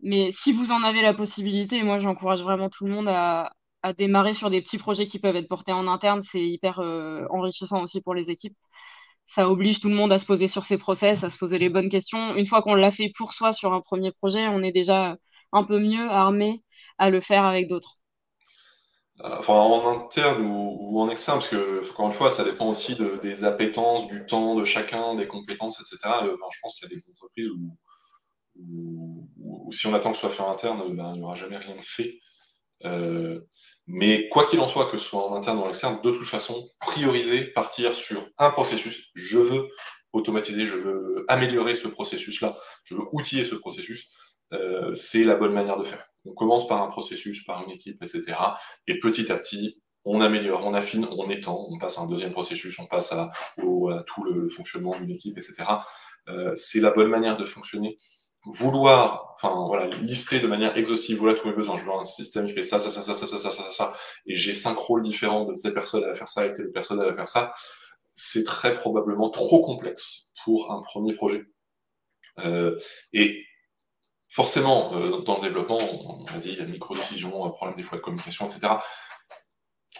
Mais 0.00 0.30
si 0.32 0.52
vous 0.52 0.72
en 0.72 0.82
avez 0.84 1.02
la 1.02 1.14
possibilité, 1.14 1.82
moi 1.82 1.98
j'encourage 1.98 2.42
vraiment 2.42 2.68
tout 2.70 2.86
le 2.86 2.92
monde 2.92 3.08
à, 3.08 3.52
démarrer 3.98 4.34
sur 4.34 4.50
des 4.50 4.62
petits 4.62 4.78
projets 4.78 5.06
qui 5.06 5.18
peuvent 5.18 5.36
être 5.36 5.48
portés 5.48 5.72
en 5.72 5.88
interne. 5.88 6.22
C'est 6.22 6.46
hyper 6.46 6.80
euh, 6.80 7.26
enrichissant 7.30 7.82
aussi 7.82 8.00
pour 8.02 8.14
les 8.14 8.30
équipes. 8.30 8.56
Ça 9.30 9.48
oblige 9.48 9.78
tout 9.78 9.88
le 9.88 9.94
monde 9.94 10.10
à 10.10 10.18
se 10.18 10.26
poser 10.26 10.48
sur 10.48 10.64
ses 10.64 10.76
process, 10.76 11.22
à 11.22 11.30
se 11.30 11.38
poser 11.38 11.60
les 11.60 11.68
bonnes 11.68 11.88
questions. 11.88 12.34
Une 12.34 12.46
fois 12.46 12.62
qu'on 12.62 12.74
l'a 12.74 12.90
fait 12.90 13.12
pour 13.16 13.32
soi 13.32 13.52
sur 13.52 13.72
un 13.72 13.80
premier 13.80 14.10
projet, 14.10 14.48
on 14.48 14.60
est 14.60 14.72
déjà 14.72 15.16
un 15.52 15.62
peu 15.62 15.78
mieux 15.78 16.10
armé 16.10 16.64
à 16.98 17.10
le 17.10 17.20
faire 17.20 17.44
avec 17.44 17.68
d'autres. 17.68 17.92
Euh, 19.20 19.36
enfin, 19.38 19.52
en 19.52 20.04
interne 20.04 20.44
ou, 20.44 21.00
en 21.00 21.08
externe, 21.08 21.38
parce 21.38 21.46
que, 21.46 21.88
encore 21.92 22.08
une 22.08 22.12
fois, 22.12 22.28
ça 22.28 22.42
dépend 22.42 22.70
aussi 22.70 22.96
des 23.22 23.44
appétences, 23.44 24.08
du 24.08 24.26
temps 24.26 24.56
de 24.56 24.64
chacun, 24.64 25.14
des 25.14 25.28
compétences, 25.28 25.80
etc. 25.80 26.24
Euh, 26.24 26.36
je 26.50 26.58
pense 26.60 26.74
qu'il 26.74 26.90
y 26.90 26.92
a 26.92 26.96
des 26.96 27.08
entreprises 27.08 27.50
où, 28.56 29.30
si 29.70 29.86
on 29.86 29.94
attend 29.94 30.10
que 30.10 30.16
ce 30.16 30.22
soit 30.22 30.30
fait 30.30 30.42
en 30.42 30.50
interne, 30.50 30.96
ben, 30.96 31.12
il 31.14 31.20
n'y 31.20 31.24
aura 31.24 31.36
jamais 31.36 31.58
rien 31.58 31.76
fait. 31.82 32.18
Euh, 32.84 33.38
mais 33.92 34.28
quoi 34.28 34.46
qu'il 34.46 34.60
en 34.60 34.68
soit, 34.68 34.90
que 34.90 34.98
ce 34.98 35.04
soit 35.04 35.26
en 35.26 35.34
interne 35.34 35.58
ou 35.58 35.62
en 35.62 35.68
externe, 35.68 36.00
de 36.02 36.10
toute 36.10 36.28
façon, 36.28 36.70
prioriser, 36.80 37.44
partir 37.44 37.94
sur 37.94 38.24
un 38.38 38.50
processus. 38.50 39.10
Je 39.14 39.38
veux 39.38 39.68
automatiser, 40.12 40.64
je 40.64 40.76
veux 40.76 41.24
améliorer 41.28 41.74
ce 41.74 41.88
processus-là, 41.88 42.56
je 42.84 42.94
veux 42.94 43.02
outiller 43.12 43.44
ce 43.44 43.56
processus. 43.56 44.08
c'est 44.94 45.24
la 45.24 45.36
bonne 45.36 45.52
manière 45.52 45.76
de 45.76 45.84
faire. 45.84 46.06
On 46.24 46.32
commence 46.32 46.68
par 46.68 46.82
un 46.82 46.88
processus, 46.88 47.44
par 47.44 47.62
une 47.64 47.70
équipe, 47.70 48.02
etc. 48.02 48.36
Et 48.86 48.98
petit 48.98 49.30
à 49.32 49.36
petit, 49.36 49.80
on 50.04 50.20
améliore, 50.20 50.64
on 50.64 50.74
affine, 50.74 51.06
on 51.10 51.28
étend, 51.30 51.66
on 51.68 51.78
passe 51.78 51.98
à 51.98 52.02
un 52.02 52.06
deuxième 52.06 52.32
processus, 52.32 52.78
on 52.78 52.86
passe 52.86 53.12
à, 53.12 53.30
tout 54.06 54.24
le 54.24 54.48
fonctionnement 54.48 54.96
d'une 54.98 55.10
équipe, 55.10 55.36
etc. 55.36 55.68
Euh, 56.28 56.52
c'est 56.56 56.80
la 56.80 56.90
bonne 56.90 57.08
manière 57.08 57.36
de 57.36 57.44
fonctionner. 57.44 57.98
Vouloir, 58.44 59.34
enfin 59.34 59.54
voilà, 59.66 59.86
lister 59.98 60.40
de 60.40 60.46
manière 60.46 60.76
exhaustive, 60.76 61.18
voilà 61.18 61.34
tous 61.34 61.46
mes 61.48 61.54
besoins. 61.54 61.76
Je 61.76 61.84
veux 61.84 61.92
un 61.92 62.04
système 62.04 62.46
qui 62.46 62.54
fait 62.54 62.62
ça, 62.62 62.80
ça, 62.80 62.90
ça, 62.90 63.02
ça, 63.02 63.14
ça, 63.14 63.26
ça, 63.26 63.38
ça, 63.38 63.52
ça, 63.52 63.70
ça, 63.70 63.94
et 64.26 64.34
j'ai 64.36 64.54
cinq 64.54 64.78
rôles 64.78 65.02
différents 65.02 65.44
de 65.44 65.54
telle 65.54 65.74
personne 65.74 66.04
à 66.04 66.14
faire 66.14 66.28
ça 66.28 66.46
et 66.46 66.54
telle 66.54 66.72
personne 66.72 67.00
à 67.00 67.12
faire 67.12 67.28
ça. 67.28 67.52
C'est 68.14 68.44
très 68.44 68.74
probablement 68.74 69.30
trop 69.30 69.62
complexe 69.62 70.32
pour 70.44 70.72
un 70.72 70.82
premier 70.82 71.14
projet. 71.14 71.44
Euh, 72.38 72.78
et 73.12 73.44
forcément, 74.28 74.94
euh, 74.94 75.20
dans 75.22 75.36
le 75.36 75.42
développement, 75.42 75.78
on 75.78 76.24
a 76.26 76.38
dit, 76.38 76.50
il 76.52 76.58
y 76.58 76.62
a 76.62 76.64
micro-décisions, 76.64 77.44
un 77.44 77.50
problème 77.50 77.76
des 77.76 77.82
fois 77.82 77.98
de 77.98 78.02
communication, 78.02 78.46
etc. 78.46 78.74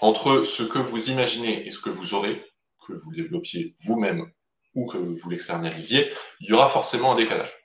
Entre 0.01 0.45
ce 0.45 0.63
que 0.63 0.79
vous 0.79 1.11
imaginez 1.11 1.67
et 1.67 1.71
ce 1.71 1.81
que 1.81 1.91
vous 1.91 2.15
aurez, 2.15 2.43
que 2.87 2.95
vous 2.95 3.13
développiez 3.13 3.77
vous-même 3.81 4.31
ou 4.75 4.87
que 4.87 4.97
vous 4.97 5.29
l'externalisiez, 5.29 6.11
il 6.41 6.49
y 6.49 6.53
aura 6.53 6.69
forcément 6.69 7.13
un 7.13 7.17
décalage. 7.17 7.60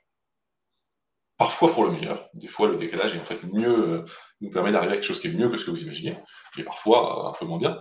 Parfois 1.38 1.72
pour 1.72 1.84
le 1.84 1.90
meilleur, 1.90 2.28
des 2.34 2.48
fois 2.48 2.68
le 2.68 2.76
décalage 2.76 3.14
est 3.14 3.20
en 3.20 3.24
fait 3.24 3.42
mieux, 3.44 3.88
euh, 3.88 4.04
nous 4.40 4.50
permet 4.50 4.72
d'arriver 4.72 4.92
à 4.92 4.96
quelque 4.96 5.06
chose 5.06 5.20
qui 5.20 5.26
est 5.26 5.32
mieux 5.32 5.50
que 5.50 5.58
ce 5.58 5.66
que 5.66 5.70
vous 5.70 5.82
imaginez, 5.82 6.18
mais 6.56 6.64
parfois 6.64 7.26
euh, 7.26 7.28
un 7.30 7.32
peu 7.32 7.44
moins 7.44 7.58
bien. 7.58 7.78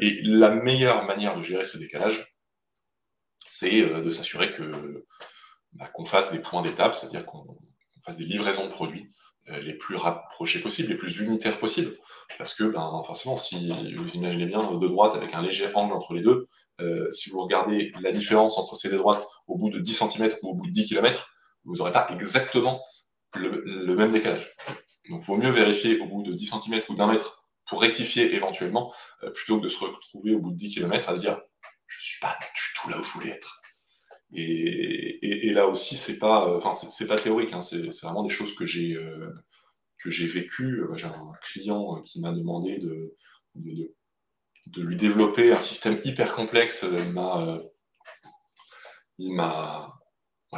et 0.00 0.20
la 0.24 0.50
meilleure 0.50 1.04
manière 1.04 1.36
de 1.36 1.42
gérer 1.42 1.64
ce 1.64 1.78
décalage, 1.78 2.34
c'est 3.46 3.82
de 3.82 4.10
s'assurer 4.10 4.52
que 4.52 5.06
bah, 5.72 5.88
qu'on 5.88 6.04
fasse 6.04 6.32
des 6.32 6.40
points 6.40 6.62
d'étape, 6.62 6.94
c'est-à-dire 6.94 7.24
qu'on 7.24 7.56
des 8.16 8.24
livraisons 8.24 8.64
de 8.64 8.70
produits 8.70 9.08
euh, 9.50 9.60
les 9.60 9.74
plus 9.74 9.96
rapprochées 9.96 10.60
possibles, 10.60 10.90
les 10.90 10.96
plus 10.96 11.18
unitaires 11.18 11.58
possibles. 11.58 11.94
Parce 12.36 12.54
que, 12.54 12.64
ben, 12.64 13.02
forcément, 13.06 13.36
si 13.36 13.70
vous 13.96 14.16
imaginez 14.16 14.46
bien 14.46 14.58
deux 14.74 14.88
droites 14.88 15.16
avec 15.16 15.34
un 15.34 15.42
léger 15.42 15.68
angle 15.74 15.94
entre 15.94 16.14
les 16.14 16.22
deux, 16.22 16.48
euh, 16.80 17.10
si 17.10 17.30
vous 17.30 17.42
regardez 17.42 17.92
la 18.00 18.12
différence 18.12 18.58
entre 18.58 18.76
ces 18.76 18.88
deux 18.88 18.98
droites 18.98 19.26
au 19.46 19.56
bout 19.56 19.70
de 19.70 19.78
10 19.78 19.94
cm 19.94 20.30
ou 20.42 20.50
au 20.50 20.54
bout 20.54 20.66
de 20.66 20.72
10 20.72 20.86
km, 20.86 21.30
vous 21.68 21.76
n'aurez 21.76 21.92
pas 21.92 22.08
exactement 22.10 22.82
le, 23.34 23.94
même 23.94 24.10
décalage. 24.10 24.54
Donc, 25.08 25.22
il 25.22 25.26
vaut 25.26 25.36
mieux 25.36 25.50
vérifier 25.50 26.00
au 26.00 26.06
bout 26.06 26.22
de 26.22 26.32
10 26.32 26.54
cm 26.62 26.82
ou 26.88 26.94
d'un 26.94 27.06
mètre 27.06 27.44
pour 27.66 27.82
rectifier 27.82 28.34
éventuellement, 28.34 28.92
euh, 29.22 29.30
plutôt 29.30 29.58
que 29.58 29.64
de 29.64 29.68
se 29.68 29.78
retrouver 29.78 30.34
au 30.34 30.40
bout 30.40 30.50
de 30.50 30.56
10 30.56 30.74
km 30.74 31.08
à 31.08 31.14
se 31.14 31.20
dire 31.20 31.40
je 31.86 31.98
ne 31.98 32.02
suis 32.02 32.20
pas 32.20 32.38
du 32.40 32.60
tout 32.74 32.90
là 32.90 32.98
où 32.98 33.04
je 33.04 33.12
voulais 33.12 33.30
être. 33.30 33.60
Et, 34.32 35.50
là 35.52 35.66
aussi, 35.66 35.96
c'est 35.96 36.18
pas, 36.18 36.60
c'est 36.74 37.06
pas 37.06 37.16
théorique, 37.16 37.52
hein, 37.52 37.62
c'est 37.62 37.88
vraiment 38.02 38.22
des 38.22 38.28
choses 38.28 38.54
que 38.54 38.66
j'ai 38.66 38.94
euh, 38.94 39.32
vécues. 40.04 40.84
J'ai 40.94 41.06
un 41.06 41.32
client 41.42 42.00
qui 42.02 42.20
m'a 42.20 42.32
demandé 42.32 42.78
de, 42.78 43.16
de, 43.54 44.82
lui 44.82 44.96
développer 44.96 45.50
un 45.50 45.60
système 45.60 45.98
hyper 46.04 46.34
complexe. 46.34 46.84
Il 46.86 47.12
m'a 47.12 47.58
il 49.18 49.34
m'a 49.34 49.97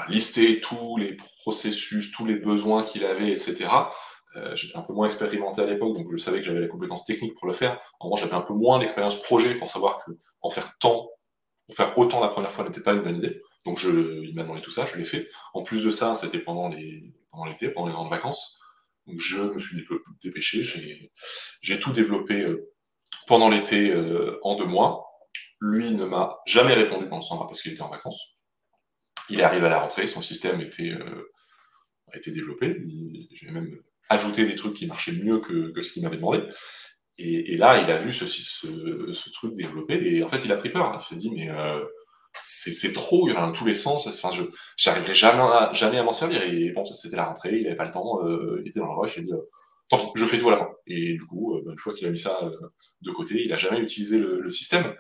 listé 0.09 0.61
tous 0.61 0.97
les 0.97 1.17
processus, 1.43 2.11
tous 2.13 2.25
les 2.25 2.37
besoins 2.37 2.85
qu'il 2.85 3.05
avait, 3.05 3.31
etc. 3.31 3.69
Euh, 4.37 4.55
j'étais 4.55 4.77
un 4.77 4.83
peu 4.83 4.93
moins 4.93 5.07
expérimenté 5.07 5.61
à 5.61 5.67
l'époque, 5.67 5.97
donc 5.97 6.07
je 6.11 6.17
savais 6.17 6.39
que 6.39 6.45
j'avais 6.45 6.61
les 6.61 6.69
compétences 6.69 7.05
techniques 7.05 7.35
pour 7.35 7.49
le 7.49 7.53
faire. 7.53 7.81
En 7.99 8.07
revanche, 8.07 8.21
j'avais 8.21 8.35
un 8.35 8.43
peu 8.43 8.55
moins 8.55 8.79
l'expérience 8.79 9.21
projet 9.21 9.55
pour 9.57 9.69
savoir 9.69 10.05
que 10.05 10.13
en 10.41 10.51
faire 10.51 10.79
tant, 10.79 11.11
pour 11.67 11.75
faire 11.75 11.99
autant 11.99 12.21
la 12.21 12.29
première 12.29 12.53
fois 12.53 12.65
n'était 12.65 12.83
pas 12.83 12.93
une 12.93 13.03
bonne 13.03 13.17
idée. 13.17 13.43
Donc 13.65 13.79
je, 13.79 13.91
il 14.25 14.35
m'a 14.35 14.43
demandé 14.43 14.61
tout 14.61 14.71
ça, 14.71 14.87
je 14.87 14.97
l'ai 14.97 15.05
fait. 15.05 15.29
En 15.53 15.63
plus 15.63 15.85
de 15.85 15.91
ça, 15.91 16.15
c'était 16.15 16.39
pendant 16.39 16.69
les 16.69 17.13
pendant 17.31 17.47
l'été, 17.47 17.69
pendant 17.71 17.89
les 17.89 17.93
grandes 17.93 18.11
vacances. 18.11 18.59
Donc 19.07 19.19
je 19.19 19.43
me 19.43 19.59
suis 19.59 19.85
dépêché, 20.23 20.63
j'ai 21.61 21.81
tout 21.81 21.93
développé 21.93 22.41
euh, 22.43 22.73
pendant 23.27 23.49
l'été 23.49 23.91
euh, 23.91 24.39
en 24.43 24.57
deux 24.57 24.67
mois. 24.67 25.07
Lui 25.61 25.95
ne 25.95 26.05
m'a 26.05 26.39
jamais 26.47 26.75
répondu 26.75 27.09
pendant 27.09 27.21
ce 27.21 27.31
temps-là 27.31 27.47
parce 27.47 27.63
qu'il 27.63 27.73
était 27.73 27.83
en 27.83 27.91
vacances. 27.91 28.40
Il 29.31 29.41
est 29.41 29.45
arrivé 29.45 29.67
à 29.67 29.71
la 29.71 29.81
rentrée, 29.81 30.07
son 30.07 30.23
système 30.23 30.61
était, 30.61 30.91
euh, 30.91 31.31
a 32.13 32.17
été 32.17 32.31
développé. 32.31 32.77
J'ai 33.33 33.51
même 33.51 33.81
ajouté 34.09 34.45
des 34.45 34.57
trucs 34.57 34.75
qui 34.75 34.87
marchaient 34.87 35.13
mieux 35.13 35.39
que, 35.39 35.73
ce 35.81 35.91
qu'il 35.91 36.03
m'avait 36.03 36.17
demandé. 36.17 36.43
Et, 37.23 37.57
là, 37.59 37.79
il 37.83 37.91
a 37.91 37.99
vu 37.99 38.13
ce, 38.13 39.31
truc 39.33 39.55
développé 39.55 39.95
et 39.95 40.23
en 40.23 40.29
fait, 40.29 40.45
il 40.45 40.53
a 40.53 40.57
pris 40.57 40.71
peur. 40.71 40.97
Il 40.99 41.05
s'est 41.05 41.17
dit, 41.17 41.31
mais 41.31 41.51
euh, 41.51 41.85
c'est 42.33 42.93
trop, 42.93 43.29
il 43.29 43.33
y 43.33 43.37
en 43.37 43.43
a 43.43 43.47
dans 43.47 43.53
tous 43.53 43.67
les 43.67 43.75
sens. 43.75 44.09
Je 44.35 44.43
j'arriverai 44.77 45.15
jamais 45.15 45.99
à, 45.99 46.03
m'en 46.03 46.13
servir. 46.13 46.43
Et 46.43 46.71
bon, 46.71 46.85
c'était 46.87 47.17
la 47.17 47.27
rentrée, 47.27 47.59
il 47.61 47.67
avait 47.67 47.77
pas 47.77 47.85
le 47.85 47.91
temps, 47.91 48.25
euh, 48.25 48.61
il 48.63 48.69
était 48.69 48.81
dans 48.81 48.87
le 48.87 48.99
rush, 48.99 49.17
il 49.17 49.21
a 49.21 49.23
dit, 49.25 49.33
euh, 49.33 49.49
tant 49.91 49.99
pis, 49.99 50.11
je 50.15 50.27
fais 50.27 50.39
tout 50.39 50.49
à 50.49 50.53
la 50.53 50.59
main. 50.59 50.69
Et 50.87 51.15
du 51.15 51.25
coup, 51.27 51.59
une 51.59 51.79
fois 51.79 51.93
qu'il 51.95 52.07
a 52.07 52.11
mis 52.11 52.19
ça 52.19 52.41
de 53.03 53.11
côté, 53.11 53.43
il 53.45 53.53
a 53.53 53.57
jamais 53.57 53.81
utilisé 53.81 54.19
le, 54.19 54.49
système. 54.49 54.95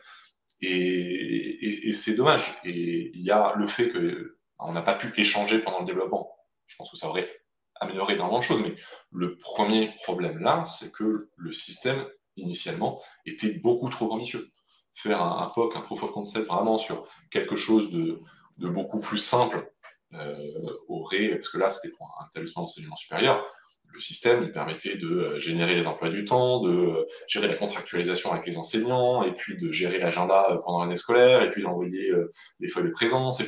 Et, 0.62 1.88
et, 1.88 1.92
c'est 1.92 2.14
dommage. 2.14 2.58
Et 2.64 3.12
il 3.14 3.22
y 3.22 3.30
a 3.30 3.54
le 3.56 3.66
fait 3.66 3.88
que 3.88 4.38
on 4.58 4.72
n'a 4.72 4.82
pas 4.82 4.94
pu 4.94 5.12
échanger 5.16 5.60
pendant 5.60 5.80
le 5.80 5.86
développement. 5.86 6.36
Je 6.66 6.76
pense 6.76 6.90
que 6.90 6.96
ça 6.96 7.08
aurait 7.08 7.28
amélioré 7.76 8.14
énormément 8.14 8.40
de 8.40 8.44
choses. 8.44 8.62
Mais 8.62 8.74
le 9.10 9.36
premier 9.38 9.94
problème 10.02 10.38
là, 10.38 10.64
c'est 10.66 10.92
que 10.92 11.30
le 11.34 11.52
système, 11.52 12.06
initialement, 12.36 13.02
était 13.24 13.54
beaucoup 13.54 13.88
trop 13.88 14.12
ambitieux 14.12 14.52
faire 14.94 15.22
un, 15.22 15.50
POC, 15.54 15.76
un 15.76 15.80
proof 15.80 16.02
of 16.02 16.12
concept 16.12 16.46
vraiment 16.46 16.78
sur 16.78 17.08
quelque 17.30 17.56
chose 17.56 17.90
de, 17.90 18.20
beaucoup 18.58 19.00
plus 19.00 19.18
simple 19.18 19.72
euh, 20.12 20.76
aurait, 20.88 21.30
parce 21.30 21.48
que 21.48 21.58
là 21.58 21.68
c'était 21.68 21.94
pour 21.96 22.06
un 22.20 22.26
établissement 22.28 22.62
d'enseignement 22.62 22.96
supérieur, 22.96 23.44
le 23.92 24.00
système 24.00 24.42
il 24.44 24.52
permettait 24.52 24.96
de 24.96 25.08
euh, 25.08 25.38
générer 25.38 25.74
les 25.74 25.86
emplois 25.86 26.08
du 26.08 26.24
temps, 26.24 26.60
de 26.62 26.70
euh, 26.70 27.06
gérer 27.26 27.48
la 27.48 27.54
contractualisation 27.54 28.32
avec 28.32 28.46
les 28.46 28.56
enseignants, 28.56 29.22
et 29.22 29.32
puis 29.32 29.56
de 29.56 29.70
gérer 29.70 29.98
l'agenda 29.98 30.60
pendant 30.64 30.80
l'année 30.80 30.96
scolaire, 30.96 31.42
et 31.42 31.50
puis 31.50 31.62
d'envoyer 31.62 32.12
les 32.58 32.68
feuilles 32.68 32.84
de 32.84 32.90
présence. 32.90 33.42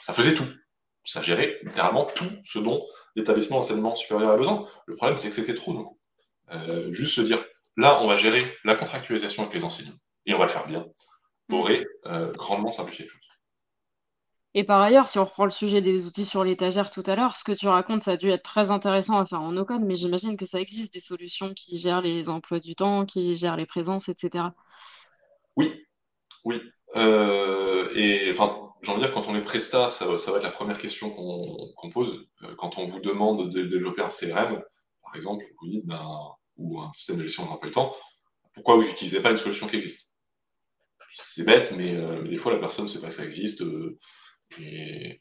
Ça 0.00 0.12
faisait 0.12 0.34
tout. 0.34 0.46
Ça 1.04 1.22
gérait 1.22 1.58
littéralement 1.62 2.04
tout 2.04 2.30
ce 2.44 2.58
dont 2.58 2.86
l'établissement 3.16 3.56
d'enseignement 3.56 3.96
supérieur 3.96 4.30
a 4.30 4.36
besoin. 4.36 4.66
Le 4.86 4.96
problème, 4.96 5.16
c'est 5.16 5.28
que 5.28 5.34
c'était 5.34 5.54
trop. 5.54 5.72
Donc. 5.72 6.92
juste 6.92 7.14
se 7.14 7.20
dire, 7.20 7.44
là, 7.76 8.00
on 8.02 8.06
va 8.06 8.16
gérer 8.16 8.44
la 8.64 8.74
contractualisation 8.74 9.42
avec 9.42 9.54
les 9.54 9.64
enseignants 9.64 9.96
et 10.26 10.34
on 10.34 10.38
va 10.38 10.44
le 10.44 10.50
faire 10.50 10.66
bien, 10.66 10.86
mm. 11.48 11.54
aurait 11.54 11.84
euh, 12.06 12.30
grandement 12.32 12.72
simplifié 12.72 13.04
les 13.04 13.10
choses. 13.10 13.28
Et 14.54 14.64
par 14.64 14.80
ailleurs, 14.80 15.06
si 15.06 15.18
on 15.18 15.24
reprend 15.24 15.44
le 15.44 15.50
sujet 15.50 15.80
des 15.80 16.04
outils 16.06 16.24
sur 16.24 16.42
l'étagère 16.42 16.90
tout 16.90 17.04
à 17.06 17.14
l'heure, 17.14 17.36
ce 17.36 17.44
que 17.44 17.52
tu 17.52 17.68
racontes, 17.68 18.02
ça 18.02 18.12
a 18.12 18.16
dû 18.16 18.30
être 18.30 18.42
très 18.42 18.72
intéressant 18.72 19.16
à 19.18 19.24
faire 19.24 19.40
en 19.40 19.52
no-code, 19.52 19.82
mais 19.84 19.94
j'imagine 19.94 20.36
que 20.36 20.46
ça 20.46 20.60
existe 20.60 20.92
des 20.92 21.00
solutions 21.00 21.54
qui 21.54 21.78
gèrent 21.78 22.00
les 22.00 22.28
emplois 22.28 22.58
du 22.58 22.74
temps, 22.74 23.06
qui 23.06 23.36
gèrent 23.36 23.56
les 23.56 23.66
présences, 23.66 24.08
etc. 24.08 24.46
Oui, 25.56 25.72
oui. 26.44 26.60
Euh, 26.96 27.90
et 27.94 28.30
enfin, 28.32 28.70
j'ai 28.82 28.90
envie 28.90 29.00
de 29.00 29.06
dire, 29.06 29.14
quand 29.14 29.28
on 29.28 29.36
est 29.36 29.42
presta, 29.42 29.88
ça, 29.88 30.06
va 30.06 30.14
être 30.14 30.42
la 30.42 30.50
première 30.50 30.78
question 30.78 31.10
qu'on 31.10 31.90
pose. 31.90 32.26
Euh, 32.42 32.54
quand 32.56 32.78
on 32.78 32.86
vous 32.86 33.00
demande 33.00 33.52
de 33.52 33.62
développer 33.62 34.02
un 34.02 34.08
CRM, 34.08 34.60
par 35.02 35.14
exemple, 35.14 35.44
ben, 35.84 36.04
ou 36.56 36.80
un 36.80 36.92
système 36.92 37.18
de 37.18 37.22
gestion 37.22 37.44
de 37.44 37.50
l'emploi 37.50 37.68
du 37.68 37.74
temps, 37.74 37.94
pourquoi 38.52 38.76
vous 38.76 38.82
n'utilisez 38.82 39.20
pas 39.20 39.30
une 39.30 39.36
solution 39.36 39.68
qui 39.68 39.76
existe? 39.76 40.10
C'est 41.12 41.44
bête, 41.44 41.72
euh, 41.72 42.22
mais, 42.22 42.28
des 42.28 42.36
fois 42.36 42.52
la 42.52 42.58
personne 42.58 42.84
ne 42.84 42.90
sait 42.90 43.00
pas 43.00 43.08
que 43.08 43.14
ça 43.14 43.24
existe. 43.24 43.62
Euh, 43.62 43.98
et 44.58 45.20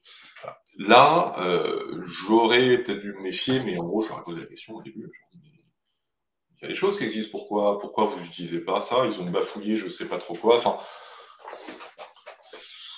Là, 0.78 1.36
euh, 1.40 2.02
j'aurais 2.04 2.78
peut-être 2.84 3.02
dû 3.02 3.14
me 3.14 3.22
méfier, 3.22 3.60
mais 3.62 3.78
en 3.78 3.84
gros, 3.84 4.02
j'aurais 4.02 4.24
posé 4.24 4.40
la 4.40 4.46
question 4.46 4.76
au 4.76 4.82
début. 4.82 5.12
il 5.34 6.62
y 6.62 6.66
a 6.66 6.68
des 6.70 6.76
choses 6.76 6.98
qui 6.98 7.04
existent, 7.04 7.32
pourquoi, 7.32 7.80
pourquoi 7.80 8.06
vous 8.06 8.22
n'utilisez 8.22 8.60
pas 8.62 8.82
ça? 8.82 9.06
Ils 9.06 9.20
ont 9.20 9.26
bafouillé, 9.26 9.76
je 9.76 9.86
ne 9.86 9.90
sais 9.90 10.08
pas 10.08 10.18
trop 10.18 10.36
quoi. 10.36 10.58
Enfin, 10.58 10.78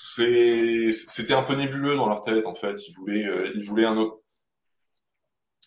c'était 0.03 1.33
un 1.33 1.43
peu 1.43 1.55
nébuleux 1.55 1.95
dans 1.95 2.07
leur 2.07 2.21
tête 2.21 2.45
en 2.45 2.55
fait. 2.55 2.87
Ils 2.87 2.95
voulaient, 2.95 3.25
euh, 3.25 3.51
ils 3.55 3.63
voulaient 3.63 3.85
un. 3.85 4.11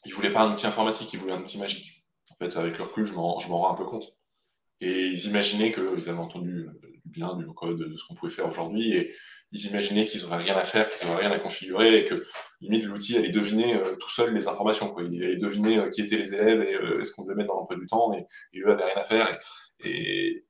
Ils 0.04 0.14
voulaient 0.14 0.32
pas 0.32 0.42
un 0.42 0.52
outil 0.52 0.66
informatique, 0.66 1.12
ils 1.12 1.18
voulaient 1.18 1.32
un 1.32 1.42
outil 1.42 1.58
magique. 1.58 2.04
En 2.30 2.36
fait, 2.36 2.56
avec 2.56 2.78
leur 2.78 2.88
recul, 2.88 3.06
je 3.06 3.14
m'en 3.14 3.38
rends 3.38 3.72
un 3.72 3.74
peu 3.74 3.84
compte. 3.86 4.14
Et 4.80 5.06
ils 5.06 5.26
imaginaient 5.26 5.72
qu'ils 5.72 6.08
avaient 6.08 6.18
entendu 6.18 6.68
du 6.82 6.93
bien 7.04 7.34
du 7.36 7.46
code, 7.46 7.78
de 7.78 7.96
ce 7.96 8.06
qu'on 8.06 8.14
pouvait 8.14 8.32
faire 8.32 8.48
aujourd'hui, 8.48 8.94
et 8.94 9.14
ils 9.52 9.66
imaginaient 9.66 10.04
qu'ils 10.04 10.22
n'auraient 10.22 10.42
rien 10.42 10.56
à 10.56 10.64
faire, 10.64 10.88
qu'ils 10.90 11.06
n'auraient 11.08 11.26
rien 11.26 11.36
à 11.36 11.38
configurer, 11.38 11.98
et 11.98 12.04
que 12.04 12.24
limite 12.60 12.84
l'outil 12.84 13.16
allait 13.16 13.30
deviner 13.30 13.74
euh, 13.76 13.96
tout 13.96 14.10
seul 14.10 14.34
les 14.34 14.48
informations. 14.48 14.92
Quoi. 14.92 15.04
Il 15.04 15.22
allait 15.22 15.36
deviner 15.36 15.78
euh, 15.78 15.88
qui 15.90 16.00
étaient 16.00 16.16
les 16.16 16.34
élèves 16.34 16.62
et 16.62 17.04
ce 17.04 17.12
qu'on 17.12 17.24
devait 17.24 17.34
mettre 17.34 17.48
dans 17.48 17.60
l'emploi 17.60 17.76
du 17.76 17.86
temps, 17.86 18.12
et, 18.14 18.26
eux 18.58 18.68
n'avaient 18.68 18.84
rien 18.84 19.02
à 19.02 19.04
faire. 19.04 19.38
et, 19.80 20.44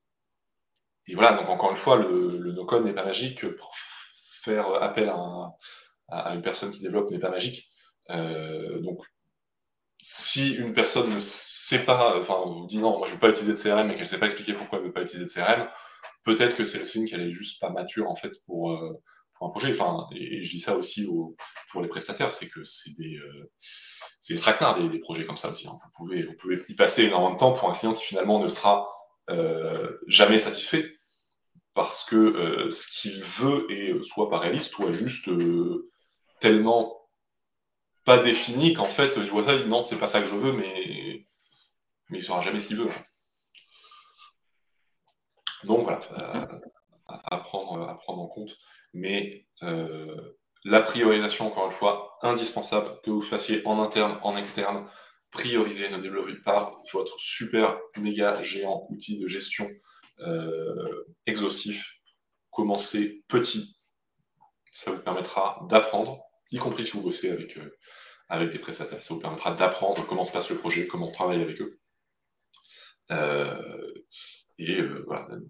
et 1.07 1.15
voilà, 1.15 1.33
donc 1.37 1.49
encore 1.49 1.71
une 1.71 1.77
fois, 1.77 1.97
le, 1.97 2.39
le 2.39 2.53
no-code 2.53 2.85
n'est 2.85 2.95
pas 2.95 3.05
magique. 3.05 3.45
Faire 4.43 4.83
appel 4.83 5.09
à, 6.09 6.35
une 6.35 6.43
personne 6.43 6.71
qui 6.71 6.81
développe 6.81 7.11
n'est 7.11 7.19
pas 7.19 7.31
magique. 7.31 7.71
Euh, 8.11 8.81
donc, 8.81 9.05
si 10.01 10.55
une 10.55 10.73
personne 10.73 11.15
ne 11.15 11.21
sait 11.21 11.85
pas, 11.85 12.19
enfin, 12.19 12.67
dit 12.69 12.79
non, 12.79 12.99
moi 12.99 13.07
je 13.07 13.13
ne 13.13 13.17
veux 13.17 13.21
pas 13.21 13.31
utiliser 13.31 13.53
de 13.53 13.59
CRM, 13.59 13.87
mais 13.87 13.95
qu'elle 13.95 14.03
ne 14.03 14.09
sait 14.09 14.19
pas 14.19 14.27
expliquer 14.27 14.53
pourquoi 14.53 14.79
elle 14.79 14.85
ne 14.85 14.89
veut 14.89 14.95
pas 14.95 15.03
utiliser 15.03 15.25
de 15.25 15.31
CRM, 15.31 15.69
peut-être 16.25 16.57
que 16.57 16.65
c'est 16.65 16.79
le 16.79 16.85
signe 16.85 17.07
qu'elle 17.07 17.23
est 17.23 17.33
juste 17.33 17.61
pas 17.61 17.71
mature 17.71 18.11
en 18.11 18.17
fait 18.17 18.33
pour, 18.47 18.73
euh, 18.73 19.03
un 19.45 19.51
projet. 19.51 19.73
Enfin, 19.73 20.09
et, 20.15 20.43
je 20.43 20.51
dis 20.51 20.61
ça 20.61 20.77
aussi 20.77 21.07
pour 21.71 21.83
les 21.83 21.89
prestataires, 21.89 22.33
c'est 22.33 22.49
que 22.49 22.65
c'est 22.65 22.95
des, 22.97 23.17
euh, 23.17 23.51
des 24.29 24.37
traquenards 24.37 24.89
des, 24.89 24.99
projets 24.99 25.25
comme 25.25 25.37
ça 25.37 25.51
aussi. 25.51 25.69
Hein. 25.69 25.77
Vous, 25.83 25.91
pouvez, 25.97 26.23
vous 26.23 26.35
pouvez 26.35 26.63
y 26.69 26.75
passer 26.75 27.05
énormément 27.05 27.35
de 27.35 27.39
temps 27.39 27.53
pour 27.53 27.71
un 27.71 27.75
client 27.75 27.93
qui 27.93 28.05
finalement 28.05 28.43
ne 28.43 28.49
sera 28.49 28.89
euh, 29.31 29.99
jamais 30.07 30.39
satisfait 30.39 30.93
parce 31.75 32.05
que 32.05 32.17
euh, 32.17 32.71
ce 32.71 32.87
qu'il 32.89 33.23
veut 33.23 33.67
est 33.71 34.03
soit 34.05 34.31
pas 34.31 34.39
réaliste, 34.39 34.71
soit 34.71 34.93
juste 34.93 35.29
tellement 36.41 37.01
pas 38.05 38.19
défini 38.19 38.75
qu'en 38.75 38.85
fait 38.85 39.15
il 39.17 39.31
voit 39.31 39.45
ça, 39.45 39.55
il 39.55 39.65
dit 39.65 39.69
non, 39.69 39.83
c'est 39.83 39.99
pas 39.99 40.07
ça 40.07 40.21
que 40.21 40.27
je 40.27 40.37
veux, 40.37 40.53
mais, 40.53 41.27
mais 42.11 42.19
il 42.19 42.23
saura 42.23 42.43
jamais 42.43 42.59
ce 42.59 42.69
qu'il 42.69 42.77
veut. 42.77 42.89
Donc 45.65 45.83
voilà, 45.83 45.99
à, 47.07 47.37
prendre, 47.39 47.99
en 48.07 48.27
compte. 48.27 48.57
Mais 48.93 49.47
la 50.65 50.81
priorisation, 50.81 51.47
encore 51.47 51.67
une 51.67 51.73
fois, 51.73 52.19
indispensable, 52.23 53.01
que 53.03 53.11
vous 53.11 53.23
fassiez 53.23 53.67
en 53.67 53.83
interne, 53.83 54.19
en 54.23 54.37
externe, 54.37 54.89
prioriser, 55.31 55.91
ne 55.91 55.99
développer 55.99 56.37
pas 56.37 56.73
votre 56.93 57.19
super 57.19 57.79
méga 57.99 58.41
géant 58.41 58.87
outil 58.89 59.19
de 59.19 59.27
gestion 59.27 59.69
euh, 60.21 61.05
exhaustif. 61.27 62.01
Commencez 62.51 63.25
petit. 63.29 63.77
Ça 64.71 64.93
vous 64.93 65.01
permettra 65.01 65.67
d'apprendre, 65.69 66.23
y 66.51 66.59
compris 66.59 66.87
si 66.87 66.93
vous 66.93 67.03
bossez 67.03 67.31
avec, 67.31 67.59
euh, 67.59 67.77
avec 68.29 68.51
des 68.51 68.59
prestataires. 68.59 69.03
Ça 69.03 69.13
vous 69.13 69.21
permettra 69.21 69.53
d'apprendre 69.53 70.07
comment 70.07 70.25
se 70.25 70.33
passe 70.33 70.51
le 70.51 70.57
projet, 70.57 70.87
comment 70.87 71.09
on 71.09 71.13
travaille 71.13 71.43
avec 71.43 71.61
eux. 71.61 71.81
Euh, 73.11 73.93
et 74.59 74.81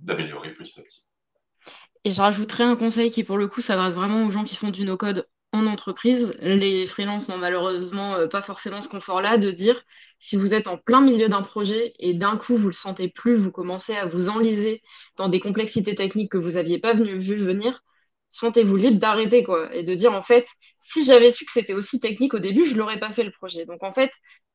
d'améliorer 0.00 0.54
petit 0.54 0.78
à 0.80 0.82
petit. 0.82 1.06
Et 2.04 2.10
je 2.10 2.20
rajouterai 2.20 2.64
un 2.64 2.76
conseil 2.76 3.10
qui, 3.10 3.24
pour 3.24 3.38
le 3.38 3.48
coup, 3.48 3.60
s'adresse 3.60 3.94
vraiment 3.94 4.26
aux 4.26 4.30
gens 4.30 4.44
qui 4.44 4.56
font 4.56 4.70
du 4.70 4.84
no-code 4.84 5.26
en 5.54 5.68
entreprise, 5.68 6.36
les 6.42 6.84
freelances 6.84 7.28
n'ont 7.28 7.38
malheureusement 7.38 8.14
euh, 8.14 8.26
pas 8.26 8.42
forcément 8.42 8.80
ce 8.80 8.88
confort-là 8.88 9.38
de 9.38 9.52
dire 9.52 9.84
si 10.18 10.36
vous 10.36 10.52
êtes 10.52 10.66
en 10.66 10.78
plein 10.78 11.00
milieu 11.00 11.28
d'un 11.28 11.42
projet 11.42 11.92
et 12.00 12.12
d'un 12.12 12.36
coup 12.36 12.56
vous 12.56 12.66
le 12.66 12.72
sentez 12.72 13.08
plus, 13.08 13.36
vous 13.36 13.52
commencez 13.52 13.94
à 13.94 14.04
vous 14.04 14.28
enliser 14.28 14.82
dans 15.16 15.28
des 15.28 15.38
complexités 15.38 15.94
techniques 15.94 16.32
que 16.32 16.38
vous 16.38 16.52
n'aviez 16.52 16.80
pas 16.80 16.92
vu 16.92 17.38
venir, 17.38 17.84
sentez-vous 18.30 18.76
libre 18.76 18.98
d'arrêter 18.98 19.44
quoi 19.44 19.72
et 19.72 19.84
de 19.84 19.94
dire 19.94 20.12
en 20.12 20.22
fait 20.22 20.48
si 20.80 21.04
j'avais 21.04 21.30
su 21.30 21.44
que 21.44 21.52
c'était 21.52 21.74
aussi 21.74 22.00
technique 22.00 22.34
au 22.34 22.40
début, 22.40 22.64
je 22.66 22.76
l'aurais 22.76 22.98
pas 22.98 23.10
fait 23.10 23.22
le 23.22 23.30
projet. 23.30 23.64
Donc 23.64 23.84
en 23.84 23.92
fait, 23.92 24.10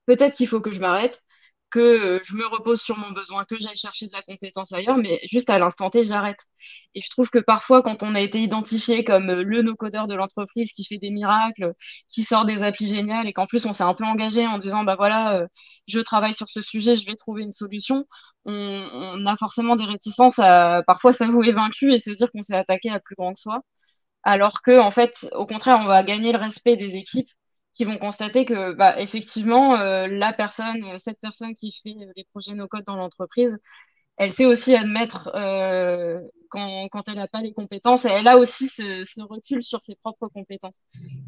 peut-être 0.06 0.36
qu'il 0.36 0.47
faut 0.50 0.60
que 0.60 0.72
je 0.72 0.82
m'arrête, 0.82 1.24
que 1.72 1.80
euh, 1.80 2.20
je 2.24 2.36
me 2.36 2.45
repose 2.47 2.82
sur 2.82 2.97
mon 2.97 3.11
besoin, 3.11 3.45
que 3.45 3.57
j'aille 3.57 3.76
chercher 3.76 4.07
de 4.07 4.13
la 4.13 4.22
compétence 4.22 4.72
ailleurs, 4.72 4.97
mais 4.97 5.20
juste 5.24 5.49
à 5.49 5.59
l'instant 5.59 5.89
T, 5.89 6.03
j'arrête. 6.03 6.39
Et 6.95 7.01
je 7.01 7.09
trouve 7.09 7.30
que 7.30 7.39
parfois, 7.39 7.82
quand 7.82 8.03
on 8.03 8.15
a 8.15 8.22
été 8.22 8.39
identifié 8.41 9.03
comme 9.03 9.30
euh, 9.30 9.43
le 9.43 9.61
no-codeur 9.61 10.07
de 10.07 10.15
l'entreprise 10.15 10.72
qui 10.72 10.86
fait 10.86 10.97
des 10.97 11.11
miracles, 11.11 11.74
qui 12.07 12.24
sort 12.24 12.45
des 12.45 12.63
applis 12.63 12.88
géniales, 12.88 13.28
et 13.28 13.34
qu'en 13.34 13.45
plus 13.47 13.65
on 13.65 13.74
s'est 13.74 13.84
un 13.84 13.93
peu 13.93 14.05
engagé 14.05 14.45
en 14.47 14.57
disant, 14.57 14.84
bah 14.84 14.95
voilà, 14.95 15.38
euh, 15.38 15.47
je 15.88 15.99
travaille 15.99 16.34
sur 16.34 16.49
ce 16.49 16.61
sujet, 16.61 16.95
je 16.95 17.05
vais 17.05 17.15
trouver 17.15 17.43
une 17.43 17.51
solution, 17.51 18.05
on, 18.45 19.26
a 19.26 19.36
forcément 19.36 19.76
des 19.76 19.86
réticences 19.86 20.39
à 20.39 20.84
parfois 20.88 21.13
s'avouer 21.13 21.51
vaincu 21.51 21.93
et 21.93 21.99
se 21.99 22.11
dire 22.11 22.30
qu'on 22.32 22.41
s'est 22.41 22.55
attaqué 22.55 22.89
à 22.89 22.99
plus 22.99 23.15
grand 23.15 23.34
que 23.34 23.39
soi. 23.39 23.61
Alors 24.24 24.61
que, 24.61 24.80
en 24.80 24.91
fait, 24.91 25.30
au 25.34 25.45
contraire, 25.45 25.80
on 25.82 25.86
va 25.88 26.03
gagner 26.03 26.32
le 26.32 26.39
respect 26.39 26.76
des 26.78 26.95
équipes 26.97 27.30
qui 27.80 27.86
vont 27.86 27.97
constater 27.97 28.43
que 28.43 28.73
bah, 28.73 28.99
effectivement 28.99 29.75
euh, 29.77 30.05
la 30.07 30.34
personne, 30.34 30.99
cette 30.99 31.17
personne 31.21 31.53
qui 31.53 31.71
fait 31.71 31.95
les 32.17 32.25
projets 32.34 32.53
no 32.53 32.67
code 32.67 32.84
dans 32.84 32.97
l'entreprise, 32.97 33.57
elle 34.20 34.34
sait 34.34 34.45
aussi 34.45 34.76
admettre 34.76 35.32
euh, 35.34 36.20
quand, 36.49 36.89
quand, 36.91 37.07
elle 37.07 37.15
n'a 37.15 37.30
pas 37.30 37.41
les 37.41 37.53
compétences 37.53 38.03
et 38.03 38.09
elle 38.09 38.28
a 38.28 38.38
aussi 38.38 38.67
ce, 38.67 39.03
ce, 39.03 39.22
recul 39.22 39.63
sur 39.63 39.82
ses 39.82 39.95
propres 39.95 40.28
compétences. 40.28 40.82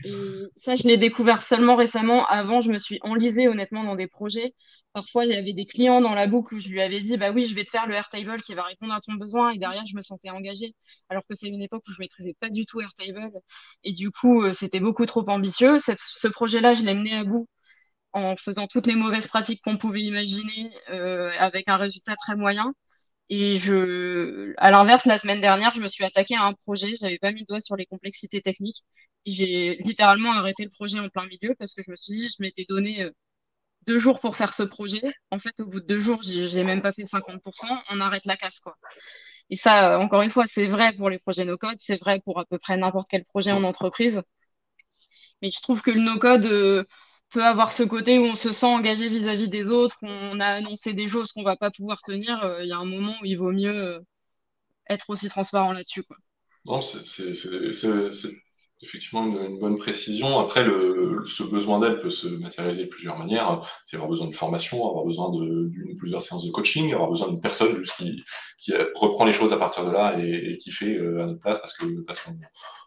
Et 0.03 0.11
ça, 0.57 0.75
je 0.75 0.83
l'ai 0.83 0.97
découvert 0.97 1.41
seulement 1.41 1.77
récemment. 1.77 2.25
Avant, 2.25 2.59
je 2.59 2.69
me 2.69 2.77
suis 2.77 2.99
enlisée 3.03 3.47
honnêtement 3.47 3.85
dans 3.85 3.95
des 3.95 4.07
projets. 4.07 4.53
Parfois, 4.91 5.23
il 5.23 5.31
y 5.31 5.35
avait 5.35 5.53
des 5.53 5.65
clients 5.65 6.01
dans 6.01 6.13
la 6.13 6.27
boucle 6.27 6.55
où 6.55 6.59
je 6.59 6.67
lui 6.67 6.81
avais 6.81 6.99
dit, 6.99 7.15
bah 7.15 7.31
oui, 7.31 7.45
je 7.45 7.55
vais 7.55 7.63
te 7.63 7.69
faire 7.69 7.87
le 7.87 7.95
Airtable 7.95 8.41
qui 8.41 8.55
va 8.55 8.63
répondre 8.63 8.93
à 8.93 8.99
ton 8.99 9.13
besoin. 9.13 9.51
Et 9.51 9.57
derrière, 9.57 9.85
je 9.85 9.95
me 9.95 10.01
sentais 10.01 10.29
engagée. 10.29 10.75
Alors 11.07 11.23
que 11.25 11.33
c'est 11.33 11.47
une 11.47 11.61
époque 11.61 11.83
où 11.87 11.93
je 11.93 12.01
maîtrisais 12.01 12.35
pas 12.41 12.49
du 12.49 12.65
tout 12.65 12.81
Airtable. 12.81 13.31
Et 13.85 13.93
du 13.93 14.11
coup, 14.11 14.43
euh, 14.43 14.51
c'était 14.51 14.81
beaucoup 14.81 15.05
trop 15.05 15.23
ambitieux. 15.29 15.77
Ce 15.77 16.27
projet-là, 16.27 16.73
je 16.73 16.83
l'ai 16.83 16.93
mené 16.93 17.15
à 17.15 17.23
bout 17.23 17.47
en 18.13 18.35
faisant 18.37 18.67
toutes 18.67 18.87
les 18.87 18.95
mauvaises 18.95 19.27
pratiques 19.27 19.61
qu'on 19.63 19.77
pouvait 19.77 20.01
imaginer 20.01 20.71
euh, 20.89 21.31
avec 21.39 21.67
un 21.67 21.77
résultat 21.77 22.15
très 22.15 22.35
moyen. 22.35 22.73
Et 23.29 23.57
je, 23.57 24.53
à 24.57 24.71
l'inverse, 24.71 25.05
la 25.05 25.17
semaine 25.17 25.41
dernière, 25.41 25.73
je 25.73 25.81
me 25.81 25.87
suis 25.87 26.03
attaquée 26.03 26.35
à 26.35 26.43
un 26.45 26.53
projet. 26.53 26.95
J'avais 26.99 27.17
pas 27.19 27.31
mis 27.31 27.41
le 27.41 27.45
doigt 27.45 27.61
sur 27.61 27.77
les 27.77 27.85
complexités 27.85 28.41
techniques. 28.41 28.83
J'ai 29.25 29.75
littéralement 29.85 30.33
arrêté 30.33 30.63
le 30.63 30.69
projet 30.69 30.99
en 30.99 31.07
plein 31.09 31.25
milieu 31.27 31.55
parce 31.57 31.73
que 31.73 31.81
je 31.83 31.91
me 31.91 31.95
suis 31.95 32.13
dit, 32.13 32.27
je 32.29 32.43
m'étais 32.43 32.65
donné 32.67 33.03
euh, 33.03 33.11
deux 33.87 33.99
jours 33.99 34.19
pour 34.19 34.35
faire 34.37 34.53
ce 34.53 34.63
projet. 34.63 35.01
En 35.31 35.39
fait, 35.39 35.59
au 35.61 35.65
bout 35.65 35.79
de 35.81 35.85
deux 35.85 35.99
jours, 35.99 36.21
j'ai 36.23 36.63
même 36.63 36.81
pas 36.81 36.91
fait 36.93 37.05
50%. 37.05 37.67
On 37.89 38.01
arrête 38.01 38.25
la 38.25 38.37
casse, 38.37 38.59
quoi. 38.59 38.77
Et 39.49 39.55
ça, 39.55 39.99
encore 39.99 40.21
une 40.23 40.29
fois, 40.31 40.47
c'est 40.47 40.65
vrai 40.65 40.93
pour 40.93 41.09
les 41.09 41.19
projets 41.19 41.45
no-code, 41.45 41.77
c'est 41.77 41.97
vrai 41.97 42.21
pour 42.23 42.39
à 42.39 42.45
peu 42.45 42.57
près 42.57 42.77
n'importe 42.77 43.07
quel 43.09 43.23
projet 43.25 43.51
en 43.51 43.63
entreprise. 43.63 44.21
Mais 45.41 45.51
je 45.51 45.61
trouve 45.61 45.81
que 45.81 45.91
le 45.91 46.01
no-code, 46.01 46.45
euh, 46.45 46.85
peut 47.31 47.43
avoir 47.43 47.71
ce 47.71 47.83
côté 47.83 48.19
où 48.19 48.23
on 48.23 48.35
se 48.35 48.51
sent 48.51 48.65
engagé 48.65 49.09
vis-à-vis 49.09 49.49
des 49.49 49.71
autres, 49.71 49.97
on 50.01 50.39
a 50.39 50.47
annoncé 50.47 50.93
des 50.93 51.07
choses 51.07 51.31
qu'on 51.31 51.43
va 51.43 51.55
pas 51.55 51.71
pouvoir 51.71 52.01
tenir, 52.01 52.43
euh, 52.43 52.63
il 52.63 52.69
y 52.69 52.73
a 52.73 52.77
un 52.77 52.85
moment 52.85 53.15
où 53.21 53.25
il 53.25 53.37
vaut 53.37 53.51
mieux 53.51 53.75
euh, 53.75 53.99
être 54.89 55.09
aussi 55.09 55.29
transparent 55.29 55.73
là-dessus. 55.73 56.03
Non, 56.65 56.81
effectivement 58.81 59.25
une, 59.25 59.59
bonne 59.59 59.77
précision. 59.77 60.39
Après, 60.39 60.63
le, 60.63 61.23
ce 61.25 61.43
besoin 61.43 61.79
d'aide 61.79 62.01
peut 62.01 62.09
se 62.09 62.27
matérialiser 62.27 62.85
de 62.85 62.89
plusieurs 62.89 63.17
manières. 63.17 63.61
C'est 63.85 63.95
avoir 63.95 64.09
besoin 64.09 64.25
d'une 64.27 64.35
formation, 64.35 64.87
avoir 64.87 65.05
besoin 65.05 65.31
d'une 65.31 65.91
ou 65.91 65.95
plusieurs 65.97 66.21
séances 66.21 66.45
de 66.45 66.51
coaching, 66.51 66.93
avoir 66.93 67.09
besoin 67.09 67.29
d'une 67.29 67.41
personne 67.41 67.75
juste 67.75 67.95
qui, 67.95 68.23
qui, 68.59 68.73
reprend 68.95 69.25
les 69.25 69.31
choses 69.31 69.53
à 69.53 69.57
partir 69.57 69.85
de 69.85 69.91
là 69.91 70.17
et, 70.19 70.57
qui 70.57 70.71
fait 70.71 70.95
euh, 70.95 71.23
à 71.23 71.25
notre 71.27 71.39
place 71.39 71.59
parce 71.59 71.77
que 71.77 71.85
parce 72.01 72.19
qu'on 72.21 72.37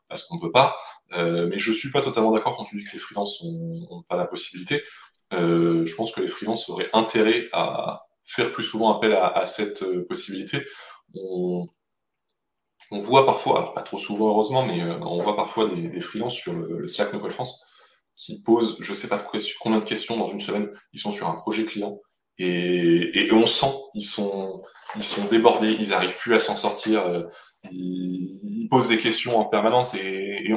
parce 0.09 0.25
qu'on 0.25 0.39
peut 0.39 0.53
pas. 0.53 0.77
Euh, 1.12 1.49
mais 1.49 1.59
je 1.59 1.73
suis 1.73 1.91
pas 1.91 2.03
totalement 2.03 2.33
d'accord 2.33 2.57
quand 2.57 2.65
tu 2.65 2.77
dis 2.77 2.85
que 2.85 2.93
les 2.93 2.99
freelances 2.99 3.43
n'ont 3.43 4.03
pas 4.09 4.16
la 4.16 4.27
possibilité. 4.27 4.83
Euh, 5.33 5.85
je 5.85 5.95
pense 5.95 6.12
que 6.12 6.21
les 6.21 6.29
freelances 6.29 6.69
auraient 6.69 6.91
intérêt 6.93 7.49
à 7.53 8.07
faire 8.25 8.53
plus 8.53 8.65
souvent 8.65 8.97
appel 8.97 9.12
à, 9.12 9.45
cette 9.45 9.83
euh, 9.83 10.07
possibilité. 10.07 10.65
Voit 12.90 13.27
parfois, 13.27 13.59
alors 13.59 13.74
pas 13.74 13.82
trop 13.82 13.98
souvent 13.98 14.28
heureusement, 14.28 14.66
mais 14.66 14.82
on 14.82 15.23
voit 15.23 15.36
parfois 15.36 15.69
des, 15.69 15.89
des 15.89 16.01
freelances 16.01 16.35
sur 16.35 16.52
le, 16.52 16.86
Slack 16.89 17.12
Nocol 17.12 17.31
France 17.31 17.65
qui 18.16 18.40
posent, 18.43 18.77
je 18.81 18.94
sais 18.94 19.09
pas 19.09 19.24
combien 19.61 19.81
de 19.81 19.85
questions 19.85 20.16
dans 20.16 20.28
une 20.28 20.40
semaine, 20.40 20.70
ils 20.93 21.01
sont 21.01 21.12
sur 21.12 21.28
un 21.28 21.35
projet 21.35 21.65
client 21.65 22.01
et, 22.39 23.28
on 23.32 23.47
sent, 23.47 23.73
ils 23.94 24.05
sont, 24.05 24.62
ils 24.97 25.05
sont 25.05 25.24
débordés, 25.27 25.77
ils 25.78 25.90
n'arrivent 25.90 26.16
plus 26.16 26.35
à 26.35 26.39
s'en 26.39 26.56
sortir 26.56 27.27
il, 27.70 28.69
pose 28.70 28.89
des 28.89 28.98
questions 28.98 29.39
en 29.39 29.44
permanence 29.44 29.94
et, 29.94 30.52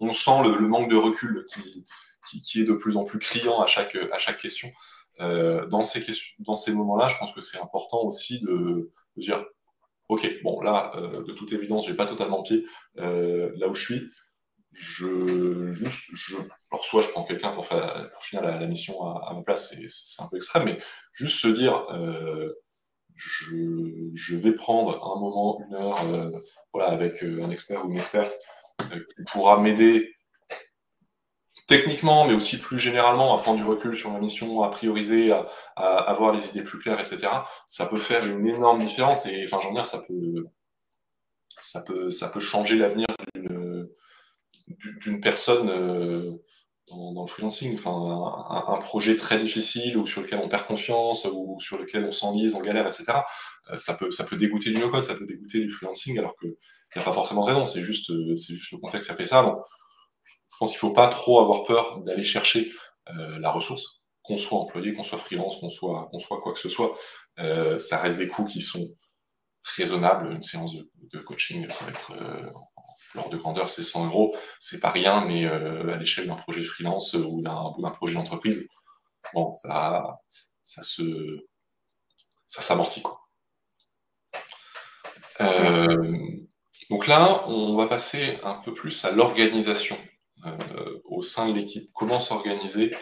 on, 0.00 0.10
sent 0.10 0.42
le, 0.44 0.68
manque 0.68 0.90
de 0.90 0.96
recul 0.96 1.44
qui, 2.30 2.60
est 2.60 2.64
de 2.64 2.74
plus 2.74 2.96
en 2.96 3.04
plus 3.04 3.18
criant 3.18 3.60
à 3.60 3.66
chaque, 3.66 3.96
à 4.12 4.18
chaque 4.18 4.38
question. 4.38 4.70
Euh, 5.20 5.66
dans 5.66 5.82
ces 5.82 6.72
moments-là, 6.72 7.08
je 7.08 7.18
pense 7.18 7.32
que 7.32 7.40
c'est 7.40 7.60
important 7.60 8.02
aussi 8.02 8.40
de, 8.40 8.90
dire 9.16 9.44
Ok, 10.08 10.40
bon, 10.42 10.60
là, 10.62 10.92
euh, 10.96 11.22
de 11.24 11.32
toute 11.32 11.52
évidence, 11.52 11.86
j'ai 11.86 11.94
pas 11.94 12.06
totalement 12.06 12.42
pied 12.42 12.64
euh, 12.98 13.50
là 13.56 13.68
où 13.68 13.74
je 13.74 13.84
suis. 13.84 14.10
Je, 14.72 15.72
juste, 15.72 16.04
je, 16.12 16.36
alors 16.70 16.84
soit 16.84 17.02
je 17.02 17.08
prends 17.08 17.24
quelqu'un 17.24 17.52
pour, 17.52 17.66
pour 17.68 18.24
finir 18.24 18.42
la, 18.42 18.66
mission 18.66 19.02
à, 19.02 19.32
ma 19.34 19.42
place, 19.42 19.74
c'est 19.88 20.22
un 20.22 20.28
peu 20.28 20.36
extrême, 20.36 20.64
mais 20.66 20.78
juste 21.12 21.40
se 21.40 21.48
dire 21.48 21.86
je, 23.16 24.36
vais 24.36 24.52
prendre 24.52 25.02
un 25.04 25.18
moment, 25.18 25.58
une 25.66 25.74
heure, 25.74 26.32
voilà, 26.72 26.90
avec 26.90 27.22
un 27.22 27.50
expert 27.50 27.84
ou 27.84 27.90
une 27.90 27.98
experte 27.98 28.38
qui 28.78 29.24
pourra 29.32 29.58
m'aider 29.58 30.14
techniquement, 31.68 32.26
mais 32.26 32.34
aussi 32.34 32.58
plus 32.58 32.78
généralement, 32.78 33.38
à 33.38 33.42
prendre 33.42 33.58
du 33.58 33.64
recul 33.64 33.94
sur 33.94 34.10
ma 34.10 34.18
mission, 34.18 34.62
à 34.62 34.70
prioriser, 34.70 35.30
à, 35.30 35.46
avoir 35.76 36.32
les 36.32 36.46
idées 36.48 36.62
plus 36.62 36.78
claires, 36.80 36.98
etc., 36.98 37.28
ça 37.68 37.86
peut 37.86 37.98
faire 37.98 38.26
une 38.26 38.46
énorme 38.48 38.78
différence. 38.78 39.26
Et 39.26 39.44
enfin, 39.44 39.60
j'en 39.62 39.72
dire, 39.72 39.86
ça 39.86 39.98
peut, 39.98 40.46
ça 41.58 41.82
peut, 41.82 42.10
ça 42.10 42.28
peut 42.28 42.40
changer 42.40 42.76
l'avenir 42.76 43.06
d'une 44.66 45.20
personne 45.20 45.68
euh, 45.68 46.32
dans, 46.88 47.22
le 47.22 47.28
freelancing. 47.28 47.74
Enfin, 47.74 47.92
un, 48.66 48.78
projet 48.78 49.16
très 49.16 49.38
difficile 49.38 49.98
ou 49.98 50.06
sur 50.06 50.22
lequel 50.22 50.40
on 50.42 50.48
perd 50.48 50.66
confiance 50.66 51.26
ou 51.26 51.58
sur 51.60 51.78
lequel 51.78 52.04
on 52.04 52.12
s'enlise, 52.12 52.54
on 52.54 52.62
galère, 52.62 52.86
etc., 52.86 53.04
euh, 53.70 53.76
ça, 53.76 53.94
peut, 53.94 54.10
ça 54.10 54.24
peut 54.24 54.36
dégoûter 54.36 54.70
du 54.70 54.80
no-code, 54.80 55.02
ça 55.02 55.14
peut 55.14 55.26
dégoûter 55.26 55.60
du 55.60 55.70
freelancing, 55.70 56.18
alors 56.18 56.34
qu'il 56.38 56.48
n'y 56.96 57.02
a 57.02 57.04
pas 57.04 57.12
forcément 57.12 57.42
raison. 57.42 57.66
C'est 57.66 57.82
juste, 57.82 58.10
euh, 58.10 58.36
c'est 58.36 58.54
juste 58.54 58.72
le 58.72 58.78
contexte 58.78 59.08
qui 59.08 59.12
a 59.12 59.16
fait 59.16 59.26
ça. 59.26 59.42
Pense 60.58 60.70
qu'il 60.70 60.76
ne 60.76 60.80
faut 60.80 60.92
pas 60.92 61.08
trop 61.08 61.40
avoir 61.40 61.64
peur 61.64 62.00
d'aller 62.00 62.24
chercher 62.24 62.72
euh, 63.10 63.38
la 63.38 63.50
ressource, 63.50 64.02
qu'on 64.22 64.36
soit 64.36 64.58
employé, 64.58 64.92
qu'on 64.92 65.02
soit 65.02 65.18
freelance, 65.18 65.58
qu'on 65.58 65.70
soit, 65.70 66.10
soit 66.18 66.40
quoi 66.40 66.52
que 66.52 66.58
ce 66.58 66.68
soit. 66.68 66.94
Euh, 67.38 67.78
ça 67.78 67.98
reste 67.98 68.18
des 68.18 68.28
coûts 68.28 68.44
qui 68.44 68.60
sont 68.60 68.86
raisonnables. 69.76 70.32
Une 70.32 70.42
séance 70.42 70.74
de, 70.74 71.18
coaching, 71.20 71.68
ça 71.68 71.84
va 71.84 71.90
être 71.90 72.12
euh, 72.12 72.50
l'ordre 73.14 73.30
de 73.30 73.36
grandeur, 73.36 73.70
c'est 73.70 73.84
100 73.84 74.06
euros. 74.06 74.36
C'est 74.60 74.80
pas 74.80 74.90
rien, 74.90 75.24
mais 75.24 75.46
à 75.46 75.96
l'échelle 75.96 76.26
d'un 76.26 76.36
projet 76.36 76.62
freelance 76.62 77.14
ou 77.14 77.40
d'un 77.40 77.90
projet 77.90 78.14
d'entreprise, 78.14 78.68
bon, 79.32 79.52
ça, 79.52 80.18
ça 80.62 80.82
se, 80.82 81.46
ça 82.46 82.62
s'amortit 82.62 83.02
donc 86.90 87.06
là, 87.06 87.46
on 87.46 87.76
va 87.76 87.86
passer 87.86 88.38
un 88.42 88.54
peu 88.54 88.74
plus 88.74 89.04
à 89.04 89.12
l'organisation 89.12 89.96
euh, 90.46 91.00
au 91.04 91.22
sein 91.22 91.48
de 91.48 91.54
l'équipe, 91.54 91.90
comment 91.92 92.20
s'organiser 92.20 92.92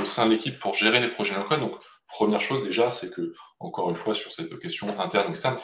au 0.00 0.04
sein 0.04 0.26
de 0.26 0.32
l'équipe 0.32 0.58
pour 0.58 0.74
gérer 0.74 1.00
les 1.00 1.10
projets 1.10 1.36
no 1.36 1.56
Donc, 1.58 1.74
première 2.08 2.40
chose 2.40 2.64
déjà, 2.64 2.90
c'est 2.90 3.10
que, 3.10 3.32
encore 3.60 3.90
une 3.90 3.96
fois, 3.96 4.14
sur 4.14 4.32
cette 4.32 4.58
question 4.58 4.98
interne 4.98 5.28
ou 5.28 5.30
externe, 5.30 5.58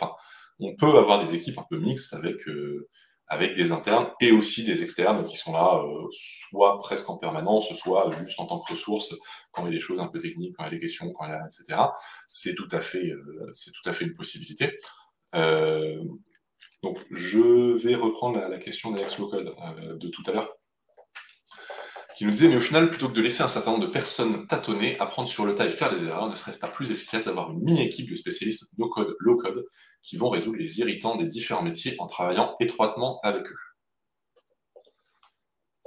on 0.61 0.77
peut 0.77 0.99
avoir 0.99 1.25
des 1.25 1.35
équipes 1.35 1.59
un 1.59 1.67
peu 1.69 1.79
mixtes 1.79 2.15
avec, 2.15 2.47
euh, 2.49 2.89
avec 3.27 3.57
des 3.57 3.73
internes 3.73 4.11
et 4.21 4.31
aussi 4.31 4.65
des 4.65 4.83
externes 4.83 5.25
qui 5.25 5.37
sont 5.37 5.53
là, 5.53 5.83
euh, 5.83 6.07
soit 6.13 6.79
presque 6.79 7.09
en 7.11 7.19
permanence, 7.19 7.73
soit 7.73 8.09
juste 8.17 8.39
en 8.39 8.47
tant 8.47 8.61
que 8.61 8.71
ressource 8.71 9.15
quand 9.51 9.63
il 9.63 9.73
y 9.73 9.77
a 9.77 9.79
des 9.79 9.81
choses 9.81 9.99
un 9.99 10.07
peu 10.07 10.21
techniques, 10.21 10.55
quand 10.57 10.65
il 10.65 10.67
y 10.67 10.69
a 10.69 10.75
des 10.75 10.81
questions, 10.81 11.13
quand 11.13 11.27
etc. 11.27 11.81
C'est 12.29 12.55
tout 12.55 12.69
à 12.71 12.81
fait, 12.81 13.11
tout 13.11 13.89
à 13.89 13.93
fait 13.93 14.05
une 14.05 14.15
possibilité. 14.15 14.79
donc, 16.83 16.99
je 17.11 17.77
vais 17.77 17.95
reprendre 17.97 18.39
la, 18.39 18.59
question 18.59 18.93
d'Alex 18.93 19.19
Locode 19.19 19.53
de 19.99 20.09
tout 20.09 20.23
à 20.27 20.33
l'heure 20.33 20.60
qui 22.21 22.27
nous 22.27 22.33
disait, 22.33 22.49
mais 22.49 22.57
au 22.57 22.61
final, 22.61 22.91
plutôt 22.91 23.09
que 23.09 23.15
de 23.15 23.23
laisser 23.23 23.43
un 23.43 23.49
certain 23.49 23.71
nombre 23.71 23.87
de 23.87 23.91
personnes 23.91 24.47
tâtonner, 24.47 25.01
apprendre 25.01 25.27
sur 25.27 25.47
le 25.47 25.55
tas 25.55 25.65
et 25.65 25.71
faire 25.71 25.91
des 25.91 26.05
erreurs, 26.05 26.29
ne 26.29 26.35
serait-ce 26.35 26.59
pas 26.59 26.69
plus 26.69 26.93
efficace 26.93 27.25
d'avoir 27.25 27.51
une 27.51 27.63
mini-équipe 27.63 28.11
de 28.11 28.15
spécialistes 28.15 28.71
no-code, 28.77 29.17
low-code, 29.21 29.65
qui 30.03 30.19
vont 30.19 30.29
résoudre 30.29 30.59
les 30.59 30.81
irritants 30.81 31.17
des 31.17 31.25
différents 31.25 31.63
métiers 31.63 31.95
en 31.99 32.07
travaillant 32.07 32.57
étroitement 32.61 33.21
avec 33.23 33.47
eux 33.47 33.57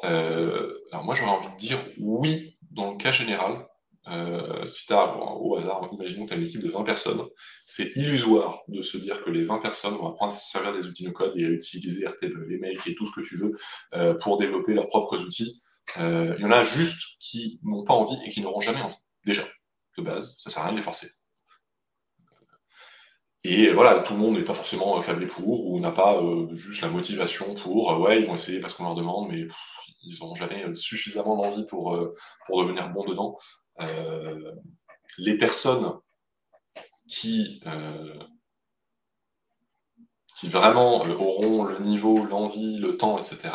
euh, 0.05 0.73
Alors 0.91 1.05
moi, 1.05 1.13
j'aurais 1.13 1.29
envie 1.29 1.51
de 1.51 1.55
dire 1.55 1.77
oui, 1.99 2.57
dans 2.71 2.93
le 2.93 2.97
cas 2.97 3.11
général. 3.11 3.67
Euh, 4.07 4.67
si 4.67 4.87
tu 4.87 4.93
as, 4.93 5.15
au 5.15 5.55
hasard, 5.57 5.87
imaginons 5.91 6.23
que 6.23 6.29
tu 6.29 6.33
as 6.33 6.37
une 6.37 6.47
équipe 6.47 6.63
de 6.63 6.69
20 6.69 6.81
personnes, 6.81 7.21
c'est 7.63 7.91
illusoire 7.95 8.63
de 8.69 8.81
se 8.81 8.97
dire 8.97 9.23
que 9.23 9.29
les 9.29 9.45
20 9.45 9.59
personnes 9.59 9.93
vont 9.93 10.07
apprendre 10.07 10.33
à 10.33 10.37
se 10.39 10.49
servir 10.49 10.73
des 10.73 10.87
outils 10.87 11.05
no-code 11.05 11.37
et 11.37 11.45
à 11.45 11.49
utiliser 11.49 12.05
Airtable, 12.05 12.47
les 12.49 12.57
mails 12.57 12.79
et 12.87 12.95
tout 12.95 13.05
ce 13.05 13.11
que 13.11 13.21
tu 13.21 13.37
veux 13.37 13.51
euh, 13.93 14.15
pour 14.15 14.37
développer 14.37 14.73
leurs 14.73 14.87
propres 14.87 15.21
outils. 15.21 15.62
Euh, 15.99 16.35
il 16.37 16.41
y 16.41 16.45
en 16.45 16.51
a 16.51 16.63
juste 16.63 17.01
qui 17.19 17.59
n'ont 17.63 17.83
pas 17.83 17.93
envie 17.93 18.17
et 18.25 18.29
qui 18.29 18.41
n'auront 18.41 18.61
jamais 18.61 18.81
envie. 18.81 18.97
Déjà, 19.25 19.43
de 19.97 20.03
base, 20.03 20.35
ça 20.39 20.49
sert 20.49 20.63
à 20.63 20.65
rien 20.65 20.73
de 20.73 20.77
les 20.77 20.83
forcer. 20.83 21.09
Et 23.43 23.71
voilà, 23.71 23.99
tout 23.99 24.13
le 24.13 24.19
monde 24.19 24.37
n'est 24.37 24.43
pas 24.43 24.53
forcément 24.53 24.99
câblé 25.01 25.27
pour, 25.27 25.67
ou 25.67 25.79
n'a 25.79 25.91
pas 25.91 26.17
euh, 26.21 26.53
juste 26.55 26.81
la 26.81 26.87
motivation 26.87 27.53
pour, 27.55 27.91
euh, 27.91 27.97
ouais, 27.99 28.21
ils 28.21 28.25
vont 28.25 28.35
essayer 28.35 28.59
parce 28.59 28.73
qu'on 28.73 28.85
leur 28.85 28.95
demande, 28.95 29.29
mais 29.29 29.45
ils 30.03 30.19
n'ont 30.19 30.33
jamais 30.33 30.73
suffisamment 30.75 31.35
d'envie 31.35 31.65
pour, 31.65 31.97
pour 32.45 32.63
devenir 32.63 32.89
bons 32.89 33.05
dedans. 33.05 33.37
les 35.17 35.37
personnes 35.37 35.93
qui, 37.07 37.61
qui 40.37 40.47
vraiment 40.47 41.01
auront 41.03 41.63
le 41.63 41.79
niveau, 41.79 42.25
l'envie, 42.25 42.77
le 42.77 42.97
temps, 42.97 43.17
etc., 43.17 43.49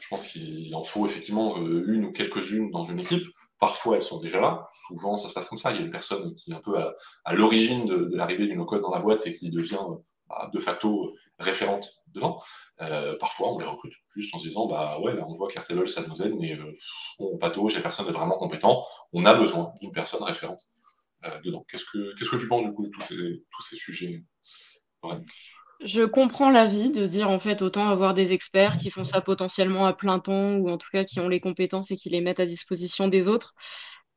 je 0.00 0.08
pense 0.08 0.28
qu'il 0.28 0.74
en 0.74 0.84
faut 0.84 1.06
effectivement 1.06 1.58
euh, 1.58 1.84
une 1.86 2.06
ou 2.06 2.12
quelques-unes 2.12 2.70
dans 2.70 2.84
une 2.84 3.00
équipe. 3.00 3.26
Parfois, 3.58 3.96
elles 3.96 4.02
sont 4.02 4.20
déjà 4.20 4.40
là. 4.40 4.66
Souvent, 4.86 5.16
ça 5.16 5.28
se 5.28 5.34
passe 5.34 5.46
comme 5.46 5.58
ça. 5.58 5.70
Il 5.70 5.76
y 5.76 5.80
a 5.80 5.82
une 5.82 5.90
personne 5.90 6.34
qui 6.34 6.50
est 6.50 6.54
un 6.54 6.60
peu 6.60 6.78
à, 6.78 7.34
l'origine 7.34 7.86
de, 7.86 8.08
l'arrivée 8.16 8.46
du 8.46 8.56
no-code 8.56 8.80
dans 8.80 8.90
la 8.90 9.00
boîte 9.00 9.26
et 9.26 9.34
qui 9.34 9.50
devient 9.50 9.84
bah, 10.28 10.50
de 10.52 10.58
facto 10.58 11.14
référente 11.38 12.02
dedans. 12.08 12.40
Euh, 12.80 13.16
parfois, 13.18 13.52
on 13.52 13.58
les 13.58 13.66
recrute 13.66 13.92
juste 14.16 14.34
en 14.34 14.38
se 14.38 14.48
disant, 14.48 14.66
bah 14.66 14.98
ouais, 15.00 15.14
on 15.26 15.34
voit 15.34 15.48
qu'Airtable, 15.48 15.86
ça 15.88 16.02
nous 16.06 16.22
aide, 16.22 16.34
mais 16.38 16.54
euh, 16.54 16.72
on 17.18 17.36
patauge, 17.36 17.74
la 17.74 17.82
personne 17.82 18.08
est 18.08 18.12
vraiment 18.12 18.38
compétent. 18.38 18.82
On 19.12 19.26
a 19.26 19.34
besoin 19.34 19.74
d'une 19.82 19.92
personne 19.92 20.22
référente 20.22 20.70
dedans. 21.44 21.66
Qu'est-ce 21.70 21.84
que, 21.84 22.14
tu 22.38 22.48
penses 22.48 22.64
du 22.64 22.72
coup 22.72 22.86
de 22.86 22.90
tous 22.90 23.02
ces, 23.02 23.44
tous 23.50 23.62
ces 23.62 23.76
sujets 23.76 24.24
je 25.82 26.02
comprends 26.02 26.50
l'avis 26.50 26.90
de 26.90 27.06
dire 27.06 27.30
en 27.30 27.40
fait 27.40 27.62
autant 27.62 27.88
avoir 27.88 28.14
des 28.14 28.32
experts 28.32 28.76
qui 28.78 28.90
font 28.90 29.04
ça 29.04 29.20
potentiellement 29.20 29.86
à 29.86 29.92
plein 29.92 30.18
temps 30.18 30.56
ou 30.56 30.68
en 30.68 30.78
tout 30.78 30.88
cas 30.92 31.04
qui 31.04 31.20
ont 31.20 31.28
les 31.28 31.40
compétences 31.40 31.90
et 31.90 31.96
qui 31.96 32.10
les 32.10 32.20
mettent 32.20 32.40
à 32.40 32.46
disposition 32.46 33.08
des 33.08 33.28
autres. 33.28 33.54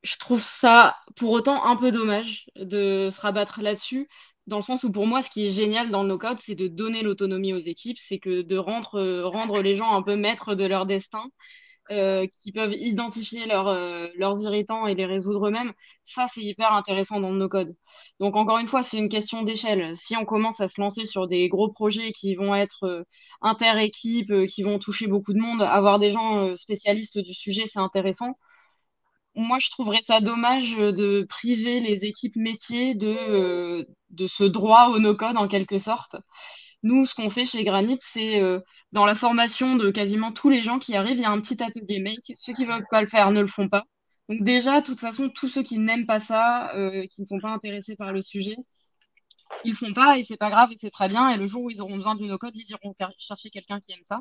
Je 0.04 0.18
trouve 0.18 0.42
ça 0.42 0.98
pour 1.16 1.32
autant 1.32 1.66
un 1.66 1.78
peu 1.78 1.92
dommage 1.92 2.46
de 2.58 3.10
se 3.12 3.22
rabattre 3.22 3.62
là-dessus, 3.62 4.10
dans 4.48 4.58
le 4.58 4.62
sens 4.64 4.84
où 4.84 4.92
pour 4.92 5.08
moi 5.08 5.22
ce 5.22 5.30
qui 5.30 5.46
est 5.46 5.50
génial 5.50 5.90
dans 5.90 6.04
le 6.04 6.10
no-code, 6.10 6.40
c'est 6.40 6.56
de 6.56 6.68
donner 6.68 7.02
l'autonomie 7.02 7.54
aux 7.54 7.58
équipes, 7.58 7.98
c'est 7.98 8.20
que 8.20 8.42
de 8.42 8.58
rendre, 8.58 9.22
rendre 9.24 9.62
les 9.62 9.76
gens 9.76 9.96
un 9.96 10.02
peu 10.02 10.16
maîtres 10.18 10.56
de 10.56 10.66
leur 10.66 10.86
destin 10.86 11.30
euh, 11.92 12.28
qui 12.28 12.52
peuvent 12.52 12.74
identifier 12.74 13.52
euh, 13.52 14.10
leurs 14.16 14.42
irritants 14.42 14.88
et 14.88 14.96
les 14.96 15.06
résoudre 15.06 15.48
eux-mêmes, 15.48 15.74
ça 16.06 16.28
c'est 16.34 16.42
hyper 16.42 16.72
intéressant 16.74 17.20
dans 17.20 17.32
nos 17.32 17.50
codes. 17.50 17.76
Donc 18.20 18.36
encore 18.36 18.58
une 18.60 18.68
fois, 18.68 18.84
c'est 18.84 18.98
une 18.98 19.10
question 19.10 19.44
d'échelle. 19.44 19.96
Si 19.98 20.16
on 20.16 20.26
commence 20.26 20.62
à 20.62 20.68
se 20.68 20.80
lancer 20.80 21.06
sur 21.06 21.28
des 21.28 21.50
gros 21.50 21.70
projets 21.70 22.12
qui 22.14 22.36
vont 22.36 22.56
être 22.56 22.84
euh, 22.86 23.04
inter-équipes, 23.42 24.46
qui 24.48 24.64
vont 24.64 24.80
toucher 24.80 25.08
beaucoup 25.08 25.34
de 25.34 25.40
monde, 25.40 25.62
avoir 25.62 26.00
des 26.00 26.12
gens 26.12 26.56
spécialistes 26.56 27.20
du 27.20 27.34
sujet, 27.34 27.66
c'est 27.66 27.80
intéressant. 27.80 28.38
Moi, 29.36 29.58
je 29.60 29.70
trouverais 29.72 30.02
ça 30.04 30.22
dommage 30.22 30.76
de 30.78 31.26
priver 31.28 31.80
les 31.80 32.06
équipes 32.06 32.36
métiers 32.36 32.94
de, 32.94 33.88
de 34.12 34.28
ce 34.28 34.44
droit 34.44 34.90
au 34.90 35.00
no-code 35.00 35.38
en 35.38 35.48
quelque 35.48 35.80
sorte. 35.80 36.16
Nous, 36.84 37.06
ce 37.06 37.16
qu'on 37.16 37.30
fait 37.30 37.46
chez 37.46 37.64
Granit, 37.64 37.98
c'est 38.02 38.42
euh, 38.42 38.60
dans 38.92 39.06
la 39.06 39.16
formation 39.16 39.76
de 39.76 39.90
quasiment 39.92 40.32
tous 40.32 40.50
les 40.50 40.62
gens 40.62 40.80
qui 40.80 40.96
arrivent, 40.96 41.18
il 41.18 41.22
y 41.22 41.26
a 41.26 41.32
un 41.32 41.40
petit 41.42 41.62
atelier 41.64 42.00
make. 42.00 42.34
Ceux 42.36 42.54
qui 42.54 42.64
ne 42.66 42.74
veulent 42.74 42.88
pas 42.92 43.02
le 43.02 43.08
faire 43.08 43.32
ne 43.32 43.42
le 43.42 43.48
font 43.48 43.70
pas. 43.70 43.84
Donc 44.30 44.44
déjà, 44.44 44.82
de 44.82 44.86
toute 44.86 45.00
façon, 45.00 45.30
tous 45.30 45.48
ceux 45.48 45.64
qui 45.64 45.80
n'aiment 45.80 46.06
pas 46.06 46.20
ça, 46.20 46.74
euh, 46.76 47.06
qui 47.08 47.22
ne 47.22 47.26
sont 47.26 47.40
pas 47.40 47.50
intéressés 47.50 47.96
par 47.96 48.12
le 48.14 48.22
sujet, 48.22 48.56
ils 49.64 49.76
font 49.76 49.94
pas 49.94 50.18
et 50.18 50.24
c'est 50.24 50.38
pas 50.38 50.50
grave 50.50 50.72
et 50.72 50.76
c'est 50.76 50.90
très 50.90 51.08
bien. 51.10 51.30
Et 51.30 51.38
le 51.38 51.46
jour 51.46 51.64
où 51.64 51.70
ils 51.70 51.82
auront 51.82 51.96
besoin 51.96 52.16
du 52.16 52.26
no-code, 52.26 52.56
ils 52.56 52.70
iront 52.72 52.94
chercher 53.18 53.50
quelqu'un 53.50 53.80
qui 53.80 53.94
aime 53.94 54.04
ça. 54.04 54.20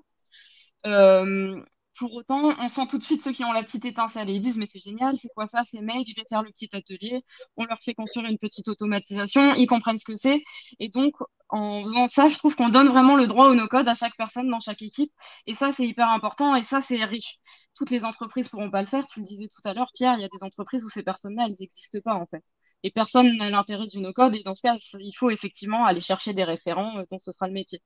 Euh, 0.86 1.62
pour 1.96 2.14
autant, 2.14 2.54
on 2.58 2.68
sent 2.68 2.86
tout 2.88 2.98
de 2.98 3.02
suite 3.02 3.22
ceux 3.22 3.32
qui 3.32 3.44
ont 3.44 3.52
la 3.52 3.62
petite 3.62 3.84
étincelle 3.84 4.30
et 4.30 4.34
ils 4.34 4.40
disent 4.40 4.56
mais 4.56 4.66
c'est 4.66 4.78
génial, 4.80 5.16
c'est 5.16 5.28
quoi 5.34 5.46
ça, 5.46 5.62
c'est 5.62 5.80
make, 5.80 6.06
je 6.08 6.14
vais 6.14 6.26
faire 6.28 6.42
le 6.42 6.50
petit 6.50 6.68
atelier. 6.74 7.22
On 7.56 7.64
leur 7.64 7.78
fait 7.78 7.94
construire 7.94 8.28
une 8.30 8.38
petite 8.38 8.68
automatisation, 8.68 9.54
ils 9.54 9.66
comprennent 9.66 9.98
ce 9.98 10.04
que 10.04 10.16
c'est. 10.16 10.42
Et 10.78 10.88
donc, 10.88 11.14
en 11.48 11.82
faisant 11.82 12.06
ça, 12.06 12.28
je 12.28 12.38
trouve 12.38 12.56
qu'on 12.56 12.70
donne 12.70 12.88
vraiment 12.88 13.14
le 13.16 13.26
droit 13.26 13.48
au 13.48 13.54
no-code 13.54 13.86
à 13.88 13.94
chaque 13.94 14.16
personne 14.16 14.48
dans 14.50 14.60
chaque 14.60 14.82
équipe. 14.82 15.12
Et 15.46 15.54
ça, 15.54 15.70
c'est 15.72 15.86
hyper 15.86 16.08
important 16.08 16.54
et 16.56 16.62
ça, 16.62 16.80
c'est 16.80 17.04
riche. 17.04 17.38
Toutes 17.74 17.90
les 17.90 18.04
entreprises 18.04 18.48
pourront 18.48 18.70
pas 18.70 18.80
le 18.80 18.86
faire. 18.86 19.06
Tu 19.06 19.20
le 19.20 19.26
disais 19.26 19.48
tout 19.48 19.68
à 19.68 19.74
l'heure, 19.74 19.90
Pierre, 19.94 20.14
il 20.16 20.22
y 20.22 20.24
a 20.24 20.28
des 20.28 20.42
entreprises 20.42 20.84
où 20.84 20.88
ces 20.90 21.02
personnes-là, 21.02 21.44
elles 21.46 21.56
n'existent 21.60 22.00
pas 22.04 22.14
en 22.14 22.26
fait. 22.26 22.42
Et 22.82 22.90
personne 22.90 23.36
n'a 23.36 23.50
l'intérêt 23.50 23.86
du 23.86 24.00
no-code. 24.00 24.34
Et 24.34 24.42
dans 24.42 24.54
ce 24.54 24.62
cas, 24.62 24.76
il 24.98 25.12
faut 25.12 25.30
effectivement 25.30 25.84
aller 25.84 26.00
chercher 26.00 26.32
des 26.32 26.44
référents 26.44 26.98
euh, 26.98 27.04
dont 27.10 27.18
ce 27.18 27.32
sera 27.32 27.46
le 27.48 27.52
métier. 27.54 27.82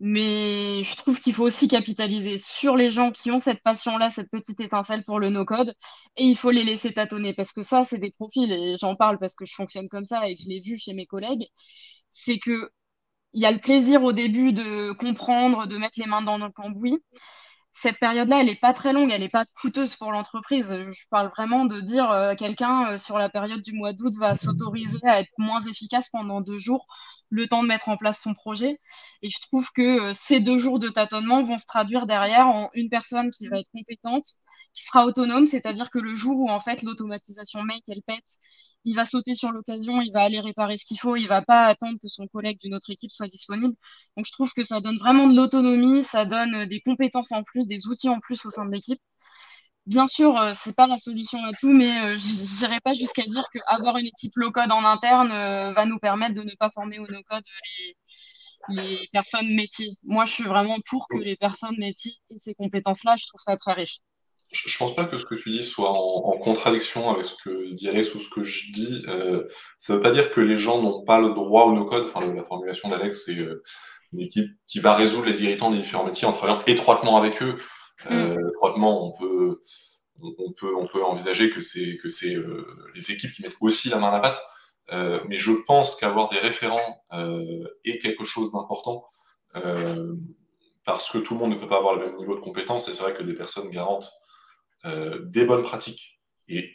Mais 0.00 0.82
je 0.84 0.96
trouve 0.96 1.18
qu'il 1.18 1.34
faut 1.34 1.42
aussi 1.44 1.66
capitaliser 1.66 2.38
sur 2.38 2.76
les 2.76 2.88
gens 2.88 3.10
qui 3.10 3.30
ont 3.32 3.40
cette 3.40 3.62
passion-là, 3.62 4.10
cette 4.10 4.30
petite 4.30 4.60
étincelle 4.60 5.04
pour 5.04 5.18
le 5.18 5.30
no-code, 5.30 5.74
et 6.16 6.24
il 6.24 6.36
faut 6.36 6.50
les 6.52 6.62
laisser 6.64 6.92
tâtonner, 6.92 7.34
parce 7.34 7.52
que 7.52 7.62
ça, 7.62 7.84
c'est 7.84 7.98
des 7.98 8.10
profils, 8.12 8.50
et 8.52 8.76
j'en 8.76 8.94
parle 8.96 9.18
parce 9.18 9.34
que 9.34 9.44
je 9.44 9.54
fonctionne 9.54 9.88
comme 9.88 10.04
ça 10.04 10.28
et 10.28 10.36
que 10.36 10.42
je 10.42 10.48
l'ai 10.48 10.60
vu 10.60 10.76
chez 10.78 10.94
mes 10.94 11.06
collègues, 11.06 11.46
c'est 12.12 12.38
que 12.38 12.70
il 13.34 13.42
y 13.42 13.46
a 13.46 13.52
le 13.52 13.60
plaisir 13.60 14.02
au 14.04 14.12
début 14.12 14.52
de 14.52 14.92
comprendre, 14.92 15.66
de 15.66 15.76
mettre 15.78 16.00
les 16.00 16.06
mains 16.06 16.22
dans 16.22 16.38
le 16.38 16.50
cambouis, 16.50 16.98
cette 17.72 17.98
période-là, 17.98 18.40
elle 18.40 18.46
n'est 18.46 18.56
pas 18.56 18.72
très 18.72 18.92
longue, 18.92 19.10
elle 19.10 19.20
n'est 19.20 19.28
pas 19.28 19.44
coûteuse 19.60 19.94
pour 19.96 20.10
l'entreprise. 20.12 20.68
Je 20.68 21.04
parle 21.10 21.28
vraiment 21.28 21.64
de 21.64 21.80
dire 21.80 22.10
euh, 22.10 22.34
quelqu'un 22.34 22.92
euh, 22.92 22.98
sur 22.98 23.18
la 23.18 23.28
période 23.28 23.62
du 23.62 23.72
mois 23.72 23.92
d'août 23.92 24.12
va 24.18 24.34
s'autoriser 24.34 24.98
à 25.04 25.20
être 25.20 25.30
moins 25.38 25.60
efficace 25.60 26.08
pendant 26.10 26.40
deux 26.40 26.58
jours, 26.58 26.86
le 27.30 27.46
temps 27.46 27.62
de 27.62 27.68
mettre 27.68 27.88
en 27.88 27.96
place 27.96 28.20
son 28.20 28.34
projet. 28.34 28.80
Et 29.22 29.30
je 29.30 29.38
trouve 29.40 29.70
que 29.74 30.10
euh, 30.10 30.12
ces 30.14 30.40
deux 30.40 30.56
jours 30.56 30.78
de 30.78 30.88
tâtonnement 30.88 31.42
vont 31.42 31.58
se 31.58 31.66
traduire 31.66 32.06
derrière 32.06 32.46
en 32.48 32.70
une 32.74 32.88
personne 32.88 33.30
qui 33.30 33.48
va 33.48 33.58
être 33.58 33.70
compétente, 33.72 34.24
qui 34.74 34.84
sera 34.84 35.04
autonome, 35.06 35.46
c'est-à-dire 35.46 35.90
que 35.90 35.98
le 35.98 36.14
jour 36.14 36.38
où 36.40 36.50
en 36.50 36.60
fait 36.60 36.82
l'automatisation 36.82 37.62
make 37.62 37.84
elle 37.88 38.02
pète, 38.02 38.38
il 38.84 38.94
va 38.94 39.04
sauter 39.04 39.34
sur 39.34 39.50
l'occasion, 39.52 40.00
il 40.00 40.12
va 40.12 40.22
aller 40.22 40.40
réparer 40.40 40.76
ce 40.76 40.84
qu'il 40.84 40.98
faut, 40.98 41.16
il 41.16 41.28
va 41.28 41.42
pas 41.42 41.66
attendre 41.66 41.98
que 42.00 42.08
son 42.08 42.26
collègue 42.28 42.58
d'une 42.60 42.74
autre 42.74 42.90
équipe 42.90 43.10
soit 43.10 43.26
disponible. 43.28 43.74
Donc 44.16 44.26
je 44.26 44.32
trouve 44.32 44.52
que 44.52 44.62
ça 44.62 44.80
donne 44.80 44.96
vraiment 44.98 45.26
de 45.26 45.36
l'autonomie, 45.36 46.02
ça 46.02 46.24
donne 46.24 46.54
euh, 46.54 46.66
des 46.66 46.80
compétences 46.80 47.32
en 47.32 47.42
plus, 47.42 47.66
des 47.66 47.86
outils 47.86 48.08
en 48.08 48.20
plus 48.20 48.44
au 48.46 48.50
sein 48.50 48.64
de 48.66 48.72
l'équipe. 48.72 49.00
Bien 49.88 50.06
sûr, 50.06 50.36
euh, 50.36 50.52
c'est 50.52 50.76
pas 50.76 50.86
la 50.86 50.98
solution 50.98 51.42
à 51.44 51.52
tout, 51.58 51.72
mais 51.72 51.98
euh, 52.02 52.16
je 52.16 52.60
n'irai 52.60 52.78
pas 52.80 52.92
jusqu'à 52.92 53.22
dire 53.22 53.48
qu'avoir 53.50 53.96
une 53.96 54.04
équipe 54.04 54.32
low-code 54.36 54.70
en 54.70 54.84
interne 54.84 55.30
va 55.30 55.86
nous 55.86 55.98
permettre 55.98 56.34
de 56.34 56.42
ne 56.42 56.54
pas 56.58 56.68
former 56.68 56.98
au 56.98 57.06
no-code 57.06 57.42
les, 58.68 59.08
personnes 59.14 59.54
métiers. 59.54 59.92
Moi, 60.02 60.26
je 60.26 60.32
suis 60.32 60.44
vraiment 60.44 60.76
pour 60.90 61.08
que 61.08 61.16
les 61.16 61.36
personnes 61.36 61.76
métiers 61.78 62.12
aient 62.28 62.38
ces 62.38 62.52
compétences-là. 62.52 63.16
Je 63.16 63.28
trouve 63.28 63.40
ça 63.40 63.56
très 63.56 63.72
riche. 63.72 64.00
Je, 64.52 64.68
ne 64.68 64.78
pense 64.78 64.94
pas 64.94 65.06
que 65.06 65.16
ce 65.16 65.24
que 65.24 65.34
tu 65.34 65.50
dis 65.50 65.62
soit 65.62 65.90
en, 65.90 66.36
contradiction 66.36 67.08
avec 67.08 67.24
ce 67.24 67.34
que 67.42 67.72
dit 67.72 67.88
Alex 67.88 68.14
ou 68.14 68.18
ce 68.18 68.28
que 68.28 68.42
je 68.42 68.70
dis. 68.72 69.04
Euh, 69.08 69.48
ça 69.78 69.94
ne 69.94 69.96
veut 69.98 70.02
pas 70.02 70.10
dire 70.10 70.30
que 70.30 70.42
les 70.42 70.58
gens 70.58 70.82
n'ont 70.82 71.02
pas 71.02 71.18
le 71.18 71.30
droit 71.30 71.64
au 71.64 71.72
no-code. 71.72 72.10
Enfin, 72.12 72.26
la 72.34 72.44
formulation 72.44 72.90
d'Alex, 72.90 73.24
c'est 73.24 73.38
euh, 73.38 73.62
une 74.12 74.20
équipe 74.20 74.50
qui 74.66 74.80
va 74.80 74.94
résoudre 74.94 75.24
les 75.24 75.42
irritants 75.44 75.70
des 75.70 75.78
différents 75.78 76.04
métiers 76.04 76.28
en 76.28 76.32
travaillant 76.32 76.60
étroitement 76.66 77.16
avec 77.16 77.42
eux. 77.42 77.56
Euh, 78.10 78.36
mm. 78.36 78.84
On 78.84 79.12
peut, 79.12 79.60
on 80.20 80.52
peut, 80.52 80.74
on 80.76 80.86
peut 80.86 81.04
envisager 81.04 81.50
que 81.50 81.60
c'est 81.60 81.96
que 81.96 82.08
c'est 82.08 82.36
les 82.94 83.10
équipes 83.10 83.32
qui 83.32 83.42
mettent 83.42 83.56
aussi 83.60 83.88
la 83.88 83.98
main 83.98 84.08
à 84.08 84.12
la 84.12 84.20
pâte. 84.20 84.40
mais 85.28 85.38
je 85.38 85.52
pense 85.66 85.96
qu'avoir 85.96 86.28
des 86.28 86.38
référents 86.38 87.04
est 87.84 87.98
quelque 87.98 88.24
chose 88.24 88.52
d'important 88.52 89.04
parce 90.84 91.10
que 91.10 91.18
tout 91.18 91.34
le 91.34 91.40
monde 91.40 91.50
ne 91.50 91.56
peut 91.56 91.68
pas 91.68 91.76
avoir 91.76 91.96
le 91.96 92.06
même 92.06 92.16
niveau 92.16 92.34
de 92.34 92.40
compétence. 92.40 92.88
Et 92.88 92.94
c'est 92.94 93.02
vrai 93.02 93.12
que 93.12 93.22
des 93.22 93.34
personnes 93.34 93.70
garantes 93.70 94.10
euh, 94.84 95.18
des 95.24 95.44
bonnes 95.44 95.62
pratiques, 95.62 96.20
et 96.48 96.70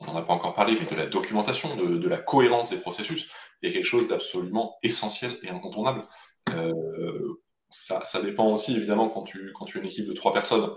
on 0.00 0.06
n'en 0.06 0.16
a 0.16 0.22
pas 0.22 0.32
encore 0.32 0.54
parlé, 0.54 0.76
mais 0.78 0.84
de 0.84 0.94
la 0.94 1.06
documentation, 1.06 1.76
de, 1.76 2.08
la 2.08 2.18
cohérence 2.18 2.70
des 2.70 2.76
processus, 2.76 3.28
est 3.62 3.72
quelque 3.72 3.84
chose 3.84 4.08
d'absolument 4.08 4.76
essentiel 4.82 5.38
et 5.42 5.48
incontournable. 5.48 6.04
Euh, 6.50 7.40
ça, 7.68 8.22
dépend 8.22 8.52
aussi, 8.52 8.76
évidemment, 8.76 9.08
quand 9.08 9.22
tu, 9.22 9.52
quand 9.52 9.64
tu 9.64 9.78
as 9.78 9.80
une 9.80 9.86
équipe 9.86 10.06
de 10.06 10.12
trois 10.12 10.32
personnes, 10.32 10.70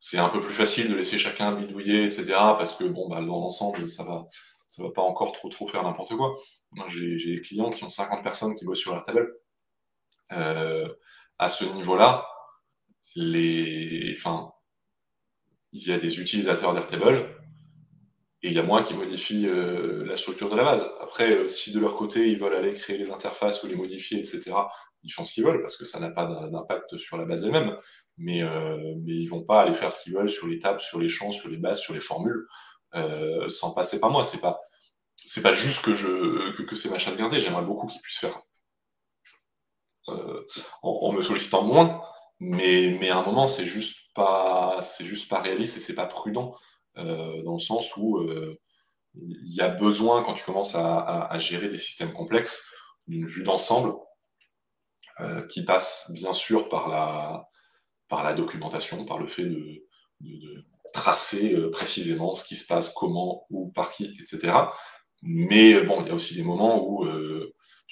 c'est 0.00 0.18
un 0.18 0.28
peu 0.28 0.40
plus 0.40 0.54
facile 0.54 0.88
de 0.88 0.94
laisser 0.94 1.18
chacun 1.18 1.52
bidouiller, 1.52 2.04
etc., 2.04 2.24
parce 2.32 2.74
que, 2.74 2.84
bon, 2.84 3.08
bah, 3.08 3.20
dans 3.20 3.40
l'ensemble, 3.40 3.88
ça 3.88 4.04
va, 4.04 4.26
ça 4.68 4.82
va 4.82 4.90
pas 4.90 5.02
encore 5.02 5.32
trop, 5.32 5.68
faire 5.68 5.82
n'importe 5.82 6.16
quoi. 6.16 6.34
J'ai 6.88 7.36
des 7.36 7.40
clients 7.40 7.70
qui 7.70 7.84
ont 7.84 7.88
50 7.88 8.22
personnes 8.22 8.54
qui 8.54 8.64
bossent 8.64 8.80
sur 8.80 8.94
leur 8.94 9.02
table. 9.02 9.32
Euh, 10.32 10.88
à 11.38 11.48
ce 11.48 11.64
niveau-là, 11.64 12.26
enfin, 13.16 14.52
il 15.72 15.86
y 15.86 15.92
a 15.92 15.98
des 15.98 16.20
utilisateurs 16.20 16.74
d'Airtable 16.74 17.28
et 18.42 18.48
il 18.48 18.54
y 18.54 18.58
a 18.58 18.62
moi 18.62 18.82
qui 18.82 18.94
modifie 18.94 19.46
euh, 19.46 20.04
la 20.04 20.16
structure 20.16 20.50
de 20.50 20.56
la 20.56 20.64
base. 20.64 20.90
Après, 21.00 21.30
euh, 21.30 21.46
si 21.46 21.72
de 21.72 21.78
leur 21.78 21.96
côté, 21.96 22.28
ils 22.28 22.38
veulent 22.38 22.54
aller 22.54 22.72
créer 22.74 22.98
les 22.98 23.12
interfaces 23.12 23.62
ou 23.62 23.68
les 23.68 23.76
modifier, 23.76 24.18
etc., 24.18 24.52
ils 25.02 25.10
font 25.10 25.24
ce 25.24 25.32
qu'ils 25.32 25.44
veulent 25.44 25.60
parce 25.60 25.76
que 25.76 25.84
ça 25.84 26.00
n'a 26.00 26.10
pas 26.10 26.26
d'impact 26.26 26.96
sur 26.96 27.16
la 27.16 27.24
base 27.24 27.44
elle-même. 27.44 27.76
Mais, 28.18 28.42
euh, 28.42 28.94
mais 29.02 29.14
ils 29.14 29.26
vont 29.26 29.42
pas 29.42 29.62
aller 29.62 29.74
faire 29.74 29.90
ce 29.90 30.02
qu'ils 30.02 30.14
veulent 30.14 30.28
sur 30.28 30.46
les 30.46 30.58
tables, 30.58 30.80
sur 30.80 31.00
les 31.00 31.08
champs, 31.08 31.32
sur 31.32 31.48
les 31.48 31.56
bases, 31.56 31.80
sur 31.80 31.94
les 31.94 32.00
formules, 32.00 32.46
sans 33.48 33.72
passer 33.72 34.00
par 34.00 34.10
moi. 34.10 34.24
C'est 34.24 34.40
pas, 34.40 34.60
c'est 35.16 35.42
pas 35.42 35.52
juste 35.52 35.82
que, 35.84 35.94
je, 35.94 36.62
que, 36.62 36.76
c'est 36.76 36.90
ma 36.90 36.98
chasse 36.98 37.16
gardée. 37.16 37.40
J'aimerais 37.40 37.64
beaucoup 37.64 37.86
qu'ils 37.86 38.02
puissent 38.02 38.18
faire 38.18 38.42
en, 40.82 41.12
me 41.12 41.22
sollicitant 41.22 41.62
moins. 41.62 42.02
Mais, 42.40 42.96
mais 43.00 43.10
à 43.10 43.18
un 43.18 43.24
moment, 43.24 43.46
c'est 43.46 43.66
juste 43.66 43.96
pas, 44.14 44.80
c'est 44.82 45.06
juste 45.06 45.30
pas 45.30 45.40
réaliste 45.40 45.76
et 45.76 45.80
c'est 45.80 45.94
pas 45.94 46.06
prudent 46.06 46.54
euh, 46.98 47.42
dans 47.44 47.54
le 47.54 47.58
sens 47.58 47.96
où 47.96 48.18
euh, 48.18 48.58
il 49.14 49.54
y 49.54 49.60
a 49.60 49.68
besoin, 49.68 50.22
quand 50.22 50.34
tu 50.34 50.44
commences 50.44 50.74
à, 50.74 51.38
gérer 51.38 51.68
des 51.68 51.78
systèmes 51.78 52.12
complexes, 52.12 52.64
d'une 53.06 53.26
vue 53.26 53.42
d'ensemble 53.42 53.94
euh, 55.20 55.46
qui 55.46 55.64
passe 55.64 56.10
bien 56.12 56.32
sûr 56.32 56.68
par 56.68 56.88
la, 56.88 57.48
par 58.08 58.24
la 58.24 58.34
documentation, 58.34 59.04
par 59.04 59.18
le 59.18 59.26
fait 59.26 59.44
de, 59.44 59.84
tracer 60.92 61.56
précisément 61.70 62.34
ce 62.34 62.44
qui 62.44 62.54
se 62.54 62.66
passe, 62.66 62.90
comment, 62.90 63.46
où, 63.48 63.70
par 63.72 63.90
qui, 63.90 64.14
etc. 64.20 64.52
Mais 65.22 65.80
bon, 65.80 66.02
il 66.02 66.08
y 66.08 66.10
a 66.10 66.14
aussi 66.14 66.36
des 66.36 66.42
moments 66.42 66.86
où 66.86 67.06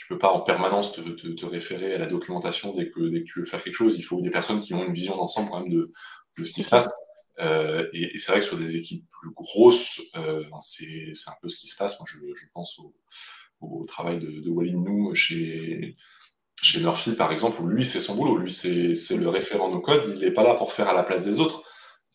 tu 0.01 0.07
peux 0.07 0.17
pas 0.19 0.33
en 0.33 0.41
permanence 0.41 0.93
te, 0.93 1.47
référer 1.47 1.95
à 1.95 1.99
la 1.99 2.07
documentation 2.07 2.75
dès 2.75 2.91
que, 2.91 3.01
dès 3.01 3.21
que 3.21 3.27
tu 3.27 3.41
veux 3.41 3.45
faire 3.45 3.63
quelque 3.63 3.75
chose. 3.75 3.99
Il 3.99 4.03
faut 4.03 4.21
des 4.23 4.31
personnes 4.31 4.61
qui 4.61 4.73
ont 4.73 4.83
une 4.83 4.95
vision 4.95 5.15
d'ensemble 5.15 5.51
quand 5.51 5.61
même 5.61 5.69
de, 5.69 5.93
de 6.39 6.45
ce 6.45 6.53
qui 6.53 6.63
se 6.63 6.71
passe. 6.71 6.89
Euh, 7.41 7.87
et, 7.93 8.17
c'est 8.17 8.33
vrai 8.33 8.41
que 8.41 8.47
sur 8.47 8.57
des 8.57 8.77
équipes 8.77 9.07
plus 9.21 9.31
grosses, 9.33 10.01
euh, 10.17 10.43
c'est 10.63 11.13
un 11.27 11.35
peu 11.43 11.49
ce 11.49 11.59
qui 11.59 11.69
se 11.69 11.77
passe. 11.77 12.01
Moi, 12.01 12.07
je, 12.11 12.19
je 12.35 12.47
pense 12.55 12.81
au, 13.61 13.85
travail 13.85 14.19
de, 14.19 14.41
de 14.41 14.49
Walid 14.49 14.77
Nou 14.77 15.15
chez, 15.15 15.97
chez 16.63 16.81
Murphy, 16.81 17.13
par 17.13 17.33
exemple, 17.33 17.61
où 17.61 17.67
lui, 17.67 17.85
c'est 17.85 18.01
son 18.01 18.15
boulot. 18.15 18.37
Lui, 18.37 18.51
c'est 18.51 19.17
le 19.17 19.29
référent 19.29 19.71
no 19.71 19.81
code. 19.81 20.13
Il 20.15 20.21
n'est 20.21 20.33
pas 20.33 20.45
là 20.45 20.55
pour 20.55 20.73
faire 20.73 20.89
à 20.89 20.95
la 20.95 21.03
place 21.03 21.25
des 21.25 21.41
autres. 21.41 21.63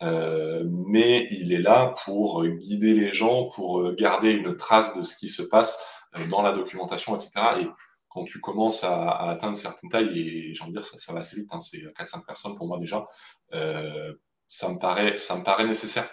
Euh, 0.01 0.63
mais 0.88 1.27
il 1.31 1.53
est 1.53 1.61
là 1.61 1.93
pour 2.03 2.45
guider 2.45 2.93
les 2.93 3.13
gens, 3.13 3.47
pour 3.47 3.93
garder 3.93 4.31
une 4.31 4.55
trace 4.57 4.95
de 4.95 5.03
ce 5.03 5.15
qui 5.15 5.30
se 5.30 5.41
passe 5.41 5.84
euh, 6.17 6.27
dans 6.27 6.41
la 6.41 6.51
documentation, 6.51 7.15
etc. 7.15 7.31
Et 7.61 7.67
quand 8.09 8.23
tu 8.23 8.39
commences 8.39 8.84
à, 8.84 9.30
atteindre 9.30 9.57
certaines 9.57 9.89
tailles, 9.89 10.17
et 10.17 10.53
j'ai 10.53 10.63
envie 10.63 10.73
de 10.73 10.80
dire, 10.80 10.85
ça, 10.85 10.97
ça 10.97 11.13
va 11.13 11.19
assez 11.19 11.35
vite, 11.35 11.49
hein, 11.51 11.59
c'est 11.59 11.77
4-5 11.77 12.26
personnes 12.26 12.55
pour 12.55 12.67
moi 12.67 12.77
déjà, 12.80 13.05
euh, 13.53 14.13
ça, 14.45 14.69
me 14.69 14.77
paraît, 14.80 15.17
ça 15.17 15.35
me 15.35 15.43
paraît 15.43 15.65
nécessaire. 15.65 16.09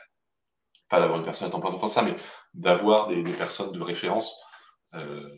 Pas 0.89 1.01
d'avoir 1.01 1.19
une 1.19 1.25
personne 1.25 1.49
à 1.49 1.51
temps 1.51 1.61
plein 1.61 1.71
de 1.71 1.89
ça, 1.89 2.03
mais 2.03 2.17
d'avoir 2.55 3.09
des, 3.09 3.23
personnes 3.23 3.73
de 3.73 3.81
référence, 3.81 4.37
euh, 4.95 5.29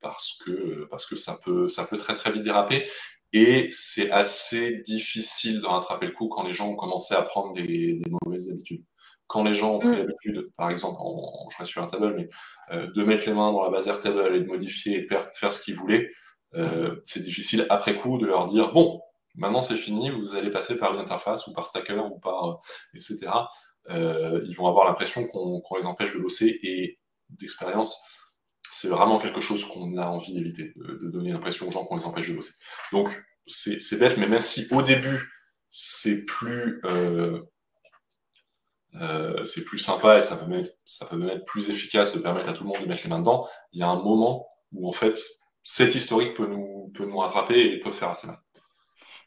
parce, 0.00 0.38
que, 0.44 0.86
parce 0.90 1.06
que 1.06 1.16
ça 1.16 1.38
peut, 1.44 1.68
ça 1.68 1.84
peut 1.84 1.96
très 1.96 2.14
très 2.14 2.32
vite 2.32 2.42
déraper. 2.42 2.88
Et 3.32 3.68
c'est 3.70 4.10
assez 4.10 4.78
difficile 4.78 5.60
de 5.60 5.66
rattraper 5.66 6.06
le 6.06 6.12
coup 6.12 6.28
quand 6.28 6.44
les 6.44 6.54
gens 6.54 6.68
ont 6.68 6.76
commencé 6.76 7.14
à 7.14 7.22
prendre 7.22 7.52
des 7.54 8.00
mauvaises 8.24 8.50
habitudes 8.50 8.84
quand 9.28 9.44
les 9.44 9.54
gens 9.54 9.74
ont 9.74 9.78
pris 9.78 9.90
mm. 9.90 9.98
l'habitude, 9.98 10.50
par 10.56 10.70
exemple, 10.70 11.00
je 11.52 11.58
reste 11.58 11.70
sur 11.70 11.82
Airtable, 11.82 12.14
mais 12.16 12.28
euh, 12.72 12.90
de 12.92 13.04
mettre 13.04 13.26
les 13.26 13.34
mains 13.34 13.52
dans 13.52 13.62
la 13.62 13.70
base 13.70 13.86
Airtable 13.86 14.34
et 14.34 14.40
de 14.40 14.46
modifier 14.46 14.96
et 14.96 15.02
de 15.02 15.08
faire 15.34 15.52
ce 15.52 15.62
qu'ils 15.62 15.76
voulaient, 15.76 16.10
euh, 16.54 16.96
c'est 17.04 17.22
difficile 17.22 17.66
après 17.68 17.94
coup 17.94 18.18
de 18.18 18.26
leur 18.26 18.46
dire 18.46 18.72
bon, 18.72 19.02
maintenant 19.36 19.60
c'est 19.60 19.76
fini, 19.76 20.10
vous 20.10 20.34
allez 20.34 20.50
passer 20.50 20.76
par 20.76 20.94
une 20.94 21.00
interface 21.00 21.46
ou 21.46 21.52
par 21.52 21.66
Stacker 21.66 22.10
ou 22.10 22.18
par 22.18 22.44
euh, 22.48 22.54
etc. 22.94 23.30
ils 23.90 24.54
vont 24.56 24.66
avoir 24.66 24.86
l'impression 24.86 25.26
qu'on 25.26 25.62
les 25.76 25.86
empêche 25.86 26.14
de 26.14 26.20
bosser 26.20 26.58
et 26.62 26.98
d'expérience, 27.28 28.00
c'est 28.70 28.88
vraiment 28.88 29.18
quelque 29.18 29.40
chose 29.40 29.64
qu'on 29.64 29.96
a 29.96 30.06
envie 30.06 30.34
d'éviter, 30.34 30.72
de, 30.76 31.08
donner 31.10 31.32
l'impression 31.32 31.68
aux 31.68 31.70
gens 31.70 31.84
qu'on 31.84 31.96
les 31.96 32.04
empêche 32.04 32.28
de 32.28 32.34
bosser. 32.34 32.52
Donc 32.92 33.08
c'est 33.46 33.98
bête, 33.98 34.18
mais 34.18 34.28
même 34.28 34.40
si 34.40 34.66
au 34.70 34.82
début 34.82 35.32
c'est 35.70 36.24
plus 36.24 36.80
euh, 38.94 39.44
c'est 39.44 39.64
plus 39.64 39.78
sympa 39.78 40.18
et 40.18 40.22
ça 40.22 40.36
peut, 40.36 40.46
même, 40.46 40.64
ça 40.84 41.06
peut 41.06 41.16
même 41.16 41.30
être 41.30 41.44
plus 41.44 41.70
efficace 41.70 42.12
de 42.12 42.18
permettre 42.18 42.48
à 42.48 42.52
tout 42.52 42.64
le 42.64 42.68
monde 42.68 42.80
de 42.80 42.86
mettre 42.86 43.02
les 43.04 43.10
mains 43.10 43.20
dedans, 43.20 43.48
il 43.72 43.80
y 43.80 43.82
a 43.82 43.88
un 43.88 44.02
moment 44.02 44.48
où 44.72 44.88
en 44.88 44.92
fait 44.92 45.20
cet 45.62 45.94
historique 45.94 46.34
peut 46.34 46.46
nous, 46.46 46.90
peut 46.94 47.04
nous 47.04 47.18
rattraper 47.18 47.60
et 47.60 47.78
peut 47.80 47.92
faire 47.92 48.10
assez 48.10 48.26
mal. 48.26 48.40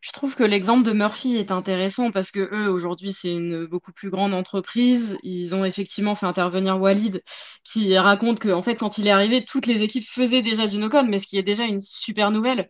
Je 0.02 0.12
trouve 0.12 0.36
que 0.36 0.44
l'exemple 0.44 0.84
de 0.84 0.94
Murphy 0.94 1.36
est 1.36 1.52
intéressant 1.52 2.10
parce 2.12 2.32
que 2.32 2.50
eux, 2.52 2.70
aujourd'hui, 2.72 3.14
c'est 3.14 3.32
une 3.32 3.66
beaucoup 3.68 3.92
plus 3.94 4.10
grande 4.10 4.34
entreprise. 4.34 5.18
Ils 5.22 5.54
ont 5.54 5.64
effectivement 5.64 6.16
fait 6.16 6.26
intervenir 6.26 6.82
Walid 6.82 7.24
qui 7.64 7.96
raconte 7.98 8.40
que, 8.40 8.50
en 8.50 8.64
fait, 8.64 8.76
quand 8.76 8.98
il 8.98 9.08
est 9.08 9.12
arrivé, 9.12 9.46
toutes 9.46 9.68
les 9.68 9.84
équipes 9.84 10.08
faisaient 10.10 10.42
déjà 10.42 10.66
du 10.68 10.78
no-code, 10.78 11.08
mais 11.08 11.20
ce 11.20 11.28
qui 11.28 11.38
est 11.38 11.44
déjà 11.44 11.66
une 11.66 11.80
super 11.80 12.32
nouvelle. 12.32 12.68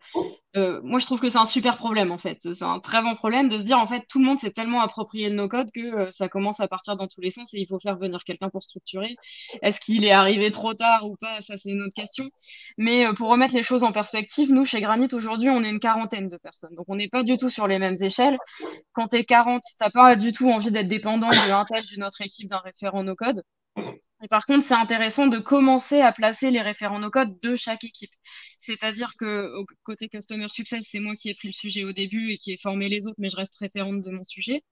Euh, 0.58 0.82
moi, 0.84 1.00
je 1.00 1.06
trouve 1.06 1.22
que 1.22 1.30
c'est 1.30 1.38
un 1.38 1.46
super 1.46 1.78
problème, 1.78 2.12
en 2.12 2.18
fait. 2.18 2.40
C'est 2.42 2.64
un 2.64 2.80
très 2.82 3.02
bon 3.02 3.16
problème 3.16 3.48
de 3.48 3.56
se 3.58 3.62
dire, 3.64 3.80
en 3.80 3.88
fait, 3.88 4.04
tout 4.10 4.20
le 4.20 4.26
monde 4.26 4.38
s'est 4.38 4.52
tellement 4.52 4.82
approprié 4.82 5.30
de 5.30 5.36
nos 5.36 5.48
codes 5.48 5.72
que 5.72 5.80
euh, 5.80 6.12
ça 6.12 6.28
commence 6.28 6.60
à 6.60 6.68
partir 6.68 6.98
dans 6.98 7.08
tous 7.08 7.22
les 7.22 7.30
sens 7.30 7.54
et 7.54 7.60
il 7.60 7.66
faut 7.68 7.80
faire 7.80 7.98
venir 7.98 8.24
quelqu'un 8.26 8.50
pour 8.50 8.62
structurer. 8.62 9.16
Est-ce 9.62 9.80
qu'il 9.80 10.04
est 10.04 10.12
arrivé 10.12 10.52
trop 10.52 10.74
tard 10.74 11.10
ou 11.10 11.16
pas? 11.16 11.40
Ça, 11.40 11.56
c'est 11.56 11.70
une 11.70 11.82
autre 11.82 11.94
question. 11.96 12.30
Mais 12.78 13.06
euh, 13.08 13.14
pour 13.14 13.30
remettre 13.30 13.54
les 13.56 13.64
choses 13.64 13.84
en 13.84 13.94
perspective, 13.94 14.52
nous, 14.52 14.66
chez 14.66 14.82
Granit, 14.82 15.08
aujourd'hui, 15.14 15.50
on 15.50 15.64
est 15.64 15.70
une 15.70 15.80
quarantaine 15.80 16.28
de 16.28 16.38
personnes. 16.38 16.76
Donc, 16.76 16.86
on 16.90 16.96
n'est 16.98 17.10
pas 17.10 17.24
du 17.24 17.38
tout 17.38 17.50
sur 17.50 17.68
les 17.68 17.80
mêmes 17.80 17.96
échelles. 18.02 18.38
Quand 18.94 19.10
tu 19.10 19.18
es 19.18 19.24
40, 19.26 19.62
tu 19.64 19.92
pas 19.92 20.16
du 20.18 20.34
tout 20.34 20.50
envie 20.52 20.72
d'être 20.72 20.88
dépendant 20.90 21.30
de 21.30 21.68
tel, 21.70 21.86
d'une 21.86 22.04
autre 22.04 22.22
équipe, 22.22 22.50
d'un 22.50 22.60
référent 22.60 23.04
no 23.04 23.16
code. 23.16 23.38
Mhm. 23.38 23.61
Et 24.24 24.28
par 24.28 24.46
contre, 24.46 24.64
c'est 24.64 24.76
intéressant 24.76 25.26
de 25.26 25.40
commencer 25.40 26.02
à 26.02 26.12
placer 26.12 26.52
les 26.52 26.62
référents 26.62 27.00
no-code 27.00 27.40
de 27.42 27.56
chaque 27.56 27.84
équipe. 27.84 28.12
C'est-à-dire 28.60 29.14
que 29.20 29.52
au 29.58 29.66
côté 29.84 30.10
Customer 30.10 30.48
Success, 30.48 30.86
c'est 30.88 31.00
moi 31.00 31.16
qui 31.16 31.30
ai 31.30 31.34
pris 31.34 31.48
le 31.48 31.54
sujet 31.54 31.84
au 31.86 31.92
début 31.92 32.32
et 32.32 32.38
qui 32.38 32.52
ai 32.52 32.58
formé 32.58 32.88
les 32.88 33.08
autres, 33.08 33.16
mais 33.18 33.30
je 33.30 33.36
reste 33.36 33.58
référente 33.58 34.04
de 34.04 34.12
mon 34.12 34.24
sujet. 34.24 34.64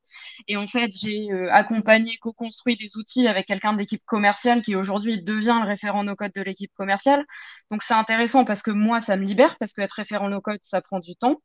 Et 0.47 0.55
en 0.55 0.67
fait, 0.67 0.91
j'ai 0.95 1.31
euh, 1.31 1.51
accompagné, 1.51 2.17
co-construit 2.17 2.77
des 2.77 2.95
outils 2.97 3.27
avec 3.27 3.47
quelqu'un 3.47 3.73
de 3.73 3.79
l'équipe 3.79 4.03
commerciale 4.05 4.61
qui 4.61 4.75
aujourd'hui 4.75 5.21
devient 5.23 5.59
le 5.61 5.67
référent 5.67 6.03
no-code 6.03 6.33
de 6.35 6.41
l'équipe 6.41 6.71
commerciale. 6.75 7.25
Donc 7.71 7.81
c'est 7.81 7.95
intéressant 7.95 8.45
parce 8.45 8.61
que 8.61 8.71
moi, 8.71 8.99
ça 9.01 9.17
me 9.17 9.25
libère, 9.25 9.57
parce 9.57 9.73
qu'être 9.73 9.93
référent 9.93 10.29
no-code, 10.29 10.59
ça 10.61 10.81
prend 10.81 10.99
du 10.99 11.15
temps. 11.15 11.41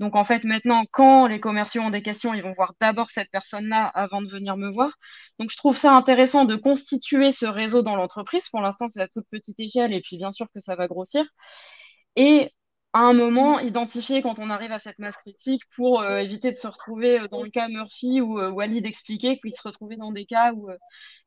Donc 0.00 0.16
en 0.16 0.24
fait, 0.24 0.44
maintenant, 0.44 0.84
quand 0.90 1.26
les 1.26 1.40
commerciaux 1.40 1.82
ont 1.82 1.90
des 1.90 2.02
questions, 2.02 2.34
ils 2.34 2.42
vont 2.42 2.52
voir 2.52 2.74
d'abord 2.80 3.10
cette 3.10 3.30
personne-là 3.30 3.86
avant 3.86 4.22
de 4.22 4.28
venir 4.28 4.56
me 4.56 4.70
voir. 4.70 4.90
Donc 5.38 5.50
je 5.50 5.56
trouve 5.56 5.76
ça 5.76 5.92
intéressant 5.94 6.44
de 6.44 6.56
constituer 6.56 7.30
ce 7.32 7.46
réseau 7.46 7.82
dans 7.82 7.96
l'entreprise. 7.96 8.48
Pour 8.48 8.60
l'instant, 8.60 8.88
c'est 8.88 9.00
à 9.00 9.08
toute 9.08 9.26
petite 9.30 9.60
échelle 9.60 9.92
et 9.92 10.00
puis 10.00 10.16
bien 10.16 10.32
sûr 10.32 10.46
que 10.52 10.60
ça 10.60 10.74
va 10.76 10.88
grossir. 10.88 11.24
Et 12.16 12.50
à 12.94 13.00
un 13.00 13.12
moment, 13.12 13.58
identifier 13.58 14.22
quand 14.22 14.38
on 14.38 14.50
arrive 14.50 14.70
à 14.70 14.78
cette 14.78 15.00
masse 15.00 15.16
critique 15.16 15.62
pour 15.74 16.00
euh, 16.00 16.18
éviter 16.18 16.52
de 16.52 16.56
se 16.56 16.68
retrouver 16.68 17.18
euh, 17.18 17.26
dans 17.26 17.42
le 17.42 17.50
cas 17.50 17.66
Murphy 17.66 18.20
ou 18.20 18.38
euh, 18.38 18.50
Walid 18.52 18.86
expliquait 18.86 19.36
qu'il 19.36 19.52
se 19.52 19.62
retrouvait 19.66 19.96
dans 19.96 20.12
des 20.12 20.26
cas 20.26 20.52
où 20.52 20.68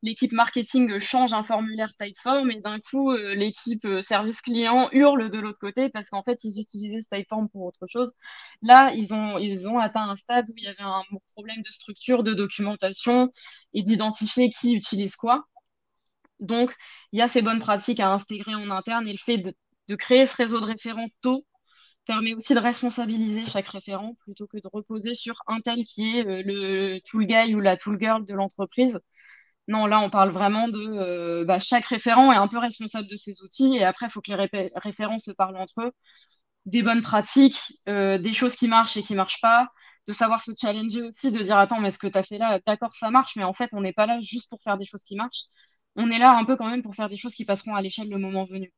l'équipe 0.01 0.31
marketing 0.31 0.97
change 0.99 1.33
un 1.33 1.43
formulaire 1.43 1.91
Typeform 1.99 2.51
et 2.51 2.61
d'un 2.61 2.79
coup, 2.79 3.11
l'équipe 3.13 3.85
service 3.99 4.39
client 4.41 4.87
hurle 4.93 5.29
de 5.29 5.39
l'autre 5.39 5.59
côté 5.59 5.89
parce 5.89 6.09
qu'en 6.09 6.23
fait, 6.23 6.41
ils 6.45 6.61
utilisaient 6.61 7.01
ce 7.01 7.09
Typeform 7.13 7.49
pour 7.49 7.63
autre 7.63 7.85
chose. 7.85 8.13
Là, 8.61 8.93
ils 8.95 9.13
ont, 9.13 9.37
ils 9.37 9.67
ont 9.67 9.79
atteint 9.79 10.09
un 10.09 10.15
stade 10.15 10.49
où 10.49 10.53
il 10.55 10.63
y 10.63 10.67
avait 10.67 10.77
un 10.79 11.03
problème 11.31 11.61
de 11.61 11.69
structure, 11.69 12.23
de 12.23 12.33
documentation 12.33 13.29
et 13.73 13.83
d'identifier 13.83 14.49
qui 14.49 14.73
utilise 14.73 15.17
quoi. 15.17 15.43
Donc, 16.39 16.73
il 17.11 17.19
y 17.19 17.21
a 17.21 17.27
ces 17.27 17.41
bonnes 17.41 17.59
pratiques 17.59 17.99
à 17.99 18.13
intégrer 18.13 18.55
en 18.55 18.71
interne 18.71 19.05
et 19.07 19.11
le 19.11 19.17
fait 19.17 19.39
de, 19.39 19.53
de 19.89 19.95
créer 19.95 20.25
ce 20.25 20.35
réseau 20.35 20.61
de 20.61 20.65
référents 20.65 21.09
tôt 21.21 21.45
permet 22.07 22.33
aussi 22.35 22.53
de 22.55 22.59
responsabiliser 22.59 23.45
chaque 23.45 23.67
référent 23.67 24.15
plutôt 24.23 24.47
que 24.47 24.57
de 24.57 24.69
reposer 24.73 25.13
sur 25.13 25.35
un 25.47 25.59
tel 25.61 25.83
qui 25.85 26.17
est 26.17 26.25
euh, 26.27 26.43
le 26.45 26.99
tool 27.01 27.25
guy 27.27 27.55
ou 27.55 27.59
la 27.61 27.77
tool 27.77 27.99
girl 27.99 28.25
de 28.25 28.33
l'entreprise. 28.33 28.99
Non, 29.67 29.85
là, 29.87 29.99
on 30.01 30.09
parle 30.09 30.31
vraiment 30.31 30.67
de 30.69 30.79
euh, 30.79 31.45
bah, 31.45 31.59
chaque 31.59 31.85
référent 31.85 32.31
est 32.33 32.37
un 32.37 32.47
peu 32.47 32.57
responsable 32.59 33.07
de 33.09 33.15
ses 33.17 33.43
outils 33.43 33.75
et 33.77 33.83
après, 33.85 34.07
il 34.07 34.09
faut 34.11 34.21
que 34.21 34.31
les 34.33 34.71
référents 34.77 35.19
se 35.19 35.31
parlent 35.31 35.57
entre 35.57 35.81
eux. 35.83 35.91
Des 36.65 36.83
bonnes 36.83 37.01
pratiques, 37.01 37.61
euh, 37.89 38.17
des 38.17 38.33
choses 38.33 38.55
qui 38.55 38.67
marchent 38.67 38.97
et 38.97 39.03
qui 39.03 39.13
ne 39.13 39.17
marchent 39.17 39.41
pas, 39.41 39.69
de 40.07 40.13
savoir 40.13 40.41
se 40.41 40.51
challenger 40.59 41.01
aussi, 41.03 41.31
de 41.31 41.41
dire 41.43 41.57
attends, 41.57 41.79
mais 41.79 41.91
ce 41.91 41.99
que 41.99 42.07
tu 42.07 42.17
as 42.17 42.23
fait 42.23 42.37
là, 42.37 42.59
d'accord, 42.65 42.93
ça 42.95 43.09
marche, 43.11 43.35
mais 43.37 43.43
en 43.43 43.53
fait, 43.53 43.69
on 43.73 43.81
n'est 43.81 43.93
pas 43.93 44.05
là 44.05 44.19
juste 44.19 44.49
pour 44.49 44.61
faire 44.61 44.77
des 44.77 44.85
choses 44.85 45.03
qui 45.03 45.15
marchent. 45.15 45.43
On 45.95 46.11
est 46.11 46.19
là 46.19 46.37
un 46.37 46.45
peu 46.45 46.55
quand 46.57 46.69
même 46.69 46.83
pour 46.83 46.95
faire 46.95 47.09
des 47.09 47.17
choses 47.17 47.33
qui 47.33 47.45
passeront 47.45 47.75
à 47.75 47.81
l'échelle 47.81 48.09
le 48.09 48.17
moment 48.19 48.45
venu. 48.45 48.73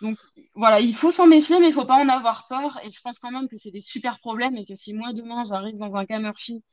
Donc 0.00 0.18
voilà, 0.54 0.80
il 0.80 0.94
faut 0.94 1.10
s'en 1.10 1.26
méfier, 1.26 1.58
mais 1.60 1.66
il 1.66 1.70
ne 1.70 1.74
faut 1.74 1.86
pas 1.86 2.02
en 2.02 2.08
avoir 2.08 2.48
peur. 2.48 2.78
Et 2.84 2.90
je 2.90 3.00
pense 3.02 3.18
quand 3.18 3.30
même 3.30 3.48
que 3.48 3.56
c'est 3.56 3.70
des 3.70 3.80
super 3.80 4.18
problèmes 4.18 4.56
et 4.56 4.64
que 4.64 4.74
si 4.74 4.92
moi 4.94 5.12
demain 5.12 5.44
j'arrive 5.44 5.78
dans 5.78 5.96
un 5.96 6.04
cas 6.04 6.18
Murphy 6.18 6.64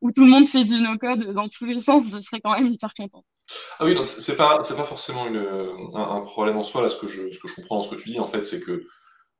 où 0.00 0.12
tout 0.12 0.24
le 0.24 0.30
monde 0.30 0.46
fait 0.46 0.64
du 0.64 0.80
no-code 0.80 1.32
dans 1.32 1.48
tous 1.48 1.64
les 1.64 1.80
sens, 1.80 2.04
je 2.08 2.18
serais 2.18 2.40
quand 2.40 2.56
même 2.56 2.68
hyper 2.68 2.94
content. 2.94 3.24
Ah 3.80 3.84
oui, 3.84 3.96
c'est 4.04 4.36
pas 4.36 4.58
pas 4.58 4.84
forcément 4.84 5.26
un, 5.26 6.20
problème 6.20 6.56
en 6.56 6.62
soi 6.62 6.82
là. 6.82 6.88
Ce 6.88 6.98
que 6.98 7.08
je 7.08 7.30
ce 7.32 7.40
que 7.40 7.48
je 7.48 7.54
comprends 7.54 7.76
dans 7.76 7.82
ce 7.82 7.90
que 7.90 8.00
tu 8.00 8.10
dis 8.10 8.20
en 8.20 8.26
fait, 8.26 8.42
c'est 8.42 8.60
que 8.60 8.86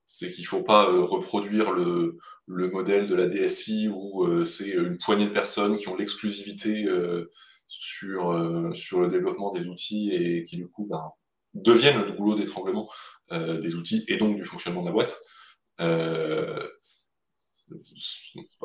c'est 0.07 0.31
qu'il 0.33 0.47
faut 0.47 0.63
pas 0.63 0.89
euh, 0.89 1.05
reproduire 1.05 1.73
le, 1.73 2.19
modèle 2.47 3.07
de 3.07 3.15
la 3.15 3.29
DSI 3.29 3.89
où 3.89 4.25
euh, 4.25 4.45
c'est 4.45 4.71
une 4.71 4.97
poignée 4.99 5.27
de 5.27 5.33
personnes 5.33 5.77
qui 5.77 5.89
ont 5.89 5.97
l'exclusivité 5.97 6.87
euh, 6.87 7.31
sur 7.69 8.35
sur 8.75 9.03
le 9.03 9.09
développement 9.09 9.53
des 9.53 9.69
outils 9.69 10.11
et 10.13 10.45
qui 10.45 10.57
du 10.57 10.67
coup 10.67 10.87
ben, 10.87 11.13
deviennent 11.55 12.03
le 12.03 12.13
goulot 12.13 12.35
d'étranglement 12.35 12.91
euh, 13.33 13.61
des 13.61 13.75
outils 13.75 14.05
et 14.09 14.17
donc 14.17 14.37
du 14.37 14.45
fonctionnement 14.45 14.83
de 14.83 14.87
la 14.87 14.93
boîte. 14.93 15.21
Euh, 15.81 16.67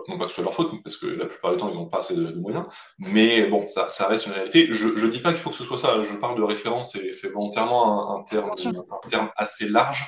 non 0.08 0.18
pas 0.18 0.26
que 0.26 0.30
ce 0.30 0.36
soit 0.36 0.44
leur 0.44 0.54
faute, 0.54 0.72
parce 0.82 0.96
que 0.96 1.06
la 1.06 1.26
plupart 1.26 1.52
du 1.52 1.58
temps, 1.58 1.70
ils 1.70 1.76
n'ont 1.76 1.90
pas 1.90 2.00
assez 2.00 2.16
de, 2.16 2.32
moyens, 2.34 2.66
mais 3.00 3.48
bon, 3.48 3.68
ça, 3.68 3.90
ça, 3.90 4.08
reste 4.08 4.28
une 4.28 4.32
réalité. 4.32 4.68
Je 4.72 4.88
ne 4.88 5.12
dis 5.12 5.20
pas 5.20 5.34
qu'il 5.34 5.42
faut 5.42 5.50
que 5.50 5.58
ce 5.58 5.66
soit 5.66 5.78
ça, 5.78 6.02
je 6.02 6.16
parle 6.16 6.38
de 6.38 6.44
référence, 6.44 6.96
et 6.96 7.12
c'est 7.12 7.28
volontairement 7.28 8.18
un, 8.18 8.24
terme, 8.24 8.52
un, 8.52 9.10
terme, 9.10 9.30
assez 9.36 9.68
large, 9.68 10.08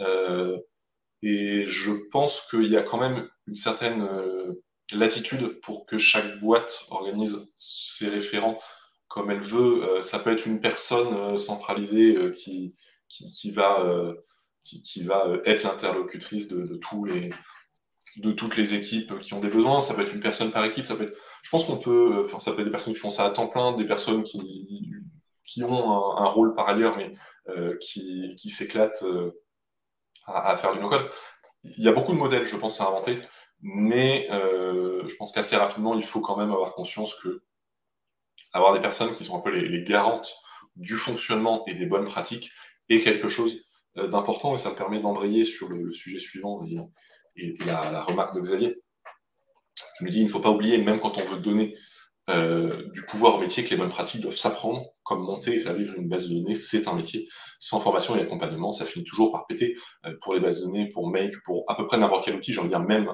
euh, 0.00 0.58
et 1.22 1.64
je 1.66 1.92
pense 2.10 2.46
qu'il 2.50 2.70
y 2.70 2.76
a 2.76 2.82
quand 2.82 2.98
même 2.98 3.26
une 3.46 3.54
certaine 3.54 4.06
latitude 4.92 5.58
pour 5.60 5.86
que 5.86 5.96
chaque 5.96 6.38
boîte 6.38 6.84
organise 6.90 7.48
ses 7.56 8.08
référents 8.08 8.60
comme 9.08 9.30
elle 9.30 9.42
veut. 9.42 10.00
ça 10.00 10.18
peut 10.18 10.32
être 10.32 10.46
une 10.46 10.60
personne 10.60 11.38
centralisée 11.38 12.32
qui, 12.34 12.74
qui, 13.08 13.50
va, 13.50 13.80
euh, 13.80 14.14
qui, 14.62 15.02
va 15.02 15.26
euh, 15.26 15.42
être 15.44 15.62
l'interlocutrice 15.62 16.48
de, 16.48 16.76
tous 16.76 17.04
les, 17.04 17.30
de 18.16 18.32
toutes 18.32 18.56
les 18.56 18.74
équipes 18.74 19.18
qui 19.18 19.34
ont 19.34 19.40
des 19.40 19.48
besoins. 19.48 19.80
Ça 19.80 19.94
peut 19.94 20.02
être 20.02 20.14
une 20.14 20.20
personne 20.20 20.50
par 20.50 20.64
équipe, 20.64 20.86
ça 20.86 20.96
peut 20.96 21.04
être. 21.04 21.18
Je 21.42 21.50
pense 21.50 21.64
qu'on 21.64 21.78
peut. 21.78 22.22
Enfin, 22.24 22.38
ça 22.38 22.52
peut 22.52 22.60
être 22.60 22.66
des 22.66 22.70
personnes 22.70 22.94
qui 22.94 23.00
font 23.00 23.10
ça 23.10 23.24
à 23.24 23.30
temps 23.30 23.48
plein, 23.48 23.72
des 23.72 23.86
personnes 23.86 24.22
qui, 24.22 24.90
qui 25.44 25.62
ont 25.64 26.16
un, 26.18 26.28
rôle 26.28 26.54
par 26.54 26.68
ailleurs, 26.68 26.96
mais 26.96 27.14
euh, 27.48 27.76
qui, 27.78 28.34
qui 28.36 28.50
s'éclatent 28.50 29.04
à, 30.26 30.56
faire 30.56 30.72
du 30.72 30.80
no-code. 30.80 31.08
Il 31.64 31.82
y 31.82 31.88
a 31.88 31.92
beaucoup 31.92 32.12
de 32.12 32.18
modèles, 32.18 32.46
je 32.46 32.56
pense, 32.56 32.80
à 32.80 32.88
inventer, 32.88 33.20
mais 33.60 34.28
je 34.30 35.16
pense 35.16 35.32
qu'assez 35.32 35.56
rapidement, 35.56 35.94
il 35.94 36.04
faut 36.04 36.20
quand 36.20 36.36
même 36.36 36.50
avoir 36.50 36.72
conscience 36.72 37.14
que 37.14 37.42
avoir 38.56 38.72
des 38.72 38.80
personnes 38.80 39.12
qui 39.12 39.24
sont 39.24 39.36
un 39.36 39.40
peu 39.40 39.50
les, 39.50 39.84
garantes 39.84 40.32
du 40.76 40.94
fonctionnement 40.94 41.64
et 41.66 41.74
des 41.74 41.86
bonnes 41.86 42.04
pratiques, 42.04 42.50
est 42.88 43.00
quelque 43.00 43.28
chose 43.28 43.60
euh, 43.98 44.08
d'important 44.08 44.54
et 44.54 44.58
ça 44.58 44.70
me 44.70 44.76
permet 44.76 45.00
d'embrayer 45.00 45.44
sur 45.44 45.68
le, 45.68 45.92
sujet 45.92 46.18
suivant 46.18 46.62
et, 47.36 47.54
la, 47.66 48.02
remarque 48.02 48.34
de 48.34 48.40
Xavier. 48.40 48.76
Il 50.00 50.04
me 50.06 50.10
dit 50.10 50.20
il 50.20 50.24
ne 50.24 50.30
faut 50.30 50.40
pas 50.40 50.50
oublier, 50.50 50.78
même 50.78 51.00
quand 51.00 51.18
on 51.18 51.24
veut 51.24 51.38
donner 51.38 51.74
euh, 52.28 52.90
du 52.92 53.04
pouvoir 53.04 53.36
au 53.36 53.40
métier, 53.40 53.64
que 53.64 53.70
les 53.70 53.76
bonnes 53.76 53.88
pratiques 53.88 54.20
doivent 54.20 54.36
s'apprendre, 54.36 54.84
comme 55.02 55.20
monter 55.20 55.54
et 55.54 55.60
faire 55.60 55.74
vivre 55.74 55.94
une 55.96 56.08
base 56.08 56.28
de 56.28 56.34
données, 56.34 56.54
c'est 56.54 56.88
un 56.88 56.94
métier. 56.94 57.28
Sans 57.58 57.80
formation 57.80 58.16
et 58.16 58.20
accompagnement, 58.20 58.72
ça 58.72 58.84
finit 58.84 59.04
toujours 59.04 59.32
par 59.32 59.46
péter 59.46 59.76
euh, 60.04 60.14
pour 60.20 60.34
les 60.34 60.40
bases 60.40 60.60
de 60.60 60.66
données, 60.66 60.90
pour 60.90 61.08
Make, 61.08 61.34
pour 61.44 61.64
à 61.68 61.76
peu 61.76 61.86
près 61.86 61.98
n'importe 61.98 62.24
quel 62.24 62.36
outil, 62.36 62.52
j'ai 62.52 62.60
envie 62.60 62.68
de 62.68 62.74
dire 62.74 62.84
même, 62.84 63.10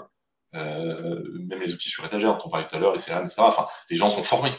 même 0.52 1.60
les 1.60 1.72
outils 1.72 1.88
sur 1.88 2.04
étagère, 2.04 2.36
dont 2.36 2.46
on 2.46 2.50
parlait 2.50 2.66
tout 2.66 2.76
à 2.76 2.78
l'heure, 2.78 2.92
les 2.92 2.98
CRM, 2.98 3.22
etc. 3.22 3.36
Enfin, 3.38 3.66
les 3.88 3.96
gens 3.96 4.10
sont 4.10 4.22
formés. 4.22 4.52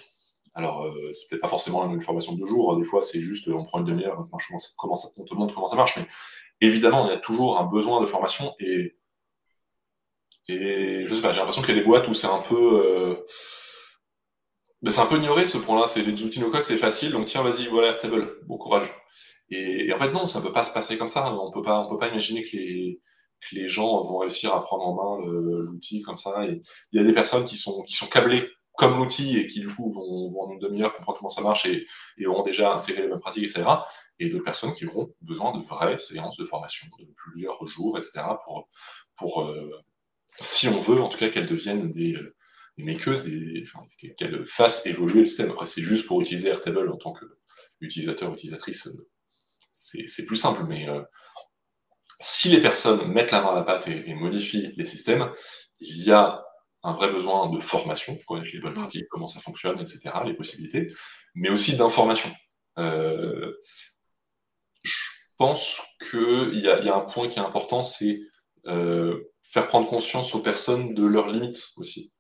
Alors, 0.56 0.86
euh, 0.86 1.12
c'est 1.14 1.30
peut-être 1.30 1.42
pas 1.42 1.48
forcément 1.48 1.90
une 1.92 2.02
formation 2.02 2.34
de 2.34 2.40
deux 2.40 2.46
jours. 2.46 2.78
Des 2.78 2.86
fois, 2.86 3.02
c'est 3.02 3.20
juste, 3.20 3.48
on 3.48 3.66
prend 3.66 3.80
une 3.80 3.86
demi-heure, 3.86 4.28
on, 4.32 4.38
on 4.38 5.24
te 5.24 5.34
montre 5.34 5.54
comment 5.54 5.68
ça 5.68 5.76
marche. 5.76 5.98
Mais 5.98 6.06
évidemment, 6.62 7.08
il 7.08 7.12
y 7.12 7.16
a 7.16 7.20
toujours 7.20 7.60
un 7.60 7.66
besoin 7.66 8.02
de 8.02 8.06
formation. 8.06 8.54
Et, 8.60 8.96
et 10.48 11.06
je 11.06 11.14
sais 11.14 11.22
pas, 11.22 11.32
j'ai 11.32 11.40
l'impression 11.40 11.62
qu'il 11.64 11.76
y 11.76 11.78
a 11.78 11.82
des 11.82 11.86
boîtes 11.86 12.08
où 12.08 12.14
c'est 12.14 12.28
un 12.28 12.42
peu. 12.42 12.86
Euh, 12.86 13.16
ben, 14.84 14.92
c'est 14.92 15.02
un 15.02 15.08
peu 15.08 15.18
ignoré 15.18 15.46
ce 15.46 15.58
point-là. 15.58 15.88
C'est 15.88 16.04
les 16.04 16.24
outils 16.24 16.40
no-code, 16.40 16.64
c'est 16.64 16.78
facile. 16.78 17.12
Donc, 17.12 17.26
tiens, 17.26 17.42
vas-y, 17.42 17.68
voilà, 17.68 17.90
Airtable. 17.90 18.40
Bon 18.46 18.58
courage. 18.58 18.94
Et, 19.50 19.92
en 19.94 19.98
fait, 19.98 20.12
non, 20.12 20.26
ça 20.28 20.40
ne 20.40 20.46
peut 20.46 20.52
pas 20.52 20.64
se 20.64 20.74
passer 20.74 20.98
comme 20.98 21.08
ça. 21.08 21.34
On 21.34 21.52
peut 21.52 21.64
pas, 21.64 21.80
on 21.80 21.90
peut 21.90 21.98
pas 21.98 22.10
imaginer 22.10 22.44
que 22.44 22.58
les, 22.58 23.68
gens 23.68 24.04
vont 24.04 24.20
réussir 24.20 24.54
à 24.54 24.62
prendre 24.62 24.88
en 24.88 25.20
main 25.20 25.26
l'outil 25.26 26.02
comme 26.02 26.18
ça. 26.18 26.46
Il 26.46 26.62
y 26.94 27.00
a 27.00 27.04
des 27.04 27.14
personnes 27.14 27.44
qui 27.44 27.58
sont, 27.58 27.82
qui 27.84 27.94
sont 27.96 28.08
câblées 28.08 28.48
comme 28.76 28.98
l'outil 28.98 29.38
et 29.38 29.48
qui 29.48 29.60
du 29.60 29.68
coup 29.68 29.90
vont, 29.90 30.34
en 30.42 30.52
une 30.52 30.60
demi-heure 30.60 30.94
comprendre 30.94 31.20
comment 31.20 31.30
ça 31.30 31.42
marche 31.42 31.66
et, 31.66 31.86
auront 32.26 32.44
déjà 32.44 32.74
intégré 32.74 33.04
les 33.04 33.08
mêmes 33.08 33.20
pratiques, 33.20 33.44
etc. 33.44 33.64
Et 34.20 34.30
d'autres 34.30 34.44
personnes 34.44 34.74
qui 34.74 34.86
auront 34.86 35.14
besoin 35.22 35.58
de 35.58 35.64
vraies 35.64 35.98
séances 35.98 36.38
de 36.38 36.46
formation 36.46 36.88
de 37.00 37.06
plusieurs 37.16 37.66
jours, 37.68 37.98
etc. 37.98 38.26
pour, 38.44 38.68
pour 39.16 39.44
euh, 39.44 39.72
si 40.40 40.68
on 40.68 40.82
veut, 40.82 41.02
en 41.02 41.10
tout 41.10 41.18
cas, 41.18 41.30
qu'elles 41.30 41.48
deviennent 41.48 41.92
des, 41.92 42.18
makeuses, 42.78 43.26
des, 43.26 43.64
enfin, 43.64 43.86
qu'elles 44.18 44.46
fassent 44.46 44.86
évoluer 44.88 45.22
le 45.22 45.28
système. 45.28 45.52
Après, 45.52 45.68
c'est 45.68 45.84
juste 45.84 46.08
pour 46.08 46.22
utiliser 46.22 46.50
Airtable 46.50 46.90
en 46.92 46.98
tant 46.98 47.14
qu'utilisateur, 47.80 48.34
utilisatrice, 48.34 48.90
c'est 49.72 50.26
plus 50.26 50.38
simple, 50.38 50.64
mais 50.68 50.88
euh, 50.90 51.02
si 52.20 52.50
les 52.50 52.62
personnes 52.62 53.12
mettent 53.12 53.32
la 53.32 53.42
main 53.42 53.52
à 53.52 53.56
la 53.56 53.64
pâte 53.64 53.88
et 53.88 54.14
modifient 54.14 54.74
les 54.78 54.86
systèmes, 54.86 55.32
il 55.80 56.04
y 56.04 56.12
a 56.12 56.44
un 56.84 56.94
vrai 56.94 57.12
besoin 57.12 57.50
de 57.50 57.60
formation, 57.60 58.18
connaître 58.28 58.50
les 58.54 58.60
bonnes 58.60 58.74
mm. 58.74 58.78
pratiques, 58.78 59.08
comment 59.10 59.28
ça 59.28 59.40
fonctionne, 59.40 59.80
etc., 59.80 60.12
les 60.26 60.34
possibilités, 60.34 60.94
mais 61.36 61.50
aussi 61.50 61.76
d'information. 61.76 62.30
Euh, 62.78 63.54
je 64.82 65.10
pense 65.38 65.82
qu'il 66.00 66.56
y, 66.56 66.64
y, 66.64 66.90
a 66.90 66.96
un 66.96 67.02
point 67.02 67.28
qui 67.28 67.40
est 67.40 67.44
important, 67.44 67.82
c'est 67.82 68.20
euh, 68.68 69.32
faire 69.42 69.68
prendre 69.68 69.88
conscience 69.88 70.36
aux 70.36 70.40
personnes 70.42 70.94
de 70.94 71.06
leurs 71.06 71.30
limites 71.30 71.70
aussi. 71.78 72.14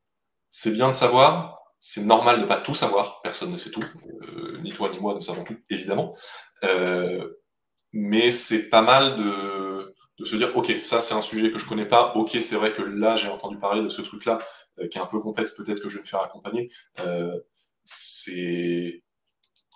C'est 0.49 0.71
bien 0.71 0.89
de 0.89 0.93
savoir, 0.93 1.59
c'est 1.79 2.03
normal 2.03 2.37
de 2.37 2.43
ne 2.43 2.47
pas 2.47 2.59
tout 2.59 2.75
savoir, 2.75 3.21
personne 3.21 3.51
ne 3.51 3.57
sait 3.57 3.71
tout, 3.71 3.83
euh, 4.21 4.59
ni 4.61 4.71
toi 4.71 4.89
ni 4.91 4.99
moi 4.99 5.15
ne 5.15 5.21
savons 5.21 5.43
tout, 5.43 5.57
évidemment, 5.69 6.15
mais 7.91 8.31
c'est 8.31 8.69
pas 8.69 8.81
mal 8.81 9.17
de 9.17 9.72
se 10.25 10.35
dire, 10.35 10.55
ok, 10.55 10.71
ça 10.79 10.99
c'est 10.99 11.13
un 11.13 11.21
sujet 11.21 11.51
que 11.51 11.59
je 11.59 11.67
connais 11.67 11.87
pas, 11.87 12.13
ok, 12.15 12.37
c'est 12.41 12.55
vrai 12.55 12.73
que 12.73 12.81
là 12.81 13.15
j'ai 13.15 13.27
entendu 13.27 13.57
parler 13.57 13.83
de 13.83 13.89
ce 13.89 14.01
truc-là 14.01 14.37
euh, 14.79 14.87
qui 14.87 14.97
est 14.97 15.01
un 15.01 15.05
peu 15.05 15.19
complexe, 15.19 15.51
peut-être 15.51 15.81
que 15.81 15.89
je 15.89 15.97
vais 15.97 16.03
me 16.03 16.07
faire 16.07 16.21
accompagner. 16.21 16.69
Euh, 17.05 17.39
c'est 17.83 19.03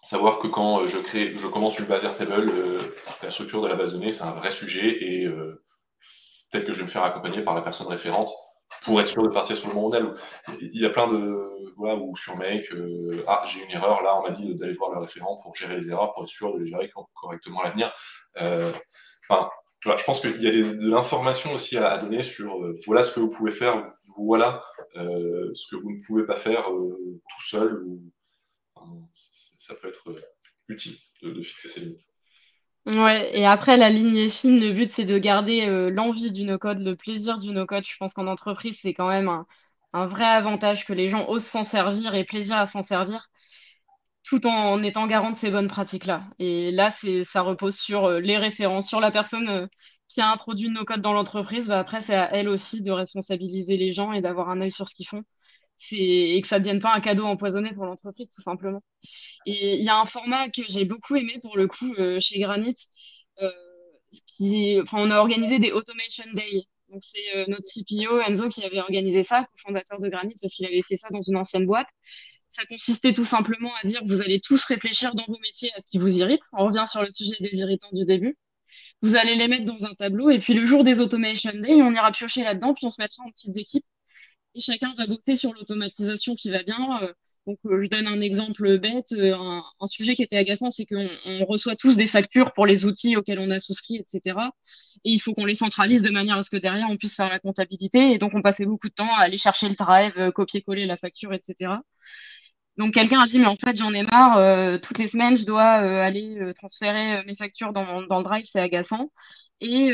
savoir 0.03 0.39
que 0.39 0.47
quand 0.47 0.85
je 0.85 0.99
crée, 0.99 1.37
je 1.37 1.47
commence 1.47 1.79
une 1.79 1.85
base 1.85 2.05
Airtable, 2.05 2.51
la 3.21 3.29
structure 3.29 3.61
de 3.61 3.67
la 3.67 3.75
base 3.75 3.93
de 3.93 3.97
données, 3.97 4.11
c'est 4.11 4.23
un 4.23 4.31
vrai 4.31 4.49
sujet 4.51 4.87
et 5.03 5.27
peut-être 6.51 6.65
que 6.65 6.73
je 6.73 6.79
vais 6.79 6.85
me 6.85 6.89
faire 6.89 7.03
accompagner 7.03 7.41
par 7.41 7.55
la 7.55 7.61
personne 7.61 7.87
référente 7.87 8.31
pour 8.83 8.99
être 9.01 9.07
sûr 9.07 9.23
de 9.23 9.29
partir 9.29 9.57
sur 9.57 9.69
le 9.69 9.73
bon 9.73 9.81
modèle. 9.83 10.13
Il 10.59 10.81
y 10.81 10.85
a 10.85 10.89
plein 10.89 11.07
de. 11.07 11.43
Voilà, 11.75 11.95
ou 11.95 12.15
sur 12.15 12.35
Make, 12.37 12.71
euh, 12.71 13.23
ah, 13.27 13.43
j'ai 13.45 13.63
une 13.63 13.71
erreur, 13.71 14.01
là, 14.01 14.17
on 14.17 14.23
m'a 14.23 14.31
dit 14.31 14.55
d'aller 14.55 14.73
voir 14.73 14.91
le 14.91 14.99
référent 14.99 15.37
pour 15.37 15.55
gérer 15.55 15.75
les 15.75 15.91
erreurs, 15.91 16.11
pour 16.11 16.23
être 16.23 16.29
sûr 16.29 16.53
de 16.53 16.59
les 16.59 16.65
gérer 16.65 16.89
correctement 17.13 17.61
à 17.61 17.65
l'avenir. 17.65 17.93
Euh, 18.41 18.73
enfin, 19.85 19.97
je 19.97 20.03
pense 20.03 20.21
qu'il 20.21 20.41
y 20.41 20.47
a 20.47 20.51
de 20.51 20.87
l'information 20.87 21.53
aussi 21.53 21.77
à, 21.77 21.97
donner 21.97 22.23
sur 22.23 22.63
euh, 22.63 22.77
voilà 22.85 23.03
ce 23.03 23.13
que 23.13 23.19
vous 23.19 23.29
pouvez 23.29 23.51
faire, 23.51 23.83
voilà 24.17 24.63
ce 24.95 25.67
que 25.69 25.75
vous 25.75 25.91
ne 25.91 26.05
pouvez 26.05 26.25
pas 26.25 26.35
faire 26.35 26.65
tout 26.65 27.41
seul. 27.47 27.85
Ça 29.13 29.75
peut 29.75 29.89
être 29.89 30.15
utile 30.69 30.97
de 31.21 31.41
fixer 31.41 31.69
ces 31.69 31.81
limites. 31.81 32.07
Ouais, 32.87 33.37
et 33.37 33.45
après, 33.45 33.75
la 33.75 33.89
ligne 33.89 34.15
est 34.15 34.29
fine. 34.29 34.61
Le 34.61 34.71
but, 34.71 34.89
c'est 34.89 35.03
de 35.03 35.17
garder 35.17 35.67
euh, 35.67 35.89
l'envie 35.89 36.31
du 36.31 36.45
no-code, 36.45 36.79
le 36.79 36.95
plaisir 36.95 37.37
du 37.37 37.51
no-code. 37.51 37.83
Je 37.85 37.97
pense 37.97 38.13
qu'en 38.13 38.27
entreprise, 38.27 38.79
c'est 38.81 38.93
quand 38.93 39.09
même 39.09 39.27
un, 39.27 40.05
vrai 40.05 40.23
avantage 40.23 40.85
que 40.85 40.93
les 40.93 41.09
gens 41.09 41.27
osent 41.27 41.43
s'en 41.43 41.65
servir 41.65 42.15
et 42.15 42.23
plaisir 42.23 42.55
à 42.55 42.65
s'en 42.65 42.83
servir, 42.83 43.29
tout 44.27 44.45
en 44.47 44.83
étant 44.83 45.07
garant 45.07 45.31
de 45.31 45.37
ces 45.37 45.51
bonnes 45.51 45.67
pratiques-là. 45.67 46.25
Et 46.39 46.71
là, 46.71 46.89
c'est, 46.89 47.23
ça 47.23 47.41
repose 47.41 47.77
sur 47.77 48.05
euh, 48.05 48.19
les 48.19 48.37
références, 48.37 48.87
sur 48.87 48.99
la 48.99 49.11
personne 49.11 49.47
euh, 49.49 49.67
qui 50.09 50.21
a 50.21 50.29
introduit 50.31 50.67
le 50.67 50.73
no-code 50.73 51.01
dans 51.01 51.13
l'entreprise. 51.13 51.67
Bah, 51.67 51.79
après, 51.79 52.01
c'est 52.01 52.15
à 52.15 52.33
elle 52.33 52.49
aussi 52.49 52.81
de 52.81 52.91
responsabiliser 52.91 53.77
les 53.77 53.91
gens 53.91 54.11
et 54.13 54.21
d'avoir 54.21 54.49
un 54.49 54.61
œil 54.61 54.71
sur 54.71 54.87
ce 54.89 54.95
qu'ils 54.95 55.07
font 55.07 55.23
et 55.91 56.41
que 56.41 56.47
ça 56.47 56.57
ne 56.59 56.63
devienne 56.63 56.81
pas 56.81 56.93
un 56.93 57.01
cadeau 57.01 57.25
empoisonné 57.25 57.71
pour 57.73 57.85
l'entreprise, 57.85 58.29
tout 58.31 58.41
simplement. 58.41 58.81
Et 59.45 59.75
il 59.77 59.83
y 59.85 59.89
a 59.89 59.99
un 59.99 60.05
format 60.05 60.49
que 60.49 60.63
j'ai 60.67 60.85
beaucoup 60.85 61.15
aimé 61.15 61.37
pour 61.41 61.57
le 61.57 61.67
coup 61.67 61.93
euh, 61.99 62.19
chez 62.19 62.39
Granit. 62.39 62.75
Euh, 63.41 63.51
qui, 64.25 64.79
enfin, 64.81 64.97
on 65.01 65.11
a 65.11 65.17
organisé 65.19 65.59
des 65.59 65.71
Automation 65.71 66.25
Day. 66.33 66.63
Donc, 66.89 67.01
c'est 67.03 67.45
notre 67.49 67.65
CPO, 67.65 68.19
Enzo, 68.21 68.49
qui 68.49 68.63
avait 68.63 68.79
organisé 68.79 69.21
ça, 69.23 69.43
co-fondateur 69.51 69.99
de 69.99 70.07
Granit, 70.09 70.35
parce 70.41 70.53
qu'il 70.53 70.65
avait 70.65 70.81
fait 70.81 70.95
ça 70.95 71.09
dans 71.11 71.19
une 71.21 71.35
ancienne 71.37 71.65
boîte. 71.65 71.87
Ça 72.49 72.65
consistait 72.65 73.13
tout 73.13 73.25
simplement 73.25 73.71
à 73.83 73.87
dire 73.87 74.01
vous 74.05 74.21
allez 74.21 74.39
tous 74.39 74.63
réfléchir 74.65 75.13
dans 75.15 75.25
vos 75.27 75.39
métiers 75.39 75.71
à 75.75 75.79
ce 75.79 75.87
qui 75.87 75.97
vous 75.97 76.17
irrite. 76.17 76.41
On 76.53 76.65
revient 76.65 76.85
sur 76.87 77.01
le 77.01 77.09
sujet 77.09 77.35
des 77.39 77.57
irritants 77.57 77.91
du 77.91 78.05
début. 78.05 78.37
Vous 79.01 79.15
allez 79.15 79.35
les 79.35 79.47
mettre 79.47 79.65
dans 79.65 79.85
un 79.85 79.93
tableau 79.93 80.29
et 80.29 80.39
puis 80.39 80.53
le 80.53 80.65
jour 80.65 80.83
des 80.83 80.99
Automation 80.99 81.51
Day, 81.53 81.81
on 81.81 81.93
ira 81.93 82.11
piocher 82.11 82.43
là-dedans, 82.43 82.73
puis 82.73 82.85
on 82.85 82.89
se 82.89 83.01
mettra 83.01 83.23
en 83.23 83.31
petites 83.31 83.57
équipes 83.57 83.85
et 84.57 84.59
chacun 84.59 84.93
va 84.97 85.07
bosser 85.07 85.35
sur 85.35 85.53
l'automatisation 85.53 86.35
qui 86.35 86.49
va 86.49 86.63
bien. 86.63 86.99
Euh, 87.03 87.13
donc, 87.45 87.59
euh, 87.65 87.81
je 87.81 87.87
donne 87.87 88.07
un 88.07 88.19
exemple 88.19 88.77
bête. 88.79 89.11
Euh, 89.13 89.35
un, 89.35 89.87
sujet 89.87 90.15
qui 90.15 90.23
était 90.23 90.37
agaçant, 90.37 90.71
c'est 90.71 90.85
qu'on 90.85 91.45
reçoit 91.45 91.75
tous 91.75 91.95
des 91.95 92.07
factures 92.07 92.51
pour 92.53 92.65
les 92.65 92.85
outils 92.85 93.15
auxquels 93.15 93.39
on 93.39 93.51
a 93.51 93.59
souscrit, 93.59 93.97
etc. 93.97 94.37
Et 95.05 95.11
il 95.11 95.19
faut 95.19 95.33
qu'on 95.33 95.45
les 95.45 95.55
centralise 95.55 96.01
de 96.01 96.09
manière 96.09 96.37
à 96.37 96.43
ce 96.43 96.49
que 96.49 96.57
derrière, 96.57 96.87
on 96.89 96.97
puisse 96.97 97.15
faire 97.15 97.29
la 97.29 97.39
comptabilité. 97.39 98.11
Et 98.11 98.17
donc, 98.17 98.33
on 98.33 98.41
passait 98.41 98.65
beaucoup 98.65 98.89
de 98.89 98.93
temps 98.93 99.13
à 99.15 99.21
aller 99.21 99.37
chercher 99.37 99.69
le 99.69 99.75
drive, 99.75 100.31
copier-coller 100.31 100.85
la 100.85 100.97
facture, 100.97 101.33
etc. 101.33 101.75
Donc, 102.77 102.93
quelqu'un 102.93 103.21
a 103.21 103.27
dit, 103.27 103.39
mais 103.39 103.47
en 103.47 103.55
fait, 103.55 103.75
j'en 103.75 103.93
ai 103.93 104.03
marre. 104.03 104.79
toutes 104.81 104.99
les 104.99 105.07
semaines, 105.07 105.37
je 105.37 105.45
dois 105.45 105.63
aller 105.63 106.51
transférer 106.55 107.23
mes 107.25 107.35
factures 107.35 107.73
dans, 107.73 108.01
le 108.01 108.23
drive, 108.23 108.45
c'est 108.45 108.59
agaçant. 108.59 109.11
Et 109.61 109.93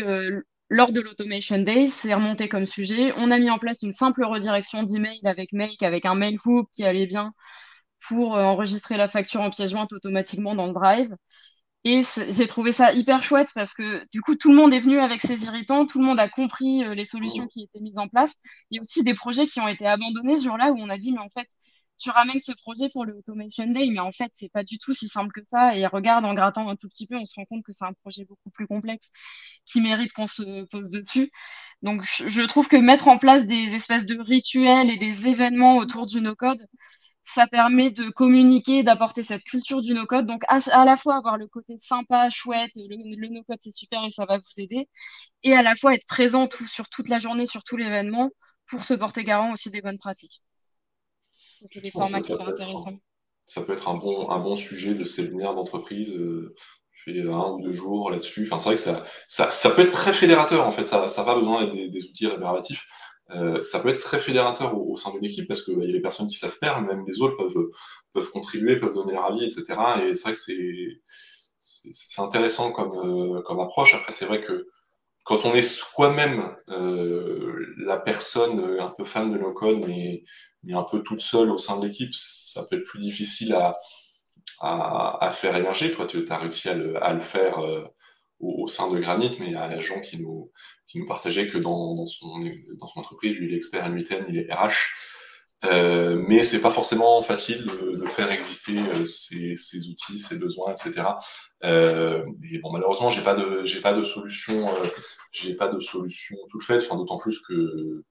lors 0.70 0.92
de 0.92 1.02
l'Automation 1.02 1.60
Day, 1.60 1.88
c'est 1.88 2.14
remonté 2.14 2.50
comme 2.50 2.66
sujet. 2.66 3.14
On 3.18 3.32
a 3.32 3.38
mis 3.40 3.50
en 3.50 3.60
place 3.60 3.84
une 3.84 3.92
simple 3.92 4.26
redirection 4.26 4.84
d'email 4.84 5.20
avec 5.24 5.54
Make, 5.54 5.84
avec 5.84 6.06
un 6.06 6.16
mail 6.16 6.40
hook 6.46 6.68
qui 6.72 6.84
allait 6.84 7.06
bien 7.06 7.34
pour 8.08 8.36
euh, 8.36 8.44
enregistrer 8.44 8.98
la 8.98 9.08
facture 9.08 9.42
en 9.42 9.50
pièce 9.50 9.72
jointe 9.72 9.94
automatiquement 9.94 10.56
dans 10.56 10.68
le 10.68 10.74
Drive. 10.74 11.16
Et 11.86 12.02
j'ai 12.30 12.48
trouvé 12.48 12.72
ça 12.72 12.94
hyper 12.94 13.22
chouette 13.24 13.50
parce 13.54 13.74
que 13.74 14.08
du 14.12 14.22
coup, 14.22 14.36
tout 14.36 14.50
le 14.50 14.56
monde 14.56 14.74
est 14.74 14.80
venu 14.80 15.00
avec 15.00 15.22
ses 15.22 15.44
irritants, 15.44 15.86
tout 15.86 16.00
le 16.00 16.06
monde 16.06 16.20
a 16.20 16.30
compris 16.30 16.84
euh, 16.84 16.96
les 16.96 17.06
solutions 17.06 17.48
qui 17.48 17.64
étaient 17.64 17.82
mises 17.82 17.98
en 17.98 18.08
place. 18.08 18.38
Il 18.72 18.78
y 18.78 18.80
a 18.80 18.82
aussi 18.82 19.04
des 19.04 19.14
projets 19.14 19.48
qui 19.48 19.60
ont 19.60 19.68
été 19.68 19.86
abandonnés 19.86 20.38
ce 20.38 20.46
jour-là 20.46 20.72
où 20.72 20.78
on 20.80 20.90
a 20.90 20.98
dit, 20.98 21.12
mais 21.12 21.20
en 21.20 21.30
fait, 21.30 21.48
tu 21.98 22.10
ramènes 22.10 22.40
ce 22.40 22.52
projet 22.52 22.90
pour 22.90 23.06
le 23.06 23.16
Automation 23.18 23.68
Day, 23.68 23.90
mais 23.92 24.00
en 24.00 24.12
fait, 24.12 24.32
c'est 24.34 24.50
pas 24.50 24.64
du 24.64 24.78
tout 24.78 24.94
si 24.94 25.08
simple 25.08 25.32
que 25.32 25.46
ça. 25.46 25.76
Et 25.76 25.86
regarde, 25.88 26.26
en 26.26 26.34
grattant 26.34 26.68
un 26.70 26.76
tout 26.76 26.90
petit 26.90 27.08
peu, 27.08 27.16
on 27.16 27.26
se 27.26 27.36
rend 27.36 27.46
compte 27.46 27.64
que 27.64 27.74
c'est 27.74 27.86
un 27.86 27.94
projet 27.94 28.26
beaucoup 28.26 28.50
plus 28.50 28.68
complexe 28.68 29.12
qui 29.66 29.82
mérite 29.82 30.14
qu'on 30.14 30.28
se 30.28 30.66
pose 30.66 30.90
dessus. 30.90 31.32
Donc, 31.82 32.04
je 32.04 32.42
trouve 32.44 32.68
que 32.68 32.78
mettre 32.78 33.08
en 33.08 33.18
place 33.18 33.46
des 33.46 33.76
espèces 33.76 34.06
de 34.06 34.20
rituels 34.20 34.90
et 34.90 34.98
des 34.98 35.28
événements 35.28 35.78
autour 35.78 36.08
du 36.08 36.22
no-code, 36.22 36.66
ça 37.24 37.48
permet 37.48 37.92
de 37.92 38.10
communiquer, 38.10 38.84
d'apporter 38.84 39.24
cette 39.24 39.44
culture 39.44 39.82
du 39.82 39.94
no-code. 39.94 40.26
Donc, 40.26 40.44
à, 40.50 40.86
la 40.86 40.98
fois 40.98 41.18
avoir 41.18 41.38
le 41.38 41.48
côté 41.48 41.78
sympa, 41.78 42.30
chouette, 42.30 42.72
le, 42.76 43.28
no-code 43.30 43.60
c'est 43.62 43.72
super 43.72 44.04
et 44.06 44.10
ça 44.12 44.26
va 44.26 44.38
vous 44.38 44.62
aider, 44.62 44.88
et 45.44 45.54
à 45.56 45.62
la 45.62 45.76
fois 45.76 45.94
être 45.96 46.06
présent 46.06 46.50
sur 46.68 46.90
toute 46.90 47.10
la 47.10 47.20
journée, 47.20 47.46
sur 47.46 47.64
tout 47.64 47.78
l'événement, 47.78 48.30
pour 48.68 48.84
se 48.86 48.94
porter 48.94 49.24
garant 49.24 49.52
aussi 49.54 49.72
des 49.72 49.82
bonnes 49.82 49.98
pratiques 49.98 50.42
c'est 51.66 51.82
des 51.82 51.92
formats 51.92 52.22
qui 52.22 52.34
sont 52.34 52.48
intéressants. 52.48 53.00
Ça 53.46 53.62
peut 53.62 53.74
être 53.74 53.90
un 53.90 53.96
bon, 53.96 54.30
un 54.30 54.40
bon 54.40 54.56
sujet 54.56 54.96
de 54.96 55.06
séminaire 55.06 55.54
d'entreprise. 55.54 56.12
Euh, 56.12 56.56
fais 57.04 57.22
un 57.22 57.52
ou 57.52 57.62
deux 57.62 57.72
jours 57.72 58.10
là-dessus. 58.10 58.48
Enfin, 58.50 58.60
c'est 58.60 58.70
vrai 58.70 58.76
que 58.76 58.82
ça, 58.82 59.06
ça, 59.28 59.52
ça, 59.52 59.70
peut 59.70 59.82
être 59.82 59.92
très 59.92 60.14
fédérateur 60.14 60.66
en 60.66 60.72
fait. 60.72 60.86
Ça 60.88 61.06
n'a 61.06 61.24
pas 61.24 61.36
besoin 61.36 61.66
d'être 61.66 61.92
des, 61.92 62.06
outils 62.06 62.28
rébarbatifs. 62.28 62.86
Euh, 63.32 63.62
ça 63.62 63.80
peut 63.80 63.90
être 63.90 64.04
très 64.04 64.20
fédérateur 64.20 64.78
au, 64.78 64.96
sein 64.96 65.12
d'une 65.12 65.26
équipe 65.26 65.48
parce 65.48 65.64
qu'il 65.64 65.76
bah, 65.78 65.86
y 65.86 65.90
a 65.90 65.94
des 65.94 66.02
personnes 66.02 66.28
qui 66.28 66.38
savent 66.38 66.56
faire, 66.58 66.82
même 66.82 67.04
les 67.08 67.22
autres 67.22 67.38
peuvent, 67.38 67.70
peuvent 68.14 68.30
contribuer, 68.32 68.80
peuvent 68.80 68.94
donner 68.94 69.14
leur 69.14 69.26
avis, 69.26 69.44
etc. 69.44 69.64
Et 70.04 70.14
c'est 70.14 70.24
vrai 70.24 70.34
que 70.34 70.40
c'est, 70.40 71.02
c'est, 71.60 72.22
intéressant 72.22 72.72
comme, 72.72 72.92
euh, 73.38 73.42
comme 73.42 73.60
approche. 73.60 73.96
Après, 73.96 74.12
c'est 74.12 74.26
vrai 74.26 74.40
que 74.40 74.68
quand 75.24 75.46
on 75.46 75.54
est 75.54 75.62
soi-même 75.62 76.56
euh, 76.70 77.74
la 77.78 77.98
personne 77.98 78.60
euh, 78.60 78.84
un 78.84 78.90
peu 78.90 79.06
fan 79.06 79.32
de 79.32 79.38
no 79.38 79.54
code, 79.54 79.86
mais, 79.88 80.24
un 80.74 80.84
peu 80.84 81.02
toute 81.02 81.22
seule 81.22 81.50
au 81.50 81.58
sein 81.58 81.80
de 81.80 81.88
l'équipe, 81.88 82.14
ça 82.14 82.64
peut 82.64 82.78
être 82.78 82.86
plus 82.86 83.00
difficile 83.00 83.54
à, 83.54 83.80
faire 85.32 85.56
émerger. 85.56 85.92
Toi, 85.94 86.08
tu 86.08 86.26
as 86.30 86.38
réussi 86.38 86.70
à 86.70 86.74
le, 86.74 87.04
à 87.04 87.14
le 87.14 87.22
faire 87.22 87.60
euh, 87.60 87.84
au, 88.40 88.68
sein 88.68 88.90
de 88.90 89.00
Granit, 89.00 89.36
mais 89.40 89.48
il 89.48 89.54
y 89.54 89.56
a 89.56 89.80
gens 89.80 90.00
qui 90.00 90.20
nous, 90.22 90.52
qui 90.88 91.00
nous 91.00 91.06
partageaient 91.06 91.48
que 91.48 91.58
dans, 91.58 92.06
son, 92.06 92.30
entreprise, 92.96 93.38
lui, 93.38 93.48
il 93.48 93.54
est 93.54 93.58
expert 93.58 93.90
M8N, 93.90 94.26
il 94.30 94.38
est 94.38 94.54
RH. 94.54 94.74
Euh, 95.66 96.22
mais 96.28 96.44
c'est 96.44 96.60
pas 96.60 96.72
forcément 96.72 97.22
facile 97.22 97.66
de, 97.66 98.08
faire 98.08 98.32
exister 98.32 98.78
ces, 99.06 99.56
ces, 99.56 99.88
outils, 99.88 100.20
ces 100.20 100.38
besoins, 100.38 100.72
etc. 100.72 101.04
Euh, 101.64 102.26
et 102.52 102.60
bon, 102.60 102.72
malheureusement, 102.72 103.10
j'ai 103.10 103.24
pas 103.24 103.36
de, 103.36 103.64
j'ai 103.66 103.82
pas 103.82 103.94
de 103.94 104.04
solution, 104.04 104.68
euh, 104.70 104.88
j'ai 105.32 105.56
pas 105.56 105.68
de 105.68 105.80
solution 105.80 106.38
toute 106.50 106.64
faite. 106.64 106.84
Enfin, 106.84 106.98
d'autant 106.98 107.18
plus 107.18 107.40
que 107.40 108.04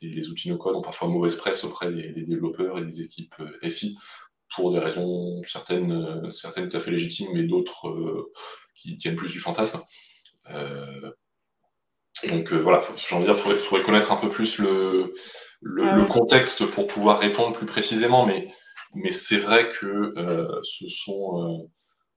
les, 0.00 0.10
les 0.10 0.28
outils 0.28 0.50
no-code 0.50 0.76
ont 0.76 0.82
parfois 0.82 1.08
mauvaise 1.08 1.36
presse 1.36 1.64
auprès 1.64 1.92
des, 1.92 2.10
des, 2.10 2.22
développeurs 2.22 2.78
et 2.78 2.84
des 2.84 3.02
équipes 3.02 3.34
euh, 3.40 3.68
SI 3.68 3.96
pour 4.54 4.72
des 4.72 4.78
raisons 4.78 5.42
certaines, 5.44 6.30
certaines 6.30 6.68
tout 6.68 6.76
à 6.76 6.80
fait 6.80 6.92
légitimes, 6.92 7.28
mais 7.34 7.44
d'autres 7.44 8.30
qui 8.74 8.96
tiennent 8.96 9.16
plus 9.16 9.32
du 9.32 9.40
fantasme. 9.40 9.80
donc 12.28 12.52
voilà, 12.52 12.80
j'ai 12.96 13.16
envie 13.16 13.26
de 13.26 13.32
dire, 13.32 13.36
faudrait, 13.36 13.58
faudrait 13.58 13.84
connaître 13.84 14.12
un 14.12 14.16
peu 14.16 14.30
plus 14.30 14.58
le 14.58 15.12
le, 15.60 15.94
le, 15.94 16.04
contexte 16.04 16.66
pour 16.66 16.86
pouvoir 16.86 17.18
répondre 17.18 17.56
plus 17.56 17.66
précisément, 17.66 18.26
mais, 18.26 18.48
mais 18.94 19.10
c'est 19.10 19.38
vrai 19.38 19.68
que 19.68 19.86
euh, 20.16 20.60
ce, 20.62 20.86
sont, 20.86 21.64
euh, 21.64 21.68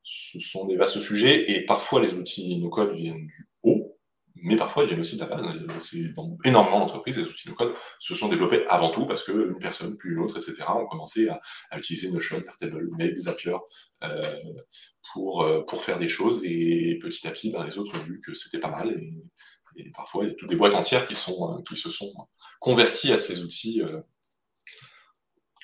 ce 0.09 0.39
sont 0.39 0.65
des 0.65 0.75
vastes 0.75 0.99
sujets 0.99 1.51
et 1.51 1.65
parfois 1.65 2.01
les 2.01 2.13
outils 2.13 2.57
no-code 2.57 2.95
viennent 2.95 3.27
du 3.27 3.47
haut, 3.61 3.95
mais 4.35 4.55
parfois 4.55 4.83
ils 4.83 4.87
viennent 4.87 4.99
aussi 5.01 5.17
de 5.17 5.21
la 5.21 5.27
base. 5.27 5.43
C'est 5.77 6.13
dans 6.13 6.35
énormément 6.43 6.79
d'entreprises, 6.79 7.19
les 7.19 7.25
outils 7.25 7.47
no-code 7.47 7.75
se 7.99 8.15
sont 8.15 8.27
développés 8.27 8.65
avant 8.69 8.89
tout 8.89 9.05
parce 9.05 9.23
qu'une 9.23 9.59
personne, 9.59 9.97
puis 9.97 10.11
une 10.11 10.19
autre, 10.19 10.37
etc., 10.37 10.63
ont 10.69 10.87
commencé 10.87 11.29
à, 11.29 11.77
utiliser 11.77 12.11
Notion, 12.11 12.41
Airtable, 12.41 12.89
Make, 12.97 13.17
Zapier 13.17 13.53
euh, 14.03 14.21
pour, 15.13 15.43
euh, 15.43 15.61
pour 15.61 15.83
faire 15.83 15.99
des 15.99 16.07
choses 16.07 16.43
et 16.43 16.97
petit 17.01 17.27
à 17.27 17.31
petit, 17.31 17.51
ben, 17.51 17.63
les 17.63 17.77
autres 17.77 17.95
ont 17.95 18.03
vu 18.03 18.19
que 18.19 18.33
c'était 18.33 18.59
pas 18.59 18.71
mal 18.71 18.91
et, 19.75 19.91
parfois, 19.93 20.25
il 20.25 20.29
y 20.29 20.31
a 20.31 20.35
toutes 20.35 20.49
des 20.49 20.55
boîtes 20.55 20.75
entières 20.75 21.07
qui, 21.07 21.15
sont, 21.15 21.55
euh, 21.57 21.61
qui 21.67 21.75
se 21.75 21.89
sont 21.89 22.11
converties 22.59 23.11
à 23.13 23.17
ces 23.17 23.41
outils 23.41 23.81
euh, 23.81 24.01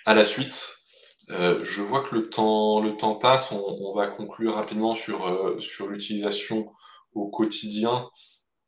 à 0.05 0.13
la 0.13 0.23
suite. 0.23 0.84
Euh, 1.31 1.63
je 1.63 1.81
vois 1.81 2.01
que 2.01 2.15
le 2.15 2.29
temps, 2.29 2.81
le 2.81 2.97
temps 2.97 3.15
passe. 3.15 3.51
On, 3.51 3.93
va 3.95 4.07
conclure 4.07 4.55
rapidement 4.55 4.93
sur, 4.93 5.55
sur 5.59 5.87
l'utilisation 5.87 6.71
au 7.13 7.29
quotidien. 7.29 8.09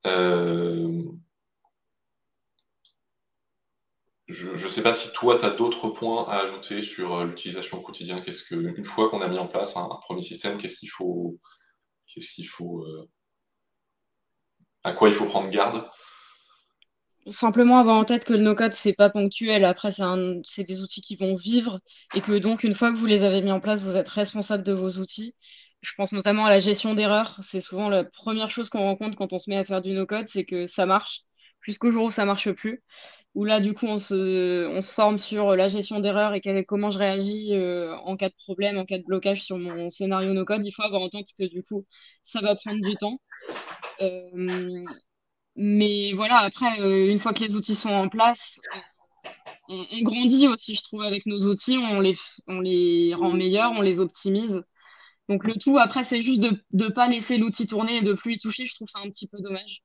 je 0.05 1.03
ne 4.29 4.67
sais 4.67 4.81
pas 4.81 4.93
si 4.93 5.11
toi, 5.13 5.37
tu 5.37 5.45
as 5.45 5.51
d'autres 5.51 5.89
points 5.89 6.25
à 6.27 6.39
ajouter 6.39 6.81
sur 6.81 7.23
l'utilisation 7.25 7.79
au 7.79 7.81
quotidien. 7.81 8.21
Qu'est-ce 8.21 8.43
que, 8.43 8.55
une 8.55 8.85
fois 8.85 9.09
qu'on 9.09 9.21
a 9.21 9.27
mis 9.27 9.39
en 9.39 9.47
place 9.47 9.75
un, 9.77 9.87
premier 10.01 10.21
système, 10.21 10.57
qu'est-ce 10.57 10.77
qu'il 10.77 10.89
faut, 10.89 11.39
qu'est-ce 12.07 12.31
qu'il 12.31 12.47
faut 12.47 12.85
à 14.83 14.93
quoi 14.93 15.09
il 15.09 15.15
faut 15.15 15.25
prendre 15.25 15.49
garde? 15.49 15.85
Simplement 17.29 17.79
avoir 17.79 17.97
en 17.97 18.05
tête 18.05 18.25
que 18.25 18.33
le 18.33 18.39
no-code, 18.39 18.73
c'est 18.73 18.93
pas 18.93 19.09
ponctuel. 19.09 19.65
Après, 19.65 19.91
c'est 20.43 20.63
des 20.63 20.81
outils 20.81 21.01
qui 21.01 21.15
vont 21.15 21.35
vivre 21.35 21.79
et 22.15 22.21
que 22.21 22.37
donc, 22.37 22.63
une 22.63 22.73
fois 22.73 22.91
que 22.91 22.97
vous 22.97 23.05
les 23.05 23.23
avez 23.23 23.41
mis 23.41 23.51
en 23.51 23.59
place, 23.59 23.83
vous 23.83 23.97
êtes 23.97 24.07
responsable 24.07 24.63
de 24.63 24.73
vos 24.73 24.99
outils. 24.99 25.35
Je 25.81 25.93
pense 25.95 26.11
notamment 26.11 26.45
à 26.45 26.49
la 26.49 26.59
gestion 26.59 26.95
d'erreurs. 26.95 27.39
C'est 27.43 27.61
souvent 27.61 27.89
la 27.89 28.03
première 28.03 28.49
chose 28.49 28.69
qu'on 28.69 28.79
rencontre 28.79 29.17
quand 29.17 29.33
on 29.33 29.39
se 29.39 29.49
met 29.49 29.57
à 29.57 29.63
faire 29.63 29.81
du 29.81 29.91
no-code, 29.91 30.27
c'est 30.27 30.45
que 30.45 30.65
ça 30.65 30.85
marche 30.85 31.23
jusqu'au 31.61 31.91
jour 31.91 32.05
où 32.05 32.11
ça 32.11 32.25
marche 32.25 32.51
plus. 32.51 32.83
Où 33.35 33.45
là, 33.45 33.59
du 33.59 33.73
coup, 33.73 33.85
on 33.85 33.99
se, 33.99 34.67
on 34.67 34.81
se 34.81 34.91
forme 34.91 35.19
sur 35.19 35.55
la 35.55 35.67
gestion 35.67 35.99
d'erreurs 35.99 36.33
et 36.33 36.65
comment 36.65 36.89
je 36.89 36.97
réagis 36.97 37.53
euh, 37.53 37.95
en 37.97 38.17
cas 38.17 38.29
de 38.29 38.35
problème, 38.35 38.77
en 38.79 38.85
cas 38.85 38.97
de 38.97 39.03
blocage 39.03 39.43
sur 39.43 39.57
mon 39.57 39.89
scénario 39.91 40.33
no-code. 40.33 40.65
Il 40.65 40.71
faut 40.71 40.81
avoir 40.83 41.03
en 41.03 41.09
tête 41.09 41.27
que 41.37 41.43
du 41.45 41.63
coup, 41.63 41.85
ça 42.23 42.41
va 42.41 42.55
prendre 42.55 42.81
du 42.81 42.95
temps. 42.95 43.19
Euh, 44.01 44.83
mais 45.57 46.13
voilà, 46.13 46.37
après, 46.37 46.79
euh, 46.81 47.09
une 47.09 47.17
fois 47.17 47.33
que 47.33 47.43
les 47.43 47.55
outils 47.55 47.75
sont 47.75 47.89
en 47.89 48.09
place, 48.09 48.61
on, 49.67 49.85
grandit 50.03 50.47
aussi, 50.47 50.75
je 50.75 50.83
trouve, 50.83 51.01
avec 51.01 51.25
nos 51.25 51.45
outils. 51.49 51.77
On 51.77 51.99
les, 51.99 52.15
on 52.47 52.59
les 52.59 53.13
rend 53.15 53.31
meilleurs, 53.31 53.71
on 53.71 53.81
les 53.81 53.99
optimise. 53.99 54.63
Donc 55.29 55.43
le 55.45 55.55
tout, 55.55 55.77
après, 55.79 56.03
c'est 56.03 56.21
juste 56.21 56.39
de 56.41 56.63
ne 56.73 56.87
pas 56.89 57.07
laisser 57.07 57.37
l'outil 57.37 57.65
tourner 57.65 57.97
et 57.97 58.01
de 58.01 58.13
plus 58.13 58.35
y 58.35 58.37
toucher. 58.37 58.65
Je 58.65 58.75
trouve 58.75 58.87
ça 58.87 58.99
un 59.03 59.09
petit 59.09 59.27
peu 59.27 59.39
dommage. 59.39 59.81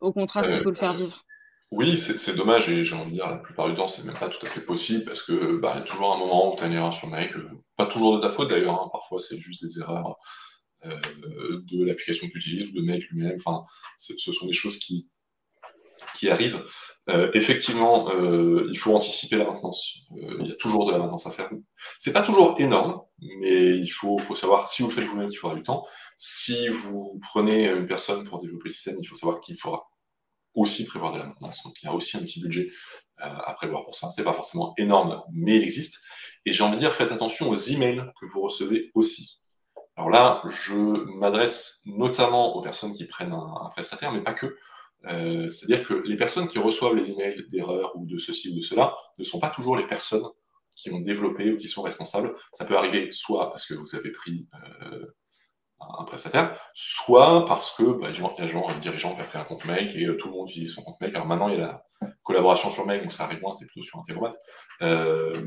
Au 0.00 0.12
contraire, 0.12 0.44
il 0.50 0.62
faut 0.62 0.70
le 0.70 0.76
faire 0.76 0.94
vivre. 0.94 1.24
Oui, 1.70 1.96
c'est 1.98 2.34
dommage 2.34 2.68
et 2.68 2.82
j'ai 2.82 2.96
envie 2.96 3.10
de 3.10 3.16
dire, 3.16 3.28
la 3.28 3.36
plupart 3.36 3.68
du 3.68 3.74
temps, 3.74 3.88
c'est 3.88 4.04
même 4.04 4.16
pas 4.16 4.28
tout 4.28 4.44
à 4.44 4.48
fait 4.48 4.62
possible 4.62 5.04
parce 5.04 5.22
que 5.22 5.58
bah, 5.58 5.74
y 5.76 5.78
a 5.78 5.82
toujours 5.82 6.14
un 6.14 6.18
moment 6.18 6.52
où 6.52 6.56
tu 6.56 6.64
as 6.64 6.66
une 6.66 6.72
erreur 6.72 6.94
sur 6.94 7.08
Make, 7.08 7.36
euh, 7.36 7.50
pas 7.76 7.84
toujours 7.84 8.16
de 8.16 8.22
ta 8.22 8.30
faute 8.30 8.48
d'ailleurs, 8.48 8.82
hein. 8.82 8.88
parfois 8.90 9.20
c'est 9.20 9.38
juste 9.38 9.62
des 9.62 9.78
erreurs 9.78 10.16
euh, 10.84 11.60
de 11.70 11.84
l'application 11.84 12.26
que 12.26 12.32
tu 12.32 12.38
utilises 12.38 12.68
ou 12.68 12.72
de 12.72 12.82
Make 12.82 13.08
lui-même, 13.10 13.36
enfin, 13.36 13.64
ce 13.96 14.32
sont 14.32 14.46
des 14.46 14.52
choses 14.52 14.78
qui, 14.78 15.08
qui 16.14 16.30
arrivent. 16.30 16.64
Euh, 17.08 17.30
effectivement, 17.34 18.10
il 18.12 18.76
faut 18.76 18.94
anticiper 18.94 19.36
la 19.36 19.44
maintenance. 19.44 19.98
il 20.14 20.46
y 20.46 20.52
a 20.52 20.56
toujours 20.56 20.86
de 20.86 20.92
la 20.92 20.98
maintenance 20.98 21.26
à 21.26 21.30
faire. 21.30 21.50
C'est 21.98 22.12
pas 22.12 22.22
toujours 22.22 22.56
énorme, 22.58 23.00
mais 23.40 23.78
il 23.78 23.88
faut, 23.88 24.18
faut 24.18 24.34
savoir 24.34 24.68
si 24.68 24.82
vous 24.82 24.88
le 24.88 24.94
faites 24.94 25.04
vous-même, 25.04 25.28
il 25.30 25.36
faudra 25.36 25.56
du 25.56 25.62
temps. 25.62 25.86
Si 26.18 26.68
vous 26.68 27.18
prenez 27.22 27.66
une 27.68 27.86
personne 27.86 28.24
pour 28.24 28.40
développer 28.40 28.68
le 28.68 28.74
système, 28.74 28.98
il 29.00 29.06
faut 29.06 29.16
savoir 29.16 29.40
qu'il 29.40 29.56
faudra 29.56 29.88
aussi 30.54 30.84
prévoir 30.84 31.12
de 31.12 31.18
la 31.18 31.26
maintenance. 31.26 31.62
Donc 31.64 31.74
il 31.82 31.86
y 31.86 31.88
a 31.88 31.94
aussi 31.94 32.16
un 32.16 32.20
petit 32.20 32.40
budget 32.40 32.70
euh, 33.20 33.24
à 33.24 33.52
prévoir 33.54 33.84
pour 33.84 33.94
ça. 33.94 34.10
C'est 34.10 34.24
pas 34.24 34.32
forcément 34.32 34.74
énorme, 34.76 35.22
mais 35.32 35.56
il 35.56 35.62
existe. 35.62 36.00
Et 36.44 36.52
j'ai 36.52 36.64
envie 36.64 36.76
de 36.76 36.80
dire, 36.80 36.94
faites 36.94 37.12
attention 37.12 37.48
aux 37.48 37.54
emails 37.54 38.04
que 38.20 38.26
vous 38.26 38.40
recevez 38.40 38.90
aussi. 38.94 39.40
Alors 39.98 40.10
là, 40.10 40.42
je 40.48 40.76
m'adresse 41.16 41.82
notamment 41.86 42.54
aux 42.54 42.60
personnes 42.60 42.92
qui 42.92 43.04
prennent 43.04 43.32
un, 43.32 43.68
prestataire, 43.70 44.12
mais 44.12 44.22
pas 44.22 44.32
que. 44.32 44.56
Euh, 45.06 45.48
c'est-à-dire 45.48 45.84
que 45.84 45.94
les 45.94 46.16
personnes 46.16 46.46
qui 46.46 46.60
reçoivent 46.60 46.94
les 46.94 47.10
emails 47.10 47.48
d'erreur 47.50 47.96
ou 47.96 48.06
de 48.06 48.16
ceci 48.16 48.50
ou 48.50 48.54
de 48.54 48.60
cela 48.60 48.94
ne 49.18 49.24
sont 49.24 49.40
pas 49.40 49.50
toujours 49.50 49.76
les 49.76 49.86
personnes 49.88 50.22
qui 50.76 50.92
ont 50.92 51.00
développé 51.00 51.50
ou 51.50 51.56
qui 51.56 51.66
sont 51.66 51.82
responsables. 51.82 52.32
Ça 52.52 52.64
peut 52.64 52.76
arriver 52.76 53.10
soit 53.10 53.50
parce 53.50 53.66
que 53.66 53.74
vous 53.74 53.96
avez 53.96 54.12
pris 54.12 54.46
euh, 54.92 55.04
un 55.80 56.04
prestataire, 56.04 56.56
soit 56.74 57.44
parce 57.46 57.74
que 57.74 57.82
bah, 57.82 58.10
il 58.12 58.20
y 58.20 58.22
a 58.22 58.70
un 58.70 58.78
dirigeant 58.78 59.16
qui 59.16 59.20
a 59.20 59.24
pris 59.24 59.38
un 59.38 59.44
compte 59.44 59.64
Make 59.64 59.96
et 59.96 60.04
euh, 60.04 60.16
tout 60.16 60.28
le 60.28 60.34
monde 60.34 60.48
utilise 60.48 60.74
son 60.74 60.82
compte 60.82 61.00
Make. 61.00 61.16
Alors 61.16 61.26
maintenant, 61.26 61.48
il 61.48 61.58
y 61.58 61.60
a 61.60 61.82
la 62.00 62.12
collaboration 62.22 62.70
sur 62.70 62.86
Make, 62.86 63.02
donc 63.02 63.10
ça 63.12 63.24
arrive 63.24 63.40
moins, 63.40 63.50
c'était 63.50 63.66
plutôt 63.66 63.84
sur 63.84 63.98
Integromat. 63.98 64.30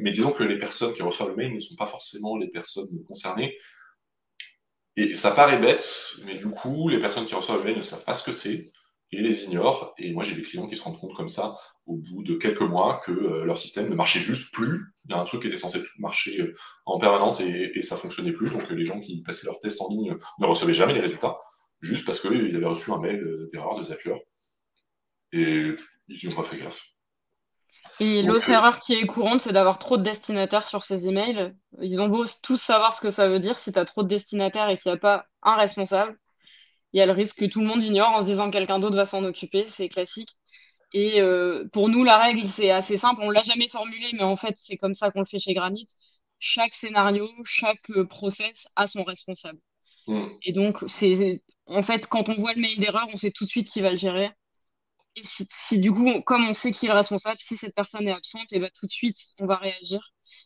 Mais 0.02 0.12
disons 0.12 0.32
que 0.34 0.44
les 0.44 0.58
personnes 0.58 0.92
qui 0.92 1.04
reçoivent 1.04 1.30
le 1.30 1.36
mail 1.38 1.56
ne 1.56 1.60
sont 1.62 1.76
pas 1.76 1.86
forcément 1.86 2.36
les 2.36 2.50
personnes 2.50 2.90
concernées. 3.08 3.56
Et 4.98 5.16
ça 5.16 5.32
paraît 5.32 5.60
bête, 5.60 6.16
mais 6.26 6.38
du 6.38 6.50
coup, 6.50 6.90
les 6.90 7.00
personnes 7.00 7.26
qui 7.26 7.36
reçoivent 7.36 7.60
le 7.60 7.64
mail 7.64 7.78
ne 7.78 7.82
savent 7.82 8.04
pas 8.04 8.14
ce 8.14 8.24
que 8.24 8.32
c'est 8.32 8.72
et 9.12 9.22
les 9.22 9.44
ignorent. 9.46 9.94
Et 9.98 10.14
moi, 10.14 10.24
j'ai 10.24 10.36
des 10.36 10.42
clients 10.42 10.68
qui 10.68 10.76
se 10.76 10.84
rendent 10.84 11.00
compte 11.00 11.16
comme 11.16 11.30
ça 11.30 11.58
au 11.86 11.98
bout 11.98 12.24
de 12.24 12.36
quelques 12.36 12.62
mois 12.62 13.02
que 13.04 13.12
euh, 13.12 13.46
leur 13.46 13.58
système 13.58 13.90
ne 13.90 13.96
marchait 13.96 14.20
juste 14.20 14.54
plus. 14.54 14.94
Il 15.06 15.12
y 15.12 15.14
a 15.14 15.20
un 15.20 15.26
truc 15.26 15.42
qui 15.42 15.48
était 15.48 15.58
censé 15.58 15.82
marcher 16.00 16.42
euh, 16.42 16.56
en 16.86 17.00
permanence 17.00 17.42
et, 17.42 17.82
ça 17.82 17.98
fonctionnait 17.98 18.32
plus. 18.32 18.50
Donc 18.50 18.70
euh, 18.72 18.76
les 18.76 18.86
gens 18.86 19.00
qui 19.00 19.22
passaient 19.22 19.48
leurs 19.48 19.60
tests 19.60 19.82
en 19.82 19.90
ligne 19.90 20.16
ne 20.40 20.46
recevaient 20.46 20.74
jamais 20.74 20.94
les 20.94 21.02
résultats, 21.02 21.38
juste 21.82 22.06
parce 22.06 22.20
qu'ils 22.20 22.56
avaient 22.56 22.66
reçu 22.66 22.92
un 22.92 23.00
mail 23.00 23.48
d'erreur 23.52 23.78
de 23.78 23.84
Zapier. 23.84 24.14
Et 25.34 25.76
ils 26.08 26.30
n'ont 26.30 26.36
pas 26.36 26.44
fait 26.44 26.58
gaffe. 26.58 26.91
Et 28.02 28.24
l'autre 28.24 28.50
erreur 28.50 28.80
qui 28.80 28.96
est 28.96 29.06
courante, 29.06 29.42
c'est 29.42 29.54
d'avoir 29.54 29.78
trop 29.78 29.96
de 29.96 30.02
destinataires 30.02 30.66
sur 30.66 30.84
ces 30.84 31.08
emails. 31.08 31.54
Ils 31.84 32.02
ont 32.02 32.08
beau 32.08 32.24
tous 32.42 32.60
savoir 32.60 32.96
ce 32.96 33.00
que 33.00 33.12
ça 33.12 33.28
veut 33.28 33.40
dire, 33.40 33.60
si 33.60 33.72
tu 33.72 33.78
as 33.78 33.86
trop 33.86 34.02
de 34.02 34.08
destinataires 34.08 34.70
et 34.70 34.76
qu'il 34.76 34.92
n'y 34.92 34.98
a 34.98 35.00
pas 35.00 35.28
un 35.44 35.56
responsable, 35.56 36.18
il 36.94 36.98
y 36.98 37.02
a 37.02 37.06
le 37.06 37.12
risque 37.12 37.38
que 37.38 37.46
tout 37.46 37.62
le 37.62 37.68
monde 37.68 37.84
ignore 37.84 38.10
en 38.10 38.22
se 38.22 38.26
disant 38.26 38.48
que 38.48 38.54
quelqu'un 38.54 38.80
d'autre 38.80 38.96
va 38.96 39.06
s'en 39.06 39.24
occuper, 39.24 39.66
c'est 39.68 39.88
classique. 39.88 40.36
Et 40.94 41.22
euh, 41.22 41.70
pour 41.72 41.90
nous, 41.90 42.04
la 42.04 42.18
règle, 42.18 42.48
c'est 42.48 42.72
assez 42.72 42.98
simple. 42.98 43.22
On 43.24 43.30
l'a 43.30 43.44
jamais 43.44 43.68
formulé, 43.68 44.10
mais 44.14 44.24
en 44.24 44.36
fait, 44.36 44.56
c'est 44.58 44.78
comme 44.78 44.96
ça 44.96 45.12
qu'on 45.12 45.20
le 45.20 45.26
fait 45.26 45.38
chez 45.38 45.54
Granit. 45.54 45.86
Chaque 46.40 46.74
scénario, 46.74 47.30
chaque 47.46 47.88
euh, 47.92 48.08
process 48.08 48.68
a 48.76 48.88
son 48.88 49.04
responsable. 49.04 49.60
Mm. 50.08 50.26
Et 50.44 50.54
donc, 50.54 50.84
c'est 50.88 51.44
en 51.68 51.84
fait, 51.84 52.08
quand 52.08 52.30
on 52.30 52.36
voit 52.36 52.54
le 52.54 52.62
mail 52.62 52.80
d'erreur, 52.80 53.08
on 53.14 53.16
sait 53.16 53.30
tout 53.30 53.46
de 53.46 53.50
suite 53.50 53.70
qui 53.70 53.80
va 53.80 53.92
le 53.92 53.98
gérer. 53.98 54.32
Et 55.16 55.22
si, 55.24 55.80
du 55.80 55.92
coup, 55.92 56.22
comme 56.22 56.48
on 56.48 56.54
sait 56.54 56.72
qui 56.72 56.86
est 56.86 56.90
le 56.90 56.96
responsable, 56.96 57.38
si 57.40 57.58
cette 57.58 57.76
personne 57.76 58.08
est 58.08 58.12
absente, 58.12 58.52
et 58.52 58.60
ben, 58.60 58.70
tout 58.74 58.86
de 58.86 58.92
suite, 58.92 59.18
on 59.40 59.46
va 59.46 59.58
réagir. 59.58 60.00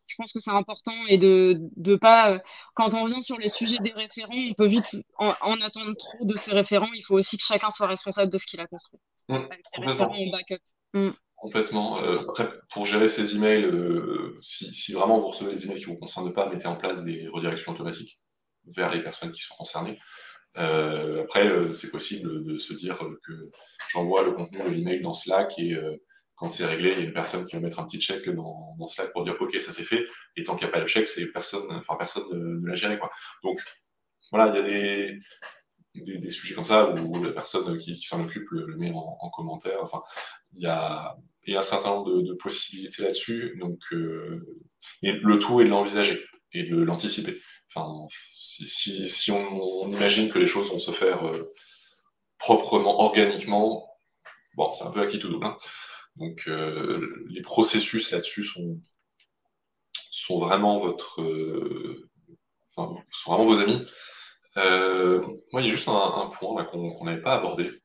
Je 0.07 0.15
pense 0.17 0.33
que 0.33 0.39
c'est 0.39 0.51
important 0.51 0.93
et 1.07 1.17
de 1.17 1.59
ne 1.77 1.95
pas. 1.95 2.31
Euh, 2.31 2.39
quand 2.73 2.93
on 2.93 3.05
vient 3.05 3.21
sur 3.21 3.37
les 3.37 3.47
sujets 3.47 3.77
des 3.79 3.91
référents, 3.91 4.33
on 4.33 4.53
peut 4.53 4.65
vite 4.65 4.95
en, 5.17 5.29
attendre 5.61 5.95
trop 5.97 6.25
de 6.25 6.35
ces 6.35 6.51
référents. 6.51 6.91
Il 6.95 7.01
faut 7.01 7.15
aussi 7.15 7.37
que 7.37 7.43
chacun 7.43 7.69
soit 7.71 7.87
responsable 7.87 8.31
de 8.31 8.37
ce 8.37 8.45
qu'il 8.45 8.59
a 8.59 8.67
construit. 8.67 8.99
Mmh, 9.29 9.37
complètement. 9.73 10.15
Mmh. 10.93 11.09
Complètement. 11.35 11.99
Euh, 12.01 12.21
après, 12.29 12.49
pour 12.71 12.85
gérer 12.85 13.07
ces 13.07 13.35
emails, 13.35 13.65
euh, 13.65 14.39
si, 14.41 14.93
vraiment 14.93 15.19
vous 15.19 15.27
recevez 15.27 15.53
des 15.53 15.65
emails 15.65 15.79
qui 15.79 15.89
ne 15.89 15.93
vous 15.93 15.99
concernent 15.99 16.33
pas, 16.33 16.49
mettez 16.49 16.67
en 16.67 16.75
place 16.75 17.03
des 17.03 17.27
redirections 17.27 17.73
automatiques 17.73 18.19
vers 18.75 18.91
les 18.91 19.01
personnes 19.01 19.31
qui 19.31 19.41
sont 19.41 19.55
concernées. 19.55 19.99
Après, 20.55 21.71
c'est 21.71 21.91
possible 21.91 22.43
de 22.43 22.57
se 22.57 22.73
dire 22.73 22.97
que 23.23 23.49
j'envoie 23.89 24.23
le 24.23 24.31
contenu 24.31 24.59
de 24.59 24.69
l'email 24.69 25.01
dans 25.01 25.13
Slack 25.13 25.59
et 25.59 25.77
quand 26.35 26.49
c'est 26.49 26.65
réglé, 26.65 26.91
il 26.91 26.97
y 26.97 27.01
a 27.01 27.05
une 27.05 27.13
personne 27.13 27.45
qui 27.45 27.55
va 27.55 27.61
mettre 27.61 27.79
un 27.79 27.85
petit 27.85 27.99
check 27.99 28.29
dans, 28.29 28.75
Slack 28.87 29.11
pour 29.13 29.23
dire 29.23 29.35
OK, 29.39 29.55
ça 29.59 29.71
c'est 29.71 29.83
fait. 29.83 30.05
Et 30.35 30.43
tant 30.43 30.55
qu'il 30.55 30.67
n'y 30.67 30.71
a 30.71 30.73
pas 30.73 30.81
le 30.81 30.87
check, 30.87 31.07
c'est 31.07 31.25
personne, 31.27 31.65
enfin 31.71 31.95
personne 31.97 32.25
ne, 32.31 32.67
l'a 32.67 32.75
géré. 32.75 32.99
Quoi. 32.99 33.09
Donc 33.43 33.59
voilà, 34.31 34.51
il 34.53 34.55
y 34.55 34.59
a 34.59 35.21
des, 36.03 36.17
des, 36.17 36.29
sujets 36.29 36.53
comme 36.53 36.65
ça 36.65 36.91
où 36.91 37.23
la 37.23 37.31
personne 37.31 37.77
qui, 37.77 37.95
s'en 37.95 38.21
occupe 38.23 38.49
le, 38.51 38.75
met 38.75 38.91
en, 38.93 39.29
commentaire. 39.29 39.79
Enfin, 39.81 40.01
il 40.53 40.63
y 40.63 40.67
a, 40.67 41.15
il 41.45 41.53
y 41.53 41.55
a 41.55 41.59
un 41.59 41.63
certain 41.63 41.89
nombre 41.89 42.21
de, 42.21 42.33
possibilités 42.33 43.03
là-dessus. 43.03 43.57
Donc, 43.59 43.79
euh, 43.93 44.45
le 45.01 45.39
tout 45.39 45.61
est 45.61 45.65
de 45.65 45.69
l'envisager 45.69 46.21
et 46.51 46.63
de 46.63 46.81
l'anticiper. 46.81 47.39
Si, 48.39 49.31
on, 49.31 49.89
imagine 49.89 50.29
que 50.29 50.39
les 50.39 50.45
choses 50.45 50.69
vont 50.69 50.79
se 50.79 50.91
faire 50.91 51.25
euh, 51.25 51.51
proprement, 52.37 53.01
organiquement, 53.01 53.89
bon, 54.55 54.71
c'est 54.73 54.85
un 54.85 54.91
peu 54.91 55.01
acquis 55.01 55.19
tout 55.19 55.29
double. 55.29 55.45
Hein. 55.45 55.57
Donc 56.15 56.47
euh, 56.47 57.25
les 57.27 57.41
processus 57.41 58.11
là-dessus 58.11 58.43
sont, 58.43 58.79
sont 60.09 60.39
vraiment 60.39 60.79
votre, 60.79 61.21
euh, 61.21 62.09
sont 62.75 63.03
vraiment 63.27 63.45
vos 63.45 63.59
amis. 63.59 63.83
Moi, 64.55 65.61
il 65.61 65.65
y 65.65 65.69
a 65.69 65.73
juste 65.73 65.89
un, 65.89 66.29
point 66.31 66.63
qu'on 66.65 67.03
n'avait 67.03 67.21
pas 67.21 67.35
abordé. 67.35 67.81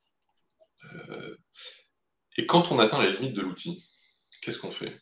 et 2.36 2.46
quand 2.46 2.70
on 2.70 2.78
atteint 2.78 3.02
les 3.02 3.12
limites 3.12 3.34
de 3.34 3.42
l'outil, 3.42 3.84
qu'est-ce 4.40 4.58
qu'on 4.58 4.70
fait? 4.70 5.00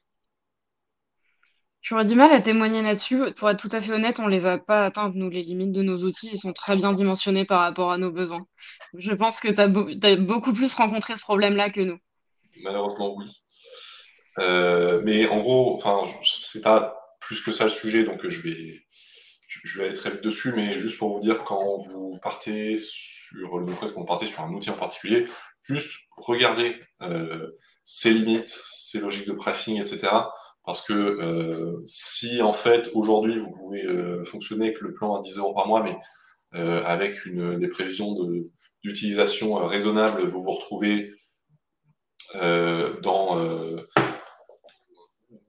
J'aurais 1.89 2.05
du 2.05 2.15
mal 2.15 2.31
à 2.33 2.43
témoigner 2.43 2.83
là-dessus. 2.83 3.33
Pour 3.33 3.49
être 3.49 3.59
tout 3.59 3.75
à 3.75 3.81
fait 3.81 3.93
honnête, 3.93 4.21
on 4.21 4.27
les 4.27 4.45
a 4.45 4.59
pas 4.59 4.85
atteintes, 4.85 5.15
nous, 5.15 5.31
les 5.31 5.43
limites 5.43 5.73
de 5.73 5.83
nos 5.83 6.05
outils. 6.05 6.29
Ils 6.31 6.39
sont 6.39 6.53
très 6.53 6.77
bien 6.77 6.93
dimensionnés 6.93 7.47
par 7.47 7.61
rapport 7.61 7.91
à 7.91 7.97
nos 7.97 8.13
besoins. 8.13 8.47
Je 8.93 9.15
pense 9.15 9.41
que 9.41 9.49
tu 9.49 9.59
as, 10.07 10.17
beaucoup 10.19 10.53
plus 10.53 10.75
rencontré 10.75 11.17
ce 11.17 11.23
problème-là 11.23 11.71
que 11.71 11.81
nous. 11.81 11.99
Malheureusement, 12.63 13.17
oui. 13.17 13.25
Euh, 14.39 15.01
mais 15.03 15.29
en 15.29 15.41
gros, 15.41 15.83
c'est 16.43 16.61
pas 16.61 16.95
plus 17.23 17.41
que 17.41 17.53
ça 17.53 17.65
le 17.65 17.71
sujet, 17.71 18.05
donc 18.05 18.21
je 18.29 18.43
vais, 18.43 18.83
je 19.49 19.79
vais 19.79 19.87
aller 19.87 19.97
très 19.97 20.11
vite 20.11 20.23
dessus, 20.23 20.53
mais 20.55 20.79
juste 20.79 20.99
pour 20.99 21.15
vous 21.15 21.21
dire, 21.21 21.43
quand 21.43 21.79
vous 21.79 22.19
partez 22.21 22.77
sur 22.77 23.57
le 23.57 23.73
quand 23.73 23.91
vous 23.95 24.05
partez 24.05 24.27
sur 24.27 24.43
un 24.43 24.53
outil 24.53 24.69
en 24.69 24.77
particulier, 24.77 25.27
juste 25.63 25.91
regardez 26.19 26.79
euh, 27.01 27.59
ses 27.83 28.11
limites, 28.13 28.63
ses 28.69 29.01
logiques 29.01 29.27
de 29.27 29.33
pricing, 29.33 29.81
etc. 29.81 30.09
Parce 30.69 30.83
que 30.83 30.93
euh, 30.93 31.83
si 31.87 32.43
en 32.43 32.53
fait 32.53 32.91
aujourd'hui 32.93 33.39
vous 33.39 33.51
pouvez 33.51 33.87
fonctionner 34.27 34.67
avec 34.67 34.83
le 34.83 34.93
plan 34.93 35.17
à 35.17 35.23
10 35.23 35.39
euros 35.39 35.55
par 35.55 35.67
mois, 35.67 35.83
mais 35.83 35.97
avec 36.53 37.25
une, 37.25 37.59
des 37.59 37.69
prévisions 37.69 38.15
d'utilisation 38.85 39.55
raisonnables, 39.67 40.27
vous 40.29 40.43
vous 40.43 40.51
retrouvez 40.51 41.11
euh, 42.35 43.01
dans 43.01 43.39
euh, 43.39 43.89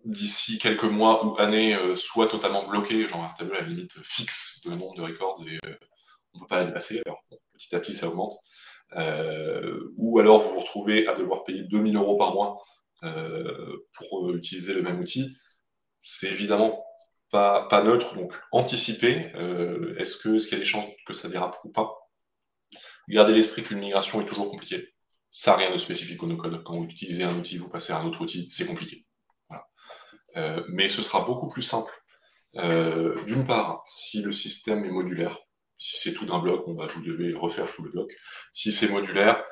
d'ici 0.06 0.58
quelques 0.60 0.86
mois 0.86 1.26
ou 1.26 1.38
années 1.38 1.76
euh, 1.76 1.94
soit 1.94 2.28
totalement 2.28 2.66
bloqué, 2.66 3.06
genre 3.08 3.26
Airtable 3.26 3.54
à 3.56 3.62
la 3.62 3.68
limite 3.68 4.02
fixe 4.04 4.62
de 4.64 4.72
nombre 4.72 4.96
de 4.96 5.02
records 5.02 5.44
et 5.46 5.60
on 6.34 6.38
ne 6.38 6.42
peut 6.42 6.48
pas 6.48 6.60
la 6.60 6.66
dépasser. 6.66 7.02
Alors 7.06 7.22
petit 7.54 7.76
à 7.76 7.80
petit 7.80 7.94
ça 7.94 8.08
augmente. 8.08 8.34
ou 9.98 10.20
alors 10.20 10.40
vous 10.40 10.54
vous 10.54 10.60
retrouvez 10.60 11.06
à 11.08 11.14
devoir 11.14 11.44
payer 11.44 11.64
2000 11.64 11.98
euros 11.98 12.18
par 12.18 12.34
mois 12.34 12.64
pour 13.02 14.34
utiliser 14.34 14.74
le 14.74 14.82
même 14.82 15.00
outil, 15.00 15.36
c'est 16.02 16.32
évidemment 16.32 16.84
pas, 17.32 17.68
neutre, 17.84 18.16
donc 18.16 18.34
anticiper, 18.52 19.32
est-ce 19.98 20.18
qu'il 20.18 20.36
est 20.36 20.52
y 20.52 20.56
a 20.56 20.58
des 20.58 20.64
chances 20.64 20.90
que 21.06 21.14
ça 21.14 21.30
dérape 21.30 21.58
ou 21.64 21.70
pas? 21.70 21.94
Gardez 23.08 23.34
l'esprit 23.34 23.64
qu'une 23.64 23.80
migration 23.80 24.22
est 24.22 24.26
toujours 24.26 24.50
compliquée. 24.50 24.94
Ça, 25.32 25.56
rien 25.56 25.72
de 25.72 25.78
spécifique 25.78 26.22
au 26.24 26.28
no-code. 26.28 26.64
Quand 26.64 26.78
vous 26.78 26.86
utilisez 26.86 27.24
un 27.24 27.36
outil, 27.36 27.58
vous 27.58 27.70
passez 27.70 27.94
à 27.94 28.00
un 28.00 28.06
autre 28.06 28.22
outil, 28.22 28.48
c'est 28.50 28.66
compliqué. 28.66 29.06
Euh, 30.38 30.64
mais 30.70 30.88
ce 30.88 31.02
sera 31.02 31.26
beaucoup 31.26 31.48
plus 31.48 31.62
simple. 31.62 31.92
Euh, 32.56 33.16
d'une 33.26 33.46
part, 33.46 33.82
si 33.86 34.22
le 34.22 34.32
système 34.32 34.86
est 34.86 34.90
modulaire, 34.90 35.40
si 35.78 35.98
c'est 35.98 36.14
tout 36.14 36.26
d'un 36.26 36.40
bloc, 36.40 36.64
vous 36.68 37.02
devez 37.02 37.34
refaire 37.34 37.72
tout 37.74 37.84
le 37.84 37.92
bloc. 37.92 38.12
Si 38.54 38.72
c'est 38.72 38.90
modulaire, 38.90 39.44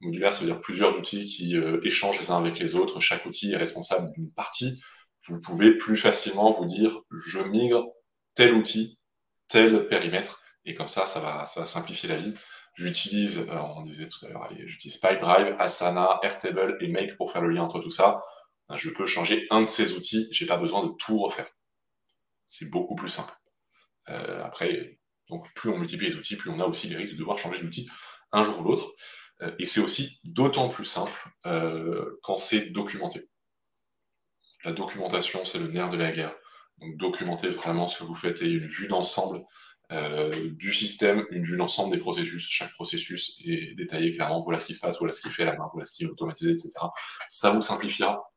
modulaire, 0.00 0.32
ça 0.32 0.40
veut 0.40 0.46
dire 0.46 0.60
plusieurs 0.60 0.98
outils 0.98 1.24
qui 1.24 1.56
euh, 1.56 1.80
échangent 1.84 2.20
les 2.20 2.30
uns 2.30 2.38
avec 2.38 2.58
les 2.58 2.74
autres. 2.74 3.00
Chaque 3.00 3.26
outil 3.26 3.52
est 3.52 3.56
responsable 3.56 4.12
d'une 4.12 4.32
partie. 4.32 4.80
Vous 5.28 5.40
pouvez 5.40 5.76
plus 5.76 5.96
facilement 5.96 6.50
vous 6.50 6.66
dire, 6.66 7.00
je 7.10 7.40
migre 7.40 7.86
tel 8.34 8.54
outil, 8.54 8.98
tel 9.48 9.88
périmètre, 9.88 10.40
et 10.64 10.74
comme 10.74 10.88
ça, 10.88 11.06
ça 11.06 11.20
va, 11.20 11.44
simplifier 11.66 12.08
la 12.08 12.16
vie. 12.16 12.34
J'utilise, 12.74 13.46
euh, 13.48 13.58
on 13.76 13.82
disait 13.82 14.08
tout 14.08 14.24
à 14.26 14.28
l'heure, 14.28 14.48
j'utilise 14.66 14.98
Pipedrive, 14.98 15.56
Asana, 15.58 16.20
Airtable 16.22 16.76
et 16.80 16.88
Make 16.88 17.16
pour 17.16 17.32
faire 17.32 17.42
le 17.42 17.50
lien 17.50 17.62
entre 17.62 17.80
tout 17.80 17.90
ça. 17.90 18.20
Ben, 18.68 18.76
je 18.76 18.90
peux 18.90 19.06
changer 19.06 19.46
un 19.50 19.60
de 19.60 19.66
ces 19.66 19.94
outils, 19.94 20.28
j'ai 20.30 20.46
pas 20.46 20.58
besoin 20.58 20.84
de 20.84 20.92
tout 20.98 21.16
refaire. 21.18 21.48
C'est 22.46 22.68
beaucoup 22.70 22.96
plus 22.96 23.08
simple. 23.08 23.32
Euh, 24.08 24.42
après, 24.44 24.98
donc 25.28 25.46
plus 25.54 25.70
on 25.70 25.78
multiplie 25.78 26.08
les 26.08 26.16
outils, 26.16 26.36
plus 26.36 26.50
on 26.50 26.60
a 26.60 26.66
aussi 26.66 26.88
les 26.88 26.96
risques 26.96 27.14
de 27.14 27.18
devoir 27.18 27.38
changer 27.38 27.60
d'outil 27.62 27.88
un 28.32 28.42
jour 28.42 28.60
ou 28.60 28.64
l'autre. 28.64 28.92
Euh, 29.42 29.54
et 29.58 29.66
c'est 29.66 29.80
aussi 29.80 30.20
d'autant 30.24 30.68
plus 30.68 30.84
simple 30.84 31.28
quand 32.22 32.36
c'est 32.36 32.70
documenté. 32.70 33.28
La 34.64 34.72
documentation, 34.72 35.44
c'est 35.44 35.58
le 35.58 35.68
nerf 35.68 35.90
de 35.90 35.96
la 35.96 36.10
guerre. 36.10 36.34
Donc 36.78 36.96
documenter 36.96 37.48
vraiment 37.48 37.88
ce 37.88 38.00
que 38.00 38.04
vous 38.04 38.14
faites 38.14 38.42
et 38.42 38.50
une 38.50 38.66
vue 38.66 38.88
d'ensemble 38.88 39.44
euh, 39.92 40.50
du 40.50 40.74
système, 40.74 41.24
une 41.30 41.44
vue 41.44 41.56
d'ensemble 41.56 41.94
des 41.94 42.00
processus. 42.00 42.48
Chaque 42.48 42.72
processus 42.72 43.40
est 43.44 43.74
détaillé 43.74 44.14
clairement. 44.14 44.42
Voilà 44.42 44.58
ce 44.58 44.66
qui 44.66 44.74
se 44.74 44.80
passe, 44.80 44.98
voilà 44.98 45.12
ce 45.12 45.20
qui 45.20 45.30
fait 45.30 45.44
la 45.44 45.56
main, 45.56 45.68
voilà 45.72 45.84
ce 45.84 45.94
qui 45.94 46.02
est 46.02 46.08
automatisé, 46.08 46.50
etc. 46.50 46.72
Ça 47.28 47.50
vous 47.50 47.62
simplifiera 47.62 48.32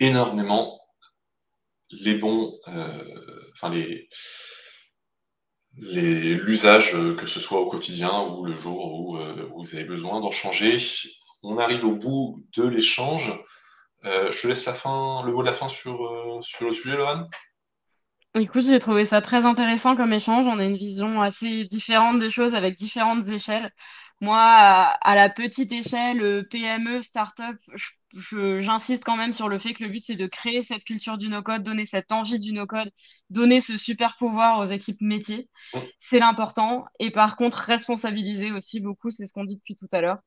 énormément 0.00 0.80
les 1.90 2.16
bons, 2.16 2.58
euh, 2.66 3.50
enfin 3.52 3.70
les 3.70 4.08
l'usage, 5.76 6.92
que 7.16 7.26
ce 7.26 7.40
soit 7.40 7.60
au 7.60 7.66
quotidien 7.66 8.22
ou 8.22 8.44
le 8.44 8.54
jour 8.54 8.94
où, 8.94 9.16
euh, 9.16 9.48
vous 9.54 9.74
avez 9.74 9.84
besoin 9.84 10.20
d'en 10.20 10.30
changer. 10.30 10.78
On 11.42 11.58
arrive 11.58 11.84
au 11.84 11.94
bout 11.94 12.44
de 12.56 12.66
l'échange. 12.66 13.32
je 14.04 14.40
te 14.40 14.48
laisse 14.48 14.64
la 14.64 14.72
fin, 14.72 15.22
le 15.24 15.32
mot 15.32 15.42
de 15.42 15.46
la 15.46 15.52
fin 15.52 15.68
sur, 15.68 16.38
sur 16.42 16.66
le 16.66 16.72
sujet, 16.72 16.96
Laurent. 16.96 17.28
Écoute, 18.38 18.64
j'ai 18.64 18.78
trouvé 18.78 19.06
ça 19.06 19.22
très 19.22 19.46
intéressant 19.46 19.96
comme 19.96 20.12
échange. 20.12 20.46
On 20.46 20.58
a 20.58 20.64
une 20.64 20.76
vision 20.76 21.22
assez 21.22 21.64
différente 21.64 22.18
des 22.18 22.28
choses 22.28 22.54
avec 22.54 22.76
différentes 22.76 23.26
échelles. 23.28 23.70
Moi, 24.20 24.38
à, 24.38 25.14
la 25.14 25.28
petite 25.28 25.72
échelle, 25.72 26.22
euh, 26.22 26.42
PME, 26.50 27.02
start-up, 27.02 27.56
j'insiste 28.14 29.04
quand 29.04 29.16
même 29.16 29.34
sur 29.34 29.48
le 29.48 29.58
fait 29.58 29.74
que 29.74 29.84
le 29.84 29.90
but, 29.90 30.02
c'est 30.04 30.16
de 30.16 30.26
créer 30.26 30.62
cette 30.62 30.84
culture 30.84 31.18
du 31.18 31.28
no-code, 31.28 31.62
donner 31.62 31.84
cette 31.84 32.10
envie 32.12 32.38
du 32.38 32.52
no-code, 32.52 32.90
donner 33.30 33.60
ce 33.60 33.76
super 33.76 34.16
pouvoir 34.16 34.58
aux 34.58 34.64
équipes 34.64 35.02
métiers. 35.02 35.50
C'est 35.98 36.18
l'important. 36.18 36.86
Et 36.98 37.10
par 37.10 37.36
contre, 37.36 37.58
responsabiliser 37.58 38.52
aussi 38.52 38.80
beaucoup, 38.80 39.10
c'est 39.10 39.26
ce 39.26 39.32
qu'on 39.34 39.44
dit 39.44 39.56
depuis 39.56 39.74
tout 39.74 39.88
à 39.92 40.00
l'heure. 40.00 40.18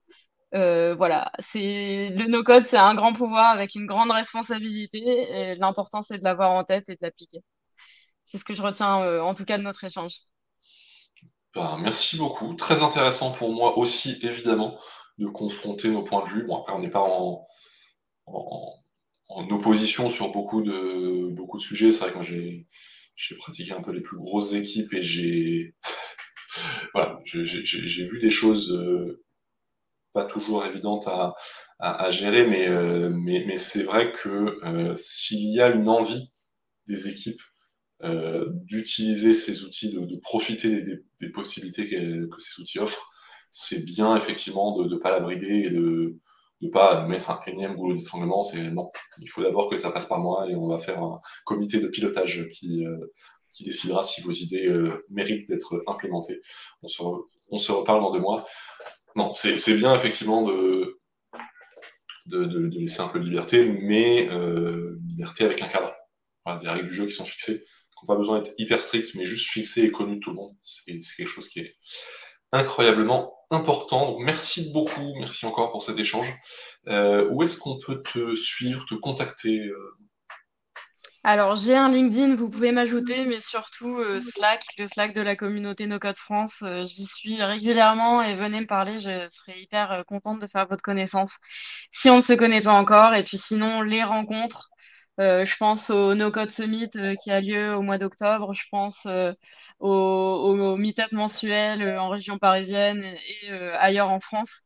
Euh, 0.55 0.95
voilà, 0.95 1.31
c'est 1.39 2.09
le 2.09 2.27
no-code, 2.27 2.65
c'est 2.65 2.77
un 2.77 2.95
grand 2.95 3.13
pouvoir 3.13 3.47
avec 3.51 3.75
une 3.75 3.85
grande 3.87 4.11
responsabilité. 4.11 5.55
L'important, 5.59 6.01
c'est 6.03 6.19
de 6.19 6.23
l'avoir 6.23 6.51
en 6.51 6.63
tête 6.63 6.89
et 6.89 6.93
de 6.93 6.99
l'appliquer. 7.01 7.39
C'est 8.25 8.37
ce 8.37 8.45
que 8.45 8.53
je 8.53 8.61
retiens 8.61 9.01
euh, 9.03 9.21
en 9.21 9.33
tout 9.33 9.45
cas 9.45 9.57
de 9.57 9.63
notre 9.63 9.83
échange. 9.83 10.13
Ben, 11.55 11.77
merci 11.81 12.17
beaucoup. 12.17 12.53
Très 12.53 12.83
intéressant 12.83 13.31
pour 13.31 13.51
moi 13.53 13.77
aussi, 13.77 14.19
évidemment, 14.21 14.79
de 15.17 15.27
confronter 15.27 15.89
nos 15.89 16.03
points 16.03 16.23
de 16.25 16.29
vue. 16.29 16.45
Bon, 16.45 16.57
après, 16.59 16.73
on 16.73 16.79
n'est 16.79 16.89
pas 16.89 17.01
en, 17.01 17.47
opposition 19.51 20.09
sur 20.09 20.31
beaucoup 20.31 20.61
de, 20.61 21.29
beaucoup 21.33 21.57
de 21.57 21.63
sujets. 21.63 21.91
C'est 21.91 22.01
vrai 22.01 22.09
que 22.11 22.15
moi, 22.15 22.23
j'ai, 22.23 22.67
pratiqué 23.37 23.73
un 23.73 23.81
peu 23.81 23.91
les 23.91 24.01
plus 24.01 24.17
grosses 24.17 24.53
équipes 24.53 24.93
et 24.93 25.01
j'ai, 25.01 25.75
voilà, 26.93 27.19
j'ai, 27.23 28.07
vu 28.07 28.19
des 28.19 28.29
choses 28.31 28.71
euh, 28.71 29.23
pas 30.13 30.25
toujours 30.25 30.65
évidentes 30.65 31.07
à, 31.07 32.11
gérer, 32.11 32.41
euh, 32.67 33.09
mais, 33.09 33.43
mais, 33.47 33.57
c'est 33.57 33.83
vrai 33.83 34.11
que 34.11 34.93
s'il 34.97 35.51
y 35.53 35.61
a 35.61 35.71
une 35.71 35.89
envie 35.89 36.31
des 36.87 37.07
équipes 37.07 37.41
euh, 37.41 37.48
d'utiliser 38.01 39.33
ces 39.33 39.63
outils, 39.63 39.93
de, 39.93 40.15
profiter 40.17 40.83
des, 41.19 41.29
possibilités 41.29 41.89
que, 41.89 42.29
ces 42.39 42.61
outils 42.61 42.79
offrent, 42.79 43.11
c'est 43.51 43.83
bien 43.83 44.15
effectivement 44.15 44.77
de 44.77 44.87
ne 44.87 44.95
pas 44.97 45.11
la 45.11 45.19
brider 45.19 45.63
et 45.65 45.69
de 45.69 46.17
ne 46.61 46.69
pas 46.69 47.05
mettre 47.07 47.29
un 47.29 47.39
énième 47.47 47.75
goulot 47.75 47.95
d'étranglement. 47.95 48.43
C'est 48.43 48.71
non, 48.71 48.91
il 49.19 49.29
faut 49.29 49.41
d'abord 49.41 49.69
que 49.69 49.77
ça 49.77 49.91
passe 49.91 50.05
par 50.05 50.19
moi 50.19 50.49
et 50.49 50.55
on 50.55 50.67
va 50.67 50.77
faire 50.77 51.01
un 51.01 51.19
comité 51.45 51.79
de 51.79 51.87
pilotage 51.87 52.47
qui, 52.49 52.85
euh, 52.85 52.97
décidera 53.61 54.03
si 54.03 54.21
vos 54.21 54.31
idées 54.31 54.67
euh, 54.67 55.05
méritent 55.09 55.47
d'être 55.49 55.83
implémentées. 55.87 56.39
On 56.83 56.87
se, 56.87 57.03
se 57.57 57.71
reparle 57.71 58.01
dans 58.01 58.13
deux 58.13 58.21
mois. 58.21 58.45
Non, 59.15 59.33
c'est 59.33 59.73
bien 59.75 59.93
effectivement 59.93 60.43
de, 60.43 60.99
de, 62.27 62.69
laisser 62.77 63.01
un 63.01 63.07
peu 63.07 63.19
de 63.19 63.25
liberté, 63.25 63.67
mais 63.67 64.29
liberté 65.07 65.43
avec 65.43 65.61
un 65.61 65.67
cadre. 65.67 65.93
Des 66.61 66.67
règles 66.67 66.87
du 66.87 66.93
jeu 66.93 67.05
qui 67.05 67.11
sont 67.11 67.25
fixées 67.25 67.63
pas 68.07 68.15
besoin 68.15 68.39
d'être 68.39 68.53
hyper 68.57 68.81
strict, 68.81 69.15
mais 69.15 69.25
juste 69.25 69.49
fixé 69.49 69.81
et 69.81 69.91
connu 69.91 70.15
de 70.15 70.19
tout 70.19 70.31
le 70.31 70.35
monde. 70.35 70.55
C'est 70.61 70.85
quelque 71.17 71.27
chose 71.27 71.49
qui 71.49 71.59
est 71.59 71.75
incroyablement 72.51 73.33
important. 73.51 74.17
merci 74.19 74.71
beaucoup, 74.71 75.13
merci 75.19 75.45
encore 75.45 75.71
pour 75.71 75.83
cet 75.83 75.97
échange. 75.99 76.33
Euh, 76.87 77.27
où 77.29 77.43
est-ce 77.43 77.57
qu'on 77.57 77.77
peut 77.77 78.01
te 78.01 78.35
suivre, 78.35 78.85
te 78.85 78.95
contacter 78.95 79.59
euh? 79.59 79.97
Alors, 81.23 81.57
j'ai 81.57 81.75
un 81.75 81.91
LinkedIn, 81.91 82.35
vous 82.37 82.49
pouvez 82.49 82.71
m'ajouter, 82.71 83.25
mais 83.25 83.41
surtout 83.41 83.97
euh, 83.97 84.21
Slack, 84.21 84.63
le 84.77 84.87
Slack 84.87 85.13
de 85.13 85.21
la 85.21 85.35
communauté 85.35 85.85
No 85.85 85.99
Code 85.99 86.15
France. 86.15 86.63
J'y 86.85 87.05
suis 87.05 87.43
régulièrement 87.43 88.21
et 88.21 88.35
venez 88.35 88.61
me 88.61 88.67
parler, 88.67 88.97
je 88.97 89.27
serai 89.27 89.59
hyper 89.59 90.03
contente 90.07 90.39
de 90.39 90.47
faire 90.47 90.65
votre 90.67 90.81
connaissance 90.81 91.33
si 91.91 92.09
on 92.09 92.17
ne 92.17 92.21
se 92.21 92.33
connaît 92.33 92.61
pas 92.61 92.73
encore. 92.73 93.13
Et 93.15 93.23
puis 93.23 93.37
sinon, 93.37 93.81
les 93.81 94.03
rencontres, 94.03 94.68
je 95.19 95.57
pense 95.57 95.89
au 95.89 96.15
No 96.15 96.31
Code 96.31 96.51
Summit 96.51 96.89
euh, 96.95 97.13
qui 97.21 97.31
a 97.31 97.41
lieu 97.41 97.75
au 97.75 97.81
mois 97.81 97.97
d'octobre. 97.97 98.53
Je 98.53 98.65
pense 98.71 99.05
euh, 99.05 99.33
au, 99.79 99.89
au, 99.89 100.77
meet-up 100.77 101.11
mensuel 101.11 101.83
en 101.99 102.09
région 102.09 102.37
parisienne 102.37 103.03
et 103.03 103.51
ailleurs 103.51 104.09
en 104.09 104.19
France. 104.19 104.61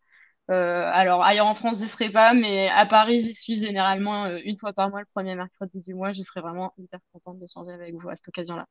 alors, 0.48 1.24
ailleurs 1.24 1.48
en 1.48 1.56
France, 1.56 1.78
j'y 1.80 1.88
serai 1.88 2.10
pas, 2.12 2.34
mais 2.34 2.70
à 2.70 2.86
Paris, 2.86 3.24
j'y 3.24 3.36
suis 3.36 3.58
généralement 3.58 4.28
une 4.28 4.58
fois 4.58 4.74
par 4.74 4.90
mois, 4.90 5.00
le 5.00 5.06
premier 5.14 5.36
mercredi 5.36 5.80
du 5.80 5.94
mois. 5.94 6.12
J'y 6.12 6.24
serai 6.24 6.42
vraiment 6.42 6.74
hyper 6.78 7.00
contente 7.12 7.40
d'échanger 7.40 7.72
avec 7.72 7.94
vous 7.96 8.10
à 8.10 8.16
cette 8.16 8.28
occasion-là. 8.28 8.66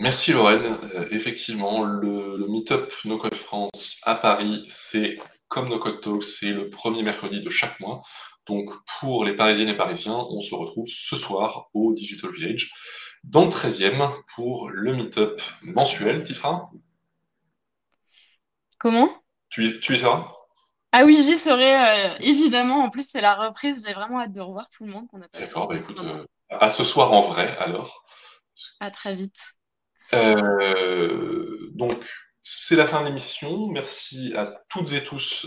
Merci 0.00 0.32
Lorraine. 0.32 0.76
effectivement, 1.10 1.84
le, 1.84 2.36
le 2.36 2.46
Meetup 2.48 2.92
No 3.04 3.18
Code 3.18 3.34
France 3.34 3.98
à 4.04 4.14
Paris, 4.14 4.64
c'est 4.68 5.16
comme 5.48 5.68
No 5.68 5.78
Code 5.78 6.00
Talk, 6.00 6.22
c'est 6.22 6.52
le 6.52 6.70
premier 6.70 7.02
mercredi 7.02 7.40
de 7.40 7.50
chaque 7.50 7.80
mois. 7.80 8.02
Donc 8.46 8.70
pour 8.98 9.24
les 9.24 9.34
Parisiennes 9.34 9.68
et 9.68 9.76
Parisiens, 9.76 10.26
on 10.30 10.40
se 10.40 10.54
retrouve 10.54 10.86
ce 10.86 11.16
soir 11.16 11.68
au 11.74 11.92
Digital 11.92 12.32
Village, 12.32 12.72
dans 13.22 13.44
le 13.44 13.50
13e, 13.50 14.10
pour 14.34 14.70
le 14.70 14.94
meet-up 14.94 15.40
mensuel. 15.62 16.24
Tu 16.24 16.34
seras? 16.34 16.68
Comment? 18.78 19.08
Tu, 19.50 19.78
tu 19.80 19.94
y 19.94 19.98
seras? 19.98 20.32
Ah 20.92 21.04
oui, 21.04 21.22
j'y 21.22 21.36
serai, 21.36 22.14
euh, 22.14 22.16
évidemment. 22.20 22.82
En 22.82 22.90
plus, 22.90 23.08
c'est 23.08 23.20
la 23.20 23.34
reprise. 23.36 23.84
J'ai 23.86 23.92
vraiment 23.92 24.20
hâte 24.20 24.32
de 24.32 24.40
revoir 24.40 24.68
tout 24.70 24.84
le 24.84 24.92
monde. 24.92 25.06
D'accord, 25.34 25.68
bah 25.68 25.76
écoute, 25.76 26.00
euh, 26.00 26.24
à 26.48 26.70
ce 26.70 26.82
soir 26.82 27.12
en 27.12 27.22
vrai, 27.22 27.56
alors. 27.58 28.04
À 28.80 28.90
très 28.90 29.14
vite. 29.14 29.36
Euh, 30.14 31.58
donc, 31.74 32.04
c'est 32.42 32.74
la 32.74 32.86
fin 32.86 33.02
de 33.02 33.06
l'émission. 33.06 33.68
Merci 33.68 34.32
à 34.34 34.52
toutes 34.68 34.92
et 34.92 35.04
tous 35.04 35.46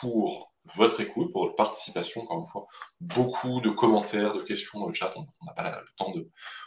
pour 0.00 0.51
votre 0.76 1.00
écoute, 1.00 1.32
pour 1.32 1.44
votre 1.44 1.56
participation, 1.56 2.22
encore 2.22 2.38
une 2.38 2.46
fois. 2.46 2.66
Beaucoup 3.00 3.60
de 3.60 3.70
commentaires, 3.70 4.32
de 4.32 4.42
questions 4.42 4.80
dans 4.80 4.88
le 4.88 4.94
chat. 4.94 5.12
On 5.16 5.26
n'a 5.44 5.52
pas 5.52 5.80
le 5.80 5.86
temps 5.96 6.12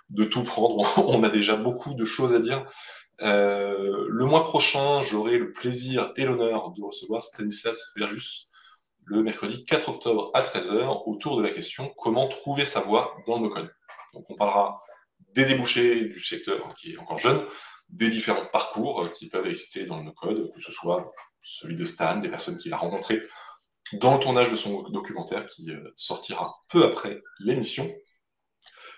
de, 0.09 0.23
tout 0.25 0.43
prendre. 0.43 0.85
On 1.07 1.23
a 1.23 1.29
déjà 1.29 1.55
beaucoup 1.55 1.93
de 1.93 2.05
choses 2.05 2.33
à 2.33 2.39
dire. 2.39 2.65
Euh, 3.21 4.05
le 4.09 4.25
mois 4.25 4.43
prochain, 4.43 5.01
j'aurai 5.01 5.37
le 5.37 5.51
plaisir 5.51 6.11
et 6.17 6.25
l'honneur 6.25 6.71
de 6.71 6.83
recevoir 6.83 7.23
Stanislas 7.23 7.93
Verjus 7.95 8.49
le 9.05 9.21
mercredi 9.21 9.63
4 9.63 9.89
octobre 9.89 10.31
à 10.33 10.41
13h 10.41 11.03
autour 11.05 11.37
de 11.37 11.43
la 11.43 11.51
question 11.51 11.93
comment 11.97 12.27
trouver 12.27 12.65
sa 12.65 12.81
voie 12.81 13.15
dans 13.27 13.39
nos 13.39 13.49
codes? 13.49 13.71
Donc 14.13 14.29
on 14.29 14.35
parlera 14.35 14.81
des 15.33 15.45
débouchés 15.45 16.05
du 16.05 16.19
secteur 16.19 16.73
qui 16.73 16.93
est 16.93 16.97
encore 16.97 17.19
jeune, 17.19 17.45
des 17.89 18.09
différents 18.09 18.47
parcours 18.47 19.11
qui 19.11 19.29
peuvent 19.29 19.45
exister 19.45 19.85
dans 19.85 19.97
le 19.97 20.03
no-code, 20.03 20.51
que 20.53 20.59
ce 20.59 20.71
soit 20.71 21.13
celui 21.43 21.75
de 21.75 21.85
Stan, 21.85 22.17
des 22.17 22.29
personnes 22.29 22.57
qu'il 22.57 22.73
a 22.73 22.77
rencontrées 22.77 23.21
dans 23.93 24.13
le 24.13 24.19
tournage 24.19 24.49
de 24.49 24.55
son 24.55 24.83
documentaire 24.89 25.45
qui 25.45 25.69
sortira 25.95 26.55
peu 26.69 26.83
après 26.83 27.21
l'émission, 27.39 27.93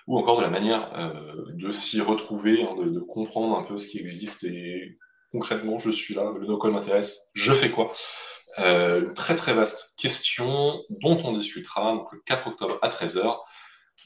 ou 0.07 0.18
encore 0.18 0.38
de 0.38 0.43
la 0.43 0.49
manière 0.49 0.91
de 1.53 1.72
s'y 1.72 1.99
retrouver, 1.99 2.64
hein, 2.64 2.76
de, 2.77 2.99
comprendre 2.99 3.57
un 3.57 3.64
peu 3.64 3.77
ce 3.77 3.88
qui 3.88 3.99
existe 3.99 4.45
et 4.45 4.97
concrètement, 5.31 5.77
je 5.77 5.91
suis 5.91 6.14
là, 6.14 6.31
le 6.39 6.47
no-code 6.47 6.72
m'intéresse, 6.72 7.30
je 7.34 7.53
fais 7.53 7.69
quoi? 7.69 7.91
Euh, 8.59 9.01
Une 9.01 9.14
très 9.14 9.35
très 9.35 9.53
vaste 9.53 9.93
question 9.99 10.81
dont 10.89 11.22
on 11.23 11.34
discutera 11.34 11.93
donc, 11.93 12.11
le 12.11 12.22
4 12.26 12.47
octobre 12.47 12.80
à 12.81 12.89
13h. 12.89 13.38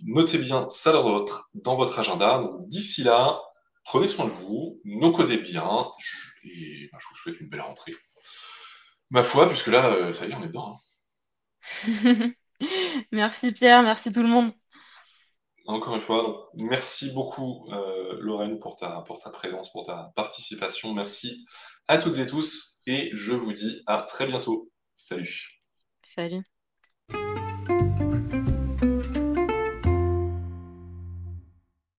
Notez 0.05 0.37
bien 0.37 0.67
ça 0.69 0.91
dans 0.91 1.03
votre, 1.03 1.49
dans 1.53 1.75
votre 1.75 1.99
agenda. 1.99 2.49
D'ici 2.61 3.03
là, 3.03 3.39
prenez 3.85 4.07
soin 4.07 4.25
de 4.25 4.31
vous, 4.31 4.81
no-codez 4.83 5.37
bien, 5.37 5.87
et 6.43 6.89
bah, 6.91 6.97
je 6.99 7.07
vous 7.09 7.15
souhaite 7.15 7.39
une 7.39 7.49
belle 7.49 7.61
rentrée. 7.61 7.93
Ma 9.11 9.25
foi, 9.25 9.47
puisque 9.47 9.67
là, 9.67 9.91
euh, 9.91 10.13
ça 10.13 10.25
y 10.25 10.31
est, 10.31 10.35
on 10.35 10.43
est 10.43 10.47
dedans. 10.47 10.79
Hein. 11.85 12.31
merci 13.11 13.51
Pierre, 13.51 13.83
merci 13.83 14.11
tout 14.11 14.23
le 14.23 14.29
monde. 14.29 14.53
Encore 15.67 15.95
une 15.95 16.01
fois, 16.01 16.49
merci 16.55 17.11
beaucoup 17.11 17.69
euh, 17.71 18.17
Lorraine 18.19 18.57
pour 18.57 18.77
ta, 18.77 19.01
pour 19.01 19.19
ta 19.19 19.29
présence, 19.29 19.71
pour 19.71 19.85
ta 19.85 20.11
participation. 20.15 20.93
Merci 20.93 21.45
à 21.89 21.97
toutes 21.97 22.17
et 22.17 22.25
tous 22.25 22.81
et 22.87 23.11
je 23.13 23.33
vous 23.33 23.51
dis 23.53 23.83
à 23.85 24.01
très 24.03 24.27
bientôt. 24.27 24.71
Salut. 24.95 25.61
Salut. 26.15 26.43